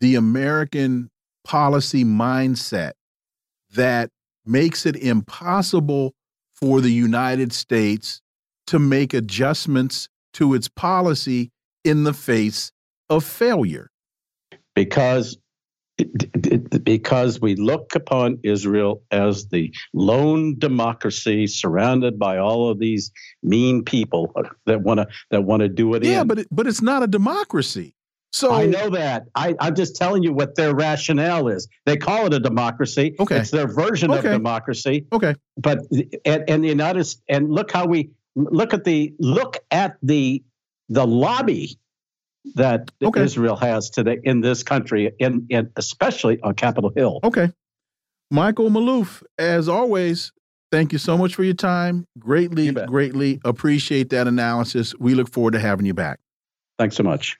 the 0.00 0.14
American 0.14 1.10
policy 1.44 2.04
mindset 2.04 2.92
that 3.74 4.10
makes 4.44 4.86
it 4.86 4.96
impossible 4.96 6.14
for 6.54 6.80
the 6.80 6.92
United 6.92 7.52
States 7.52 8.20
to 8.66 8.78
make 8.78 9.14
adjustments 9.14 10.08
to 10.34 10.54
its 10.54 10.68
policy 10.68 11.50
in 11.84 12.04
the 12.04 12.12
face 12.12 12.72
of 13.08 13.24
failure. 13.24 13.90
Because 14.74 15.36
because 16.82 17.40
we 17.40 17.56
look 17.56 17.94
upon 17.94 18.38
Israel 18.42 19.02
as 19.10 19.48
the 19.48 19.74
lone 19.92 20.58
democracy 20.58 21.46
surrounded 21.46 22.18
by 22.18 22.38
all 22.38 22.70
of 22.70 22.78
these 22.78 23.10
mean 23.42 23.84
people 23.84 24.32
that 24.64 24.80
want 24.80 24.98
to 25.00 25.06
that 25.30 25.42
want 25.42 25.60
to 25.60 25.68
do 25.68 25.92
it 25.94 26.02
yeah, 26.02 26.22
in. 26.22 26.26
but 26.26 26.38
it, 26.38 26.48
but 26.50 26.66
it's 26.66 26.80
not 26.80 27.02
a 27.02 27.06
democracy. 27.06 27.94
So 28.32 28.52
I 28.52 28.66
know 28.66 28.90
that. 28.90 29.26
I, 29.34 29.54
I'm 29.58 29.74
just 29.74 29.96
telling 29.96 30.22
you 30.22 30.32
what 30.32 30.54
their 30.54 30.74
rationale 30.74 31.48
is. 31.48 31.68
They 31.84 31.96
call 31.96 32.26
it 32.26 32.34
a 32.34 32.38
democracy. 32.38 33.16
Okay. 33.18 33.38
It's 33.38 33.50
their 33.50 33.66
version 33.66 34.10
okay. 34.12 34.28
of 34.28 34.34
democracy. 34.34 35.06
Okay. 35.12 35.34
But 35.56 35.80
and, 36.24 36.44
and 36.48 36.64
the 36.64 36.68
United 36.68 37.06
and 37.28 37.50
look 37.50 37.72
how 37.72 37.86
we 37.86 38.10
look 38.36 38.72
at 38.72 38.84
the 38.84 39.14
look 39.18 39.58
at 39.70 39.96
the 40.02 40.44
the 40.88 41.06
lobby 41.06 41.78
that 42.54 42.90
okay. 43.02 43.22
Israel 43.22 43.56
has 43.56 43.90
today 43.90 44.18
in 44.22 44.40
this 44.40 44.62
country, 44.62 45.12
in, 45.18 45.46
in 45.50 45.70
especially 45.76 46.40
on 46.40 46.54
Capitol 46.54 46.92
Hill. 46.94 47.20
Okay. 47.22 47.52
Michael 48.30 48.70
Maloof, 48.70 49.22
as 49.38 49.68
always, 49.68 50.32
thank 50.70 50.92
you 50.92 50.98
so 50.98 51.18
much 51.18 51.34
for 51.34 51.44
your 51.44 51.54
time. 51.54 52.06
Greatly, 52.18 52.66
you 52.66 52.72
greatly 52.72 53.40
appreciate 53.44 54.10
that 54.10 54.28
analysis. 54.28 54.94
We 54.98 55.14
look 55.14 55.30
forward 55.30 55.52
to 55.52 55.60
having 55.60 55.84
you 55.84 55.94
back. 55.94 56.20
Thanks 56.78 56.96
so 56.96 57.02
much. 57.02 57.39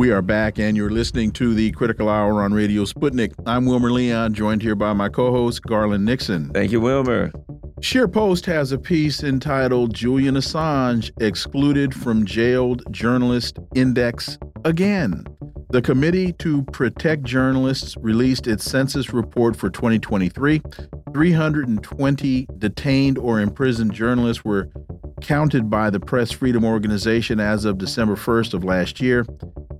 We 0.00 0.12
are 0.12 0.22
back, 0.22 0.58
and 0.58 0.78
you're 0.78 0.88
listening 0.88 1.30
to 1.32 1.52
the 1.52 1.72
Critical 1.72 2.08
Hour 2.08 2.42
on 2.42 2.54
Radio 2.54 2.84
Sputnik. 2.86 3.34
I'm 3.44 3.66
Wilmer 3.66 3.92
Leon, 3.92 4.32
joined 4.32 4.62
here 4.62 4.74
by 4.74 4.94
my 4.94 5.10
co 5.10 5.30
host, 5.30 5.62
Garland 5.64 6.06
Nixon. 6.06 6.48
Thank 6.54 6.72
you, 6.72 6.80
Wilmer. 6.80 7.30
ScheerPost 7.80 8.46
has 8.46 8.72
a 8.72 8.78
piece 8.78 9.22
entitled 9.22 9.92
Julian 9.92 10.36
Assange 10.36 11.10
Excluded 11.20 11.92
from 11.92 12.24
Jailed 12.24 12.82
Journalist 12.90 13.58
Index 13.74 14.38
Again. 14.64 15.26
The 15.68 15.82
Committee 15.82 16.32
to 16.38 16.62
Protect 16.72 17.22
Journalists 17.24 17.94
released 17.98 18.46
its 18.46 18.64
census 18.64 19.12
report 19.12 19.54
for 19.54 19.68
2023. 19.68 20.62
320 21.12 22.48
detained 22.56 23.18
or 23.18 23.38
imprisoned 23.38 23.92
journalists 23.92 24.46
were 24.46 24.70
counted 25.20 25.68
by 25.68 25.90
the 25.90 26.00
Press 26.00 26.32
Freedom 26.32 26.64
Organization 26.64 27.38
as 27.38 27.66
of 27.66 27.76
December 27.76 28.16
1st 28.16 28.54
of 28.54 28.64
last 28.64 29.02
year. 29.02 29.26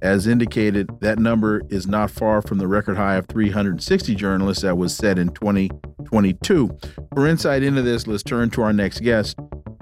As 0.02 0.26
indicated, 0.26 0.88
that 1.00 1.18
number 1.18 1.60
is 1.68 1.86
not 1.86 2.10
far 2.10 2.40
from 2.40 2.56
the 2.58 2.66
record 2.66 2.96
high 2.96 3.16
of 3.16 3.26
360 3.26 4.14
journalists 4.14 4.62
that 4.62 4.78
was 4.78 4.94
set 4.94 5.18
in 5.18 5.28
2022. 5.30 6.78
For 7.14 7.26
insight 7.26 7.62
into 7.62 7.82
this, 7.82 8.06
let's 8.06 8.22
turn 8.22 8.48
to 8.50 8.62
our 8.62 8.72
next 8.72 9.00
guest. 9.00 9.38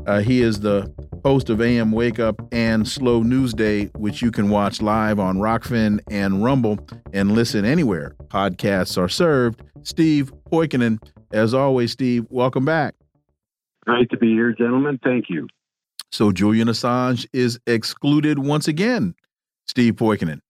Uh, 0.06 0.20
he 0.20 0.42
is 0.42 0.60
the 0.60 0.92
host 1.22 1.50
of 1.50 1.60
AM 1.60 1.92
Wake 1.92 2.18
Up 2.18 2.40
and 2.50 2.88
Slow 2.88 3.22
News 3.22 3.52
Day, 3.52 3.84
which 3.96 4.20
you 4.20 4.32
can 4.32 4.48
watch 4.48 4.82
live 4.82 5.20
on 5.20 5.36
Rokfin 5.36 6.00
and 6.10 6.42
Rumble 6.42 6.78
and 7.12 7.32
listen 7.32 7.64
anywhere 7.64 8.16
podcasts 8.26 8.98
are 8.98 9.08
served. 9.08 9.62
Steve 9.82 10.32
Poikonen, 10.50 10.98
as 11.32 11.54
always, 11.54 11.92
Steve, 11.92 12.26
welcome 12.28 12.64
back. 12.64 12.94
Great 13.86 14.10
to 14.10 14.16
be 14.16 14.32
here, 14.32 14.52
gentlemen. 14.52 14.98
Thank 15.02 15.30
you. 15.30 15.46
So 16.10 16.32
Julian 16.32 16.68
Assange 16.68 17.26
is 17.32 17.60
excluded 17.66 18.38
once 18.38 18.66
again 18.66 19.14
Steve 19.68 19.94
Poikonen. 19.94 20.40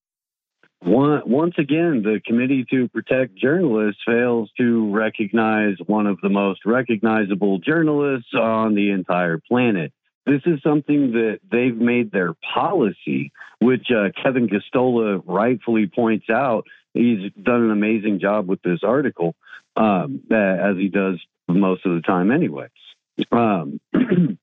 Once 0.81 1.55
again, 1.59 2.03
the 2.03 2.21
Committee 2.25 2.65
to 2.71 2.89
Protect 2.89 3.37
Journalists 3.37 4.01
fails 4.07 4.51
to 4.59 4.93
recognize 4.93 5.77
one 5.87 6.07
of 6.07 6.19
the 6.23 6.29
most 6.29 6.65
recognizable 6.65 7.59
journalists 7.59 8.33
on 8.35 8.75
the 8.75 8.91
entire 8.91 9.39
planet. 9.39 9.93
This 10.25 10.43
is 10.47 10.61
something 10.63 11.13
that 11.13 11.41
they've 11.51 11.77
made 11.77 12.13
their 12.13 12.35
policy, 12.55 13.33
which 13.61 13.87
uh, 13.91 14.11
Kevin 14.23 14.49
Gosztola 14.49 15.23
rightfully 15.25 15.87
points 15.87 16.31
out. 16.31 16.67
He's 16.95 17.33
done 17.43 17.63
an 17.63 17.71
amazing 17.71 18.21
job 18.21 18.49
with 18.49 18.61
this 18.63 18.81
article, 18.83 19.35
um, 19.77 20.23
as 20.31 20.77
he 20.77 20.89
does 20.89 21.19
most 21.49 21.87
of 21.87 21.95
the 21.95 22.03
time 22.03 22.31
anyway. 22.31 22.69
Um, 23.33 23.81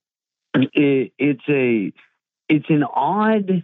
it, 0.54 1.14
it's 1.18 1.50
a 1.50 1.94
it's 2.50 2.70
an 2.70 2.84
odd 2.84 3.64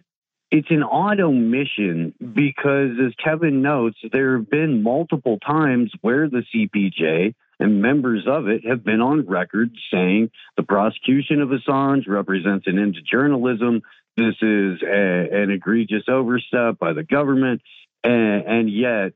it's 0.51 0.69
an 0.69 0.83
odd 0.83 1.21
omission 1.21 2.13
because, 2.19 2.91
as 3.03 3.13
Kevin 3.23 3.61
notes, 3.61 3.97
there 4.11 4.37
have 4.37 4.49
been 4.49 4.83
multiple 4.83 5.39
times 5.39 5.91
where 6.01 6.29
the 6.29 6.43
CPJ 6.53 7.33
and 7.59 7.81
members 7.81 8.25
of 8.27 8.49
it 8.49 8.65
have 8.65 8.83
been 8.83 8.99
on 8.99 9.25
record 9.27 9.71
saying 9.91 10.29
the 10.57 10.63
prosecution 10.63 11.41
of 11.41 11.49
Assange 11.49 12.07
represents 12.07 12.67
an 12.67 12.79
end 12.79 12.95
to 12.95 13.01
journalism. 13.01 13.81
This 14.17 14.35
is 14.41 14.81
a, 14.83 15.41
an 15.41 15.51
egregious 15.51 16.03
overstep 16.09 16.77
by 16.77 16.91
the 16.93 17.03
government, 17.03 17.61
and, 18.03 18.43
and 18.45 18.69
yet 18.69 19.13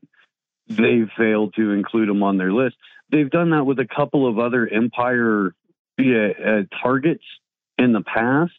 they 0.68 1.02
failed 1.18 1.54
to 1.56 1.72
include 1.72 2.08
him 2.08 2.22
on 2.22 2.38
their 2.38 2.52
list. 2.52 2.76
They've 3.10 3.30
done 3.30 3.50
that 3.50 3.64
with 3.64 3.78
a 3.78 3.86
couple 3.86 4.26
of 4.26 4.38
other 4.38 4.66
empire 4.66 5.54
uh, 5.98 6.62
targets 6.82 7.24
in 7.76 7.92
the 7.92 8.02
past. 8.02 8.52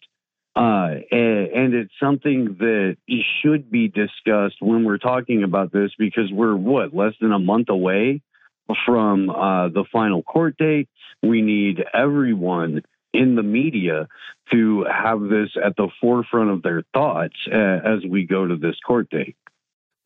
Uh, 0.57 1.01
and, 1.11 1.75
it's 1.75 1.93
something 2.01 2.55
that 2.59 2.97
should 3.41 3.69
be 3.69 3.87
discussed 3.89 4.55
when 4.59 4.85
we're 4.85 4.97
talking 4.97 5.43
about 5.43 5.71
this 5.71 5.91
because 5.99 6.31
we're 6.31 6.55
what 6.55 6.95
less 6.95 7.13
than 7.21 7.31
a 7.31 7.37
month 7.37 7.69
away 7.69 8.21
from 8.85 9.29
uh, 9.29 9.69
the 9.69 9.85
final 9.91 10.23
court 10.23 10.57
date. 10.57 10.89
We 11.21 11.43
need 11.43 11.83
everyone 11.93 12.81
in 13.13 13.35
the 13.35 13.43
media 13.43 14.07
to 14.51 14.85
have 14.91 15.21
this 15.21 15.49
at 15.63 15.75
the 15.75 15.89
forefront 16.01 16.49
of 16.49 16.63
their 16.63 16.81
thoughts 16.91 17.35
uh, 17.51 17.55
as 17.55 17.99
we 18.09 18.25
go 18.25 18.47
to 18.47 18.55
this 18.55 18.79
court 18.79 19.11
date. 19.11 19.35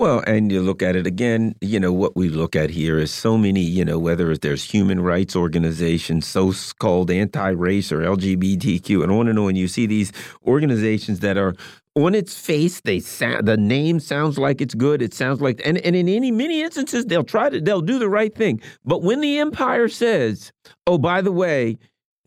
Well, 0.01 0.23
and 0.25 0.51
you 0.51 0.61
look 0.61 0.81
at 0.81 0.95
it 0.95 1.05
again, 1.05 1.53
you 1.61 1.79
know, 1.79 1.93
what 1.93 2.15
we 2.15 2.27
look 2.27 2.55
at 2.55 2.71
here 2.71 2.97
is 2.97 3.11
so 3.11 3.37
many, 3.37 3.61
you 3.61 3.85
know, 3.85 3.99
whether 3.99 4.35
there's 4.35 4.63
human 4.63 4.99
rights 4.99 5.35
organizations, 5.35 6.25
so 6.25 6.51
called 6.79 7.11
anti 7.11 7.49
race 7.49 7.91
or 7.91 7.99
LGBTQ, 7.99 9.03
and 9.03 9.11
on 9.11 9.27
and 9.27 9.37
on. 9.37 9.55
You 9.55 9.67
see 9.67 9.85
these 9.85 10.11
organizations 10.47 11.19
that 11.19 11.37
are 11.37 11.53
on 11.93 12.15
its 12.15 12.35
face, 12.35 12.81
they 12.81 12.97
the 12.97 13.57
name 13.59 13.99
sounds 13.99 14.39
like 14.39 14.59
it's 14.59 14.73
good. 14.73 15.03
It 15.03 15.13
sounds 15.13 15.39
like, 15.39 15.61
and, 15.63 15.77
and 15.77 15.95
in 15.95 16.09
any 16.09 16.31
many 16.31 16.63
instances, 16.63 17.05
they'll 17.05 17.23
try 17.23 17.51
to, 17.51 17.61
they'll 17.61 17.81
do 17.81 17.99
the 17.99 18.09
right 18.09 18.33
thing. 18.33 18.59
But 18.83 19.03
when 19.03 19.21
the 19.21 19.37
empire 19.37 19.87
says, 19.87 20.51
oh, 20.87 20.97
by 20.97 21.21
the 21.21 21.31
way, 21.31 21.77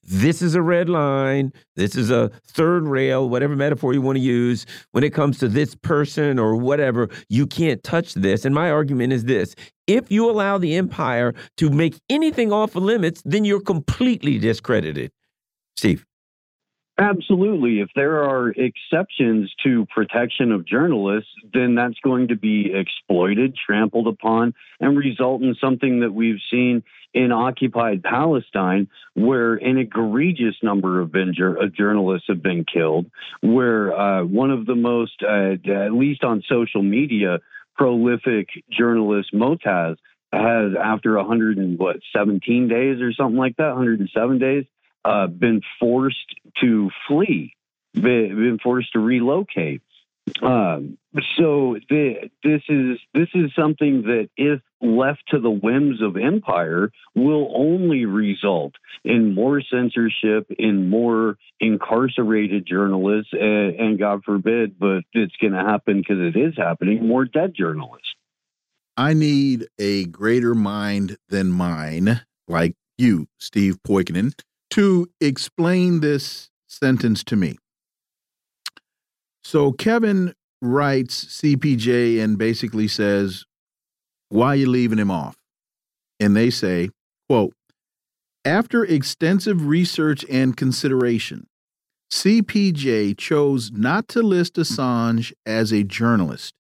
this 0.07 0.43
is 0.43 0.55
a 0.55 0.63
red 0.63 0.89
line. 0.89 1.53
This 1.77 1.97
is 1.97 2.11
a 2.11 2.31
third 2.47 2.85
rail, 2.85 3.29
whatever 3.29 3.57
metaphor 3.57 3.93
you 3.93 4.03
want 4.03 4.17
to 4.17 4.23
use. 4.23 4.67
When 4.93 5.05
it 5.05 5.15
comes 5.15 5.39
to 5.39 5.49
this 5.49 5.75
person 5.75 6.39
or 6.39 6.57
whatever, 6.57 7.09
you 7.29 7.47
can't 7.47 7.83
touch 7.83 8.15
this. 8.15 8.45
And 8.45 8.55
my 8.55 8.71
argument 8.71 9.13
is 9.13 9.25
this 9.25 9.55
if 9.87 10.11
you 10.11 10.31
allow 10.31 10.59
the 10.59 10.77
empire 10.77 11.35
to 11.59 11.71
make 11.71 12.01
anything 12.09 12.53
off 12.53 12.77
of 12.77 12.83
limits, 12.83 13.23
then 13.25 13.45
you're 13.45 13.61
completely 13.61 14.39
discredited. 14.39 15.11
Steve. 15.77 16.05
Absolutely. 16.97 17.81
If 17.81 17.89
there 17.97 18.23
are 18.23 18.51
exceptions 18.51 19.53
to 19.65 19.85
protection 19.87 20.53
of 20.53 20.65
journalists, 20.65 21.31
then 21.53 21.75
that's 21.75 21.99
going 22.05 22.29
to 22.29 22.37
be 22.37 22.73
exploited, 22.73 23.57
trampled 23.57 24.07
upon, 24.07 24.55
and 24.79 24.97
result 24.97 25.43
in 25.43 25.57
something 25.61 26.01
that 26.01 26.15
we've 26.15 26.39
seen 26.53 26.85
in 27.15 27.31
occupied 27.31 28.03
Palestine, 28.03 28.89
where 29.15 29.55
an 29.55 29.79
egregious 29.79 30.57
number 30.63 31.01
of 31.01 31.13
journalists 31.75 32.27
have 32.29 32.43
been 32.43 32.65
killed, 32.65 33.07
where 33.41 33.97
uh, 33.97 34.25
one 34.25 34.51
of 34.51 34.67
the 34.67 34.75
most, 34.75 35.23
uh, 35.23 35.53
at 35.71 35.93
least 35.93 36.25
on 36.25 36.43
social 36.49 36.83
media, 36.83 37.39
prolific 37.77 38.49
journalists, 38.71 39.33
Motaz, 39.33 39.97
has 40.33 40.73
after 40.81 41.17
100 41.17 41.59
and 41.59 41.79
what 41.79 41.97
17 42.15 42.69
days 42.69 43.01
or 43.01 43.13
something 43.13 43.39
like 43.39 43.57
that, 43.57 43.69
107 43.69 44.39
days, 44.39 44.65
uh, 45.05 45.29
been 45.29 45.63
forced 45.79 46.35
to 46.61 46.91
flee, 47.07 47.55
been 47.95 48.59
forced 48.63 48.93
to 48.93 48.99
relocate. 48.99 49.83
Um, 50.43 50.99
so 51.37 51.77
the, 51.89 52.31
this 52.43 52.63
is 52.69 52.99
this 53.13 53.29
is 53.35 53.51
something 53.55 54.03
that, 54.03 54.31
if 54.37 54.61
left 54.85 55.23
to 55.31 55.41
the 55.41 55.51
whims 55.51 56.03
of 56.03 56.17
empire, 56.17 56.91
will 57.15 57.53
only 57.57 58.05
result 58.05 58.75
in 59.05 59.35
more 59.35 59.63
censorship, 59.63 60.51
in 60.59 60.89
more 60.89 61.37
incarcerated 61.61 62.67
journalists, 62.67 63.33
and, 63.33 63.75
and 63.75 63.99
God 63.99 64.23
forbid, 64.25 64.79
but 64.79 65.05
it's 65.13 65.37
going 65.41 65.53
to 65.53 65.59
happen 65.59 65.99
because 65.99 66.19
it 66.19 66.39
is 66.39 66.55
happening. 66.57 67.07
More 67.07 67.25
dead 67.25 67.55
journalists. 67.57 68.09
I 68.97 69.13
need 69.13 69.67
a 69.79 70.05
greater 70.07 70.55
mind 70.55 71.17
than 71.29 71.51
mine, 71.51 72.21
like 72.47 72.75
you, 72.97 73.27
Steve 73.39 73.79
Poikonen, 73.87 74.39
to 74.71 75.09
explain 75.21 76.01
this 76.01 76.51
sentence 76.69 77.25
to 77.25 77.37
me. 77.37 77.57
So 79.43 79.73
Kevin 79.73 80.35
writes 80.63 81.25
CPJ 81.25 82.23
and 82.23 82.39
basically 82.39 82.89
says, 82.89 83.45
why 84.35 84.49
are 84.49 84.57
you 84.57 84.69
leaving 84.69 84.99
him 84.99 85.13
off? 85.13 85.37
And 86.19 86.37
they 86.37 86.51
say, 86.51 86.91
quote, 87.29 87.55
after 88.45 88.85
extensive 88.85 89.67
research 89.67 90.25
and 90.29 90.57
consideration, 90.57 91.47
CPJ 92.13 93.17
chose 93.17 93.71
not 93.71 94.09
to 94.09 94.23
list 94.23 94.55
Assange 94.55 95.33
as 95.47 95.73
a 95.73 95.85
journalist, 95.85 96.53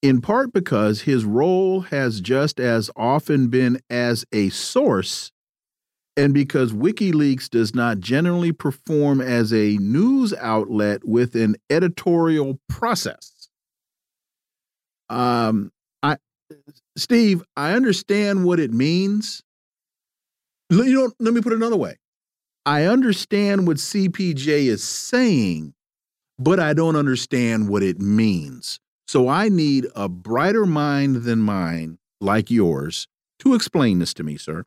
in 0.00 0.20
part 0.20 0.52
because 0.52 1.02
his 1.02 1.24
role 1.24 1.80
has 1.80 2.20
just 2.20 2.60
as 2.60 2.88
often 2.96 3.48
been 3.48 3.80
as 3.90 4.24
a 4.32 4.50
source 4.50 5.32
and 6.16 6.32
because 6.32 6.72
WikiLeaks 6.72 7.50
does 7.50 7.74
not 7.74 7.98
generally 7.98 8.52
perform 8.52 9.20
as 9.20 9.52
a 9.52 9.76
news 9.78 10.34
outlet 10.34 11.04
with 11.04 11.34
an 11.34 11.56
editorial 11.68 12.60
process. 12.68 13.48
Um, 15.08 15.72
Steve, 16.96 17.42
I 17.56 17.72
understand 17.72 18.44
what 18.44 18.60
it 18.60 18.72
means. 18.72 19.42
You 20.70 20.92
know, 20.92 21.12
let 21.18 21.34
me 21.34 21.40
put 21.40 21.52
it 21.52 21.56
another 21.56 21.76
way. 21.76 21.96
I 22.66 22.84
understand 22.84 23.66
what 23.66 23.78
CPJ 23.78 24.66
is 24.66 24.84
saying, 24.84 25.74
but 26.38 26.60
I 26.60 26.74
don't 26.74 26.96
understand 26.96 27.68
what 27.68 27.82
it 27.82 27.98
means. 28.00 28.78
So 29.06 29.28
I 29.28 29.48
need 29.48 29.86
a 29.96 30.08
brighter 30.08 30.66
mind 30.66 31.22
than 31.22 31.40
mine, 31.40 31.98
like 32.20 32.50
yours, 32.50 33.08
to 33.38 33.54
explain 33.54 34.00
this 34.00 34.12
to 34.14 34.22
me, 34.22 34.36
sir. 34.36 34.64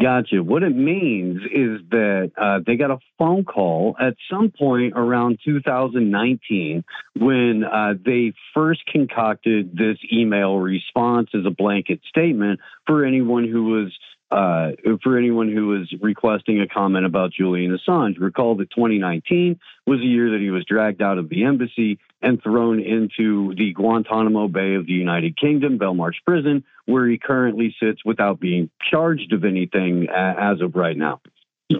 Gotcha. 0.00 0.42
What 0.42 0.62
it 0.62 0.76
means 0.76 1.40
is 1.44 1.80
that 1.90 2.32
uh, 2.36 2.60
they 2.66 2.76
got 2.76 2.90
a 2.90 2.98
phone 3.18 3.44
call 3.44 3.96
at 3.98 4.14
some 4.30 4.50
point 4.50 4.92
around 4.94 5.38
2019 5.42 6.84
when 7.18 7.64
uh, 7.64 7.94
they 8.04 8.34
first 8.52 8.84
concocted 8.86 9.74
this 9.74 9.96
email 10.12 10.58
response 10.58 11.30
as 11.32 11.46
a 11.46 11.50
blanket 11.50 12.00
statement 12.08 12.60
for 12.86 13.06
anyone 13.06 13.48
who 13.48 13.64
was 13.64 13.96
uh, 14.30 14.70
for 15.02 15.16
anyone 15.16 15.52
who 15.52 15.68
was 15.68 15.92
requesting 16.00 16.60
a 16.60 16.66
comment 16.66 17.06
about 17.06 17.32
Julian 17.32 17.76
Assange. 17.76 18.18
Recall 18.18 18.56
that 18.56 18.70
2019 18.70 19.58
was 19.86 20.00
the 20.00 20.06
year 20.06 20.30
that 20.30 20.40
he 20.40 20.50
was 20.50 20.64
dragged 20.64 21.00
out 21.00 21.18
of 21.18 21.28
the 21.28 21.44
embassy 21.44 21.98
and 22.22 22.42
thrown 22.42 22.80
into 22.80 23.54
the 23.54 23.72
Guantanamo 23.72 24.48
Bay 24.48 24.74
of 24.74 24.86
the 24.86 24.92
United 24.92 25.38
Kingdom, 25.38 25.78
Belmarsh 25.78 26.24
Prison, 26.24 26.64
where 26.86 27.06
he 27.06 27.18
currently 27.18 27.74
sits 27.80 28.04
without 28.04 28.40
being 28.40 28.70
charged 28.90 29.32
of 29.32 29.44
anything 29.44 30.08
as 30.10 30.60
of 30.60 30.74
right 30.74 30.96
now. 30.96 31.20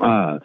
Uh, 0.01 0.39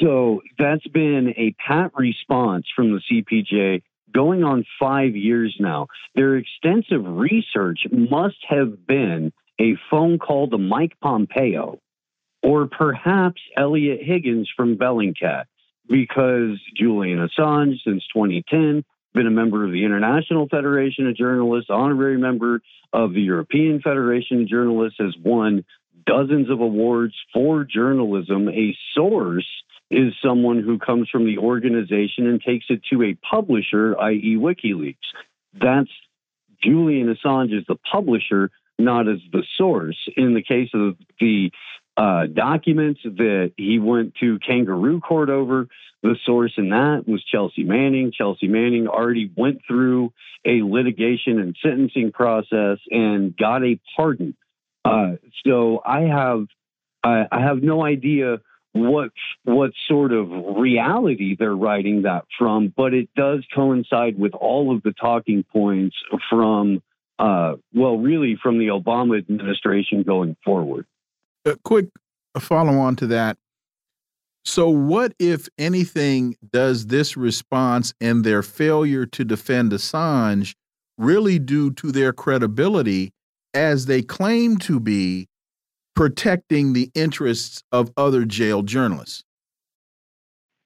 so 0.00 0.42
that's 0.58 0.86
been 0.88 1.34
a 1.36 1.54
pat 1.64 1.92
response 1.96 2.66
from 2.74 2.92
the 2.92 3.00
CPJ 3.10 3.82
going 4.12 4.44
on 4.44 4.64
five 4.80 5.14
years 5.14 5.56
now. 5.60 5.86
Their 6.14 6.36
extensive 6.36 7.04
research 7.04 7.80
must 7.90 8.36
have 8.48 8.86
been 8.86 9.32
a 9.60 9.76
phone 9.90 10.18
call 10.18 10.48
to 10.50 10.58
Mike 10.58 10.98
Pompeo 11.00 11.80
or 12.42 12.66
perhaps 12.66 13.40
Eliot 13.56 14.00
Higgins 14.02 14.50
from 14.56 14.76
Bellingcat 14.76 15.44
because 15.88 16.60
Julian 16.76 17.26
Assange, 17.26 17.76
since 17.84 18.04
2010, 18.12 18.84
been 19.14 19.26
a 19.26 19.30
member 19.30 19.64
of 19.64 19.72
the 19.72 19.84
International 19.84 20.46
Federation 20.48 21.08
of 21.08 21.16
Journalists, 21.16 21.70
honorary 21.70 22.18
member 22.18 22.60
of 22.92 23.14
the 23.14 23.22
European 23.22 23.80
Federation 23.80 24.42
of 24.42 24.48
Journalists, 24.48 24.98
has 25.00 25.14
won 25.22 25.64
dozens 26.06 26.50
of 26.50 26.60
awards 26.60 27.14
for 27.32 27.64
journalism. 27.64 28.48
A 28.48 28.76
source 28.94 29.48
is 29.90 30.12
someone 30.22 30.62
who 30.62 30.78
comes 30.78 31.08
from 31.10 31.24
the 31.24 31.38
organization 31.38 32.26
and 32.26 32.40
takes 32.42 32.66
it 32.68 32.82
to 32.90 33.02
a 33.02 33.14
publisher, 33.14 33.98
i.e., 34.00 34.36
WikiLeaks. 34.38 34.96
That's 35.58 35.90
Julian 36.62 37.14
Assange 37.14 37.56
is 37.56 37.64
the 37.66 37.76
publisher 37.90 38.50
not 38.78 39.08
as 39.08 39.18
the 39.32 39.42
source. 39.56 39.96
In 40.16 40.34
the 40.34 40.42
case 40.42 40.70
of 40.74 40.96
the 41.20 41.50
uh, 41.96 42.26
documents 42.26 43.00
that 43.04 43.52
he 43.56 43.78
went 43.78 44.14
to 44.16 44.38
kangaroo 44.38 45.00
court 45.00 45.30
over, 45.30 45.68
the 46.02 46.16
source 46.24 46.52
in 46.56 46.70
that 46.70 47.04
was 47.06 47.24
Chelsea 47.24 47.64
Manning. 47.64 48.12
Chelsea 48.12 48.48
Manning 48.48 48.86
already 48.86 49.30
went 49.34 49.62
through 49.66 50.12
a 50.44 50.62
litigation 50.62 51.40
and 51.40 51.56
sentencing 51.62 52.12
process 52.12 52.78
and 52.90 53.36
got 53.36 53.64
a 53.64 53.80
pardon. 53.96 54.36
Uh, 54.84 55.16
so 55.44 55.82
I 55.84 56.02
have 56.02 56.46
I, 57.02 57.26
I 57.32 57.40
have 57.40 57.62
no 57.62 57.84
idea 57.84 58.40
what 58.72 59.10
what 59.44 59.72
sort 59.88 60.12
of 60.12 60.28
reality 60.30 61.34
they're 61.36 61.56
writing 61.56 62.02
that 62.02 62.24
from, 62.38 62.72
but 62.76 62.94
it 62.94 63.08
does 63.16 63.44
coincide 63.54 64.18
with 64.18 64.34
all 64.34 64.74
of 64.74 64.82
the 64.82 64.92
talking 64.92 65.44
points 65.44 65.96
from 66.30 66.82
uh, 67.18 67.54
well, 67.72 67.98
really 67.98 68.38
from 68.42 68.58
the 68.58 68.66
Obama 68.66 69.18
administration 69.18 70.02
going 70.02 70.36
forward. 70.44 70.86
A 71.44 71.56
quick 71.64 71.88
follow 72.38 72.78
on 72.78 72.96
to 72.96 73.06
that. 73.08 73.38
So, 74.44 74.68
what, 74.68 75.12
if 75.18 75.48
anything, 75.58 76.36
does 76.52 76.86
this 76.86 77.16
response 77.16 77.92
and 78.00 78.22
their 78.22 78.42
failure 78.42 79.04
to 79.06 79.24
defend 79.24 79.72
Assange 79.72 80.54
really 80.98 81.38
do 81.38 81.72
to 81.72 81.90
their 81.90 82.12
credibility 82.12 83.12
as 83.54 83.86
they 83.86 84.02
claim 84.02 84.56
to 84.58 84.78
be 84.78 85.26
protecting 85.96 86.74
the 86.74 86.90
interests 86.94 87.62
of 87.72 87.90
other 87.96 88.24
jailed 88.24 88.66
journalists? 88.68 89.24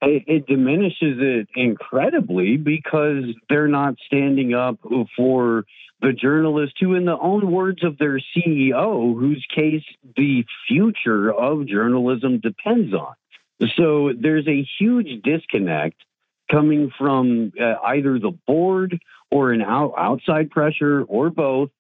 It, 0.03 0.25
it, 0.27 0.47
diminishes 0.47 1.19
it 1.19 1.49
incredibly 1.55 2.57
because 2.57 3.25
they're 3.51 3.69
not 3.69 3.97
standing 4.07 4.55
up 4.55 4.79
for 5.15 5.67
the 6.01 6.13
journalist 6.13 6.73
who, 6.81 6.95
in 6.95 7.05
the 7.05 7.19
own 7.19 7.51
words 7.53 7.85
of 7.85 7.99
their 7.99 8.19
CEO, 8.19 9.19
whose 9.19 9.45
case 9.55 9.85
the 10.17 10.45
future 10.67 11.31
of 11.31 11.67
journalism 11.67 12.41
depends 12.41 12.95
on. 12.95 13.15
So 13.77 14.13
there's 14.19 14.49
a 14.49 14.67
huge 14.79 15.23
disconnect 15.23 15.97
coming 16.51 16.91
from 16.99 17.53
uh, 17.61 17.75
either 17.85 18.19
the 18.19 18.33
board 18.47 18.99
or 19.31 19.53
an 19.53 19.63
out, 19.63 19.95
outside 19.99 20.51
pressure 20.51 21.03
or 21.03 21.31
both 21.31 21.71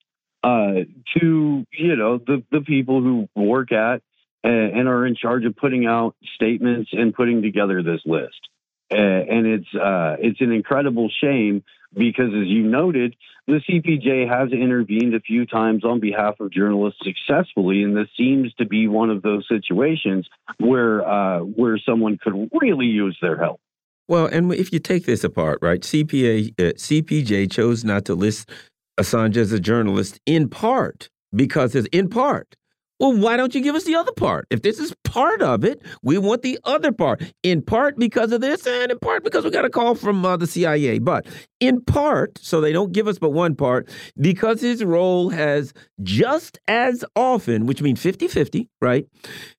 uh, 0.43 0.85
to 1.19 1.67
you 1.73 1.97
know 1.97 2.19
the 2.19 2.43
the 2.51 2.61
people 2.61 3.03
who 3.03 3.29
work 3.35 3.73
at 3.73 4.03
and 4.49 4.89
are 4.89 5.07
in 5.07 5.15
charge 5.15 5.45
of 5.45 5.57
putting 5.57 5.87
out 5.87 6.15
statements 6.35 6.91
and 6.93 7.15
putting 7.15 7.43
together 7.43 7.83
this 7.83 8.01
list. 8.07 8.49
Uh, 8.93 8.97
and 8.97 9.47
it's 9.47 9.75
uh, 9.75 10.17
it's 10.19 10.41
an 10.41 10.51
incredible 10.51 11.09
shame 11.21 11.62
because, 11.95 12.29
as 12.29 12.47
you 12.47 12.62
noted, 12.62 13.15
the 13.47 13.61
CPJ 13.69 14.29
has 14.29 14.53
intervened 14.53 15.15
a 15.15 15.21
few 15.21 15.47
times 15.47 15.85
on 15.85 16.01
behalf 16.01 16.41
of 16.41 16.51
journalists 16.53 17.01
successfully, 17.05 17.83
and 17.83 17.97
this 17.97 18.09
seems 18.17 18.53
to 18.55 18.67
be 18.67 18.89
one 18.89 19.11
of 19.11 19.23
those 19.23 19.47
situations 19.49 20.29
where 20.59 21.07
uh, 21.07 21.41
where 21.41 21.79
someone 21.79 22.19
could 22.21 22.51
really 22.61 22.87
use 22.87 23.17
their 23.23 23.39
help. 23.39 23.61
Well, 24.09 24.27
and 24.27 24.53
if 24.53 24.73
you 24.73 24.81
take 24.81 25.07
this 25.07 25.23
apart, 25.23 25.61
right, 25.62 25.81
CPA 25.81 26.49
uh, 26.59 26.73
CPJ 26.73 27.51
chose 27.51 27.85
not 27.85 28.05
to 28.07 28.15
list 28.15 28.51
Assange 28.99 29.37
as 29.37 29.53
a 29.53 29.61
journalist 29.61 30.19
in 30.27 30.49
part 30.49 31.09
because, 31.33 31.77
in 31.77 32.09
part, 32.09 32.57
well, 33.01 33.16
why 33.16 33.39
don't 33.39 33.55
you 33.55 33.62
give 33.62 33.74
us 33.74 33.85
the 33.85 33.94
other 33.94 34.12
part? 34.12 34.47
If 34.51 34.60
this 34.60 34.78
is 34.78 34.94
part 35.05 35.40
of 35.40 35.64
it, 35.64 35.82
we 36.02 36.18
want 36.18 36.43
the 36.43 36.59
other 36.64 36.93
part. 36.93 37.22
In 37.43 37.62
part 37.62 37.98
because 37.98 38.31
of 38.31 38.43
this, 38.43 38.66
and 38.66 38.93
in 38.93 38.98
part 38.98 39.24
because 39.24 39.43
we 39.43 39.51
got 39.51 39.64
a 39.64 39.70
call 39.70 39.94
from 39.94 40.24
uh, 40.24 40.36
the 40.36 40.47
CIA. 40.47 40.98
But 40.98 41.27
in 41.60 41.81
part, 41.81 42.39
so 42.39 42.60
they 42.60 42.72
don't 42.72 42.93
give 42.93 43.09
us 43.09 43.18
but 43.18 43.31
one 43.31 43.56
part, 43.56 43.89
because 44.20 44.60
his 44.60 44.85
role 44.85 45.31
has 45.31 45.72
just 46.02 46.60
as 46.68 47.02
often, 47.16 47.64
which 47.64 47.81
means 47.81 48.01
50 48.02 48.28
50, 48.28 48.68
right, 48.82 49.06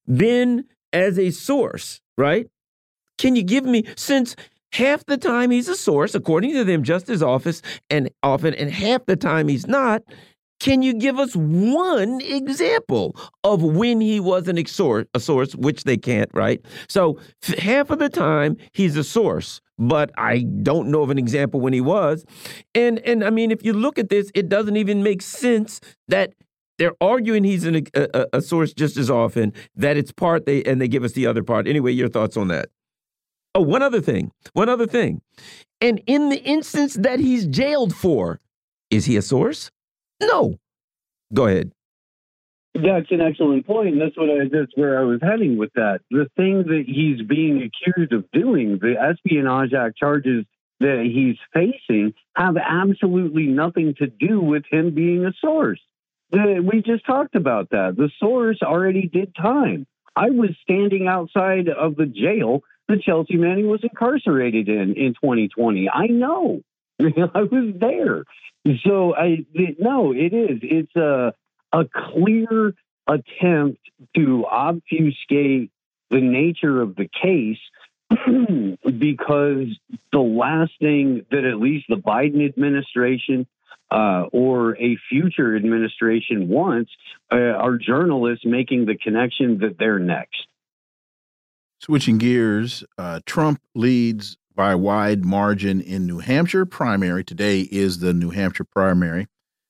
been 0.07 0.65
as 0.93 1.17
a 1.17 1.31
source, 1.31 1.99
right? 2.19 2.45
Can 3.17 3.35
you 3.35 3.43
give 3.43 3.65
me, 3.65 3.85
since 3.97 4.35
half 4.73 5.05
the 5.05 5.17
time 5.17 5.49
he's 5.49 5.67
a 5.67 5.75
source, 5.75 6.13
according 6.13 6.53
to 6.53 6.63
them, 6.63 6.83
just 6.83 7.09
as 7.09 7.23
office 7.23 7.63
and 7.89 8.09
often, 8.21 8.53
and 8.53 8.69
half 8.69 9.05
the 9.05 9.15
time 9.15 9.47
he's 9.47 9.67
not, 9.67 10.03
can 10.61 10.83
you 10.83 10.93
give 10.93 11.17
us 11.17 11.35
one 11.35 12.21
example 12.21 13.15
of 13.43 13.63
when 13.63 13.99
he 13.99 14.19
was 14.19 14.47
an 14.47 14.63
source, 14.67 15.07
a 15.15 15.19
source, 15.19 15.55
which 15.55 15.85
they 15.85 15.97
can't, 15.97 16.29
right? 16.35 16.63
So 16.87 17.17
half 17.57 17.89
of 17.89 17.97
the 17.97 18.09
time 18.09 18.57
he's 18.71 18.95
a 18.95 19.03
source, 19.03 19.59
but 19.79 20.11
I 20.19 20.45
don't 20.61 20.89
know 20.89 21.01
of 21.01 21.09
an 21.09 21.17
example 21.17 21.59
when 21.59 21.73
he 21.73 21.81
was. 21.81 22.23
And 22.75 22.99
and 22.99 23.23
I 23.23 23.31
mean, 23.31 23.49
if 23.49 23.65
you 23.65 23.73
look 23.73 23.97
at 23.97 24.09
this, 24.09 24.29
it 24.35 24.49
doesn't 24.49 24.77
even 24.77 25.01
make 25.01 25.23
sense 25.23 25.81
that 26.09 26.33
they're 26.77 26.93
arguing 27.01 27.43
he's 27.43 27.65
an, 27.65 27.87
a, 27.95 28.27
a 28.33 28.41
source 28.41 28.71
just 28.71 28.97
as 28.97 29.09
often. 29.09 29.53
That 29.75 29.97
it's 29.97 30.11
part 30.11 30.45
they 30.45 30.63
and 30.63 30.79
they 30.79 30.87
give 30.87 31.03
us 31.03 31.13
the 31.13 31.25
other 31.25 31.41
part. 31.41 31.67
Anyway, 31.67 31.91
your 31.91 32.09
thoughts 32.09 32.37
on 32.37 32.49
that? 32.49 32.69
Oh, 33.55 33.61
one 33.61 33.81
other 33.81 33.99
thing. 33.99 34.31
One 34.53 34.69
other 34.69 34.85
thing. 34.85 35.21
And 35.81 36.03
in 36.05 36.29
the 36.29 36.41
instance 36.43 36.93
that 36.93 37.19
he's 37.19 37.47
jailed 37.47 37.95
for, 37.95 38.39
is 38.91 39.05
he 39.05 39.17
a 39.17 39.23
source? 39.23 39.71
No. 40.21 40.57
Go 41.33 41.47
ahead. 41.47 41.71
That's 42.73 43.11
an 43.11 43.19
excellent 43.19 43.67
point. 43.67 43.99
That's 43.99 44.17
what 44.17 44.29
I 44.29 44.47
that's 44.49 44.71
where 44.75 44.99
I 44.99 45.03
was 45.03 45.19
heading 45.21 45.57
with 45.57 45.71
that. 45.75 45.99
The 46.09 46.27
thing 46.37 46.63
that 46.63 46.85
he's 46.87 47.21
being 47.27 47.57
accused 47.63 48.13
of 48.13 48.29
doing, 48.31 48.79
the 48.81 48.95
Espionage 48.97 49.73
Act 49.73 49.97
charges 49.97 50.45
that 50.79 51.03
he's 51.03 51.37
facing 51.53 52.13
have 52.35 52.55
absolutely 52.57 53.47
nothing 53.47 53.93
to 53.99 54.07
do 54.07 54.39
with 54.39 54.63
him 54.71 54.95
being 54.95 55.25
a 55.25 55.33
source. 55.41 55.81
We 56.31 56.81
just 56.85 57.05
talked 57.05 57.35
about 57.35 57.71
that. 57.71 57.95
The 57.97 58.09
source 58.19 58.59
already 58.63 59.07
did 59.07 59.35
time. 59.35 59.85
I 60.15 60.29
was 60.29 60.51
standing 60.61 61.07
outside 61.07 61.67
of 61.67 61.97
the 61.97 62.05
jail 62.05 62.61
that 62.87 63.01
Chelsea 63.03 63.35
Manning 63.35 63.67
was 63.67 63.81
incarcerated 63.83 64.69
in 64.69 64.95
in 64.95 65.13
2020. 65.13 65.89
I 65.89 66.07
know. 66.07 66.61
I 67.35 67.41
was 67.43 67.73
there. 67.75 68.25
So 68.85 69.15
I 69.15 69.45
no, 69.79 70.13
it 70.13 70.33
is. 70.33 70.59
It's 70.61 70.95
a 70.95 71.33
a 71.73 71.85
clear 71.85 72.73
attempt 73.07 73.79
to 74.15 74.45
obfuscate 74.45 75.71
the 76.09 76.21
nature 76.21 76.81
of 76.81 76.95
the 76.95 77.07
case 77.07 77.57
because 78.09 79.67
the 80.11 80.19
last 80.19 80.73
thing 80.79 81.25
that 81.31 81.45
at 81.45 81.57
least 81.59 81.85
the 81.87 81.95
Biden 81.95 82.45
administration 82.47 83.47
uh, 83.89 84.25
or 84.31 84.77
a 84.77 84.97
future 85.09 85.55
administration 85.55 86.47
wants 86.47 86.91
uh, 87.31 87.35
are 87.35 87.77
journalists 87.77 88.45
making 88.45 88.85
the 88.85 88.97
connection 88.97 89.59
that 89.59 89.77
they're 89.77 89.99
next. 89.99 90.47
Switching 91.79 92.17
gears, 92.17 92.83
uh, 92.97 93.21
Trump 93.25 93.59
leads 93.73 94.37
by 94.61 94.75
wide 94.75 95.25
margin 95.25 95.81
in 95.81 96.05
New 96.05 96.19
Hampshire 96.19 96.67
primary. 96.67 97.23
Today 97.23 97.61
is 97.71 97.97
the 97.97 98.13
New 98.13 98.29
Hampshire 98.29 98.63
primary. 98.63 99.25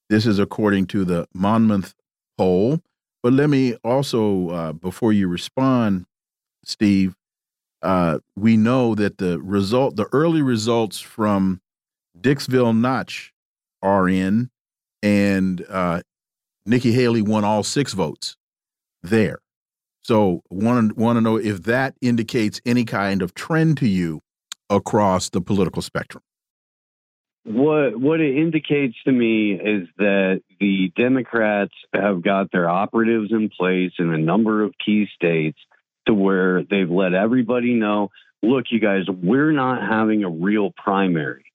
This 0.10 0.26
is 0.26 0.38
according 0.38 0.88
to 0.88 1.06
the 1.06 1.30
Monmouth 1.34 1.96
poll. 2.38 2.82
But 3.24 3.32
let 3.32 3.50
me 3.50 3.76
also, 3.86 4.50
uh, 4.50 4.74
before 4.74 5.14
you 5.14 5.30
respond, 5.30 6.08
Steve, 6.66 7.16
uh, 7.82 8.20
we 8.36 8.58
know 8.58 8.94
that 8.96 9.18
the 9.18 9.40
result, 9.40 9.96
the 9.96 10.10
early 10.12 10.42
results 10.42 11.00
from 11.00 11.62
Dixville 12.20 12.78
Notch 12.78 13.32
are 13.82 14.10
in, 14.10 14.50
and 15.02 15.66
uh, 15.70 16.02
Nikki 16.66 16.92
Haley 16.92 17.22
won 17.22 17.46
all 17.46 17.64
six 17.64 17.94
votes 17.94 18.36
there. 19.02 19.40
So 20.02 20.42
want 20.50 20.90
to 20.90 21.02
want 21.02 21.16
to 21.16 21.22
know 21.22 21.38
if 21.38 21.64
that 21.64 21.96
indicates 22.02 22.60
any 22.66 22.84
kind 22.84 23.22
of 23.22 23.34
trend 23.34 23.78
to 23.78 23.88
you 23.88 24.22
across 24.72 25.30
the 25.30 25.41
political 25.41 25.81
spectrum. 25.81 26.23
What 27.43 27.99
what 27.99 28.22
it 28.22 28.38
indicates 28.38 28.95
to 29.06 29.11
me 29.11 29.53
is 29.53 29.88
that 29.98 30.41
the 30.60 30.91
Democrats 30.95 31.73
have 31.91 32.22
got 32.22 32.52
their 32.52 32.69
operatives 32.69 33.31
in 33.31 33.49
place 33.49 33.93
in 33.98 34.14
a 34.14 34.18
number 34.18 34.64
of 34.64 34.73
key 34.84 35.07
states 35.15 35.57
to 36.06 36.14
where 36.14 36.64
they've 36.64 36.89
let 36.89 37.14
everybody 37.14 37.73
know, 37.73 38.10
look, 38.43 38.65
you 38.69 38.80
guys, 38.80 39.06
we're 39.07 39.52
not 39.52 39.81
having 39.81 40.23
a 40.23 40.30
real 40.30 40.72
primary. 40.72 41.45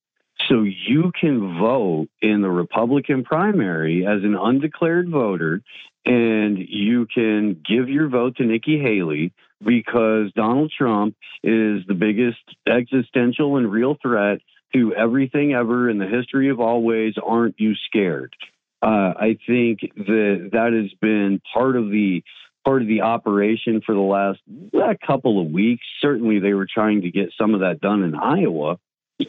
So 0.48 0.62
you 0.62 1.12
can 1.18 1.59
vote 1.59 2.09
in 2.20 2.43
the 2.43 2.51
Republican 2.51 3.24
primary 3.24 4.06
as 4.06 4.22
an 4.22 4.36
undeclared 4.36 5.09
voter, 5.09 5.62
and 6.05 6.59
you 6.59 7.06
can 7.06 7.62
give 7.66 7.88
your 7.88 8.09
vote 8.09 8.36
to 8.36 8.44
Nikki 8.44 8.78
Haley 8.78 9.32
because 9.65 10.33
Donald 10.35 10.73
Trump 10.77 11.16
is 11.43 11.83
the 11.87 11.95
biggest 11.95 12.39
existential 12.69 13.57
and 13.57 13.70
real 13.70 13.97
threat 14.01 14.41
to 14.74 14.95
everything 14.95 15.55
ever 15.55 15.89
in 15.89 15.99
the 15.99 16.07
history 16.07 16.51
of 16.51 16.61
always. 16.61 17.15
Aren't 17.23 17.59
you 17.59 17.74
scared? 17.74 18.35
Uh, 18.83 19.15
I 19.16 19.39
think 19.47 19.81
that 19.97 20.51
that 20.53 20.73
has 20.73 20.93
been 21.01 21.41
part 21.55 21.77
of 21.77 21.91
the 21.91 22.23
part 22.65 22.83
of 22.83 22.89
the 22.89 23.03
operation 23.03 23.81
for 23.85 23.95
the 23.95 24.01
last 24.01 24.41
uh, 24.74 24.95
couple 25.07 25.41
of 25.41 25.51
weeks. 25.51 25.85
Certainly, 26.01 26.41
they 26.41 26.53
were 26.53 26.66
trying 26.73 27.03
to 27.03 27.11
get 27.11 27.31
some 27.39 27.55
of 27.55 27.61
that 27.61 27.81
done 27.81 28.03
in 28.03 28.15
Iowa. 28.15 28.78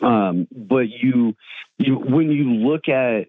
Um, 0.01 0.47
but 0.51 0.89
you, 0.89 1.35
you, 1.77 1.95
when 1.95 2.29
you 2.29 2.43
look 2.43 2.89
at 2.89 3.27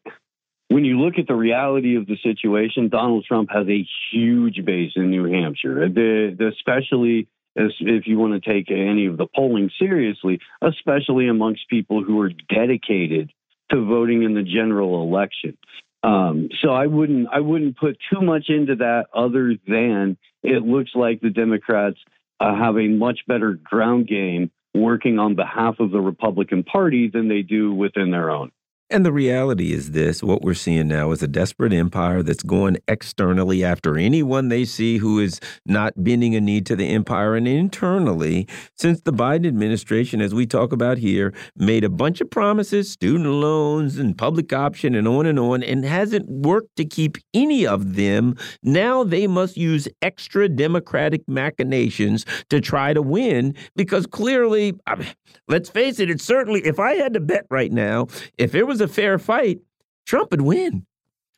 when 0.69 0.85
you 0.85 1.01
look 1.01 1.19
at 1.19 1.27
the 1.27 1.35
reality 1.35 1.97
of 1.97 2.07
the 2.07 2.17
situation, 2.23 2.89
Donald 2.89 3.25
Trump 3.25 3.51
has 3.51 3.67
a 3.69 3.87
huge 4.13 4.65
base 4.65 4.93
in 4.97 5.11
New 5.11 5.25
Hampshire, 5.25 5.89
the, 5.89 6.37
the, 6.39 6.49
especially 6.49 7.27
as, 7.57 7.73
if 7.81 8.07
you 8.07 8.19
want 8.19 8.43
to 8.43 8.51
take 8.51 8.71
any 8.71 9.07
of 9.07 9.17
the 9.17 9.27
polling 9.27 9.71
seriously, 9.79 10.41
especially 10.63 11.29
amongst 11.29 11.69
people 11.69 12.05
who 12.05 12.21
are 12.21 12.31
dedicated 12.55 13.33
to 13.71 13.85
voting 13.85 14.23
in 14.23 14.35
the 14.35 14.43
general 14.43 15.03
election. 15.03 15.57
Um, 16.03 16.49
so 16.63 16.71
I 16.71 16.87
wouldn't 16.87 17.29
I 17.33 17.41
wouldn't 17.41 17.77
put 17.77 17.99
too 18.13 18.21
much 18.21 18.45
into 18.49 18.77
that 18.77 19.07
other 19.13 19.55
than 19.67 20.17
it 20.45 20.63
looks 20.63 20.93
like 20.95 21.21
the 21.21 21.31
Democrats 21.31 21.99
uh, 22.39 22.55
have 22.55 22.77
a 22.77 22.87
much 22.87 23.21
better 23.27 23.55
ground 23.55 24.07
game 24.07 24.53
working 24.75 25.19
on 25.19 25.35
behalf 25.35 25.81
of 25.81 25.91
the 25.91 26.01
Republican 26.01 26.63
Party 26.63 27.11
than 27.13 27.29
they 27.29 27.43
do 27.43 27.75
within 27.75 28.13
their 28.13 28.31
own. 28.31 28.53
And 28.91 29.05
the 29.05 29.13
reality 29.13 29.75
is 29.75 29.91
this 29.91 30.23
what 30.23 30.41
we're 30.41 30.55
seeing 30.55 30.89
now 30.89 31.13
is 31.13 31.23
a 31.23 31.29
desperate 31.29 31.75
empire 31.75 32.23
that's 32.23 32.43
going 32.43 32.79
externally 32.89 33.63
after 33.63 33.99
anyone 33.99 34.49
they 34.49 34.65
see 34.65 34.97
who 34.97 35.19
is 35.19 35.41
not 35.67 35.93
bending 35.97 36.35
a 36.35 36.41
knee 36.41 36.63
to 36.63 36.75
the 36.75 36.89
empire. 36.89 37.37
And 37.37 37.47
internally, 37.47 38.49
since 38.75 39.03
the 39.03 39.13
Biden 39.13 39.47
administration, 39.47 40.23
as 40.23 40.35
we 40.35 40.47
talk 40.47 40.73
about 40.73 40.97
here, 40.97 41.35
made 41.55 41.85
a 41.85 41.91
bunch 41.91 42.23
of 42.23 42.31
promises, 42.31 42.91
student 42.91 43.29
loans 43.29 43.99
and 43.99 44.17
public 44.17 44.55
option 44.55 44.95
and 44.95 45.07
on 45.07 45.27
and 45.27 45.39
on, 45.39 45.63
and 45.63 45.85
hasn't 45.85 46.27
worked 46.27 46.75
to 46.77 46.87
keep 46.87 47.19
any 47.35 47.67
of 47.67 47.95
them, 47.95 48.37
now 48.63 49.05
they 49.05 49.27
must 49.27 49.59
use 49.59 49.87
extra 50.01 50.49
democratic 50.49 51.21
machinations 51.29 52.25
to 52.49 52.59
try 52.59 52.95
to 52.95 53.03
win 53.03 53.55
because 53.77 54.07
clearly, 54.07 54.73
I 54.87 54.95
mean, 54.95 55.15
let's 55.47 55.69
face 55.69 56.01
it, 56.01 56.09
it's 56.09 56.25
certainly, 56.25 56.65
if 56.65 56.79
I 56.79 56.95
had 56.95 57.13
to 57.13 57.21
bet 57.21 57.45
right 57.51 57.71
now, 57.71 58.07
if 58.39 58.55
it 58.55 58.67
was 58.67 58.78
was 58.79 58.91
a 58.91 58.93
fair 58.93 59.19
fight, 59.19 59.61
Trump 60.07 60.31
would 60.31 60.43
win. 60.43 60.87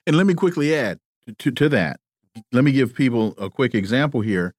And 0.07 0.17
let 0.17 0.27
me 0.27 0.35
quickly 0.35 0.75
add 0.75 0.99
to, 1.39 1.51
to 1.51 1.69
that. 1.71 2.01
Let 2.53 2.65
me 2.65 2.73
give 2.73 2.95
people 2.95 3.35
a 3.39 3.51
quick 3.51 3.75
example 3.75 4.21
here 4.21 4.55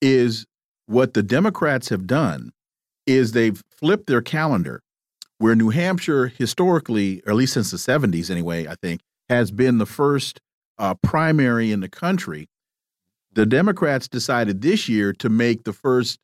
is 0.00 0.46
what 0.86 1.14
the 1.14 1.22
Democrats 1.22 1.88
have 1.88 2.06
done 2.06 2.50
is 3.06 3.32
they've 3.32 3.62
flipped 3.70 4.06
their 4.06 4.20
calendar 4.20 4.82
where 5.38 5.54
New 5.54 5.70
Hampshire 5.70 6.28
historically, 6.28 7.22
or 7.26 7.30
at 7.30 7.36
least 7.36 7.54
since 7.54 7.70
the 7.70 7.76
70s 7.76 8.30
anyway, 8.30 8.66
I 8.66 8.74
think, 8.82 9.00
has 9.28 9.50
been 9.50 9.78
the 9.78 9.86
first 9.86 10.40
uh, 10.78 10.94
primary 10.94 11.72
in 11.72 11.80
the 11.80 11.88
country. 11.88 12.48
The 13.32 13.46
Democrats 13.46 14.08
decided 14.08 14.62
this 14.62 14.88
year 14.88 15.12
to 15.14 15.28
make 15.28 15.64
the 15.64 15.72
first 15.72 16.18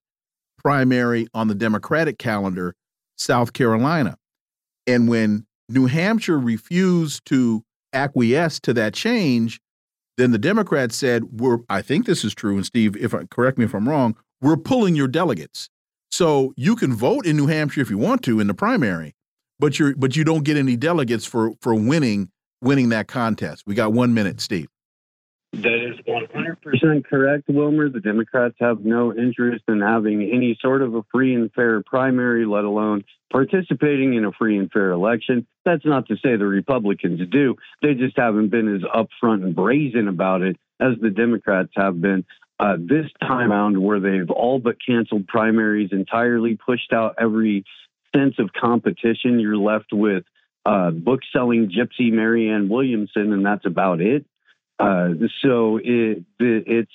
primary 0.59 1.27
on 1.35 1.49
the 1.49 1.55
Democratic 1.55 2.19
calendar 2.19 2.75
South 3.17 3.53
Carolina. 3.53 4.17
And 4.87 5.09
when 5.09 5.47
New 5.71 5.87
Hampshire 5.87 6.39
refused 6.39 7.25
to 7.27 7.63
acquiesce 7.93 8.61
to 8.61 8.73
that 8.75 8.95
change, 8.95 9.61
then 10.17 10.33
the 10.33 10.39
Democrats 10.39 10.97
said, 10.97 11.25
"We're 11.41 11.59
I 11.69 11.83
think 11.83 12.07
this 12.07 12.25
is 12.25 12.35
true." 12.35 12.57
And 12.57 12.67
Steve, 12.67 12.97
if 12.97 13.15
correct 13.31 13.59
me 13.59 13.65
if 13.65 13.75
I'm 13.75 13.89
wrong, 13.89 14.17
we're 14.41 14.57
pulling 14.57 14.95
your 14.95 15.09
delegates, 15.09 15.69
so 16.11 16.53
you 16.57 16.77
can 16.77 16.95
vote 16.95 17.27
in 17.27 17.37
New 17.37 17.47
Hampshire 17.47 17.81
if 17.81 17.91
you 17.91 17.99
want 17.99 18.23
to 18.25 18.41
in 18.41 18.47
the 18.47 18.55
primary, 18.55 19.15
but 19.59 19.79
you're 19.79 19.95
but 19.95 20.17
you 20.17 20.25
don't 20.25 20.45
get 20.45 20.57
any 20.57 20.77
delegates 20.77 21.25
for 21.25 21.53
for 21.63 21.75
winning 21.75 22.31
winning 22.61 22.91
that 22.91 23.09
contest. 23.09 23.63
We 23.67 23.75
got 23.75 23.93
one 23.93 24.13
minute, 24.13 24.41
Steve. 24.41 24.69
That 25.53 25.85
is 25.85 25.99
100% 26.07 27.05
correct, 27.07 27.49
Wilmer. 27.49 27.89
The 27.89 28.01
Democrats 28.01 28.55
have 28.61 28.85
no 28.85 29.13
interest 29.13 29.65
in 29.67 29.81
having 29.81 30.23
any 30.23 30.57
sort 30.61 30.81
of 30.81 30.95
a 30.95 31.03
free 31.11 31.35
and 31.35 31.53
fair 31.53 31.83
primary, 31.83 32.47
let 32.47 32.63
alone 32.63 33.03
participating 33.33 34.15
in 34.15 34.25
a 34.25 34.31
free 34.33 34.59
and 34.59 34.71
fair 34.71 34.93
election. 34.93 35.47
That's 35.65 35.85
not 35.85 36.07
to 36.07 36.17
say 36.17 36.37
the 36.37 36.47
Republicans 36.47 37.21
do. 37.31 37.57
They 37.83 37.95
just 37.95 38.17
haven't 38.17 38.51
been 38.51 38.73
as 38.73 38.83
upfront 38.83 39.43
and 39.43 39.55
brazen 39.55 40.07
about 40.07 40.43
it 40.43 40.57
as 40.79 40.93
the 41.01 41.11
Democrats 41.11 41.71
have 41.77 42.01
been. 42.01 42.25
Uh, 42.61 42.77
this 42.79 43.07
time 43.21 43.51
around, 43.51 43.83
where 43.83 44.01
they've 44.01 44.31
all 44.31 44.61
but 44.61 44.77
canceled 44.87 45.27
primaries 45.27 45.91
entirely, 45.93 46.57
pushed 46.57 46.93
out 46.93 47.17
every 47.19 47.65
sense 48.15 48.35
of 48.39 48.53
competition, 48.53 49.41
you're 49.41 49.57
left 49.57 49.93
with 49.93 50.25
uh, 50.67 50.91
book 50.91 51.21
selling 51.33 51.71
gypsy 51.71 52.13
Marianne 52.13 52.69
Williamson, 52.69 53.33
and 53.33 53.45
that's 53.45 53.65
about 53.65 54.01
it. 54.01 54.27
Uh, 54.81 55.09
so 55.43 55.79
it, 55.83 56.25
it's 56.39 56.93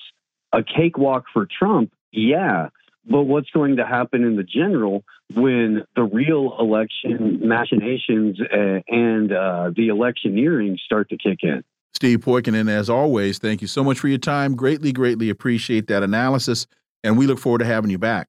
a 0.51 0.63
cakewalk 0.63 1.25
for 1.33 1.45
Trump, 1.45 1.93
yeah. 2.11 2.69
But 3.07 3.23
what's 3.23 3.49
going 3.51 3.75
to 3.75 3.85
happen 3.85 4.23
in 4.23 4.35
the 4.35 4.43
general 4.43 5.03
when 5.33 5.83
the 5.95 6.03
real 6.03 6.55
election 6.59 7.39
machinations 7.43 8.39
uh, 8.41 8.81
and 8.87 9.31
uh, 9.31 9.71
the 9.75 9.89
electioneering 9.89 10.79
start 10.83 11.09
to 11.09 11.17
kick 11.17 11.39
in? 11.43 11.63
Steve 11.93 12.19
Poikonen, 12.19 12.69
as 12.69 12.89
always, 12.89 13.37
thank 13.37 13.61
you 13.61 13.67
so 13.67 13.83
much 13.83 13.99
for 13.99 14.07
your 14.07 14.17
time. 14.17 14.55
Greatly, 14.55 14.91
greatly 14.91 15.29
appreciate 15.29 15.87
that 15.87 16.03
analysis, 16.03 16.67
and 17.03 17.17
we 17.17 17.27
look 17.27 17.39
forward 17.39 17.59
to 17.59 17.65
having 17.65 17.91
you 17.91 17.99
back. 17.99 18.27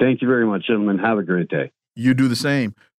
Thank 0.00 0.22
you 0.22 0.26
very 0.26 0.46
much, 0.46 0.66
gentlemen. 0.66 0.98
Have 0.98 1.18
a 1.18 1.22
great 1.22 1.48
day. 1.48 1.70
You 1.94 2.14
do 2.14 2.26
the 2.26 2.36
same. 2.36 2.74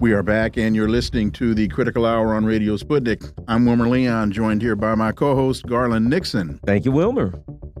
We 0.00 0.14
are 0.14 0.22
back, 0.22 0.56
and 0.56 0.74
you're 0.74 0.88
listening 0.88 1.30
to 1.32 1.52
the 1.52 1.68
Critical 1.68 2.06
Hour 2.06 2.32
on 2.32 2.46
Radio 2.46 2.78
Sputnik. 2.78 3.34
I'm 3.46 3.66
Wilmer 3.66 3.86
Leon, 3.86 4.32
joined 4.32 4.62
here 4.62 4.74
by 4.74 4.94
my 4.94 5.12
co 5.12 5.34
host, 5.34 5.66
Garland 5.66 6.08
Nixon. 6.08 6.58
Thank 6.64 6.86
you, 6.86 6.90
Wilmer. 6.90 7.32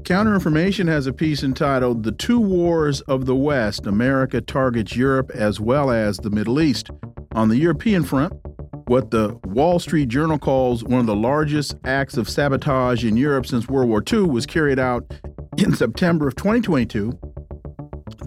Counterinformation 0.02 0.86
has 0.86 1.06
a 1.06 1.14
piece 1.14 1.42
entitled 1.42 2.02
The 2.02 2.12
Two 2.12 2.38
Wars 2.38 3.00
of 3.02 3.24
the 3.24 3.34
West 3.34 3.86
America 3.86 4.42
Targets 4.42 4.94
Europe 4.94 5.30
as 5.30 5.60
well 5.60 5.90
as 5.90 6.18
the 6.18 6.28
Middle 6.28 6.60
East. 6.60 6.90
On 7.32 7.48
the 7.48 7.56
European 7.56 8.04
front, 8.04 8.34
what 8.84 9.10
the 9.10 9.40
Wall 9.44 9.78
Street 9.78 10.10
Journal 10.10 10.38
calls 10.38 10.84
one 10.84 11.00
of 11.00 11.06
the 11.06 11.16
largest 11.16 11.74
acts 11.86 12.18
of 12.18 12.28
sabotage 12.28 13.02
in 13.02 13.16
Europe 13.16 13.46
since 13.46 13.66
World 13.66 13.88
War 13.88 14.04
II 14.06 14.24
was 14.24 14.44
carried 14.44 14.78
out 14.78 15.10
in 15.56 15.74
September 15.74 16.28
of 16.28 16.36
2022. 16.36 17.18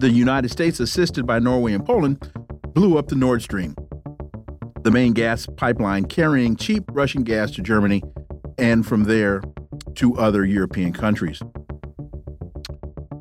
The 0.00 0.10
United 0.10 0.50
States, 0.50 0.80
assisted 0.80 1.28
by 1.28 1.38
Norway 1.38 1.74
and 1.74 1.86
Poland, 1.86 2.28
blew 2.74 2.98
up 2.98 3.06
the 3.06 3.14
Nord 3.14 3.40
Stream 3.40 3.76
the 4.84 4.90
main 4.90 5.14
gas 5.14 5.46
pipeline 5.56 6.04
carrying 6.04 6.54
cheap 6.56 6.84
Russian 6.92 7.24
gas 7.24 7.50
to 7.52 7.62
Germany 7.62 8.02
and 8.58 8.86
from 8.86 9.04
there 9.04 9.42
to 9.96 10.14
other 10.16 10.44
European 10.44 10.92
countries. 10.92 11.42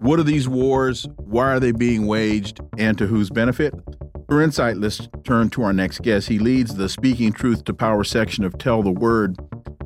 What 0.02 0.20
are 0.20 0.24
these 0.24 0.50
wars? 0.50 1.08
Why 1.18 1.46
are 1.46 1.62
they 1.62 1.72
being 1.72 2.06
waged? 2.06 2.60
And 2.78 2.98
to 2.98 3.08
whose 3.08 3.30
benefit? 3.30 3.74
For 4.28 4.42
insight, 4.42 4.78
let's 4.78 5.08
turn 5.24 5.50
to 5.52 5.64
our 5.64 5.72
next 5.72 6.02
guest. 6.02 6.28
He 6.28 6.38
leads 6.38 6.76
the 6.76 6.90
Speaking 6.90 7.32
Truth 7.32 7.64
to 7.66 7.74
Power 7.74 8.04
section 8.04 8.44
of 8.44 8.58
Tell 8.58 8.84
the 8.84 8.92
Word, 8.92 9.38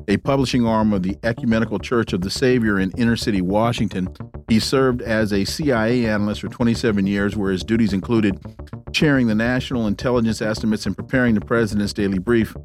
a 0.08 0.16
publishing 0.16 0.66
arm 0.66 0.92
of 0.92 1.04
the 1.04 1.16
Ecumenical 1.22 1.78
Church 1.78 2.12
of 2.12 2.22
the 2.22 2.30
Savior 2.30 2.80
in 2.80 2.90
inner 2.92 3.16
city 3.16 3.40
Washington. 3.40 4.08
He 4.48 4.60
served 4.60 5.02
as 5.02 5.30
a 5.30 5.44
CIA 5.44 6.06
analyst 6.06 6.40
for 6.40 6.48
27 6.48 7.06
years, 7.06 7.36
where 7.36 7.52
his 7.52 7.62
duties 7.62 7.92
included 7.92 8.40
chairing 8.92 9.26
the 9.26 9.34
National 9.34 9.86
Intelligence 9.86 10.40
Estimates 10.40 10.86
and 10.86 10.96
preparing 10.96 11.34
the 11.34 11.40
President's 11.42 11.92
Daily 11.92 12.18
Brief. 12.18 12.56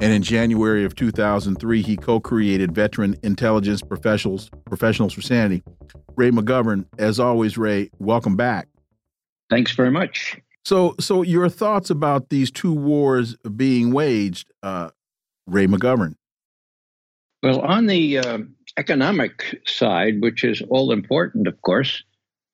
And 0.00 0.12
in 0.12 0.22
January 0.22 0.84
of 0.84 0.94
2003, 0.94 1.82
he 1.82 1.96
co 1.96 2.20
created 2.20 2.74
Veteran 2.74 3.16
Intelligence 3.22 3.82
Professionals, 3.82 4.50
Professionals 4.64 5.12
for 5.12 5.20
Sanity. 5.20 5.62
Ray 6.16 6.30
McGovern, 6.30 6.86
as 6.98 7.20
always, 7.20 7.58
Ray, 7.58 7.90
welcome 7.98 8.36
back. 8.36 8.68
Thanks 9.50 9.72
very 9.72 9.90
much. 9.90 10.38
So, 10.64 10.94
so 10.98 11.22
your 11.22 11.48
thoughts 11.50 11.90
about 11.90 12.30
these 12.30 12.50
two 12.50 12.72
wars 12.72 13.36
being 13.56 13.92
waged, 13.92 14.52
uh, 14.62 14.90
Ray 15.46 15.66
McGovern? 15.66 16.14
Well, 17.42 17.60
on 17.60 17.86
the 17.86 18.18
uh, 18.18 18.38
economic 18.78 19.60
side, 19.66 20.20
which 20.20 20.44
is 20.44 20.62
all 20.68 20.92
important, 20.92 21.46
of 21.46 21.60
course, 21.62 22.02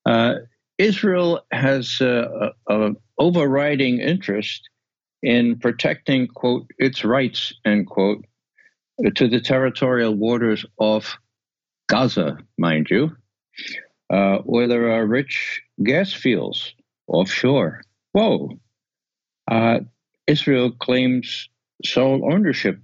uh, 0.07 0.35
Israel 0.79 1.41
has 1.53 2.01
an 2.01 2.97
overriding 3.19 4.01
interest 4.01 4.69
in 5.23 5.59
protecting, 5.59 6.27
quote, 6.27 6.67
its 6.79 7.05
rights, 7.05 7.53
end 7.65 7.87
quote, 7.87 8.25
to 9.15 9.29
the 9.29 9.41
territorial 9.41 10.15
waters 10.15 10.67
of 10.79 11.17
Gaza, 11.89 12.39
mind 12.59 12.89
you, 12.91 13.17
uh, 14.11 14.39
where 14.39 14.67
there 14.67 14.91
are 14.93 15.07
rich 15.07 15.63
gas 15.83 16.13
fields 16.13 16.75
offshore. 17.07 17.83
Whoa. 18.13 18.51
Uh, 19.51 19.81
Israel 20.27 20.71
claims 20.73 21.49
sole 21.85 22.33
ownership 22.33 22.79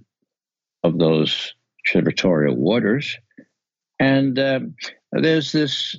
of 0.83 0.97
those 0.97 1.53
territorial 1.87 2.55
waters. 2.55 3.17
And 3.99 4.39
um, 4.39 4.75
there's 5.11 5.51
this 5.51 5.97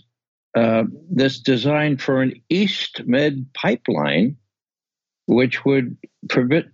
uh, 0.57 0.85
this 1.11 1.39
design 1.39 1.97
for 1.97 2.23
an 2.23 2.35
East 2.49 3.03
Med 3.07 3.47
pipeline, 3.55 4.37
which 5.27 5.65
would 5.65 5.97
permit 6.29 6.67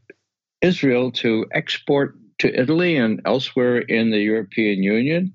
Israel 0.62 1.10
to 1.12 1.46
export 1.52 2.16
to 2.38 2.58
Italy 2.58 2.96
and 2.96 3.20
elsewhere 3.24 3.78
in 3.78 4.10
the 4.10 4.20
European 4.20 4.82
Union 4.82 5.34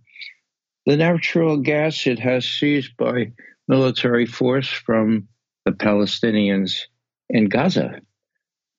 the 0.86 0.98
natural 0.98 1.58
gas 1.58 2.08
it 2.08 2.20
has 2.20 2.46
seized 2.46 2.98
by 2.98 3.32
military 3.68 4.26
force 4.26 4.68
from 4.68 5.28
the 5.66 5.72
Palestinians 5.72 6.82
in 7.30 7.50
Gaza. 7.50 8.02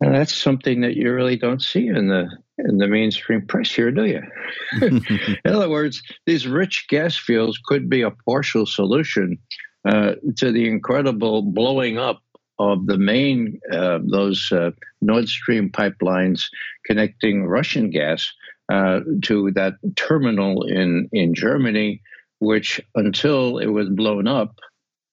And 0.00 0.14
that's 0.14 0.34
something 0.34 0.80
that 0.80 0.96
you 0.96 1.12
really 1.12 1.36
don't 1.36 1.62
see 1.62 1.86
in 1.86 2.08
the 2.08 2.28
in 2.64 2.78
the 2.78 2.86
mainstream 2.86 3.46
press 3.46 3.70
here, 3.72 3.90
do 3.90 4.04
you? 4.04 4.22
in 4.82 5.52
other 5.52 5.68
words, 5.68 6.02
these 6.26 6.46
rich 6.46 6.86
gas 6.88 7.16
fields 7.16 7.58
could 7.64 7.88
be 7.88 8.02
a 8.02 8.10
partial 8.10 8.66
solution 8.66 9.38
uh, 9.84 10.12
to 10.36 10.52
the 10.52 10.68
incredible 10.68 11.42
blowing 11.42 11.98
up 11.98 12.22
of 12.58 12.86
the 12.86 12.98
main 12.98 13.60
uh, 13.72 13.98
those 14.04 14.50
uh, 14.52 14.70
Nord 15.00 15.28
Stream 15.28 15.70
pipelines 15.70 16.44
connecting 16.86 17.46
Russian 17.46 17.90
gas 17.90 18.30
uh, 18.68 19.00
to 19.22 19.50
that 19.52 19.74
terminal 19.96 20.62
in 20.64 21.08
in 21.12 21.34
Germany, 21.34 22.00
which 22.38 22.80
until 22.94 23.58
it 23.58 23.66
was 23.66 23.88
blown 23.88 24.28
up. 24.28 24.58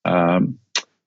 Um, 0.06 0.60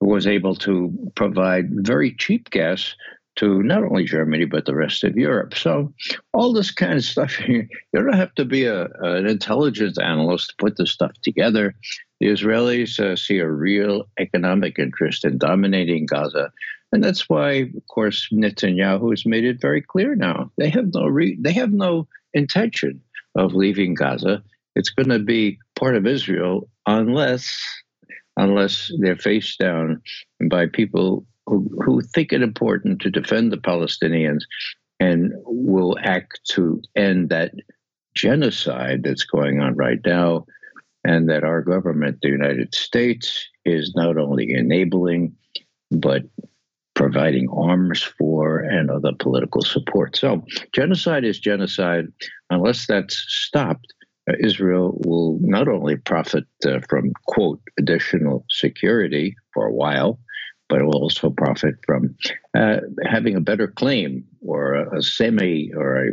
was 0.03 0.27
able 0.27 0.55
to 0.55 0.93
provide 1.15 1.69
very 1.71 2.13
cheap 2.13 2.49
gas 2.49 2.95
to 3.35 3.63
not 3.63 3.83
only 3.83 4.05
Germany 4.05 4.45
but 4.45 4.65
the 4.65 4.75
rest 4.75 5.03
of 5.03 5.15
Europe. 5.15 5.55
So 5.55 5.93
all 6.33 6.53
this 6.53 6.71
kind 6.71 6.93
of 6.93 7.03
stuff, 7.03 7.39
you 7.47 7.67
don't 7.93 8.13
have 8.13 8.33
to 8.35 8.45
be 8.45 8.65
a, 8.65 8.85
an 9.01 9.27
intelligence 9.27 9.97
analyst 9.97 10.49
to 10.49 10.55
put 10.57 10.77
this 10.77 10.91
stuff 10.91 11.11
together. 11.23 11.75
The 12.19 12.27
Israelis 12.27 12.99
uh, 12.99 13.15
see 13.15 13.39
a 13.39 13.49
real 13.49 14.03
economic 14.19 14.79
interest 14.79 15.25
in 15.25 15.37
dominating 15.37 16.05
Gaza. 16.05 16.51
And 16.91 17.03
that's 17.03 17.27
why, 17.27 17.71
of 17.75 17.87
course, 17.89 18.29
Netanyahu 18.31 19.09
has 19.09 19.25
made 19.25 19.45
it 19.45 19.59
very 19.59 19.81
clear 19.81 20.15
now. 20.15 20.51
They 20.57 20.69
have 20.69 20.93
no 20.93 21.07
re- 21.07 21.37
they 21.41 21.53
have 21.53 21.71
no 21.73 22.07
intention 22.33 23.01
of 23.35 23.53
leaving 23.53 23.95
Gaza. 23.95 24.43
It's 24.75 24.91
going 24.91 25.09
to 25.09 25.19
be 25.19 25.57
part 25.75 25.95
of 25.95 26.05
Israel 26.05 26.69
unless 26.85 27.51
unless 28.37 28.91
they're 28.99 29.15
faced 29.15 29.59
down 29.59 30.01
by 30.49 30.67
people 30.67 31.25
who, 31.45 31.69
who 31.83 32.01
think 32.01 32.31
it 32.31 32.41
important 32.41 33.01
to 33.01 33.09
defend 33.09 33.51
the 33.51 33.57
Palestinians 33.57 34.41
and 34.99 35.33
will 35.45 35.97
act 36.01 36.39
to 36.51 36.81
end 36.95 37.29
that 37.29 37.51
genocide 38.15 39.03
that's 39.03 39.23
going 39.23 39.59
on 39.59 39.75
right 39.75 39.99
now, 40.05 40.45
and 41.03 41.29
that 41.29 41.43
our 41.43 41.61
government, 41.61 42.19
the 42.21 42.29
United 42.29 42.73
States, 42.73 43.47
is 43.65 43.93
not 43.95 44.17
only 44.17 44.51
enabling, 44.51 45.35
but 45.91 46.23
providing 46.93 47.49
arms 47.49 48.03
for 48.03 48.59
and 48.59 48.89
other 48.89 49.11
political 49.17 49.61
support. 49.61 50.15
So, 50.15 50.43
genocide 50.73 51.25
is 51.25 51.39
genocide. 51.39 52.05
Unless 52.49 52.85
that's 52.87 53.17
stopped, 53.27 53.93
uh, 54.29 54.33
Israel 54.39 55.01
will 55.03 55.39
not 55.41 55.67
only 55.67 55.97
profit 55.97 56.45
uh, 56.65 56.79
from, 56.87 57.11
quote, 57.25 57.59
additional 57.79 58.45
security 58.49 59.35
for 59.53 59.65
a 59.65 59.73
while, 59.73 60.19
but 60.69 60.81
will 60.81 60.97
also 60.97 61.29
profit 61.29 61.75
from 61.85 62.15
uh, 62.57 62.77
having 63.05 63.35
a 63.35 63.41
better 63.41 63.67
claim 63.67 64.25
or 64.41 64.73
a, 64.73 64.97
a 64.97 65.01
semi 65.01 65.71
or 65.75 66.07
a 66.07 66.11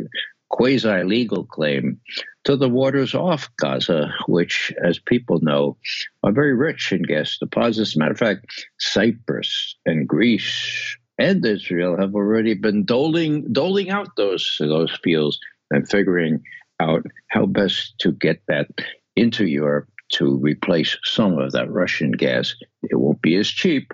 quasi 0.49 1.03
legal 1.03 1.45
claim 1.45 1.99
to 2.43 2.55
the 2.55 2.69
waters 2.69 3.15
off 3.15 3.49
Gaza, 3.57 4.13
which, 4.27 4.73
as 4.83 4.99
people 4.99 5.39
know, 5.41 5.77
are 6.23 6.31
very 6.31 6.53
rich 6.53 6.91
in 6.91 7.03
gas 7.03 7.37
deposits. 7.37 7.95
Matter 7.95 8.11
of 8.11 8.17
fact, 8.17 8.45
Cyprus 8.79 9.75
and 9.85 10.07
Greece 10.07 10.97
and 11.17 11.45
Israel 11.45 11.97
have 11.97 12.15
already 12.15 12.53
been 12.55 12.83
doling 12.83 13.51
doling 13.53 13.89
out 13.91 14.15
those 14.17 14.57
those 14.59 14.91
fields 15.03 15.39
and 15.69 15.87
figuring 15.87 16.41
out 16.79 17.05
how 17.29 17.45
best 17.45 17.97
to 17.99 18.11
get 18.11 18.41
that 18.47 18.67
into 19.15 19.45
Europe 19.45 19.87
to 20.09 20.37
replace 20.37 20.97
some 21.03 21.37
of 21.37 21.51
that 21.53 21.71
Russian 21.71 22.11
gas. 22.11 22.55
It 22.83 22.95
won't 22.95 23.21
be 23.21 23.35
as 23.35 23.47
cheap, 23.47 23.93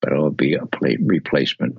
but 0.00 0.12
it'll 0.12 0.30
be 0.30 0.54
a 0.54 0.62
replacement. 1.00 1.78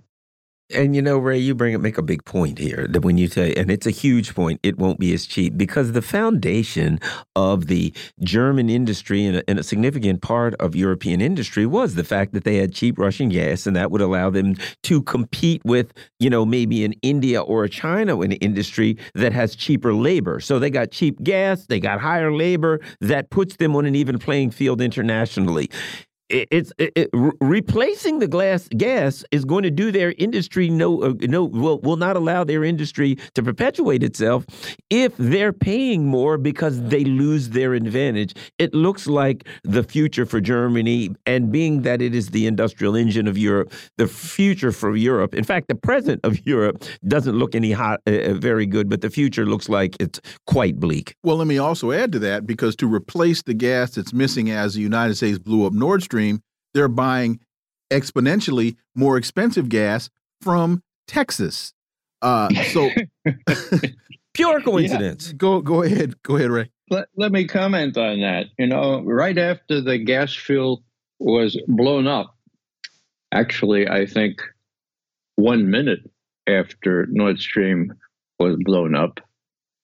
And 0.72 0.96
you 0.96 1.02
know, 1.02 1.18
Ray, 1.18 1.40
you 1.40 1.56
bring 1.56 1.74
it 1.74 1.80
make 1.80 1.98
a 1.98 2.04
big 2.04 2.24
point 2.26 2.60
here 2.60 2.86
that 2.90 3.02
when 3.02 3.18
you 3.18 3.28
say, 3.28 3.56
and 3.56 3.72
it's 3.72 3.88
a 3.88 3.92
huge 3.92 4.36
point, 4.36 4.60
it 4.62 4.78
won't 4.78 5.00
be 5.00 5.12
as 5.16 5.26
cheap 5.26 5.58
because 5.58 5.94
the 5.94 6.02
foundation 6.04 7.00
of 7.36 7.66
the 7.66 7.92
German 8.22 8.70
industry 8.70 9.26
and 9.26 9.38
a, 9.38 9.50
and 9.50 9.58
a, 9.58 9.64
significant 9.64 10.22
part 10.22 10.54
of 10.56 10.76
European 10.76 11.22
industry 11.22 11.66
was 11.66 11.96
the 11.96 12.04
fact 12.04 12.34
that 12.34 12.44
they 12.44 12.58
had 12.58 12.72
cheap 12.72 13.00
Russian 13.00 13.30
gas, 13.30 13.66
and 13.66 13.76
that 13.76 13.90
would 13.90 14.02
allow 14.02 14.30
them 14.30 14.56
to 14.84 15.02
compete 15.02 15.64
with, 15.66 15.92
you 16.20 16.30
know, 16.30 16.46
maybe 16.46 16.86
an 16.86 16.94
India 17.02 17.42
or 17.42 17.64
a 17.64 17.70
China 17.70 18.22
in 18.22 18.34
industry 18.34 18.96
that 19.16 19.34
has 19.34 19.56
cheaper 19.56 19.94
labor. 19.94 20.40
So 20.40 20.60
they 20.60 20.70
got 20.70 20.92
cheap 20.92 21.22
gas, 21.24 21.66
they 21.66 21.80
got 21.80 22.00
higher 22.00 22.32
labor, 22.32 22.80
that 23.02 23.32
puts 23.32 23.56
them 23.56 23.76
on 23.76 23.88
an 23.88 23.96
even 23.96 24.20
playing 24.20 24.52
field 24.52 24.82
internationally 24.82 25.72
it's 26.30 26.72
it, 26.78 26.94
it, 26.96 27.10
replacing 27.42 28.20
the 28.20 28.28
glass 28.28 28.68
gas 28.78 29.24
is 29.32 29.46
going 29.46 29.64
to 29.64 29.72
do 29.72 29.92
their 29.92 30.14
industry 30.18 30.70
no 30.70 31.02
uh, 31.02 31.14
no 31.22 31.44
will 31.44 31.80
will 31.80 31.96
not 31.96 32.16
allow 32.16 32.44
their 32.44 32.64
industry 32.64 33.18
to 33.34 33.42
perpetuate 33.42 34.04
itself 34.04 34.46
if 34.90 35.16
they're 35.18 35.54
paying 35.54 36.06
more 36.06 36.38
because 36.38 36.82
they 36.84 37.04
lose 37.04 37.50
their 37.50 37.74
advantage. 37.74 38.36
It 38.60 38.74
looks 38.74 39.08
like 39.08 39.48
the 39.64 39.84
future 39.84 40.26
for 40.26 40.40
Germany, 40.40 41.10
and 41.26 41.52
being 41.52 41.82
that 41.82 42.02
it 42.02 42.14
is 42.14 42.30
the 42.30 42.46
industrial 42.46 42.96
engine 42.96 43.28
of 43.28 43.38
Europe, 43.38 43.74
the 43.98 44.08
future 44.08 44.72
for 44.72 44.96
Europe. 44.96 45.34
In 45.34 45.44
fact, 45.44 45.68
the 45.68 45.76
present 45.76 46.22
of 46.24 46.46
Europe 46.46 46.84
doesn't 47.08 47.38
look 47.38 47.56
any 47.56 47.72
hot, 47.72 48.02
uh, 48.08 48.12
uh 48.12 48.34
very 48.34 48.66
good, 48.66 48.88
but 48.88 49.02
the 49.02 49.10
future 49.10 49.46
looks 49.46 49.68
like 49.68 49.96
it's 50.00 50.22
quite 50.46 50.80
bleak. 50.80 51.16
Well, 51.24 51.38
let 51.38 51.48
me 51.48 51.58
also 51.58 51.92
add 51.92 52.12
to 52.12 52.20
that 52.20 52.46
because 52.46 52.76
to 52.78 52.94
replace 52.94 53.42
the 53.42 53.56
gas 53.56 53.92
that's 53.92 54.14
missing 54.14 54.52
as 54.52 54.76
the 54.76 54.82
United 54.82 55.16
States 55.16 55.40
blew 55.40 55.66
up 55.66 55.74
Nord 55.74 56.04
Stream 56.04 56.19
Stream, 56.20 56.44
they're 56.74 56.90
buying 56.90 57.40
exponentially 57.90 58.76
more 58.94 59.18
expensive 59.18 59.70
gas 59.70 60.10
from 60.42 60.84
Texas. 61.08 61.74
Uh, 62.22 62.54
so 62.74 62.90
pure 64.34 64.62
coincidence. 64.62 65.28
Yeah. 65.28 65.34
Go 65.38 65.62
go 65.62 65.84
ahead. 65.84 66.22
Go 66.24 66.36
ahead, 66.36 66.52
Ray. 66.52 66.70
Let, 66.90 67.08
let 67.16 67.32
me 67.32 67.48
comment 67.48 67.98
on 67.98 68.20
that. 68.22 68.48
You 68.58 68.68
know, 68.68 69.02
right 69.02 69.38
after 69.38 69.80
the 69.80 69.98
gas 69.98 70.36
field 70.36 70.84
was 71.20 71.58
blown 71.68 72.08
up, 72.08 72.36
actually, 73.32 73.88
I 73.88 74.06
think 74.06 74.42
one 75.36 75.70
minute 75.70 76.02
after 76.48 77.08
Nord 77.10 77.40
Stream 77.40 77.94
was 78.40 78.58
blown 78.60 78.96
up, 78.96 79.20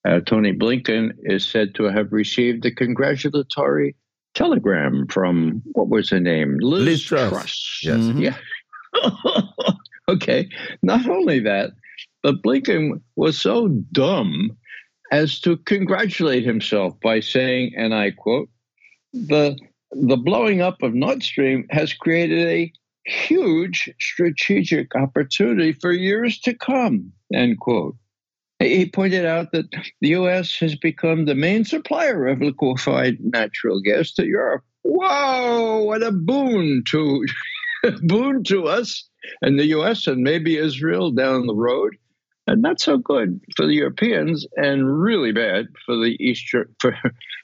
Uh, 0.06 0.20
Tony 0.20 0.52
Blinken 0.54 1.14
is 1.24 1.48
said 1.48 1.76
to 1.76 1.84
have 1.86 2.12
received 2.12 2.66
a 2.66 2.72
congratulatory 2.72 3.96
telegram 4.36 5.08
from 5.08 5.62
what 5.72 5.90
was 5.90 6.10
her 6.10 6.20
name? 6.20 6.58
Liz, 6.62 6.84
Liz 6.84 7.04
Truss. 7.04 7.30
Truss. 7.30 7.80
Yes. 7.84 7.98
Mm-hmm. 7.98 8.22
Yeah. 8.22 8.38
okay. 10.10 10.48
Not 10.84 11.08
only 11.10 11.40
that, 11.40 11.72
but 12.22 12.42
Blinken 12.44 13.02
was 13.16 13.40
so 13.40 13.68
dumb 13.92 14.58
as 15.12 15.40
to 15.42 15.58
congratulate 15.58 16.44
himself 16.44 17.00
by 17.02 17.20
saying, 17.20 17.74
and 17.78 17.94
I 17.94 18.12
quote, 18.12 18.50
the 19.14 19.58
the 19.92 20.18
blowing 20.18 20.62
up 20.62 20.82
of 20.82 20.94
Nord 20.94 21.24
Stream 21.24 21.66
has 21.70 21.94
created 21.94 22.48
a 22.48 22.74
huge 23.06 23.90
strategic 24.00 24.94
opportunity 24.96 25.72
for 25.72 25.92
years 25.92 26.40
to 26.40 26.54
come, 26.54 27.14
end 27.34 27.60
quote. 27.60 27.96
He 28.60 28.90
pointed 28.90 29.26
out 29.26 29.52
that 29.52 29.66
the 30.00 30.10
U.S. 30.10 30.58
has 30.60 30.76
become 30.76 31.26
the 31.26 31.36
main 31.36 31.66
supplier 31.66 32.28
of 32.28 32.42
liquefied 32.42 33.18
natural 33.20 33.82
gas 33.82 34.14
to 34.14 34.26
Europe. 34.26 34.64
Whoa, 34.84 35.84
what 35.84 36.04
a 36.04 36.12
boon 36.12 36.84
to 36.92 37.26
boon 38.04 38.44
to 38.46 38.68
us 38.68 39.08
and 39.42 39.60
the 39.60 39.66
U.S. 39.68 40.08
and 40.08 40.22
maybe 40.22 40.58
Israel 40.58 41.12
down 41.12 41.48
the 41.48 41.56
road, 41.56 41.98
and 42.48 42.62
not 42.62 42.80
so 42.80 42.98
good 42.98 43.42
for 43.58 43.66
the 43.66 43.74
Europeans, 43.74 44.46
and 44.56 45.02
really 45.02 45.32
bad 45.32 45.66
for 45.86 45.96
the 45.96 46.16
East 46.20 46.48
for 46.80 46.96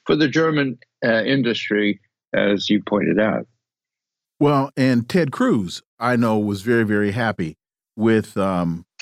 for 0.06 0.16
the 0.16 0.28
German 0.28 0.78
uh, 1.04 1.22
industry, 1.24 2.00
as 2.34 2.70
you 2.70 2.82
pointed 2.82 3.18
out. 3.18 3.46
Well, 4.40 4.70
and 4.76 5.08
Ted 5.08 5.30
Cruz, 5.30 5.82
I 6.00 6.16
know, 6.16 6.38
was 6.38 6.62
very 6.62 6.84
very 6.84 7.12
happy 7.12 7.58
with. 7.96 8.36
Um, 8.36 8.86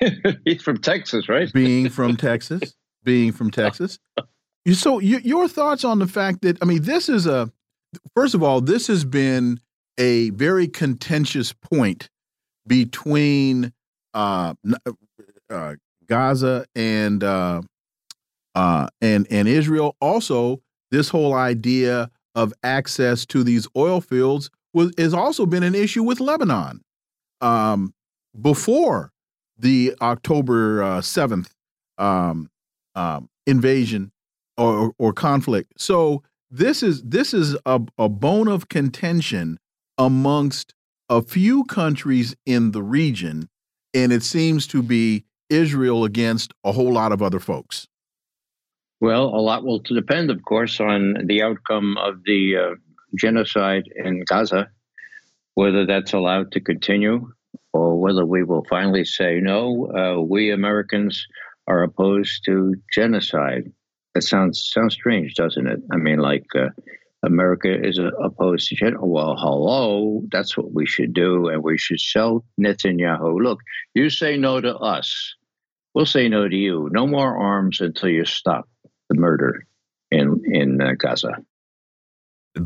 He's 0.44 0.62
from 0.62 0.78
Texas, 0.78 1.28
right? 1.28 1.52
being 1.52 1.88
from 1.88 2.16
Texas, 2.16 2.74
being 3.04 3.32
from 3.32 3.50
Texas. 3.50 3.98
So, 4.72 4.98
you, 4.98 5.18
your 5.18 5.46
thoughts 5.46 5.84
on 5.84 6.00
the 6.00 6.08
fact 6.08 6.42
that 6.42 6.58
I 6.60 6.64
mean, 6.64 6.82
this 6.82 7.08
is 7.08 7.26
a 7.26 7.50
first 8.14 8.34
of 8.34 8.42
all, 8.42 8.60
this 8.60 8.86
has 8.88 9.04
been 9.04 9.60
a 9.98 10.30
very 10.30 10.68
contentious 10.68 11.52
point 11.52 12.08
between 12.66 13.72
uh, 14.14 14.54
uh, 15.50 15.74
Gaza 16.06 16.66
and 16.74 17.22
uh, 17.22 17.62
uh, 18.54 18.88
and 19.00 19.26
and 19.30 19.48
Israel. 19.48 19.96
Also, 20.00 20.60
this 20.90 21.08
whole 21.08 21.34
idea 21.34 22.10
of 22.34 22.52
access 22.62 23.24
to 23.26 23.42
these 23.42 23.68
oil 23.76 24.00
fields 24.00 24.50
was 24.74 24.92
has 24.98 25.14
also 25.14 25.46
been 25.46 25.62
an 25.62 25.74
issue 25.74 26.02
with 26.02 26.20
Lebanon. 26.20 26.82
Um, 27.40 27.92
before 28.40 29.12
the 29.58 29.94
October 30.00 30.82
uh, 30.82 31.00
seventh 31.00 31.54
um, 31.98 32.50
um, 32.94 33.28
invasion 33.46 34.12
or, 34.56 34.92
or 34.98 35.12
conflict. 35.12 35.72
So 35.78 36.22
this 36.50 36.82
is 36.82 37.02
this 37.02 37.34
is 37.34 37.56
a, 37.66 37.80
a 37.98 38.08
bone 38.08 38.48
of 38.48 38.68
contention 38.68 39.58
amongst 39.98 40.74
a 41.08 41.22
few 41.22 41.64
countries 41.64 42.34
in 42.44 42.72
the 42.72 42.82
region, 42.82 43.48
and 43.94 44.12
it 44.12 44.22
seems 44.22 44.66
to 44.68 44.82
be 44.82 45.24
Israel 45.48 46.04
against 46.04 46.52
a 46.64 46.72
whole 46.72 46.92
lot 46.92 47.12
of 47.12 47.22
other 47.22 47.40
folks. 47.40 47.86
Well, 49.00 49.24
a 49.24 49.40
lot 49.40 49.64
will 49.64 49.80
depend, 49.80 50.30
of 50.30 50.42
course, 50.42 50.80
on 50.80 51.26
the 51.26 51.42
outcome 51.42 51.96
of 51.98 52.22
the 52.24 52.56
uh, 52.56 52.74
genocide 53.14 53.84
in 53.94 54.24
Gaza, 54.24 54.70
whether 55.54 55.84
that's 55.84 56.14
allowed 56.14 56.52
to 56.52 56.60
continue 56.60 57.30
or 57.72 57.98
whether 58.00 58.24
we 58.24 58.42
will 58.42 58.64
finally 58.68 59.04
say, 59.04 59.40
no, 59.40 59.90
uh, 59.96 60.20
we 60.20 60.50
Americans 60.50 61.26
are 61.66 61.82
opposed 61.82 62.44
to 62.46 62.74
genocide. 62.92 63.70
That 64.14 64.22
sounds 64.22 64.70
sounds 64.72 64.94
strange, 64.94 65.34
doesn't 65.34 65.66
it? 65.66 65.80
I 65.92 65.96
mean, 65.96 66.18
like 66.18 66.46
uh, 66.54 66.68
America 67.24 67.68
is 67.68 67.98
opposed 67.98 68.68
to 68.68 68.76
genocide. 68.76 69.00
Well, 69.02 69.36
hello, 69.36 70.22
that's 70.30 70.56
what 70.56 70.72
we 70.72 70.86
should 70.86 71.12
do, 71.12 71.48
and 71.48 71.62
we 71.62 71.76
should 71.76 71.98
tell 72.12 72.44
Netanyahu, 72.60 73.42
look, 73.42 73.60
you 73.94 74.10
say 74.10 74.36
no 74.36 74.60
to 74.60 74.76
us, 74.76 75.34
we'll 75.94 76.06
say 76.06 76.28
no 76.28 76.48
to 76.48 76.56
you. 76.56 76.88
No 76.92 77.06
more 77.06 77.36
arms 77.36 77.80
until 77.80 78.10
you 78.10 78.24
stop 78.24 78.68
the 79.08 79.16
murder 79.16 79.66
in 80.10 80.42
in 80.46 80.80
uh, 80.80 80.92
Gaza. 80.98 81.32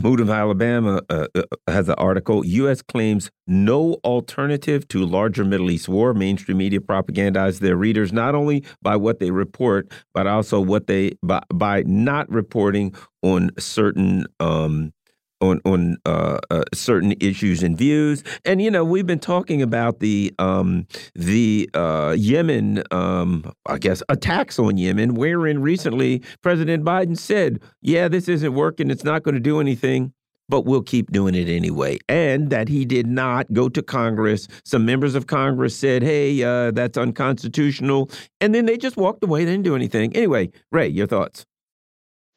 Moon 0.03 0.21
of 0.21 0.31
Alabama 0.31 1.03
uh, 1.11 1.27
uh, 1.35 1.43
has 1.67 1.89
an 1.89 1.95
article. 1.99 2.45
U.S. 2.45 2.83
claims 2.83 3.31
no 3.47 3.95
alternative 4.05 4.87
to 4.89 5.05
larger 5.05 5.45
Middle 5.45 5.71
East 5.71 5.89
war. 5.89 6.15
Mainstream 6.15 6.59
media 6.59 6.81
propagandize 6.81 7.59
their 7.59 7.77
readers 7.77 8.13
not 8.13 8.35
only 8.35 8.65
by 8.83 8.97
what 8.97 9.19
they 9.19 9.31
report, 9.31 9.91
but 10.15 10.27
also 10.27 10.61
what 10.61 10.87
they 10.87 11.13
by, 11.23 11.43
by 11.53 11.83
not 11.87 12.31
reporting 12.31 12.95
on 13.23 13.51
certain 13.59 14.27
um, 14.39 14.93
on 15.41 15.61
on 15.65 15.97
uh, 16.07 16.39
uh, 16.51 16.63
certain 16.73 17.15
issues 17.21 17.63
and 17.63 17.77
views. 17.77 18.23
And 18.45 18.61
you 18.63 18.71
know, 18.71 18.85
we've 18.85 19.07
been 19.07 19.19
talking 19.19 19.63
about 19.63 20.01
the 20.01 20.33
um, 20.39 20.87
the 21.15 21.69
uh, 21.75 22.15
Yemen, 22.17 22.83
um, 22.91 23.53
I 23.67 23.79
guess, 23.79 24.03
attacks 24.09 24.59
on 24.59 24.77
Yemen, 24.77 25.15
wherein 25.15 25.63
recently 25.63 26.23
President 26.43 26.85
Biden 26.85 27.17
said, 27.17 27.61
"Yeah, 27.83 28.09
this 28.09 28.29
isn't 28.29 28.55
working. 28.55 28.91
It's 28.91 29.05
not 29.05 29.23
going 29.23 29.35
to 29.35 29.41
do 29.41 29.61
anything." 29.61 30.13
But 30.49 30.65
we'll 30.65 30.83
keep 30.83 31.13
doing 31.13 31.37
it 31.37 31.49
anyway. 31.49 31.99
And 32.09 32.51
that 32.51 32.69
he 32.69 32.85
did 32.85 33.07
not 33.07 33.53
go 33.53 33.69
to 33.69 33.83
Congress. 33.85 34.49
Some 34.65 34.85
members 34.85 35.15
of 35.15 35.29
Congress 35.29 35.77
said, 35.77 36.03
hey, 36.03 36.43
uh, 36.43 36.73
that's 36.73 36.99
unconstitutional. 36.99 38.11
And 38.41 38.53
then 38.53 38.67
they 38.67 38.77
just 38.77 38.97
walked 38.97 39.23
away. 39.23 39.45
They 39.45 39.53
didn't 39.53 39.63
do 39.63 39.77
anything. 39.77 40.13
Anyway, 40.17 40.51
Ray, 40.73 40.89
your 40.89 41.07
thoughts? 41.07 41.47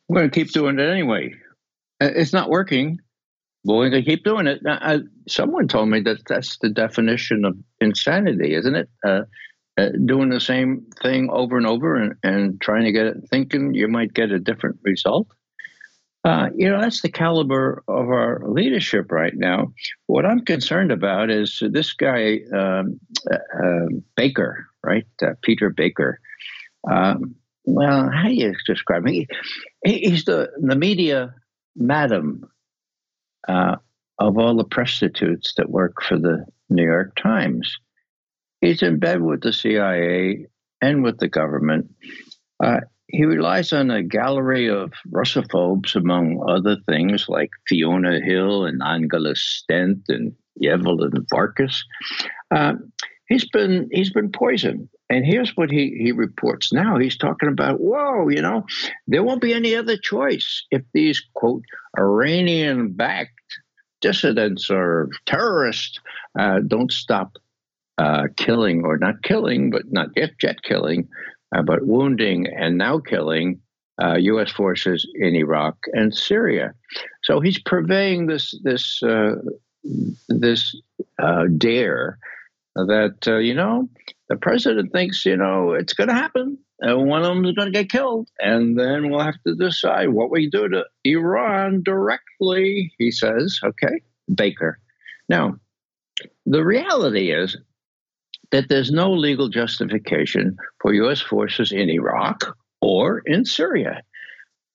We're 0.10 0.20
going 0.20 0.30
to 0.30 0.36
keep 0.36 0.52
doing 0.52 0.78
it 0.78 0.88
anyway. 0.88 1.34
Uh, 2.04 2.10
it's 2.16 2.34
not 2.34 2.50
working. 2.50 3.00
Going 3.66 3.92
to 3.92 4.04
keep 4.04 4.26
doing 4.26 4.48
it. 4.48 4.60
I, 4.68 5.00
someone 5.28 5.70
told 5.70 5.88
me 5.88 6.02
that 6.02 6.28
that's 6.28 6.58
the 6.58 6.70
definition 6.70 7.46
of 7.46 7.56
insanity, 7.80 8.56
isn't 8.56 8.76
it? 8.76 8.90
Uh, 9.06 9.22
uh, 9.78 9.90
doing 10.06 10.30
the 10.30 10.42
same 10.42 10.88
thing 11.02 11.30
over 11.32 11.58
and 11.58 11.66
over 11.66 11.96
and, 11.96 12.16
and 12.24 12.62
trying 12.62 12.84
to 12.84 12.92
get 12.92 13.06
it, 13.06 13.18
thinking 13.32 13.74
you 13.74 13.88
might 13.88 14.14
get 14.14 14.32
a 14.32 14.40
different 14.40 14.80
result. 14.84 15.28
Uh, 16.26 16.50
you 16.56 16.70
know, 16.70 16.80
that's 16.80 17.02
the 17.02 17.10
caliber 17.10 17.84
of 17.88 18.10
our 18.10 18.42
leadership 18.48 19.12
right 19.12 19.34
now. 19.36 19.74
What 20.08 20.26
I'm 20.26 20.46
concerned 20.46 20.92
about 20.92 21.30
is 21.30 21.62
this 21.62 21.94
guy, 21.94 22.40
um, 22.54 23.00
uh, 23.32 23.36
uh 23.36 23.88
Baker, 24.16 24.68
right? 24.84 25.06
Uh, 25.22 25.32
Peter 25.42 25.70
Baker. 25.70 26.20
Um, 26.90 27.36
well, 27.66 28.10
how 28.14 28.28
do 28.28 28.34
you 28.34 28.54
describe 28.68 29.08
him? 29.08 29.14
He, 29.14 29.28
he's 29.84 30.26
the, 30.26 30.50
the 30.62 30.76
media 30.76 31.34
madam 31.76 32.50
uh, 33.48 33.76
of 34.20 34.38
all 34.38 34.56
the 34.56 34.64
prostitutes 34.64 35.54
that 35.58 35.70
work 35.70 36.02
for 36.02 36.18
the 36.18 36.46
New 36.70 36.84
York 36.84 37.16
Times. 37.22 37.76
He's 38.62 38.82
in 38.82 39.00
bed 39.00 39.22
with 39.22 39.42
the 39.42 39.52
CIA 39.52 40.48
and 40.82 41.04
with 41.04 41.20
the 41.20 41.28
government. 41.28 41.92
Uh, 42.64 42.82
he 43.08 43.26
relies 43.26 43.74
on 43.74 43.92
a 43.92 44.02
gallery 44.02 44.70
of 44.70 44.92
Russophobes, 45.14 45.96
among 45.96 46.44
other 46.48 46.78
things 46.88 47.26
like 47.28 47.50
Fiona 47.68 48.20
Hill 48.22 48.66
and 48.66 48.82
Angela 48.82 49.36
Stent 49.36 50.00
and 50.08 50.34
Evelyn 50.64 51.26
Farkas. 51.30 51.84
Uh, 52.50 52.74
he's 53.28 53.48
been 53.50 53.90
he's 53.92 54.12
been 54.12 54.32
poisoned. 54.32 54.90
And 55.14 55.24
here's 55.24 55.56
what 55.56 55.70
he, 55.70 55.96
he 55.96 56.12
reports 56.12 56.74
now. 56.74 56.98
He's 56.98 57.18
talking 57.18 57.48
about, 57.48 57.80
whoa, 57.80 58.30
you 58.30 58.42
know, 58.42 58.66
there 59.06 59.22
won't 59.22 59.42
be 59.44 59.54
any 59.54 59.76
other 59.76 59.96
choice 59.96 60.66
if 60.72 60.82
these, 60.92 61.24
quote, 61.36 61.62
Iranian 61.96 62.94
backed 62.94 63.60
dissidents 64.02 64.72
or 64.72 65.10
terrorists 65.28 66.00
uh, 66.40 66.62
don't 66.66 66.92
stop 66.92 67.38
uh, 68.00 68.24
killing, 68.38 68.86
or 68.86 68.98
not 68.98 69.22
killing, 69.22 69.70
but 69.70 69.84
not 69.92 70.10
yet 70.16 70.32
jet 70.42 70.64
killing, 70.64 71.08
uh, 71.56 71.62
but 71.62 71.86
wounding 71.86 72.48
and 72.48 72.80
now 72.80 72.98
killing 72.98 73.62
U.S. 74.02 74.50
Uh, 74.50 74.54
forces 74.56 75.08
in 75.14 75.36
Iraq 75.36 75.78
and 75.94 76.12
Syria. 76.12 76.74
So 77.22 77.40
he's 77.40 77.60
purveying 77.60 78.26
this 78.26 78.56
this 78.64 79.04
uh, 79.04 79.36
this 80.28 80.76
uh, 81.22 81.46
dare 81.56 82.18
that 82.76 83.18
uh, 83.28 83.38
you 83.38 83.54
know 83.54 83.90
the 84.34 84.40
president 84.40 84.92
thinks, 84.92 85.26
you 85.26 85.38
know, 85.38 85.74
it's 85.74 85.94
going 85.94 86.08
to 86.08 86.16
happen. 86.16 86.58
And 86.80 87.08
one 87.08 87.22
of 87.22 87.28
them 87.28 87.46
is 87.46 87.54
going 87.54 87.72
to 87.72 87.80
get 87.80 87.92
killed. 87.92 88.30
And 88.40 88.78
then 88.78 89.10
we'll 89.10 89.24
have 89.24 89.42
to 89.46 89.56
decide 89.56 90.10
what 90.10 90.32
we 90.32 90.50
do 90.50 90.68
to 90.70 90.86
Iran 91.04 91.84
directly, 91.84 92.92
he 92.98 93.12
says. 93.12 93.60
Okay, 93.64 94.02
Baker. 94.34 94.80
Now, 95.30 95.56
the 96.46 96.64
reality 96.66 97.32
is 97.32 97.58
that 98.52 98.70
there's 98.70 98.92
no 98.92 99.12
legal 99.12 99.50
justification 99.50 100.58
for 100.82 100.94
U.S. 100.94 101.22
forces 101.22 101.72
in 101.72 101.90
Iraq 101.90 102.58
or 102.82 103.22
in 103.26 103.46
Syria. 103.46 104.02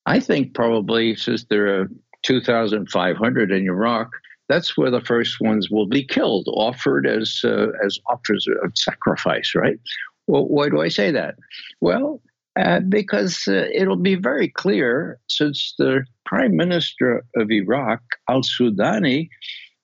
I 0.06 0.20
think 0.20 0.54
probably 0.54 1.16
since 1.16 1.44
there 1.44 1.80
are 1.80 1.88
2,500 2.22 3.52
in 3.52 3.64
Iraq, 3.64 4.10
that's 4.48 4.76
where 4.76 4.90
the 4.90 5.00
first 5.00 5.40
ones 5.40 5.70
will 5.70 5.86
be 5.86 6.04
killed, 6.04 6.48
offered 6.48 7.06
as 7.06 7.40
uh, 7.44 7.68
as 7.84 7.98
offers 8.06 8.46
of 8.62 8.72
sacrifice, 8.76 9.54
right? 9.54 9.78
Well, 10.26 10.46
why 10.46 10.68
do 10.68 10.80
I 10.80 10.88
say 10.88 11.10
that? 11.12 11.36
Well, 11.80 12.20
Uh, 12.58 12.80
because 12.80 13.46
uh, 13.46 13.68
it'll 13.72 14.02
be 14.12 14.16
very 14.16 14.48
clear 14.48 15.20
since 15.28 15.74
the 15.78 16.04
prime 16.24 16.56
minister 16.56 17.24
of 17.36 17.52
Iraq, 17.52 18.00
al 18.28 18.42
Sudani, 18.42 19.28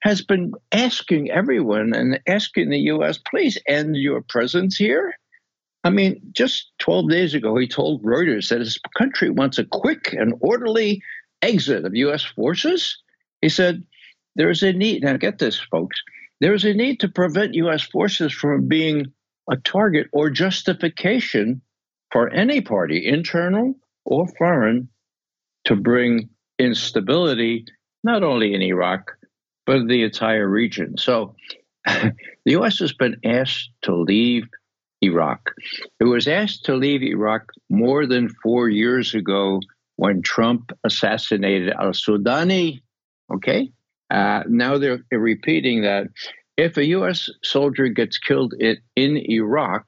has 0.01 0.23
been 0.23 0.53
asking 0.73 1.31
everyone 1.31 1.95
and 1.95 2.19
asking 2.27 2.71
the 2.71 2.81
U.S., 2.95 3.17
please 3.31 3.57
end 3.69 3.95
your 3.97 4.23
presence 4.23 4.77
here. 4.77 5.15
I 5.85 5.91
mean, 5.91 6.21
just 6.33 6.73
12 6.79 7.11
days 7.11 7.35
ago, 7.35 7.57
he 7.57 7.69
told 7.69 8.03
Reuters 8.03 8.49
that 8.49 8.61
his 8.61 8.79
country 8.99 9.31
wants 9.31 9.59
a 9.59 9.65
quick 9.65 10.13
and 10.13 10.35
orderly 10.41 11.01
exit 11.43 11.85
of 11.85 11.95
U.S. 11.95 12.25
forces. 12.25 12.99
He 13.41 13.49
said, 13.49 13.85
there 14.37 14.51
is 14.51 14.63
a 14.63 14.73
need, 14.73 15.03
now 15.03 15.17
get 15.17 15.39
this, 15.39 15.59
folks, 15.59 16.03
there 16.41 16.55
is 16.55 16.65
a 16.65 16.75
need 16.75 17.01
to 17.01 17.09
prevent 17.09 17.55
U.S. 17.55 17.83
forces 17.83 18.33
from 18.33 18.69
being 18.69 19.13
a 19.51 19.57
target 19.57 20.09
or 20.13 20.31
justification 20.31 21.63
for 22.11 22.29
any 22.31 22.61
party, 22.61 23.07
internal 23.07 23.75
or 24.05 24.27
foreign, 24.39 24.89
to 25.65 25.77
bring 25.77 26.29
instability 26.59 27.65
not 28.03 28.23
only 28.23 28.55
in 28.55 28.63
Iraq, 28.63 29.13
but 29.67 29.89
the 29.89 30.03
entire 30.03 30.47
region. 30.47 30.97
So 30.99 31.35
the 31.87 32.15
U.S. 32.47 32.79
has 32.81 32.93
been 32.93 33.17
asked 33.25 33.71
to 33.83 33.95
leave 33.95 34.45
Iraq. 35.03 35.51
It 36.01 36.05
was 36.05 36.29
asked 36.29 36.65
to 36.67 36.77
leave 36.77 37.03
Iraq 37.03 37.51
more 37.71 38.07
than 38.07 38.29
four 38.29 38.69
years 38.69 39.15
ago 39.15 39.61
when 39.97 40.23
Trump 40.23 40.73
assassinated 40.85 41.71
al 41.71 41.93
Sudani. 41.93 42.83
Okay? 43.33 43.71
Uh, 44.15 44.45
now 44.49 44.79
they're, 44.79 45.03
repeating 45.11 45.83
that 45.83 46.07
if 46.57 46.77
a 46.77 46.87
U.S. 46.87 47.29
soldier 47.43 47.89
gets 47.89 48.17
killed 48.17 48.55
in, 48.61 48.77
in 48.95 49.17
Iraq, 49.29 49.83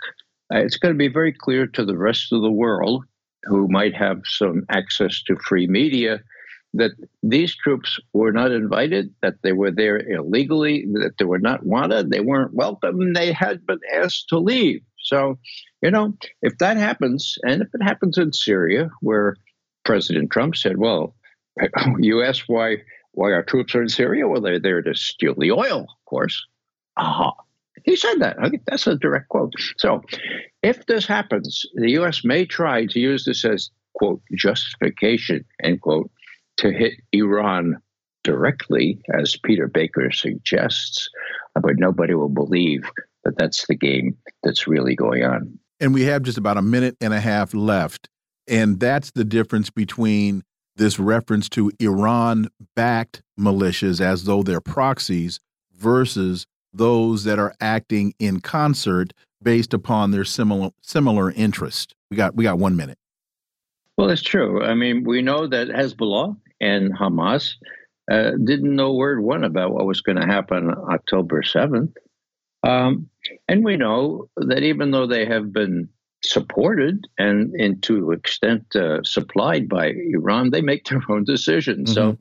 uh, 0.52 0.58
it's 0.58 0.76
going 0.76 0.92
to 0.92 0.98
be 0.98 1.06
very 1.08 1.32
clear 1.32 1.68
to 1.68 1.84
the 1.84 1.96
rest 1.96 2.32
of 2.32 2.42
the 2.42 2.50
world 2.50 3.04
who 3.44 3.68
might 3.68 3.94
have 3.94 4.22
some 4.24 4.64
access 4.68 5.22
to 5.22 5.36
free 5.36 5.68
media 5.68 6.20
that 6.74 6.90
these 7.22 7.54
troops 7.54 8.00
were 8.12 8.32
not 8.32 8.50
invited, 8.50 9.14
that 9.22 9.36
they 9.44 9.52
were 9.52 9.70
there 9.70 9.98
illegally, 9.98 10.84
that 10.94 11.12
they 11.18 11.24
were 11.24 11.38
not 11.38 11.64
wanted, 11.64 12.10
they 12.10 12.20
weren't 12.20 12.52
welcome, 12.52 13.12
they 13.12 13.32
had 13.32 13.64
been 13.64 13.78
asked 13.94 14.28
to 14.30 14.38
leave. 14.38 14.80
So, 14.98 15.38
you 15.82 15.92
know, 15.92 16.14
if 16.42 16.58
that 16.58 16.76
happens, 16.76 17.38
and 17.44 17.62
if 17.62 17.68
it 17.72 17.82
happens 17.82 18.18
in 18.18 18.32
Syria, 18.32 18.90
where 19.00 19.36
President 19.84 20.32
Trump 20.32 20.56
said, 20.56 20.78
well, 20.78 21.14
you 21.98 22.24
ask 22.24 22.44
why 22.48 22.78
why 23.16 23.32
our 23.32 23.42
troops 23.42 23.74
are 23.74 23.82
in 23.82 23.88
Syria? 23.88 24.28
Well, 24.28 24.42
they're 24.42 24.60
there 24.60 24.82
to 24.82 24.94
steal 24.94 25.34
the 25.36 25.50
oil, 25.50 25.80
of 25.80 26.04
course. 26.04 26.46
Ah, 26.98 27.32
he 27.82 27.96
said 27.96 28.20
that. 28.20 28.36
That's 28.66 28.86
a 28.86 28.96
direct 28.96 29.28
quote. 29.30 29.54
So, 29.78 30.02
if 30.62 30.86
this 30.86 31.06
happens, 31.06 31.64
the 31.74 31.90
U.S. 31.92 32.24
may 32.24 32.44
try 32.44 32.86
to 32.86 33.00
use 33.00 33.24
this 33.24 33.44
as 33.44 33.70
quote 33.94 34.20
justification 34.34 35.44
end 35.62 35.80
quote 35.80 36.10
to 36.58 36.70
hit 36.70 36.94
Iran 37.12 37.80
directly, 38.22 39.00
as 39.14 39.36
Peter 39.36 39.66
Baker 39.66 40.10
suggests, 40.10 41.08
but 41.54 41.78
nobody 41.78 42.14
will 42.14 42.28
believe 42.28 42.90
that 43.24 43.38
that's 43.38 43.66
the 43.66 43.76
game 43.76 44.16
that's 44.42 44.66
really 44.66 44.94
going 44.94 45.24
on. 45.24 45.58
And 45.80 45.94
we 45.94 46.02
have 46.04 46.22
just 46.22 46.36
about 46.36 46.56
a 46.56 46.62
minute 46.62 46.96
and 47.00 47.14
a 47.14 47.20
half 47.20 47.54
left. 47.54 48.08
And 48.48 48.78
that's 48.78 49.10
the 49.12 49.24
difference 49.24 49.70
between 49.70 50.42
this 50.76 50.98
reference 50.98 51.48
to 51.50 51.72
Iran 51.80 52.48
backed 52.74 53.22
militias 53.38 54.00
as 54.00 54.24
though 54.24 54.42
they're 54.42 54.60
proxies 54.60 55.40
versus 55.74 56.46
those 56.72 57.24
that 57.24 57.38
are 57.38 57.54
acting 57.60 58.14
in 58.18 58.40
concert 58.40 59.12
based 59.42 59.72
upon 59.74 60.10
their 60.10 60.24
similar 60.24 60.70
similar 60.82 61.30
interest. 61.30 61.94
We 62.10 62.16
got 62.16 62.34
we 62.34 62.44
got 62.44 62.58
1 62.58 62.76
minute. 62.76 62.98
Well, 63.96 64.10
it's 64.10 64.22
true. 64.22 64.62
I 64.62 64.74
mean, 64.74 65.04
we 65.04 65.22
know 65.22 65.46
that 65.46 65.68
Hezbollah 65.68 66.36
and 66.60 66.96
Hamas 66.96 67.54
uh, 68.10 68.32
didn't 68.44 68.76
know 68.76 68.94
word 68.94 69.22
one 69.22 69.44
about 69.44 69.72
what 69.72 69.86
was 69.86 70.02
going 70.02 70.16
to 70.16 70.26
happen 70.26 70.70
October 70.90 71.42
7th. 71.42 71.94
Um, 72.62 73.08
and 73.48 73.64
we 73.64 73.76
know 73.76 74.28
that 74.36 74.62
even 74.62 74.90
though 74.90 75.06
they 75.06 75.24
have 75.24 75.52
been 75.52 75.88
supported 76.26 77.06
and, 77.18 77.52
and 77.54 77.82
to 77.84 78.12
extent 78.12 78.74
uh, 78.74 79.02
supplied 79.02 79.68
by 79.68 79.92
Iran, 80.12 80.50
they 80.50 80.60
make 80.60 80.84
their 80.86 81.02
own 81.08 81.24
decisions. 81.24 81.94
Mm-hmm. 81.94 82.10
So, 82.10 82.18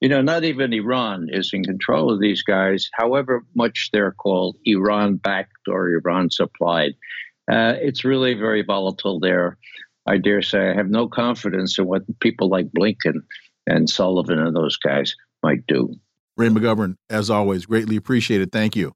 you 0.00 0.08
know, 0.08 0.20
not 0.20 0.44
even 0.44 0.72
Iran 0.72 1.28
is 1.30 1.50
in 1.52 1.64
control 1.64 2.12
of 2.12 2.20
these 2.20 2.42
guys, 2.42 2.88
however 2.92 3.44
much 3.54 3.90
they're 3.92 4.12
called 4.12 4.56
Iran 4.64 5.16
backed 5.16 5.66
or 5.68 5.88
Iran 5.88 6.30
supplied. 6.30 6.92
Uh, 7.50 7.74
it's 7.80 8.04
really 8.04 8.34
very 8.34 8.62
volatile 8.62 9.18
there. 9.18 9.56
I 10.06 10.18
dare 10.18 10.42
say 10.42 10.70
I 10.70 10.74
have 10.74 10.88
no 10.88 11.08
confidence 11.08 11.78
in 11.78 11.86
what 11.86 12.02
people 12.20 12.48
like 12.48 12.68
Blinken 12.68 13.22
and 13.66 13.88
Sullivan 13.88 14.38
and 14.38 14.54
those 14.54 14.76
guys 14.76 15.16
might 15.42 15.66
do. 15.66 15.94
Ray 16.36 16.48
McGovern, 16.48 16.96
as 17.10 17.30
always, 17.30 17.66
greatly 17.66 17.96
appreciated. 17.96 18.52
Thank 18.52 18.76
you. 18.76 18.94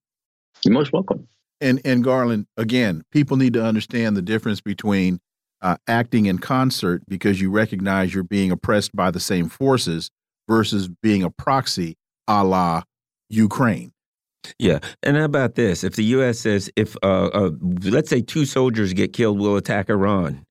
You're 0.64 0.74
most 0.74 0.92
welcome. 0.92 1.26
And 1.62 1.80
and 1.84 2.04
Garland, 2.04 2.46
again, 2.56 3.04
people 3.10 3.36
need 3.36 3.54
to 3.54 3.64
understand 3.64 4.16
the 4.16 4.22
difference 4.22 4.60
between 4.60 5.20
uh, 5.62 5.76
acting 5.86 6.26
in 6.26 6.38
concert 6.38 7.02
because 7.08 7.40
you 7.40 7.50
recognize 7.50 8.12
you're 8.12 8.24
being 8.24 8.50
oppressed 8.50 8.94
by 8.94 9.10
the 9.10 9.20
same 9.20 9.48
forces 9.48 10.10
versus 10.48 10.88
being 11.02 11.22
a 11.22 11.30
proxy, 11.30 11.96
a 12.26 12.44
la 12.44 12.82
Ukraine. 13.30 13.92
Yeah, 14.58 14.80
and 15.04 15.16
how 15.16 15.24
about 15.24 15.54
this? 15.54 15.84
If 15.84 15.94
the 15.94 16.04
U.S. 16.04 16.40
says 16.40 16.68
if 16.74 16.96
uh, 17.02 17.26
uh, 17.26 17.50
let's 17.84 18.10
say 18.10 18.20
two 18.20 18.44
soldiers 18.44 18.92
get 18.92 19.12
killed, 19.12 19.38
we'll 19.38 19.56
attack 19.56 19.88
Iran 19.88 20.44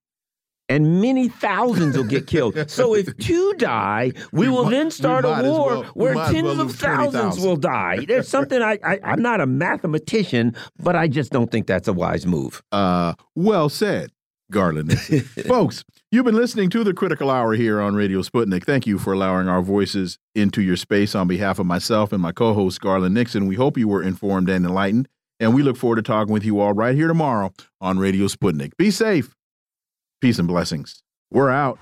and 0.72 1.02
many 1.02 1.28
thousands 1.28 1.98
will 1.98 2.06
get 2.06 2.28
killed. 2.28 2.58
So 2.72 2.96
if 2.96 3.16
two 3.18 3.54
die, 3.56 4.14
we, 4.32 4.48
we 4.48 4.50
will 4.50 4.64
might, 4.64 4.72
then 4.72 4.92
start 4.92 5.26
a 5.26 5.44
war 5.44 5.80
well, 5.80 5.84
where 5.94 6.14
tens 6.14 6.44
well 6.44 6.62
of 6.62 6.76
thousands 6.76 7.36
20, 7.36 7.48
will 7.48 7.58
die. 7.58 8.06
There's 8.08 8.28
something 8.28 8.62
I, 8.62 8.80
I 8.84 9.00
am 9.04 9.22
not 9.22 9.42
a 9.42 9.46
mathematician, 9.46 10.56
but 10.80 10.96
I 10.96 11.08
just 11.08 11.32
don't 11.32 11.52
think 11.52 11.68
that's 11.68 11.88
a 11.88 11.94
wise 11.94 12.26
move. 12.26 12.62
Uh, 12.72 13.14
well 13.36 13.68
said, 13.68 14.12
Garland. 14.52 14.98
Folks, 15.48 15.84
you've 16.12 16.26
been 16.26 16.36
listening 16.36 16.70
to 16.70 16.84
the 16.84 16.94
Critical 16.94 17.30
Hour 17.30 17.54
here 17.54 17.82
on 17.82 17.96
Radio 17.96 18.22
Sputnik. 18.22 18.64
Thank 18.64 18.88
you 18.88 18.98
for 18.98 19.14
allowing 19.14 19.48
our 19.48 19.62
voices 19.62 20.18
into 20.34 20.62
your 20.62 20.78
space 20.78 21.14
on 21.14 21.28
behalf 21.28 21.60
of 21.60 21.66
myself 21.66 22.14
and 22.14 22.22
my 22.22 22.32
co-host 22.32 22.80
Garland 22.80 23.16
Nixon. 23.16 23.48
We 23.48 23.56
hope 23.56 23.78
you 23.78 23.88
were 23.88 24.04
informed 24.04 24.50
and 24.50 24.66
enlightened, 24.66 25.10
and 25.40 25.54
we 25.54 25.62
look 25.64 25.78
forward 25.78 25.98
to 25.98 26.04
talking 26.04 26.34
with 26.34 26.46
you 26.46 26.60
all 26.60 26.74
right 26.74 26.96
here 26.96 27.08
tomorrow 27.08 27.52
on 27.82 28.00
Radio 28.00 28.28
Sputnik. 28.28 28.78
Be 28.78 28.92
safe. 28.92 29.36
Peace 30.22 30.38
and 30.38 30.48
blessings. 30.48 31.02
We're 31.32 31.50
out. 31.50 31.80